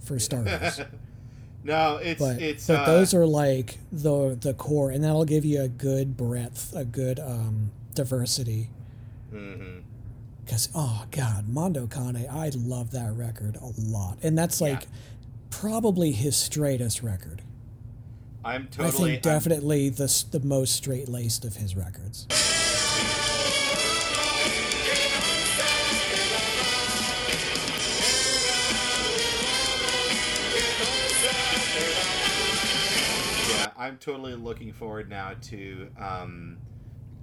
for 0.00 0.18
starters. 0.18 0.80
no, 1.64 1.96
it's 1.96 2.18
but 2.20 2.40
it's 2.40 2.66
but 2.66 2.80
uh, 2.80 2.86
those 2.86 3.12
are 3.14 3.26
like 3.26 3.78
the 3.92 4.36
the 4.40 4.54
core 4.54 4.90
and 4.90 5.04
that'll 5.04 5.24
give 5.26 5.44
you 5.44 5.60
a 5.62 5.68
good 5.68 6.16
breadth, 6.16 6.74
a 6.74 6.84
good 6.84 7.18
um 7.20 7.70
diversity. 7.94 8.70
Mm-hmm. 9.32 9.80
Cuz 10.48 10.68
oh 10.74 11.04
god, 11.10 11.48
Mondo 11.48 11.86
Cane, 11.86 12.26
I 12.30 12.50
love 12.56 12.90
that 12.92 13.12
record 13.14 13.56
a 13.56 13.70
lot. 13.78 14.18
And 14.22 14.36
that's 14.38 14.60
like 14.60 14.82
Yeah. 14.82 14.88
probably 15.50 16.12
his 16.12 16.36
straightest 16.36 17.02
record. 17.02 17.42
I'm 18.44 18.62
I 18.62 18.66
totally 18.84 19.12
think 19.12 19.26
I'm- 19.26 19.34
definitely 19.34 19.88
the 19.90 20.24
the 20.30 20.40
most 20.40 20.74
straight-laced 20.74 21.44
of 21.44 21.56
his 21.56 21.76
records. 21.76 22.26
Yeah, 33.48 33.70
I'm 33.76 33.96
totally 33.98 34.34
looking 34.34 34.72
forward 34.72 35.10
now 35.10 35.32
to 35.42 35.88
um, 35.98 36.58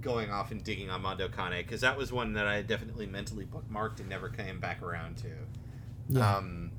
going 0.02 0.30
off 0.30 0.50
and 0.50 0.62
digging 0.62 0.90
on 0.90 1.00
Mondo 1.02 1.28
Cane 1.28 1.62
because 1.62 1.80
that 1.80 1.96
was 1.96 2.12
one 2.12 2.34
that 2.34 2.46
I 2.46 2.60
definitely 2.62 3.06
mentally 3.06 3.46
bookmarked 3.46 4.00
and 4.00 4.08
never 4.08 4.28
came 4.28 4.60
back 4.60 4.82
around 4.82 5.16
to. 5.18 5.28
Yeah. 6.10 6.36
Um, 6.36 6.70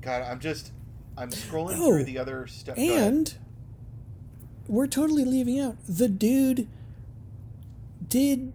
God, 0.00 0.22
I'm 0.22 0.40
just 0.40 0.72
I'm 1.16 1.30
scrolling 1.30 1.76
Oh, 1.78 1.88
through 1.90 2.04
the 2.04 2.18
other 2.18 2.46
stuff. 2.46 2.78
And 2.78 3.34
we're 4.70 4.86
totally 4.86 5.24
leaving 5.24 5.58
out 5.58 5.76
the 5.88 6.08
dude 6.08 6.68
did 8.08 8.52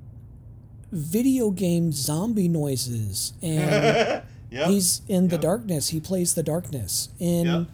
video 0.92 1.52
game 1.52 1.92
zombie 1.92 2.48
noises 2.48 3.34
and 3.42 4.24
Yep. 4.52 4.68
he's 4.70 5.02
in 5.10 5.28
the 5.28 5.36
Yep. 5.36 5.42
darkness 5.42 5.90
he 5.90 6.00
plays 6.00 6.34
the 6.36 6.44
darkness 6.44 7.10
in 7.20 7.46
Yep. 7.46 7.68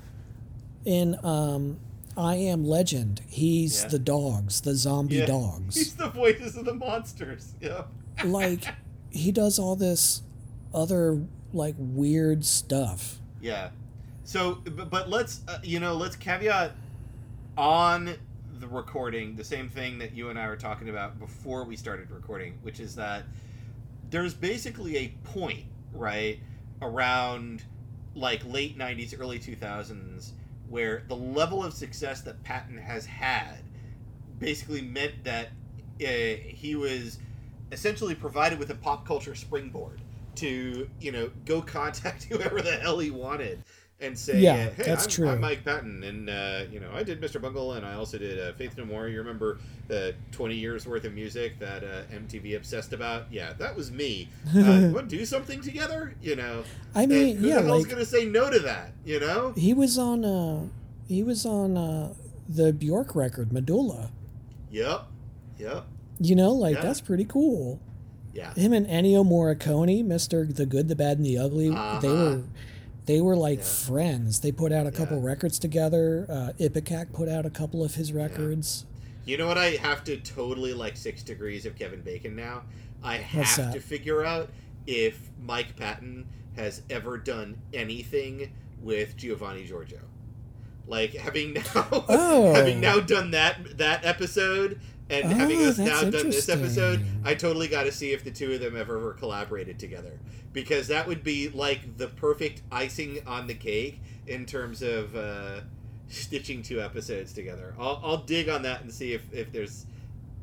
in 0.85 1.25
um 1.25 1.77
i 2.17 2.35
am 2.35 2.65
legend 2.65 3.21
he's 3.27 3.83
Yeah. 3.83 3.89
the 3.89 3.99
dogs 3.99 4.61
the 4.61 4.75
zombie 4.75 5.17
Yeah. 5.17 5.25
dogs 5.37 5.75
He's 5.75 5.95
the 5.95 6.09
voices 6.09 6.57
of 6.57 6.65
the 6.65 6.73
monsters. 6.73 7.53
Yeah. 7.61 7.83
like 8.25 8.65
he 9.11 9.31
does 9.31 9.59
all 9.59 9.75
this 9.75 10.23
other 10.73 11.21
like 11.53 11.75
weird 11.77 12.43
stuff 12.45 13.19
Yeah. 13.41 13.69
So, 14.23 14.55
but, 14.63 14.89
but 14.89 15.09
let's 15.09 15.41
uh, 15.47 15.59
you 15.63 15.79
know 15.79 15.93
let's 15.95 16.15
caveat 16.15 16.71
on 17.57 18.15
the 18.61 18.67
recording 18.67 19.35
the 19.35 19.43
same 19.43 19.67
thing 19.67 19.97
that 19.97 20.13
you 20.13 20.29
and 20.29 20.39
I 20.39 20.47
were 20.47 20.55
talking 20.55 20.87
about 20.87 21.19
before 21.19 21.65
we 21.65 21.75
started 21.75 22.11
recording, 22.11 22.59
which 22.61 22.79
is 22.79 22.95
that 22.95 23.23
there's 24.09 24.33
basically 24.33 24.97
a 24.97 25.07
point 25.25 25.65
right 25.91 26.39
around 26.81 27.63
like 28.15 28.45
late 28.45 28.77
90s 28.77 29.19
early 29.19 29.39
2000s 29.39 30.31
where 30.69 31.03
the 31.07 31.15
level 31.15 31.63
of 31.63 31.73
success 31.73 32.21
that 32.21 32.41
patton 32.43 32.77
has 32.77 33.05
had 33.05 33.63
basically 34.39 34.81
meant 34.81 35.23
that 35.23 35.47
uh, 36.01 36.37
he 36.45 36.75
was 36.75 37.19
essentially 37.71 38.15
provided 38.15 38.59
with 38.59 38.69
a 38.69 38.75
pop 38.75 39.05
culture 39.05 39.35
springboard 39.35 40.01
to 40.35 40.89
you 40.99 41.11
know 41.11 41.29
go 41.45 41.61
contact 41.77 42.23
whoever 42.23 42.61
the 42.61 42.71
hell 42.71 42.99
he 42.99 43.11
wanted 43.11 43.63
and 44.01 44.17
say 44.17 44.41
Yeah, 44.41 44.53
uh, 44.53 44.69
hey 44.75 44.83
that's 44.83 45.05
I'm, 45.05 45.09
true. 45.11 45.29
I'm 45.29 45.41
mike 45.41 45.63
patton 45.63 46.03
and 46.03 46.29
uh, 46.29 46.63
you 46.71 46.79
know 46.79 46.89
i 46.93 47.03
did 47.03 47.21
mr 47.21 47.39
bungle 47.41 47.73
and 47.73 47.85
i 47.85 47.93
also 47.93 48.17
did 48.17 48.39
uh, 48.39 48.53
faith 48.53 48.77
no 48.77 48.85
more 48.85 49.07
you 49.07 49.17
remember 49.19 49.59
the 49.87 50.15
20 50.31 50.55
years 50.55 50.87
worth 50.87 51.03
of 51.05 51.13
music 51.13 51.59
that 51.59 51.83
uh, 51.83 52.01
mtv 52.13 52.55
obsessed 52.55 52.93
about 52.93 53.25
yeah 53.31 53.53
that 53.53 53.75
was 53.75 53.91
me 53.91 54.27
uh, 54.55 54.89
want 54.93 55.09
to 55.09 55.17
do 55.17 55.25
something 55.25 55.61
together 55.61 56.13
you 56.21 56.35
know 56.35 56.63
i 56.95 57.03
and 57.03 57.11
mean 57.11 57.37
who 57.37 57.47
yeah 57.47 57.61
the 57.61 57.67
hell's 57.67 57.83
like 57.83 57.91
gonna 57.91 58.05
say 58.05 58.25
no 58.25 58.49
to 58.49 58.59
that 58.59 58.91
you 59.05 59.19
know 59.19 59.53
he 59.55 59.73
was 59.73 59.97
on 59.97 60.25
uh 60.25 60.65
he 61.07 61.21
was 61.23 61.45
on 61.45 61.77
uh 61.77 62.13
the 62.49 62.73
Björk 62.73 63.15
record 63.15 63.49
Medúlla 63.49 64.09
yep 64.69 65.05
yep 65.57 65.85
You 66.19 66.35
know, 66.35 66.51
like 66.51 66.75
Yeah. 66.75 66.81
that's 66.81 67.01
pretty 67.01 67.25
cool. 67.25 67.79
yeah 68.33 68.53
Him 68.53 68.73
and 68.73 68.85
Ennio 68.87 69.23
Morricone, 69.25 70.05
Mister 70.05 70.45
the 70.45 70.65
Good, 70.65 70.87
the 70.87 70.95
Bad, 70.95 71.17
and 71.17 71.25
the 71.25 71.37
Ugly. 71.37 71.69
They 71.69 71.75
Uh-huh. 71.75 72.15
were, 72.37 72.43
they 73.11 73.19
were 73.21 73.35
like 73.35 73.59
Yeah. 73.59 73.65
friends. 73.65 74.39
They 74.39 74.51
put 74.53 74.71
out 74.71 74.87
a 74.87 74.91
couple 74.91 75.17
Yeah. 75.19 75.25
records 75.27 75.59
together. 75.59 76.25
Uh, 76.29 76.53
Ipecac 76.59 77.11
put 77.11 77.27
out 77.27 77.45
a 77.45 77.49
couple 77.49 77.83
of 77.83 77.95
his 77.95 78.13
records. 78.13 78.85
You 79.25 79.37
know 79.37 79.47
what? 79.47 79.57
I 79.57 79.71
have 79.71 80.03
to 80.05 80.15
totally 80.17 80.73
like 80.73 80.95
six 80.95 81.21
degrees 81.21 81.65
of 81.65 81.75
Kevin 81.75 82.01
Bacon 82.01 82.35
now. 82.35 82.63
I 83.03 83.17
What's 83.17 83.55
have 83.55 83.57
that? 83.57 83.73
to 83.73 83.79
figure 83.81 84.23
out 84.23 84.49
if 84.87 85.29
Mike 85.41 85.75
Patton 85.75 86.25
has 86.55 86.81
ever 86.89 87.17
done 87.17 87.57
anything 87.73 88.51
with 88.81 89.17
Giovanni 89.17 89.65
Giorgio. 89.65 89.99
Like 90.87 91.13
having 91.13 91.53
now 91.75 91.87
Oh. 92.07 92.53
having 92.53 92.79
now 92.79 92.99
done 93.01 93.31
that 93.31 93.77
that 93.77 94.05
episode 94.05 94.79
and 95.11 95.31
having 95.31 95.59
Oh, 95.59 95.69
us 95.69 95.77
now 95.77 96.01
done 96.01 96.29
this 96.29 96.49
episode. 96.49 97.03
I 97.23 97.35
totally 97.35 97.67
got 97.67 97.83
to 97.83 97.91
see 97.91 98.11
if 98.13 98.23
the 98.23 98.31
two 98.31 98.53
of 98.53 98.59
them 98.61 98.75
have 98.75 98.89
ever 98.89 99.13
collaborated 99.13 99.77
together 99.77 100.19
because 100.53 100.87
that 100.87 101.07
would 101.07 101.23
be 101.23 101.49
like 101.49 101.97
the 101.97 102.07
perfect 102.07 102.61
icing 102.71 103.19
on 103.27 103.47
the 103.47 103.53
cake 103.53 104.01
in 104.27 104.45
terms 104.45 104.81
of 104.81 105.15
uh, 105.15 105.61
stitching 106.07 106.61
two 106.63 106.81
episodes 106.81 107.33
together. 107.33 107.75
I'll, 107.79 108.01
I'll 108.03 108.17
dig 108.17 108.49
on 108.49 108.61
that 108.63 108.81
and 108.81 108.91
see 108.91 109.13
if, 109.13 109.21
if 109.33 109.51
there's 109.51 109.85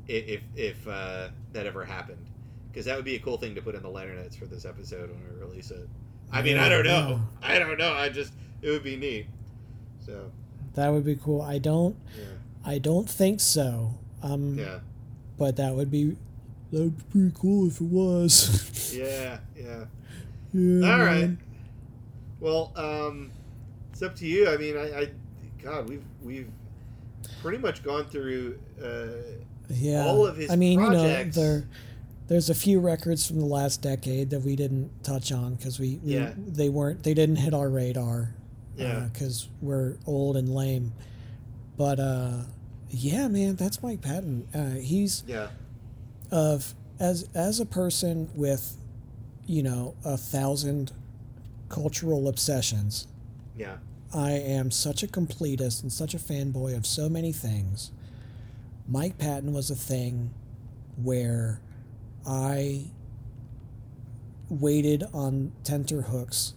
if 0.06 0.40
if 0.56 0.86
uh, 0.88 1.28
that 1.52 1.66
ever 1.66 1.84
happened 1.84 2.26
because 2.70 2.86
that 2.86 2.96
would 2.96 3.04
be 3.04 3.16
a 3.16 3.18
cool 3.20 3.36
thing 3.38 3.54
to 3.54 3.62
put 3.62 3.74
in 3.74 3.82
the 3.82 3.88
liner 3.90 4.14
notes 4.14 4.36
for 4.36 4.46
this 4.46 4.64
episode 4.64 5.10
when 5.10 5.20
we 5.34 5.40
release 5.40 5.70
it. 5.70 5.88
I 6.32 6.42
mean, 6.42 6.58
I 6.58 6.68
don't 6.68 6.84
know. 6.84 7.20
yeah. 7.42 7.48
I 7.48 7.58
don't 7.58 7.78
know. 7.78 7.92
I 7.94 8.08
just 8.08 8.32
it 8.62 8.70
would 8.70 8.82
be 8.84 8.96
neat. 8.96 9.26
So 10.04 10.30
That 10.74 10.88
would 10.90 11.04
be 11.04 11.16
cool. 11.16 11.42
I 11.42 11.58
don't, 11.58 11.96
yeah, 12.16 12.24
I 12.64 12.78
don't 12.78 13.08
think 13.08 13.40
so. 13.40 13.98
Um, 14.22 14.58
yeah, 14.58 14.80
but 15.38 15.56
that 15.56 15.74
would 15.74 15.90
be, 15.90 16.16
that 16.72 16.80
would 16.80 16.96
be 16.98 17.04
pretty 17.10 17.32
cool 17.38 17.68
if 17.68 17.80
it 17.80 17.84
was. 17.84 18.92
yeah, 18.96 19.38
yeah. 19.56 19.84
yeah, 20.52 20.92
All 20.92 21.04
right. 21.04 21.30
Well, 22.40 22.72
um, 22.76 23.30
it's 23.92 24.02
up 24.02 24.14
to 24.16 24.26
you. 24.26 24.48
I 24.48 24.56
mean, 24.56 24.76
I, 24.76 25.00
I 25.00 25.10
God, 25.62 25.88
we've 25.88 26.04
we've 26.22 26.48
pretty 27.42 27.58
much 27.58 27.82
gone 27.82 28.04
through. 28.06 28.58
Uh, 28.82 29.06
yeah. 29.70 30.06
all 30.06 30.26
of 30.26 30.36
his 30.36 30.50
I 30.50 30.56
mean, 30.56 30.78
projects- 30.78 31.36
you 31.36 31.42
know, 31.42 31.48
there 31.48 31.68
there's 32.28 32.50
a 32.50 32.54
few 32.54 32.78
records 32.80 33.26
from 33.26 33.38
the 33.40 33.46
last 33.46 33.80
decade 33.82 34.30
that 34.30 34.40
we 34.42 34.54
didn't 34.54 34.90
touch 35.02 35.32
on 35.32 35.54
because 35.54 35.78
we, 35.80 35.98
we 36.04 36.14
Yeah. 36.14 36.32
they 36.36 36.68
weren't 36.68 37.02
they 37.02 37.14
didn't 37.14 37.36
hit 37.36 37.54
our 37.54 37.68
radar. 37.68 38.34
Yeah. 38.76 39.08
Because 39.12 39.48
we're 39.60 39.96
old 40.06 40.36
and 40.36 40.48
lame. 40.54 40.92
But 41.76 41.98
uh, 41.98 42.42
yeah, 42.90 43.28
man, 43.28 43.56
that's 43.56 43.82
Mike 43.82 44.00
Patton. 44.00 44.48
Uh, 44.54 44.80
he's 44.80 45.24
yeah, 45.26 45.48
of 46.30 46.74
as 46.98 47.28
as 47.34 47.60
a 47.60 47.66
person 47.66 48.30
with, 48.34 48.76
you 49.46 49.62
know, 49.62 49.94
a 50.04 50.16
thousand 50.16 50.92
cultural 51.68 52.28
obsessions. 52.28 53.06
yeah, 53.56 53.76
I 54.14 54.32
am 54.32 54.70
such 54.70 55.02
a 55.02 55.06
completist 55.06 55.82
and 55.82 55.92
such 55.92 56.14
a 56.14 56.18
fanboy 56.18 56.76
of 56.76 56.86
so 56.86 57.08
many 57.08 57.32
things. 57.32 57.90
Mike 58.88 59.18
Patton 59.18 59.52
was 59.52 59.70
a 59.70 59.74
thing 59.76 60.32
where 60.96 61.60
I 62.26 62.86
waited 64.48 65.04
on 65.12 65.52
tenterhooks. 65.62 66.54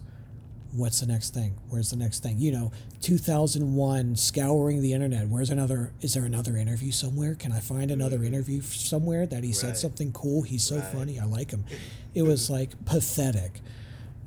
What's 0.74 1.00
the 1.00 1.06
next 1.06 1.34
thing? 1.34 1.54
Where's 1.68 1.90
the 1.90 1.96
next 1.96 2.22
thing? 2.22 2.38
You 2.38 2.50
know, 2.52 2.72
2001, 3.02 4.16
scouring 4.16 4.80
the 4.80 4.94
internet. 4.94 5.28
Where's 5.28 5.50
another? 5.50 5.92
Is 6.00 6.14
there 6.14 6.24
another 6.24 6.56
interview 6.56 6.90
somewhere? 6.92 7.34
Can 7.34 7.52
I 7.52 7.60
find 7.60 7.90
another 7.90 8.24
interview 8.24 8.62
somewhere 8.62 9.26
that 9.26 9.44
he 9.44 9.52
said 9.52 9.76
something 9.76 10.12
cool? 10.12 10.42
He's 10.42 10.62
so 10.64 10.76
Right. 10.78 10.84
funny. 10.92 11.18
I 11.20 11.24
like 11.26 11.50
him. 11.50 11.64
It 12.14 12.22
was 12.24 12.50
like 12.50 12.84
pathetic. 12.84 13.60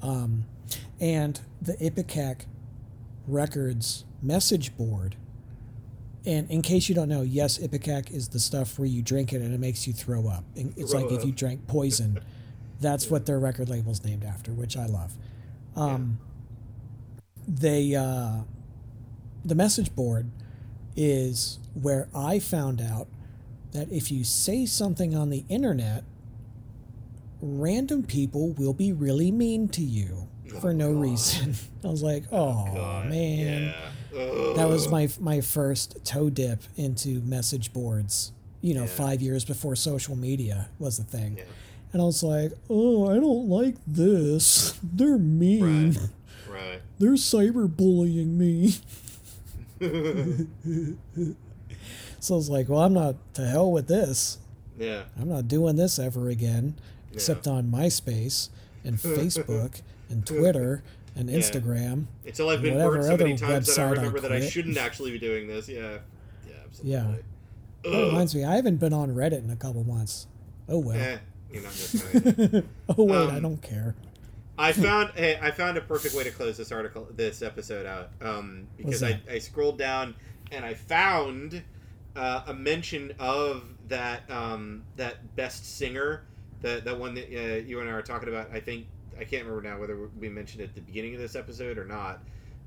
Um, 0.02 0.46
and 1.00 1.40
the 1.62 1.74
Ipecac 1.74 2.46
Records 3.28 4.06
message 4.24 4.76
board. 4.76 5.16
And 6.26 6.50
in 6.50 6.64
case 6.64 6.90
you 6.90 6.96
don't 6.96 7.10
know, 7.10 7.22
yes, 7.22 7.60
Ipecac 7.60 8.10
is 8.12 8.30
the 8.30 8.40
stuff 8.40 8.80
where 8.80 8.88
you 8.88 9.04
drink 9.04 9.34
it 9.34 9.42
and 9.44 9.54
it 9.54 9.60
makes 9.60 9.86
you 9.86 9.94
throw 9.94 10.28
up. 10.28 10.44
It's 10.56 10.92
Throw 10.92 11.02
like 11.02 11.12
if 11.12 11.24
you 11.26 11.32
drank 11.32 11.68
poison. 11.68 12.20
That's 12.82 13.10
what 13.12 13.26
their 13.28 13.38
record 13.40 13.70
label's 13.70 14.04
named 14.04 14.24
after, 14.24 14.52
which 14.52 14.76
I 14.76 14.88
love. 14.88 15.14
Um, 15.76 16.18
They, 17.48 17.96
uh, 17.96 18.38
the 19.44 19.56
message 19.56 19.96
board 19.96 20.30
is 20.96 21.60
where 21.74 22.08
I 22.16 22.40
found 22.40 22.82
out 22.82 23.08
that 23.74 23.92
if 23.92 24.12
you 24.12 24.24
say 24.24 24.66
something 24.66 25.16
on 25.16 25.30
the 25.30 25.44
internet, 25.50 26.04
random 27.42 28.04
people 28.04 28.52
will 28.54 28.74
be 28.74 28.92
really 28.94 29.32
mean 29.32 29.68
to 29.70 29.82
you 29.82 30.28
for 30.62 30.74
no 30.74 30.92
reason. 30.92 31.54
I 31.84 31.88
was 31.88 32.02
like, 32.02 32.24
oh, 32.32 32.70
God, 32.74 33.10
man. 33.10 33.74
Yeah. 34.14 34.54
That 34.56 34.70
was 34.70 34.88
my 34.90 35.10
my 35.20 35.42
first 35.42 36.06
toe 36.06 36.30
dip 36.30 36.62
into 36.78 37.20
message 37.22 37.74
boards. 37.74 38.32
You 38.62 38.74
know, 38.74 38.84
Yeah. 38.84 38.88
five 38.88 39.22
years 39.22 39.44
before 39.44 39.76
social 39.76 40.16
media 40.16 40.70
was 40.80 40.98
a 41.00 41.04
thing, 41.04 41.36
Yeah. 41.38 41.44
and 41.92 42.02
I 42.02 42.06
was 42.06 42.24
like, 42.24 42.54
"Oh, 42.70 43.10
I 43.12 43.16
don't 43.16 43.50
like 43.50 43.76
this. 43.86 44.74
They're 44.82 45.18
mean. 45.18 45.92
Right. 45.92 46.10
Right. 46.56 46.82
They're 47.00 47.12
cyberbullying 47.12 48.38
me." 48.38 48.76
so 52.20 52.34
I 52.34 52.38
was 52.38 52.50
like, 52.50 52.70
"Well, 52.70 52.82
I'm 52.82 52.94
not 52.94 53.16
to 53.36 53.46
hell 53.46 53.72
with 53.72 53.88
this. 53.88 54.38
Yeah. 54.78 55.04
I'm 55.20 55.30
not 55.30 55.48
doing 55.48 55.76
this 55.76 56.00
ever 56.00 56.30
again, 56.30 56.76
except 57.12 57.48
on 57.48 57.72
MySpace 57.72 58.50
and 58.84 58.98
Facebook 59.00 59.82
and 60.10 60.26
Twitter 60.26 60.84
and 61.16 61.30
Yeah. 61.30 61.38
Instagram." 61.38 62.06
Until 62.26 62.50
I've 62.50 62.62
been 62.62 62.76
Whatever 62.76 62.94
burned 62.94 63.06
so 63.06 63.18
many 63.18 63.38
times 63.38 63.76
that 63.76 63.80
I 63.80 63.94
website 63.94 64.18
I 64.18 64.20
that 64.22 64.32
I 64.32 64.40
shouldn't 64.48 64.78
actually 64.78 65.12
be 65.12 65.20
doing 65.20 65.48
this. 65.48 65.68
Yeah. 65.68 65.98
Yeah. 66.48 66.54
Absolutely. 66.66 66.92
Yeah. 66.92 67.16
That 67.84 68.06
reminds 68.08 68.34
me, 68.34 68.44
I 68.44 68.56
haven't 68.56 68.78
been 68.78 68.94
on 68.94 69.10
Reddit 69.14 69.44
in 69.44 69.52
a 69.52 69.56
couple 69.56 69.84
months. 69.84 70.28
Oh 70.68 70.80
well. 70.80 70.98
Eh, 70.98 71.18
you're 71.52 71.64
not 71.64 72.64
oh 72.98 73.04
wait, 73.04 73.30
I 73.30 73.36
um, 73.36 73.42
don't 73.42 73.62
care. 73.62 73.96
I 74.58 74.72
found 74.72 75.12
hey, 75.16 75.38
I 75.42 75.52
found 75.52 75.78
a 75.78 75.82
perfect 75.82 76.16
way 76.16 76.24
to 76.24 76.32
close 76.32 76.58
this 76.58 76.72
article, 76.72 77.08
this 77.12 77.42
episode 77.42 77.86
out, 77.86 78.10
um, 78.22 78.68
because 78.78 79.04
I. 79.04 79.20
I 79.30 79.40
scrolled 79.40 79.78
down 79.78 80.16
and 80.52 80.64
I 80.64 80.74
found 80.74 81.62
uh, 82.16 82.44
a 82.48 82.54
mention 82.54 83.14
of 83.20 83.64
that 83.90 84.30
um, 84.30 84.84
that 84.96 85.36
best 85.36 85.78
singer, 85.78 86.24
the 86.62 86.82
that 86.86 86.98
one 86.98 87.16
that 87.16 87.26
uh, 87.26 87.58
you 87.58 87.80
and 87.82 87.90
I 87.90 87.94
were 87.94 88.02
talking 88.02 88.30
about. 88.30 88.52
I 88.52 88.60
think 88.60 88.88
I 89.20 89.24
can't 89.24 89.46
remember 89.46 89.68
now 89.68 89.80
whether 89.80 90.10
we 90.20 90.30
mentioned 90.30 90.62
it 90.62 90.70
at 90.70 90.76
the 90.76 90.82
beginning 90.82 91.16
of 91.16 91.22
this 91.22 91.36
episode 91.36 91.78
or 91.78 91.86
not, 91.86 92.22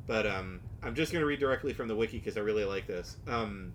but 0.06 0.26
um, 0.26 0.60
I'm 0.82 0.94
just 0.94 1.12
going 1.12 1.22
to 1.22 1.26
read 1.26 1.40
directly 1.40 1.72
from 1.72 1.88
the 1.88 1.96
wiki 1.96 2.18
because 2.18 2.36
I 2.36 2.40
really 2.40 2.64
like 2.64 2.86
this. 2.86 3.16
Um, 3.26 3.72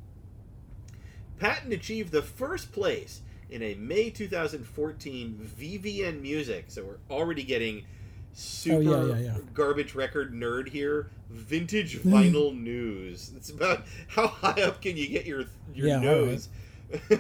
Patton 1.40 1.72
achieved 1.74 2.12
the 2.12 2.22
first 2.22 2.72
place 2.72 3.22
in 3.50 3.62
a 3.62 3.76
May 3.76 4.10
2014 4.10 5.50
VVN 5.60 6.22
Music. 6.22 6.66
So 6.70 6.84
we're 6.84 7.16
already 7.16 7.44
getting 7.44 7.86
super 8.34 8.90
Oh, 8.90 9.06
yeah, 9.08 9.16
yeah, 9.16 9.26
yeah. 9.26 9.38
garbage 9.54 9.96
record 9.96 10.34
nerd 10.34 10.70
here. 10.70 11.10
Vintage 11.30 12.00
vinyl 12.04 12.58
news. 12.58 13.32
It's 13.36 13.50
about 13.50 13.86
how 14.08 14.28
high 14.28 14.62
up 14.62 14.82
can 14.82 14.98
you 14.98 15.08
get 15.08 15.26
your 15.26 15.46
your 15.74 16.00
nose. 16.00 16.50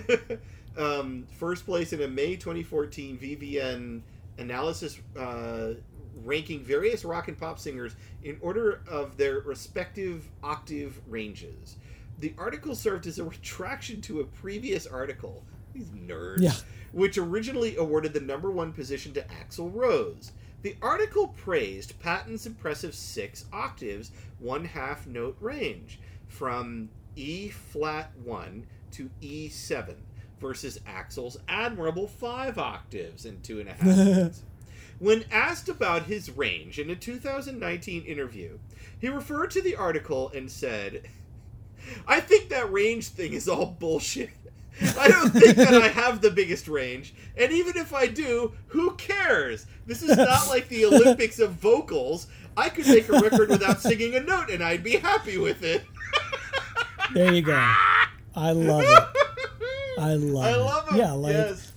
um, 0.77 1.25
first 1.37 1.65
place 1.65 1.93
in 1.93 2.01
a 2.01 2.07
May 2.07 2.35
2014 2.35 3.17
VVN 3.17 4.01
analysis 4.37 4.99
uh, 5.17 5.73
ranking 6.23 6.63
various 6.63 7.03
rock 7.05 7.27
and 7.27 7.37
pop 7.39 7.59
singers 7.59 7.95
in 8.23 8.37
order 8.41 8.81
of 8.87 9.17
their 9.17 9.39
respective 9.41 10.27
octave 10.43 10.99
ranges. 11.07 11.77
The 12.19 12.33
article 12.37 12.75
served 12.75 13.07
as 13.07 13.19
a 13.19 13.23
retraction 13.23 14.01
to 14.01 14.21
a 14.21 14.23
previous 14.23 14.85
article. 14.85 15.43
These 15.73 15.89
nerds. 15.89 16.41
Yeah. 16.41 16.53
Which 16.91 17.17
originally 17.17 17.75
awarded 17.77 18.13
the 18.13 18.21
number 18.21 18.51
one 18.51 18.71
position 18.71 19.13
to 19.13 19.21
Axl 19.23 19.73
Rose. 19.73 20.31
The 20.63 20.75
article 20.81 21.27
praised 21.27 21.99
Patton's 21.99 22.45
impressive 22.45 22.95
six 22.95 23.45
octaves, 23.51 24.11
one 24.39 24.63
half 24.63 25.05
note 25.05 25.37
range, 25.41 25.99
from 26.27 26.89
E 27.15 27.49
flat 27.49 28.11
1 28.23 28.65
to 28.91 29.09
E7, 29.21 29.95
versus 30.39 30.79
Axl's 30.87 31.37
admirable 31.49 32.07
five 32.07 32.57
octaves 32.57 33.25
and 33.25 33.43
two 33.43 33.59
and 33.59 33.69
a 33.69 33.73
half. 33.73 34.37
When 34.99 35.25
asked 35.31 35.67
about 35.67 36.03
his 36.03 36.31
range 36.31 36.79
in 36.79 36.89
a 36.89 36.95
2019 36.95 38.05
interview, 38.05 38.59
he 39.01 39.09
referred 39.09 39.51
to 39.51 39.61
the 39.61 39.75
article 39.75 40.31
and 40.33 40.49
said, 40.49 41.09
I 42.07 42.21
think 42.21 42.49
that 42.49 42.71
range 42.71 43.09
thing 43.09 43.33
is 43.33 43.49
all 43.49 43.65
bullshit. 43.65 44.29
I 44.99 45.07
don't 45.07 45.29
think 45.31 45.55
that 45.57 45.73
I 45.81 45.87
have 45.89 46.21
the 46.21 46.31
biggest 46.31 46.67
range, 46.67 47.13
and 47.37 47.51
even 47.51 47.77
if 47.77 47.93
I 47.93 48.07
do, 48.07 48.53
who 48.67 48.95
cares? 48.95 49.65
This 49.85 50.01
is 50.01 50.17
not 50.17 50.47
like 50.47 50.67
the 50.69 50.85
Olympics 50.85 51.39
of 51.39 51.51
vocals. 51.53 52.27
I 52.55 52.69
could 52.69 52.87
make 52.87 53.09
a 53.09 53.13
record 53.19 53.49
without 53.49 53.81
singing 53.81 54.13
a 54.15 54.19
note 54.19 54.49
and 54.51 54.63
I'd 54.63 54.83
be 54.83 54.97
happy 54.97 55.37
with 55.39 55.63
it. 55.63 55.83
There 57.13 57.33
you 57.33 57.41
go. 57.41 57.53
I 58.35 58.51
love 58.51 58.83
it. 58.83 59.03
I 59.99 60.13
love 60.15 60.45
I 60.45 60.51
it. 60.53 60.57
love 60.57 60.87
it. 60.91 60.97
Yeah, 60.97 61.11
like 61.13 61.33
yes. 61.33 61.71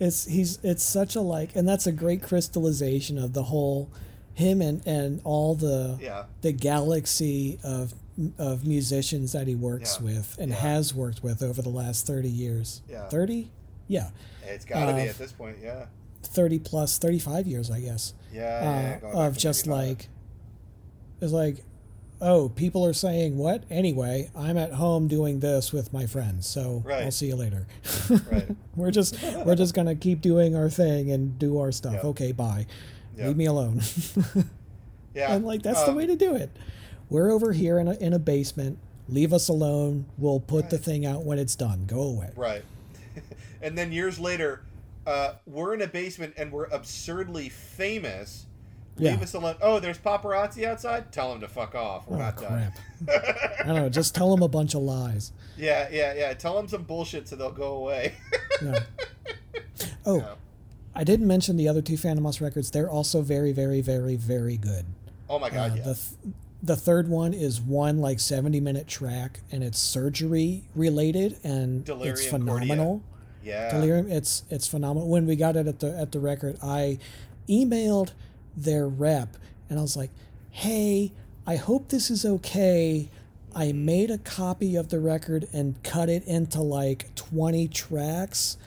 it's 0.00 0.24
he's 0.26 0.58
it's 0.62 0.82
such 0.82 1.16
a 1.16 1.20
like, 1.20 1.54
and 1.56 1.68
that's 1.68 1.86
a 1.86 1.92
great 1.92 2.22
crystallization 2.22 3.18
of 3.18 3.32
the 3.32 3.44
whole 3.44 3.90
him 4.34 4.60
and 4.60 4.86
and 4.86 5.20
all 5.24 5.54
the 5.54 5.98
Yeah. 6.00 6.24
the 6.42 6.52
galaxy 6.52 7.58
of 7.62 7.94
of 8.38 8.66
musicians 8.66 9.32
that 9.32 9.46
he 9.46 9.54
works 9.54 9.98
Yeah. 10.00 10.06
with 10.06 10.36
and 10.38 10.50
Yeah. 10.50 10.56
has 10.58 10.94
worked 10.94 11.22
with 11.22 11.42
over 11.42 11.60
the 11.62 11.68
last 11.68 12.06
30 12.06 12.28
years. 12.30 12.80
Yeah. 12.88 13.08
30? 13.08 13.50
Yeah. 13.88 14.10
It's 14.46 14.64
got 14.64 14.86
to 14.86 14.94
be 14.94 15.02
Uh, 15.02 15.04
at 15.10 15.18
this 15.18 15.32
point, 15.32 15.56
yeah. 15.62 15.86
30 16.22 16.58
plus 16.58 16.98
35 16.98 17.46
years, 17.46 17.70
I 17.70 17.80
guess. 17.80 18.14
Yeah, 18.32 18.98
uh, 19.02 19.26
of 19.26 19.36
just 19.38 19.66
like 19.66 20.08
it's 21.20 21.32
like 21.32 21.64
oh 22.20 22.48
people 22.50 22.84
are 22.84 22.92
saying 22.94 23.36
what 23.36 23.62
anyway 23.70 24.30
i'm 24.34 24.56
at 24.56 24.72
home 24.72 25.06
doing 25.06 25.40
this 25.40 25.70
with 25.72 25.92
my 25.92 26.06
friends 26.06 26.46
so 26.46 26.82
Right. 26.84 27.04
i'll 27.04 27.10
see 27.10 27.26
you 27.28 27.36
later 27.36 27.66
Right. 28.30 28.48
we're 28.76 28.90
just 28.90 29.16
we're 29.44 29.54
just 29.54 29.74
gonna 29.74 29.94
keep 29.94 30.20
doing 30.22 30.56
our 30.56 30.68
thing 30.70 31.10
and 31.10 31.38
do 31.38 31.58
our 31.58 31.70
stuff 31.72 31.92
Yeah. 31.94 32.08
okay 32.10 32.32
bye 32.32 32.66
Yeah. 33.16 33.28
leave 33.28 33.36
me 33.36 33.44
alone 33.46 33.80
Yeah. 35.14 35.34
and 35.34 35.44
like 35.44 35.62
that's 35.62 35.82
the 35.84 35.90
um, 35.90 35.96
way 35.96 36.06
to 36.06 36.16
do 36.16 36.34
it 36.34 36.50
we're 37.10 37.30
over 37.30 37.52
here 37.52 37.78
in 37.78 37.88
a, 37.88 37.94
in 37.94 38.12
a 38.12 38.18
basement 38.18 38.78
leave 39.08 39.32
us 39.32 39.48
alone 39.48 40.04
we'll 40.18 40.40
put 40.40 40.70
the 40.70 40.78
thing 40.78 41.06
out 41.06 41.24
when 41.24 41.38
it's 41.38 41.54
done 41.56 41.84
go 41.86 42.00
away 42.02 42.30
Right. 42.36 42.62
and 43.62 43.76
then 43.78 43.92
years 43.92 44.18
later, 44.18 44.62
uh, 45.06 45.34
we're 45.46 45.72
in 45.74 45.80
a 45.82 45.86
basement 45.86 46.34
and 46.36 46.50
we're 46.52 46.64
absurdly 46.66 47.48
famous. 47.48 48.44
Yeah. 48.98 49.12
Leave 49.12 49.22
us 49.22 49.32
alone. 49.34 49.54
Oh, 49.62 49.78
there's 49.78 49.98
paparazzi 49.98 50.64
outside? 50.64 51.12
Tell 51.12 51.30
them 51.30 51.40
to 51.40 51.48
fuck 51.48 51.74
off. 51.74 52.06
We're 52.08 52.16
oh 52.16 52.20
not 52.20 52.36
crap 52.36 52.50
done. 53.06 53.08
i 53.60 53.62
don't 53.66 53.76
know 53.76 53.88
just 53.88 54.14
tell 54.14 54.30
them 54.30 54.42
a 54.42 54.48
bunch 54.48 54.74
of 54.74 54.82
lies 54.82 55.32
yeah, 55.56 55.88
yeah, 55.90 56.12
yeah. 56.14 56.34
Tell 56.34 56.54
them 56.56 56.66
some 56.68 56.82
bullshit 56.82 57.28
so 57.28 57.36
they'll 57.36 57.50
go 57.52 57.76
away. 57.76 58.14
yeah. 58.62 58.80
oh 60.04 60.18
Yeah. 60.18 60.34
I 60.94 61.04
didn't 61.04 61.26
mention 61.26 61.56
the 61.56 61.68
other 61.68 61.82
two 61.82 61.94
Fantômas 61.94 62.40
records. 62.40 62.70
They're 62.70 62.90
also 62.90 63.20
very, 63.22 63.52
very, 63.52 63.80
very, 63.82 64.16
very 64.16 64.56
good. 64.56 64.84
oh 65.30 65.38
my 65.38 65.50
god, 65.50 65.72
Uh, 65.72 65.74
yeah. 65.76 65.82
the 65.84 65.94
th- 65.94 66.34
the 66.66 66.76
third 66.76 67.08
one 67.08 67.32
is 67.32 67.60
one 67.60 67.98
like 67.98 68.18
seventy 68.20 68.60
minute 68.60 68.88
track, 68.88 69.40
and 69.52 69.62
it's 69.62 69.78
surgery 69.78 70.64
related, 70.74 71.38
and 71.44 71.84
Delirium 71.84 72.14
it's 72.14 72.26
phenomenal. 72.26 73.02
yeah. 73.42 73.70
Delirium, 73.70 74.10
it's 74.10 74.42
it's 74.50 74.66
phenomenal. 74.66 75.08
When 75.08 75.26
we 75.26 75.36
got 75.36 75.56
it 75.56 75.66
at 75.66 75.78
the 75.78 75.96
at 75.96 76.12
the 76.12 76.18
record, 76.18 76.58
I 76.62 76.98
emailed 77.48 78.12
their 78.56 78.88
rep, 78.88 79.36
and 79.70 79.78
I 79.78 79.82
was 79.82 79.96
like, 79.96 80.10
"Hey, 80.50 81.12
I 81.46 81.56
hope 81.56 81.88
this 81.88 82.10
is 82.10 82.24
okay." 82.24 83.08
I 83.54 83.72
made 83.72 84.10
a 84.10 84.18
copy 84.18 84.76
of 84.76 84.90
the 84.90 85.00
record 85.00 85.48
and 85.50 85.82
cut 85.82 86.10
it 86.10 86.24
into 86.24 86.60
like 86.60 87.14
20 87.14 87.68
tracks 87.68 88.58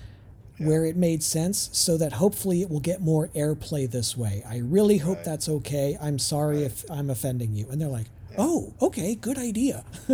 where 0.60 0.86
it 0.86 0.96
made 0.96 1.24
sense 1.24 1.70
so 1.74 1.98
that 1.98 2.14
hopefully 2.14 2.62
it 2.62 2.70
will 2.70 2.80
get 2.82 3.02
more 3.02 3.30
airplay 3.30 3.90
this 3.90 4.16
way. 4.18 4.44
I 4.48 4.58
really 4.58 4.98
hope 4.98 5.18
Right. 5.18 5.26
that's 5.26 5.50
okay. 5.50 5.98
I'm 6.02 6.20
sorry 6.20 6.64
if 6.64 6.84
I'm 6.92 7.10
offending 7.10 7.54
you. 7.56 7.68
And 7.70 7.80
they're 7.82 7.88
like, 7.88 8.08
oh, 8.38 8.74
okay, 8.82 9.16
good 9.16 9.38
idea. 9.38 9.84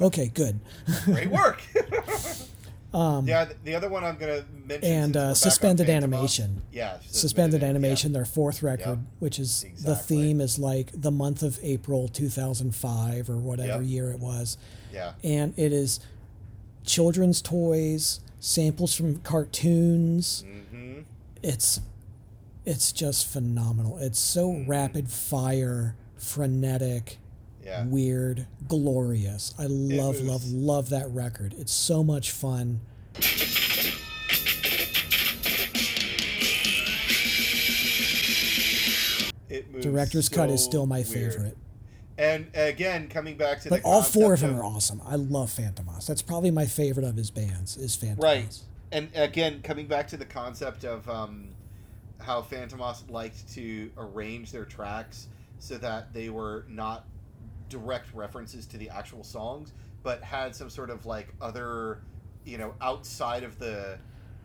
okay, 0.00 0.28
good. 0.28 0.60
Great 1.04 1.30
work. 1.30 1.60
yeah, 2.94 3.46
the 3.64 3.74
other 3.74 3.88
one 3.88 4.04
I'm 4.04 4.16
gonna 4.16 4.44
mention 4.66 4.90
and 4.92 5.16
uh, 5.16 5.34
suspended 5.34 5.90
animation. 5.90 6.62
Yeah, 6.72 6.98
Suspended 7.10 7.62
yeah. 7.62 7.68
animation, 7.68 8.12
their 8.12 8.24
fourth 8.24 8.62
record, 8.62 9.00
which 9.18 9.38
is 9.38 9.64
the 9.84 9.96
theme 9.96 10.40
is 10.40 10.58
like 10.58 10.90
the 10.94 11.10
month 11.10 11.42
of 11.42 11.58
April 11.62 12.08
2005 12.08 13.28
or 13.28 13.36
whatever 13.36 13.82
Yep. 13.82 13.90
year 13.90 14.10
it 14.10 14.20
was. 14.20 14.56
Yeah, 14.92 15.12
and 15.22 15.52
it 15.58 15.72
is 15.72 16.00
children's 16.84 17.42
toys, 17.42 18.20
samples 18.50 18.94
from 18.94 19.16
cartoons. 19.18 20.44
Mm-hmm. 20.46 21.00
It's 21.42 21.80
it's 22.64 22.92
just 22.92 23.26
phenomenal. 23.28 23.98
It's 23.98 24.18
so 24.18 24.50
Mm-hmm. 24.50 24.70
rapid 24.70 25.08
fire, 25.10 25.96
frenetic, 26.16 27.18
yeah. 27.64 27.84
weird, 27.84 28.46
glorious. 28.68 29.52
I 29.58 29.66
love, 29.66 30.16
was- 30.16 30.22
love, 30.22 30.44
love 30.46 30.88
that 30.90 31.08
record. 31.10 31.54
It's 31.58 31.72
so 31.72 32.02
much 32.04 32.30
fun. 32.30 32.80
Director's 39.80 40.28
cut 40.28 40.50
is 40.50 40.62
still 40.62 40.86
my 40.86 40.98
weird. 40.98 41.06
favorite. 41.34 41.56
And 42.18 42.50
again, 42.54 43.08
coming 43.08 43.36
back 43.36 43.60
to 43.62 43.68
But 43.68 43.82
the 43.82 43.88
all 43.88 44.02
four 44.02 44.32
of 44.32 44.40
them 44.40 44.56
are 44.58 44.64
awesome. 44.64 45.02
I 45.04 45.16
love 45.16 45.50
Fantômas. 45.50 46.06
That's 46.06 46.22
probably 46.22 46.50
my 46.50 46.64
favorite 46.64 47.04
of 47.04 47.16
his 47.16 47.30
bands. 47.30 47.76
Is 47.76 47.96
Fantômas. 47.96 48.22
Right. 48.22 48.58
And 48.92 49.10
again, 49.14 49.60
coming 49.62 49.86
back 49.86 50.08
to 50.08 50.16
the 50.16 50.24
concept 50.24 50.84
of 50.84 51.08
um, 51.10 51.48
how 52.20 52.40
Fantômas 52.40 53.08
liked 53.10 53.52
to 53.54 53.90
arrange 53.98 54.50
their 54.52 54.64
tracks 54.64 55.28
so 55.58 55.76
that 55.78 56.12
they 56.14 56.30
were 56.30 56.64
not 56.68 57.04
direct 57.68 58.14
references 58.14 58.66
to 58.66 58.78
the 58.78 58.88
actual 58.88 59.24
songs, 59.24 59.72
but 60.02 60.22
had 60.22 60.54
some 60.54 60.70
sort 60.70 60.88
of 60.88 61.04
like 61.04 61.28
other, 61.40 62.00
you 62.44 62.56
know, 62.56 62.74
outside 62.80 63.42
of 63.42 63.58
the, 63.58 63.98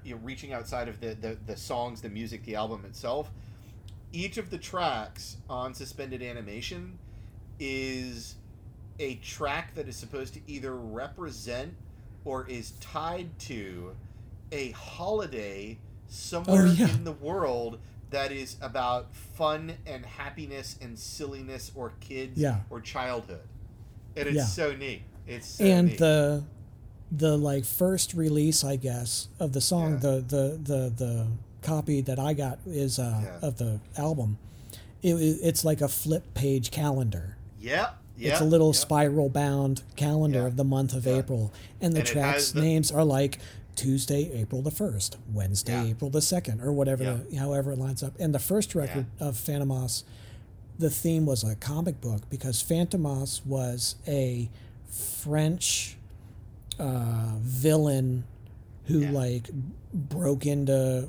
you 0.04 0.16
know, 0.16 0.22
reaching 0.24 0.52
outside 0.52 0.88
of 0.88 1.00
the, 1.00 1.14
the, 1.16 1.38
the 1.46 1.56
songs, 1.56 2.02
the 2.02 2.10
music, 2.10 2.44
the 2.44 2.56
album 2.56 2.84
itself. 2.86 3.32
Each 4.12 4.38
of 4.38 4.50
the 4.50 4.58
tracks 4.58 5.38
on 5.50 5.74
Suspended 5.74 6.22
Animation 6.22 6.98
is 7.62 8.36
a 9.00 9.16
track 9.18 9.76
that 9.76 9.88
is 9.88 9.96
supposed 9.96 10.34
to 10.34 10.40
either 10.48 10.76
represent 10.76 11.74
or 12.26 12.48
is 12.50 12.72
tied 12.82 13.38
to 13.40 13.96
a 14.52 14.72
holiday 14.72 15.78
somewhere 16.08 16.64
Oh, 16.68 16.72
yeah. 16.72 16.90
in 16.90 17.04
the 17.04 17.12
world 17.14 17.80
that 18.10 18.32
is 18.32 18.58
about 18.62 19.16
fun 19.16 19.74
and 19.86 20.06
happiness 20.06 20.76
and 20.82 20.98
silliness 21.00 21.72
or 21.76 21.94
kids 22.02 22.38
Yeah. 22.38 22.60
or 22.70 22.82
childhood. 22.82 23.48
And 24.18 24.28
it's 24.28 24.36
Yeah. 24.36 24.46
so 24.46 24.76
neat. 24.76 25.04
It's 25.28 25.48
so 25.48 25.64
and 25.64 25.88
neat. 25.90 25.98
the 26.00 26.44
the 27.14 27.38
like 27.38 27.66
first 27.66 28.14
release 28.14 28.64
i 28.64 28.78
guess 28.78 29.28
of 29.38 29.52
the 29.52 29.60
song 29.60 30.00
the, 30.00 30.24
the 30.26 30.58
the 30.64 30.90
the 30.96 31.28
copy 31.62 32.00
that 32.00 32.18
i 32.18 32.34
got 32.34 32.58
is 32.66 32.98
uh 33.00 33.38
of 33.42 33.58
the 33.58 33.82
album 33.98 34.38
it- 35.04 35.16
it's 35.44 35.66
like 35.66 35.82
a 35.82 35.90
flip 35.90 36.34
page 36.34 36.72
calendar 36.72 37.36
Yep. 37.62 37.98
Yep. 38.18 38.32
it's 38.32 38.42
a 38.42 38.46
little 38.46 38.70
yep. 38.70 38.76
spiral 38.76 39.30
bound 39.30 39.84
calendar 39.96 40.40
Yeah. 40.42 40.46
of 40.48 40.58
the 40.58 40.64
month 40.64 40.94
of 40.94 41.08
april 41.08 41.54
and 41.80 41.94
the 41.94 42.00
And 42.00 42.08
tracks 42.08 42.52
the- 42.52 42.62
names 42.62 42.92
are 42.92 43.06
like 43.06 43.40
tuesday 43.76 44.30
april 44.34 44.62
the 44.62 44.70
1st 44.72 45.16
wednesday 45.34 45.90
april 45.92 46.10
the 46.10 46.20
2nd 46.20 46.62
or 46.64 46.72
whatever 46.74 47.04
the, 47.30 47.38
however 47.38 47.72
it 47.72 47.78
lines 47.80 48.04
up 48.04 48.14
and 48.20 48.36
the 48.36 48.40
first 48.40 48.76
record 48.76 49.06
of 49.20 49.36
Fantômas 49.36 50.04
the 50.78 50.90
theme 50.90 51.26
was 51.26 51.44
a 51.44 51.56
comic 51.56 52.02
book 52.02 52.30
because 52.30 52.62
Fantômas 52.62 53.46
was 53.46 53.96
a 54.08 54.50
french 54.90 55.96
uh, 56.80 57.36
villain 57.40 58.24
who 58.86 59.00
like 59.00 59.50
broke 59.94 60.46
into 60.46 61.08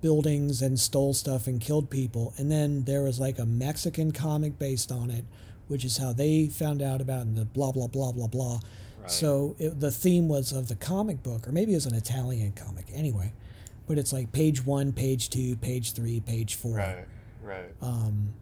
buildings 0.00 0.62
and 0.62 0.78
stole 0.80 1.12
stuff 1.14 1.46
and 1.46 1.60
killed 1.60 1.90
people 1.90 2.32
and 2.38 2.50
then 2.50 2.84
there 2.84 3.02
was 3.02 3.20
like 3.20 3.38
a 3.38 3.44
mexican 3.44 4.10
comic 4.12 4.58
based 4.58 4.90
on 4.90 5.10
it 5.10 5.24
which 5.68 5.84
is 5.84 5.98
how 5.98 6.12
they 6.12 6.46
found 6.46 6.80
out 6.82 7.00
about 7.00 7.22
and 7.22 7.36
the 7.36 7.44
blah 7.44 7.70
blah 7.72 7.86
blah 7.86 8.12
blah 8.12 8.26
blah 8.26 8.60
Right. 9.00 9.10
so 9.10 9.54
it, 9.58 9.80
the 9.80 9.90
theme 9.90 10.28
was 10.28 10.50
of 10.52 10.68
the 10.68 10.76
comic 10.76 11.22
book 11.22 11.46
or 11.46 11.52
maybe 11.52 11.72
it 11.72 11.76
was 11.76 11.84
an 11.86 11.94
italian 11.94 12.52
comic 12.52 12.86
anyway 12.94 13.32
but 13.86 13.98
it's 13.98 14.12
like 14.14 14.32
page 14.32 14.64
one 14.64 14.92
page 14.92 15.28
two 15.28 15.56
page 15.56 15.92
three 15.92 16.20
page 16.20 16.54
four 16.54 16.76
Right. 16.78 17.04
Right. 17.42 17.70
um 17.82 18.32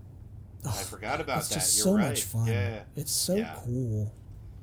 I 0.65 0.71
forgot 0.71 1.21
about 1.21 1.39
it's 1.39 1.49
that. 1.49 1.55
just 1.57 1.77
You're 1.79 1.85
so 1.85 1.95
right. 1.95 2.09
much 2.11 2.23
fun 2.23 2.47
Yeah. 2.47 2.83
it's 2.95 3.11
so 3.11 3.35
Yeah. 3.35 3.55
cool 3.65 4.13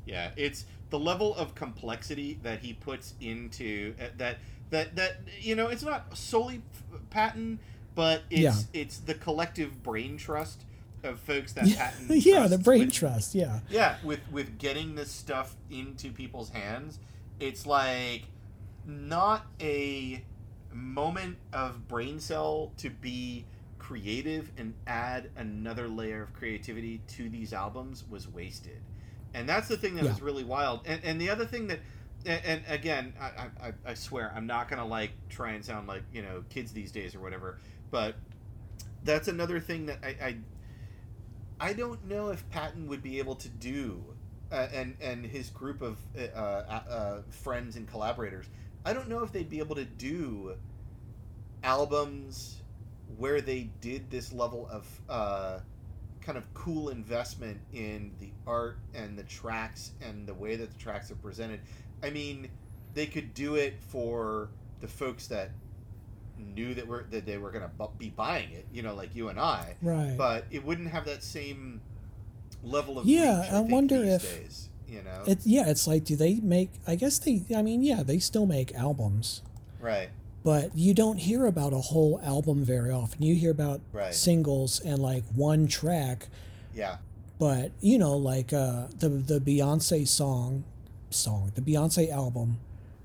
Yeah, 0.06 0.31
it's 0.38 0.64
the 0.89 0.97
level 0.99 1.35
of 1.35 1.53
complexity 1.53 2.39
that 2.43 2.60
he 2.61 2.73
puts 2.73 3.14
into 3.19 3.93
uh, 4.01 4.06
that 4.18 4.38
that 4.72 4.96
that 4.96 5.18
you 5.40 5.56
know 5.56 5.68
it's 5.68 5.84
not 5.84 6.18
solely 6.18 6.62
Patton, 7.10 7.60
but 7.96 8.24
it's 8.30 8.40
Yeah. 8.41 8.54
it's 8.74 8.98
the 9.00 9.14
collective 9.14 9.82
brain 9.84 10.18
trust 10.18 10.64
of 11.04 11.20
folks 11.20 11.54
that 11.54 11.66
Patton. 11.76 12.08
yeah 12.10 12.48
the 12.48 12.58
brain 12.58 12.82
with- 12.82 12.94
trust 12.94 13.34
yeah 13.36 13.60
Yeah, 13.70 13.96
with 14.04 14.20
with 14.32 14.58
getting 14.58 14.96
this 14.96 15.12
stuff 15.12 15.56
into 15.72 16.12
people's 16.12 16.50
hands, 16.50 17.00
it's 17.40 17.66
like 17.66 18.24
not 18.86 19.46
a 19.62 20.24
moment 20.74 21.38
of 21.54 21.88
brain 21.88 22.20
cell 22.20 22.72
to 22.78 22.90
be 22.90 23.46
creative 23.80 24.52
and 24.58 24.74
add 24.88 25.30
another 25.36 25.88
layer 25.88 26.22
of 26.22 26.34
creativity 26.34 27.02
to 27.08 27.30
these 27.30 27.54
albums 27.54 28.04
was 28.10 28.28
wasted. 28.28 28.80
And 29.34 29.48
that's 29.48 29.68
the 29.68 29.78
thing 29.78 29.96
that 29.96 30.04
Yeah. 30.06 30.12
was 30.12 30.22
really 30.22 30.44
wild. 30.44 30.82
And, 30.86 31.04
and 31.04 31.20
the 31.20 31.30
other 31.30 31.46
thing 31.46 31.68
that, 31.68 31.80
and, 32.26 32.41
and 32.46 32.64
again, 32.68 33.14
I, 33.20 33.50
I, 33.62 33.74
I 33.86 33.94
swear, 33.94 34.32
I'm 34.36 34.48
not 34.48 34.70
going 34.70 34.80
to 34.80 34.86
like 34.86 35.12
try 35.30 35.52
and 35.52 35.64
sound 35.64 35.88
like, 35.88 36.04
you 36.14 36.22
know, 36.22 36.44
kids 36.50 36.72
these 36.72 36.91
days 36.91 37.16
or 37.16 37.20
whatever, 37.20 37.60
but 37.91 38.16
that's 39.04 39.28
another 39.28 39.60
thing 39.60 39.86
that 39.86 40.00
I, 40.04 40.08
I 40.22 40.38
I 41.62 41.74
don't 41.74 42.06
know 42.06 42.30
if 42.30 42.50
Patton 42.50 42.88
would 42.88 43.04
be 43.04 43.20
able 43.20 43.36
to 43.36 43.50
do, 43.50 44.04
uh, 44.52 44.68
and 44.74 44.96
and 45.02 45.26
his 45.26 45.50
group 45.50 45.82
of 45.82 45.98
uh, 46.18 46.38
uh, 46.38 46.82
uh, 46.90 47.22
friends 47.30 47.76
and 47.76 47.88
collaborators. 47.88 48.46
I 48.86 48.94
don't 48.94 49.10
know 49.10 49.24
if 49.24 49.32
they'd 49.32 49.50
be 49.50 49.60
able 49.60 49.76
to 49.76 49.86
do 49.86 50.56
albums 51.64 52.62
where 53.18 53.41
they 53.41 53.70
did 53.82 54.10
this 54.10 54.32
level 54.32 54.70
of 54.72 54.88
uh, 55.10 55.60
kind 56.22 56.38
of 56.38 56.54
cool 56.54 56.90
investment 56.90 57.60
in 57.74 58.14
the 58.20 58.32
art 58.48 58.78
and 58.94 59.18
the 59.18 59.24
tracks 59.24 59.91
and 60.02 60.26
the 60.26 60.34
way 60.34 60.56
that 60.56 60.72
the 60.72 60.78
tracks 60.78 61.12
are 61.12 61.16
presented. 61.16 61.60
I 62.03 62.09
mean, 62.09 62.49
they 62.93 63.05
could 63.05 63.34
do 63.34 63.55
it 63.55 63.76
for 63.89 64.49
the 64.81 64.88
folks 64.88 65.27
that 65.27 65.51
knew 66.55 66.73
that 66.73 66.88
were 66.88 67.05
that 67.11 67.26
they 67.26 67.38
were 67.38 67.51
going 67.51 67.63
to 67.63 67.69
bu- 67.77 67.89
be 67.97 68.09
buying 68.09 68.51
it, 68.51 68.65
you 68.71 68.81
know, 68.81 68.95
like 68.95 69.13
you 69.13 69.27
and 69.30 69.38
I 69.39 69.76
right 69.81 70.15
but 70.17 70.45
it 70.51 70.63
wouldn't 70.63 70.89
have 70.89 71.03
that 71.05 71.21
same 71.23 71.81
level 72.63 72.97
of 72.97 73.05
Yeah, 73.05 73.41
reach, 73.41 73.49
I 73.51 73.57
think, 73.59 73.71
wonder 73.71 74.03
if- 74.03 74.21
days, 74.23 74.69
you 74.88 75.01
know 75.03 75.23
It, 75.27 75.39
yeah, 75.43 75.67
it's 75.69 75.85
like, 75.85 76.05
do 76.05 76.15
they 76.15 76.35
make? 76.35 76.71
I 76.88 76.95
guess 76.95 77.19
they. 77.19 77.43
I 77.55 77.61
mean, 77.61 77.84
yeah, 77.84 78.03
they 78.03 78.19
still 78.19 78.45
make 78.45 78.73
albums, 78.73 79.41
right 79.80 80.09
but 80.41 80.76
you 80.76 80.93
don't 80.93 81.17
hear 81.17 81.45
about 81.45 81.73
a 81.73 81.80
whole 81.91 82.19
album 82.23 82.63
very 82.63 82.89
often. 82.91 83.21
You 83.21 83.35
hear 83.35 83.51
about 83.51 83.81
Right. 83.91 84.13
singles 84.13 84.80
and 84.80 84.99
like 84.99 85.26
one 85.35 85.67
track, 85.67 86.30
yeah 86.73 86.97
but 87.38 87.71
you 87.81 87.97
know, 87.97 88.15
like 88.17 88.53
uh, 88.53 88.88
the 88.97 89.09
the 89.09 89.39
Beyonce 89.41 90.07
song, 90.07 90.63
song, 91.14 91.52
the 91.56 91.61
Beyonce 91.61 92.10
album 92.11 92.60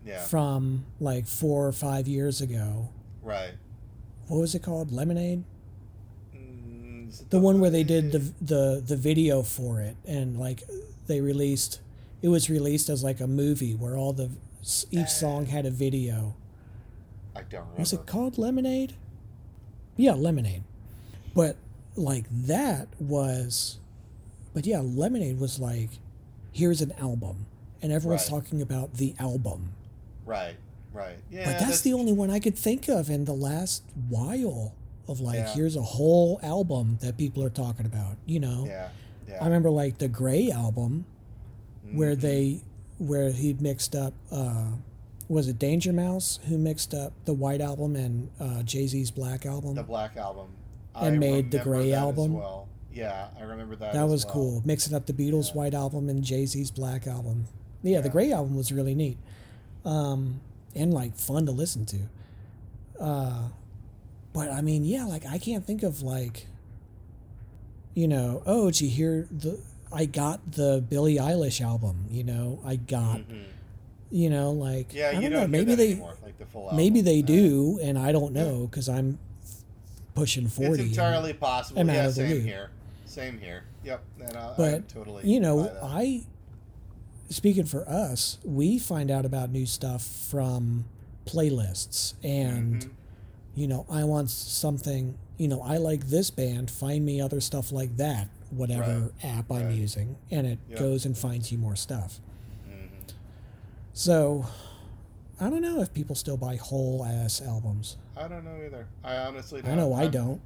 yeah 0.05 0.21
from 0.21 0.85
like 1.01 1.27
four 1.27 1.67
or 1.67 1.73
five 1.73 2.07
years 2.07 2.41
ago. 2.41 2.91
right 3.23 3.55
What 4.29 4.41
was 4.41 4.55
it 4.55 4.63
called? 4.63 4.93
Lemonade. 4.93 5.45
Mm, 6.37 7.21
it 7.21 7.31
The 7.31 7.39
one 7.39 7.61
where 7.61 7.71
they 7.71 7.85
did 7.85 8.13
the 8.13 8.19
the 8.41 8.83
the 8.87 8.97
video 8.97 9.43
for 9.43 9.81
it, 9.81 9.97
and 10.07 10.39
like 10.39 10.63
they 11.07 11.21
released, 11.21 11.81
it 12.23 12.29
was 12.29 12.49
released 12.49 12.89
as 12.89 13.03
like 13.03 13.21
a 13.21 13.27
movie 13.27 13.75
where 13.75 13.97
all 13.97 14.13
the 14.13 14.31
each 14.91 15.09
song 15.09 15.47
had 15.47 15.67
a 15.67 15.71
video. 15.71 16.35
I 17.37 17.43
don't 17.43 17.61
remember 17.63 17.81
Was 17.81 17.93
it 17.93 18.07
called 18.07 18.39
Lemonade? 18.39 18.95
Yeah, 19.97 20.13
Lemonade. 20.15 20.63
But 21.35 21.57
like 21.97 22.25
that 22.31 22.89
was 22.99 23.79
but 24.53 24.67
yeah, 24.67 24.81
Lemonade 24.83 25.39
was 25.39 25.59
like 25.59 25.91
here's 26.53 26.81
an 26.81 26.93
album 26.93 27.47
and 27.85 27.93
everyone's 27.93 28.23
Right. 28.23 28.41
talking 28.43 28.61
about 28.61 28.95
the 28.95 29.15
album. 29.21 29.73
right 30.27 30.57
right 30.93 31.19
yeah 31.31 31.45
but 31.45 31.59
that's, 31.61 31.81
the 31.83 31.93
only 31.93 32.13
one 32.13 32.31
I 32.31 32.39
could 32.41 32.57
think 32.57 32.89
of 32.89 33.11
in 33.11 33.25
the 33.27 33.35
last 33.35 33.83
while 34.09 34.73
of 35.07 35.21
like 35.21 35.37
Yeah. 35.37 35.55
here's 35.55 35.77
a 35.77 35.83
whole 35.83 36.41
album 36.43 36.99
that 37.03 37.17
people 37.19 37.43
are 37.45 37.51
talking 37.51 37.85
about, 37.87 38.17
you 38.27 38.41
know. 38.41 38.65
yeah 38.67 38.89
yeah 39.29 39.39
I 39.41 39.45
remember 39.45 39.71
like 39.71 39.99
the 39.99 40.09
Gray 40.09 40.51
album 40.51 41.05
where 41.93 42.13
Mm-hmm. 42.13 42.21
they 42.21 42.61
where 42.99 43.31
he 43.33 43.53
mixed 43.55 43.95
up 43.95 44.15
uh 44.33 44.67
was 45.29 45.49
it 45.49 45.59
Danger 45.59 45.93
Mouse 45.93 46.39
who 46.49 46.57
mixed 46.59 46.95
up 46.95 47.13
the 47.25 47.33
White 47.35 47.61
album 47.61 47.97
and 47.97 48.29
uh, 48.39 48.63
Jay 48.63 48.87
Z's 48.87 49.11
Black 49.11 49.45
album? 49.47 49.75
the 49.75 49.83
black 49.83 50.17
album 50.17 50.49
And 50.95 51.19
made 51.19 51.51
the 51.51 51.61
as 51.61 51.93
album. 51.93 52.35
well 52.35 52.69
yeah 52.93 53.29
I 53.39 53.43
remember 53.43 53.75
that 53.77 53.93
that 53.95 54.05
as 54.05 54.11
was 54.11 54.25
well. 54.27 54.35
cool. 54.35 54.63
Mixing 54.65 54.95
up 54.95 55.07
the 55.07 55.13
Beatles' 55.13 55.49
Yeah. 55.49 55.55
White 55.59 55.75
album 55.75 56.09
and 56.09 56.23
Jay 56.23 56.47
Z's 56.47 56.71
Black 56.71 57.07
album. 57.09 57.47
Yeah, 57.85 58.01
the. 58.01 58.09
Gray 58.09 58.33
album 58.33 58.57
was 58.57 58.73
really 58.73 58.95
neat. 58.97 59.19
um, 59.85 60.41
and 60.75 60.93
like 60.93 61.17
fun 61.17 61.47
to 61.47 61.53
listen 61.53 61.87
to. 61.87 61.99
Uh, 62.99 63.43
but 64.33 64.51
I 64.51 64.61
mean, 64.61 64.85
yeah, 64.85 65.05
like 65.05 65.25
I 65.25 65.39
can't 65.39 65.65
think 65.65 65.83
of 65.85 66.03
like, 66.03 66.47
you 67.95 68.09
know, 68.09 68.43
oh, 68.47 68.71
did 68.71 68.81
you 68.81 68.89
hear 68.89 69.29
the? 69.31 69.61
I 69.93 70.07
got 70.07 70.53
the 70.53 70.83
Billie 70.89 71.17
Eilish 71.17 71.61
album. 71.61 72.07
You 72.11 72.25
know, 72.25 72.59
I 72.65 72.75
got, 72.77 73.21
you 74.11 74.31
know, 74.31 74.51
like 74.51 74.89
Mm-hmm. 74.89 74.97
Yeah, 74.97 75.07
I 75.11 75.13
you 75.13 75.21
don't 75.23 75.31
don't 75.31 75.41
know. 75.43 75.47
Maybe 75.47 75.75
they, 75.77 75.93
anymore, 75.93 76.17
like 76.25 76.39
the 76.39 76.47
full 76.47 76.71
maybe 76.75 77.01
they 77.01 77.23
do, 77.23 77.79
and 77.83 77.97
I 77.97 78.11
don't 78.11 78.33
know 78.33 78.67
because 78.67 78.89
I'm 78.89 79.19
pushing 80.17 80.49
forty. 80.49 80.83
and- 80.83 80.91
entirely 80.91 81.33
possible. 81.35 81.81
I'm 81.81 81.89
Yeah, 81.89 82.11
same 82.11 82.43
here. 82.43 82.71
Same 83.07 83.39
here. 83.39 83.63
Yep. 83.85 84.03
And 84.21 84.33
but 84.57 84.89
totally. 84.89 85.29
you 85.31 85.39
know 85.39 85.71
i 85.83 86.25
speaking 87.29 87.65
for 87.65 87.89
us 87.89 88.39
we 88.45 88.79
find 88.79 89.11
out 89.11 89.25
about 89.25 89.51
new 89.51 89.67
stuff 89.67 90.03
from 90.31 90.85
playlists 91.27 92.15
and 92.23 92.83
Mm-hmm. 92.83 92.91
you 93.61 93.67
know 93.69 93.87
i 93.91 94.05
want 94.05 94.31
something 94.31 95.17
you 95.39 95.49
know 95.49 95.63
i 95.63 95.77
like 95.79 96.09
this 96.09 96.31
band 96.31 96.71
find 96.71 97.05
me 97.05 97.21
other 97.21 97.41
stuff 97.41 97.73
like 97.73 97.97
that 97.97 98.29
whatever 98.51 99.11
app 99.25 99.51
i'm 99.51 99.67
right. 99.67 99.75
using 99.75 100.17
and 100.31 100.47
it 100.47 100.59
Yep. 100.71 100.79
goes 100.79 101.07
and 101.07 101.17
finds 101.17 101.51
you 101.51 101.59
more 101.59 101.77
stuff 101.77 102.21
Mm-hmm. 102.69 102.87
so 103.95 104.47
i 105.41 105.49
don't 105.51 105.63
know 105.63 105.81
if 105.81 105.93
people 105.95 106.15
still 106.15 106.37
buy 106.37 106.57
whole 106.57 107.05
ass 107.05 107.41
albums 107.41 107.97
I 108.17 108.29
don't 108.29 108.45
know 108.45 108.57
either. 108.65 108.87
I 109.03 109.17
honestly 109.17 109.61
don't. 109.63 109.73
i 109.73 109.75
know 109.75 109.93
i 109.93 110.03
I'm- 110.03 110.11
don't 110.11 110.41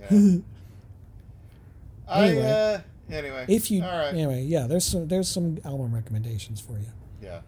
Yeah. 0.00 0.36
I, 2.08 2.28
Anyway. 2.28 2.50
uh, 2.50 2.80
anyway. 3.12 3.44
if 3.48 3.70
you 3.70 3.82
All 3.82 3.90
right. 3.90 4.08
anyway 4.14 4.42
yeah 4.42 4.66
there's 4.66 4.84
some 4.84 5.06
there's 5.08 5.28
some 5.28 5.58
album 5.64 5.94
recommendations 5.94 6.60
for 6.60 6.72
you 6.78 6.86
Yeah. 7.22 7.40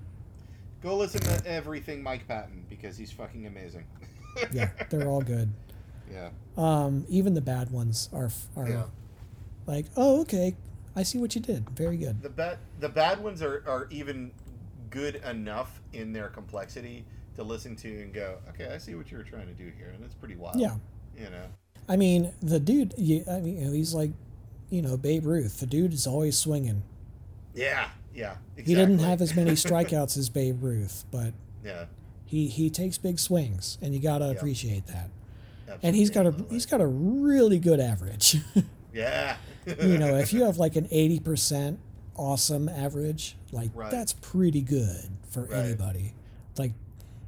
Go 0.83 0.97
listen 0.97 1.21
to 1.23 1.47
everything 1.47 2.03
Mike 2.03 2.29
Patton 2.29 2.67
because 2.69 2.97
he's 2.99 3.11
fucking 3.11 3.47
amazing. 3.47 3.87
yeah 4.53 4.69
they're 4.91 5.09
all 5.09 5.23
good 5.23 5.51
yeah. 6.13 6.29
Um, 6.57 7.07
even 7.09 7.33
the 7.35 7.41
bad 7.41 7.71
ones 7.71 8.09
are 8.13 8.31
are 8.57 8.69
Yeah. 8.69 8.85
like, 9.67 9.87
oh, 9.97 10.21
okay, 10.21 10.55
I 10.95 11.03
see 11.03 11.17
what 11.19 11.35
you 11.35 11.41
did. 11.41 11.69
Very 11.71 11.97
good. 11.97 12.23
The 12.23 12.29
bad 12.29 12.59
the 12.79 12.89
bad 12.91 13.25
ones 13.25 13.43
are, 13.43 13.65
are 13.67 13.89
even 13.91 14.31
good 14.91 15.17
enough 15.29 15.81
in 15.95 16.13
their 16.13 16.29
complexity 16.29 17.05
to 17.37 17.43
listen 17.43 17.75
to 17.77 17.89
and 18.03 18.13
go, 18.13 18.37
okay, 18.51 18.69
I 18.73 18.79
see 18.79 18.95
what 18.95 19.11
you 19.11 19.17
were 19.17 19.25
trying 19.25 19.47
to 19.47 19.55
do 19.55 19.73
here, 19.79 19.91
and 19.95 20.05
it's 20.05 20.15
pretty 20.15 20.37
wild. 20.37 20.61
Yeah, 20.61 20.77
You 21.19 21.31
know. 21.31 21.47
I 21.89 21.97
mean, 21.97 22.31
the 22.43 22.61
dude. 22.61 22.95
You, 22.99 23.25
I 23.29 23.41
mean, 23.41 23.59
you 23.59 23.65
know, 23.67 23.73
he's 23.73 23.95
like, 23.95 24.11
you 24.71 24.83
know, 24.83 24.97
Babe 24.97 25.27
Ruth. 25.27 25.61
The 25.61 25.67
dude 25.67 25.93
is 25.93 26.07
always 26.07 26.37
swinging. 26.37 26.83
Yeah. 27.55 27.89
Yeah. 28.15 28.37
Exactly. 28.57 28.65
He 28.65 28.75
didn't 28.75 28.99
have 29.01 29.21
as 29.21 29.35
many 29.35 29.51
strikeouts 29.67 30.17
as 30.17 30.29
Babe 30.29 30.63
Ruth, 30.63 31.05
but 31.11 31.35
Yeah. 31.65 31.87
he 32.25 32.49
he 32.49 32.71
takes 32.71 32.99
big 32.99 33.19
swings, 33.19 33.79
and 33.83 33.95
you 33.95 34.01
gotta 34.01 34.27
Yeah. 34.27 34.31
appreciate 34.33 34.87
that. 34.87 35.11
And 35.83 35.97
he's 35.97 36.11
got 36.11 36.27
a 36.27 36.35
he's 36.51 36.67
got 36.67 36.81
a 36.81 36.87
really 36.87 37.59
good 37.59 37.81
average. 37.81 38.37
Yeah. 38.93 39.39
you 39.67 39.99
know, 39.99 40.15
if 40.19 40.33
you 40.33 40.45
have 40.47 40.57
like 40.59 40.77
an 40.77 40.87
eighty 40.93 41.19
percent 41.19 41.81
awesome 42.17 42.69
average, 42.69 43.37
like 43.51 43.71
Right. 43.75 43.91
that's 43.91 44.13
pretty 44.13 44.61
good 44.61 45.09
for 45.31 45.43
Right. 45.47 45.65
anybody. 45.65 46.15
Like, 46.57 46.75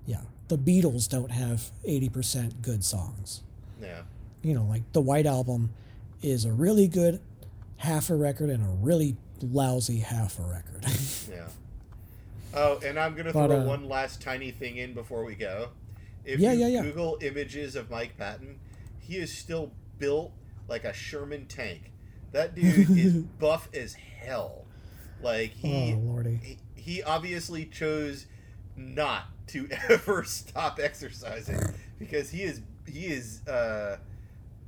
yeah, 0.07 0.21
the 0.47 0.57
Beatles 0.57 1.09
don't 1.09 1.33
have 1.33 1.73
eighty 1.85 2.09
percent 2.09 2.63
good 2.63 2.85
songs. 2.85 3.43
yeah. 3.83 4.03
You 4.43 4.55
know, 4.55 4.65
like 4.65 4.85
the 4.93 5.01
White 5.01 5.27
Album 5.27 5.71
is 6.23 6.45
a 6.45 6.53
really 6.53 6.89
good 6.89 7.21
half 7.79 8.11
a 8.11 8.17
record 8.17 8.51
and 8.51 8.63
a 8.63 8.69
really 8.81 9.17
lousy 9.43 9.99
half 9.99 10.39
a 10.39 10.43
record. 10.43 10.85
Yeah. 11.31 11.49
Oh, 12.55 12.79
and 12.85 12.99
I'm 12.99 13.15
gonna 13.15 13.33
But, 13.33 13.49
throw 13.49 13.61
uh, 13.61 13.65
one 13.65 13.89
last 13.89 14.23
tiny 14.23 14.51
thing 14.51 14.77
in 14.79 14.95
before 14.95 15.25
we 15.25 15.35
go. 15.35 15.71
If 16.25 16.41
Yeah, 16.41 16.53
you 16.53 16.61
yeah, 16.61 16.67
yeah. 16.69 16.83
Google 16.83 17.19
images 17.21 17.77
of 17.77 17.91
Mike 17.91 18.17
Patton, 18.17 18.59
he 19.01 19.17
is 19.17 19.37
still 19.37 19.73
built 19.99 20.33
like 20.69 20.85
a 20.85 20.93
Sherman 20.93 21.47
tank. 21.47 21.93
That 22.33 22.55
dude 22.55 22.91
is 22.97 23.13
buff 23.39 23.69
as 23.75 23.95
hell. 23.95 24.65
Like 25.23 25.51
he, 25.51 25.93
oh 25.95 25.99
lordy. 25.99 26.41
he, 26.43 26.59
he 26.81 27.03
obviously 27.03 27.67
chose 27.67 28.27
not 28.77 29.25
to 29.49 29.69
ever 29.89 30.25
stop 30.25 30.79
exercising 30.83 31.61
because 31.99 32.31
he 32.31 32.43
is 32.43 32.63
he 32.87 33.07
is 33.07 33.47
uh, 33.47 33.97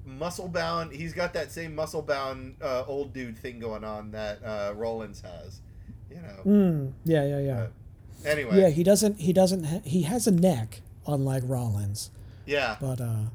muscle 0.08 0.48
bound. 0.48 0.92
He's 0.92 1.12
got 1.12 1.32
that 1.34 1.52
same 1.52 1.74
muscle 1.74 2.02
bound 2.02 2.56
uh, 2.62 2.84
old 2.86 3.12
dude 3.12 3.38
thing 3.38 3.58
going 3.60 3.84
on 3.84 4.10
that 4.12 4.42
uh, 4.44 4.72
Rollins 4.74 5.20
has. 5.20 5.60
You 6.10 6.16
know. 6.16 6.42
Mm, 6.46 6.92
yeah, 7.04 7.24
yeah, 7.26 7.38
yeah. 7.40 7.58
Uh, 7.60 7.66
Anyway, 8.24 8.58
yeah, 8.60 8.68
he 8.68 8.82
doesn't. 8.82 9.20
He 9.20 9.32
doesn't. 9.32 9.62
Ha- 9.62 9.80
he 9.84 10.02
has 10.02 10.26
a 10.26 10.32
neck, 10.32 10.80
unlike 11.06 11.44
Rollins, 11.46 12.10
yeah, 12.46 12.76
but 12.80 13.00
uh, 13.00 13.26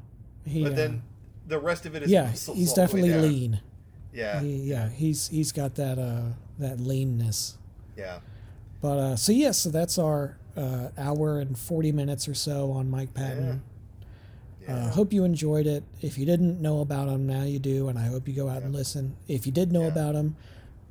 he. 0.45 0.63
but 0.63 0.73
uh, 0.73 0.75
then 0.75 1.03
the 1.47 1.57
rest 1.57 1.85
of 1.85 1.95
it 1.95 2.03
is 2.03 2.11
yeah, 2.11 2.31
he's 2.31 2.49
all 2.49 2.55
the 2.55 2.61
way 2.61 2.75
definitely 2.75 3.13
lean. 3.13 3.61
Yeah, 4.13 4.41
He, 4.41 4.55
yeah, 4.57 4.89
he's 4.89 5.29
he's 5.29 5.53
got 5.53 5.75
that 5.75 5.97
uh 5.97 6.33
that 6.59 6.81
leanness. 6.81 7.57
yeah, 7.97 8.19
But 8.81 8.97
uh, 8.99 9.15
so 9.15 9.31
yeah, 9.31 9.51
so 9.51 9.69
that's 9.69 9.97
our 9.97 10.37
uh, 10.57 10.89
hour 10.97 11.39
and 11.39 11.57
forty 11.57 11.93
minutes 11.93 12.27
or 12.27 12.33
so 12.33 12.71
on 12.73 12.89
Mike 12.91 13.13
Patton. 13.13 13.45
yeah. 13.45 13.55
Uh, 14.67 14.89
hope 14.89 15.11
you 15.13 15.23
enjoyed 15.23 15.67
it. 15.67 15.83
If 16.01 16.17
you 16.17 16.25
didn't 16.25 16.61
know 16.61 16.79
about 16.81 17.07
them, 17.07 17.25
now 17.27 17.43
you 17.43 17.59
do, 17.59 17.89
and 17.89 17.97
I 17.99 18.03
hope 18.07 18.27
you 18.27 18.33
go 18.33 18.47
out 18.49 18.61
and 18.63 18.73
listen. 18.73 19.15
If 19.27 19.45
you 19.45 19.51
did 19.51 19.71
know 19.71 19.81
Yeah. 19.81 19.87
about 19.87 20.13
them, 20.13 20.35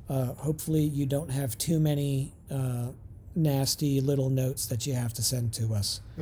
uh, 0.09 0.33
hopefully 0.33 0.83
you 0.83 1.05
don't 1.05 1.31
have 1.31 1.57
too 1.57 1.79
many 1.79 2.33
uh, 2.51 2.87
nasty 3.35 3.99
little 4.01 4.29
notes 4.29 4.67
that 4.67 4.85
you 4.85 4.93
have 4.93 5.13
to 5.13 5.23
send 5.23 5.53
to 5.53 5.73
us. 5.73 6.01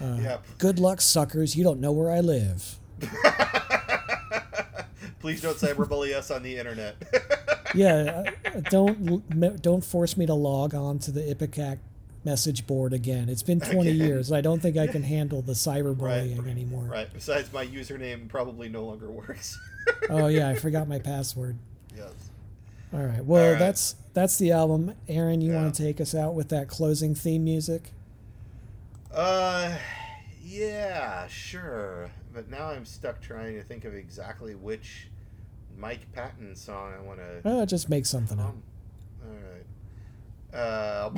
Uh, 0.00 0.16
yeah. 0.22 0.38
Good 0.58 0.78
luck, 0.78 1.00
suckers. 1.00 1.56
You 1.56 1.64
don't 1.64 1.80
know 1.80 1.90
where 1.90 2.10
I 2.10 2.20
live. 2.20 2.76
Please 5.20 5.40
don't 5.42 5.56
cyberbully 5.56 6.14
us 6.14 6.30
on 6.30 6.42
the 6.42 6.56
internet. 6.56 6.96
Yeah, 7.74 8.32
uh, 8.46 8.60
don't 8.70 9.60
don't 9.60 9.84
force 9.84 10.16
me 10.16 10.24
to 10.24 10.32
log 10.32 10.74
on 10.74 10.98
to 11.00 11.10
the 11.10 11.20
Ipecac 11.20 11.76
message 12.24 12.66
board 12.66 12.92
again. 12.92 13.28
It's 13.28 13.42
been 13.42 13.60
20 13.72 13.90
Again. 13.90 14.06
years. 14.06 14.32
I 14.32 14.40
don't 14.40 14.60
think 14.60 14.76
I 14.76 14.86
can 14.86 15.02
handle 15.02 15.40
the 15.42 15.52
cyberbullying 15.54 16.38
Right. 16.38 16.48
anymore. 16.50 16.84
right. 16.84 17.08
Besides, 17.12 17.52
my 17.52 17.66
username 17.66 18.28
probably 18.28 18.68
no 18.68 18.84
longer 18.84 19.10
works. 19.10 19.58
Oh 20.10 20.26
yeah, 20.26 20.50
I 20.50 20.54
forgot 20.66 20.86
my 20.86 20.98
password. 20.98 21.56
yes. 21.96 22.10
All 22.92 23.00
right. 23.00 23.24
Well, 23.24 23.42
All 23.44 23.50
right. 23.52 23.58
that's 23.58 23.96
that's 24.12 24.36
the 24.36 24.52
album. 24.52 24.94
Aaron, 25.08 25.40
you 25.40 25.52
Yeah. 25.52 25.62
want 25.62 25.74
to 25.74 25.82
take 25.82 25.98
us 26.00 26.14
out 26.14 26.34
with 26.34 26.50
that 26.50 26.68
closing 26.68 27.14
theme 27.14 27.44
music? 27.44 27.92
Uh, 29.12 29.76
yeah, 30.44 31.26
sure. 31.28 32.10
But 32.34 32.50
now 32.50 32.66
I'm 32.68 32.84
stuck 32.84 33.20
trying 33.22 33.54
to 33.54 33.62
think 33.62 33.84
of 33.86 33.94
exactly 33.94 34.54
which 34.54 35.08
Mike 35.76 36.12
Patton 36.12 36.54
song 36.54 36.92
I 36.98 37.00
want 37.02 37.20
to. 37.20 37.48
Uh, 37.48 37.64
just 37.66 37.88
make 37.88 38.04
something 38.06 38.38
up. 38.38 38.46
Um, 38.46 38.54
right. 38.54 38.62
Uh, 40.52 41.10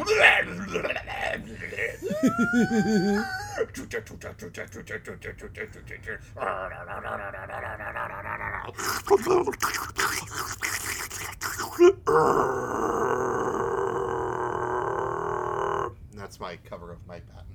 That's 16.15 16.39
my 16.41 16.57
cover 16.69 16.93
of 16.93 16.99
Mike 17.07 17.25
Patton. 17.33 17.47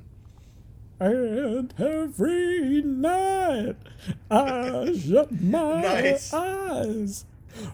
And 0.99 1.73
every 1.77 2.81
night 2.81 3.75
I 4.31 4.97
shut 4.97 5.31
my 5.31 5.81
Nice. 5.81 6.33
eyes. 6.33 7.25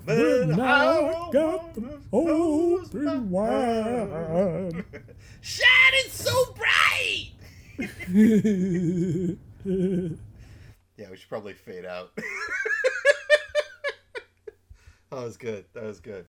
But 0.06 0.48
now 0.48 1.28
I 1.28 1.30
got 1.32 1.74
the 1.74 2.00
open 2.14 3.30
wide. 3.30 4.86
Shining 5.42 6.10
so 6.10 6.56
bright. 6.56 7.32
Yeah, 11.02 11.10
we 11.10 11.18
should 11.18 11.30
probably 11.30 11.54
fade 11.54 11.84
out. 11.84 12.12
that 12.16 12.24
was 15.10 15.36
good. 15.36 15.66
That 15.74 15.84
was 15.86 16.00
good. 16.00 16.28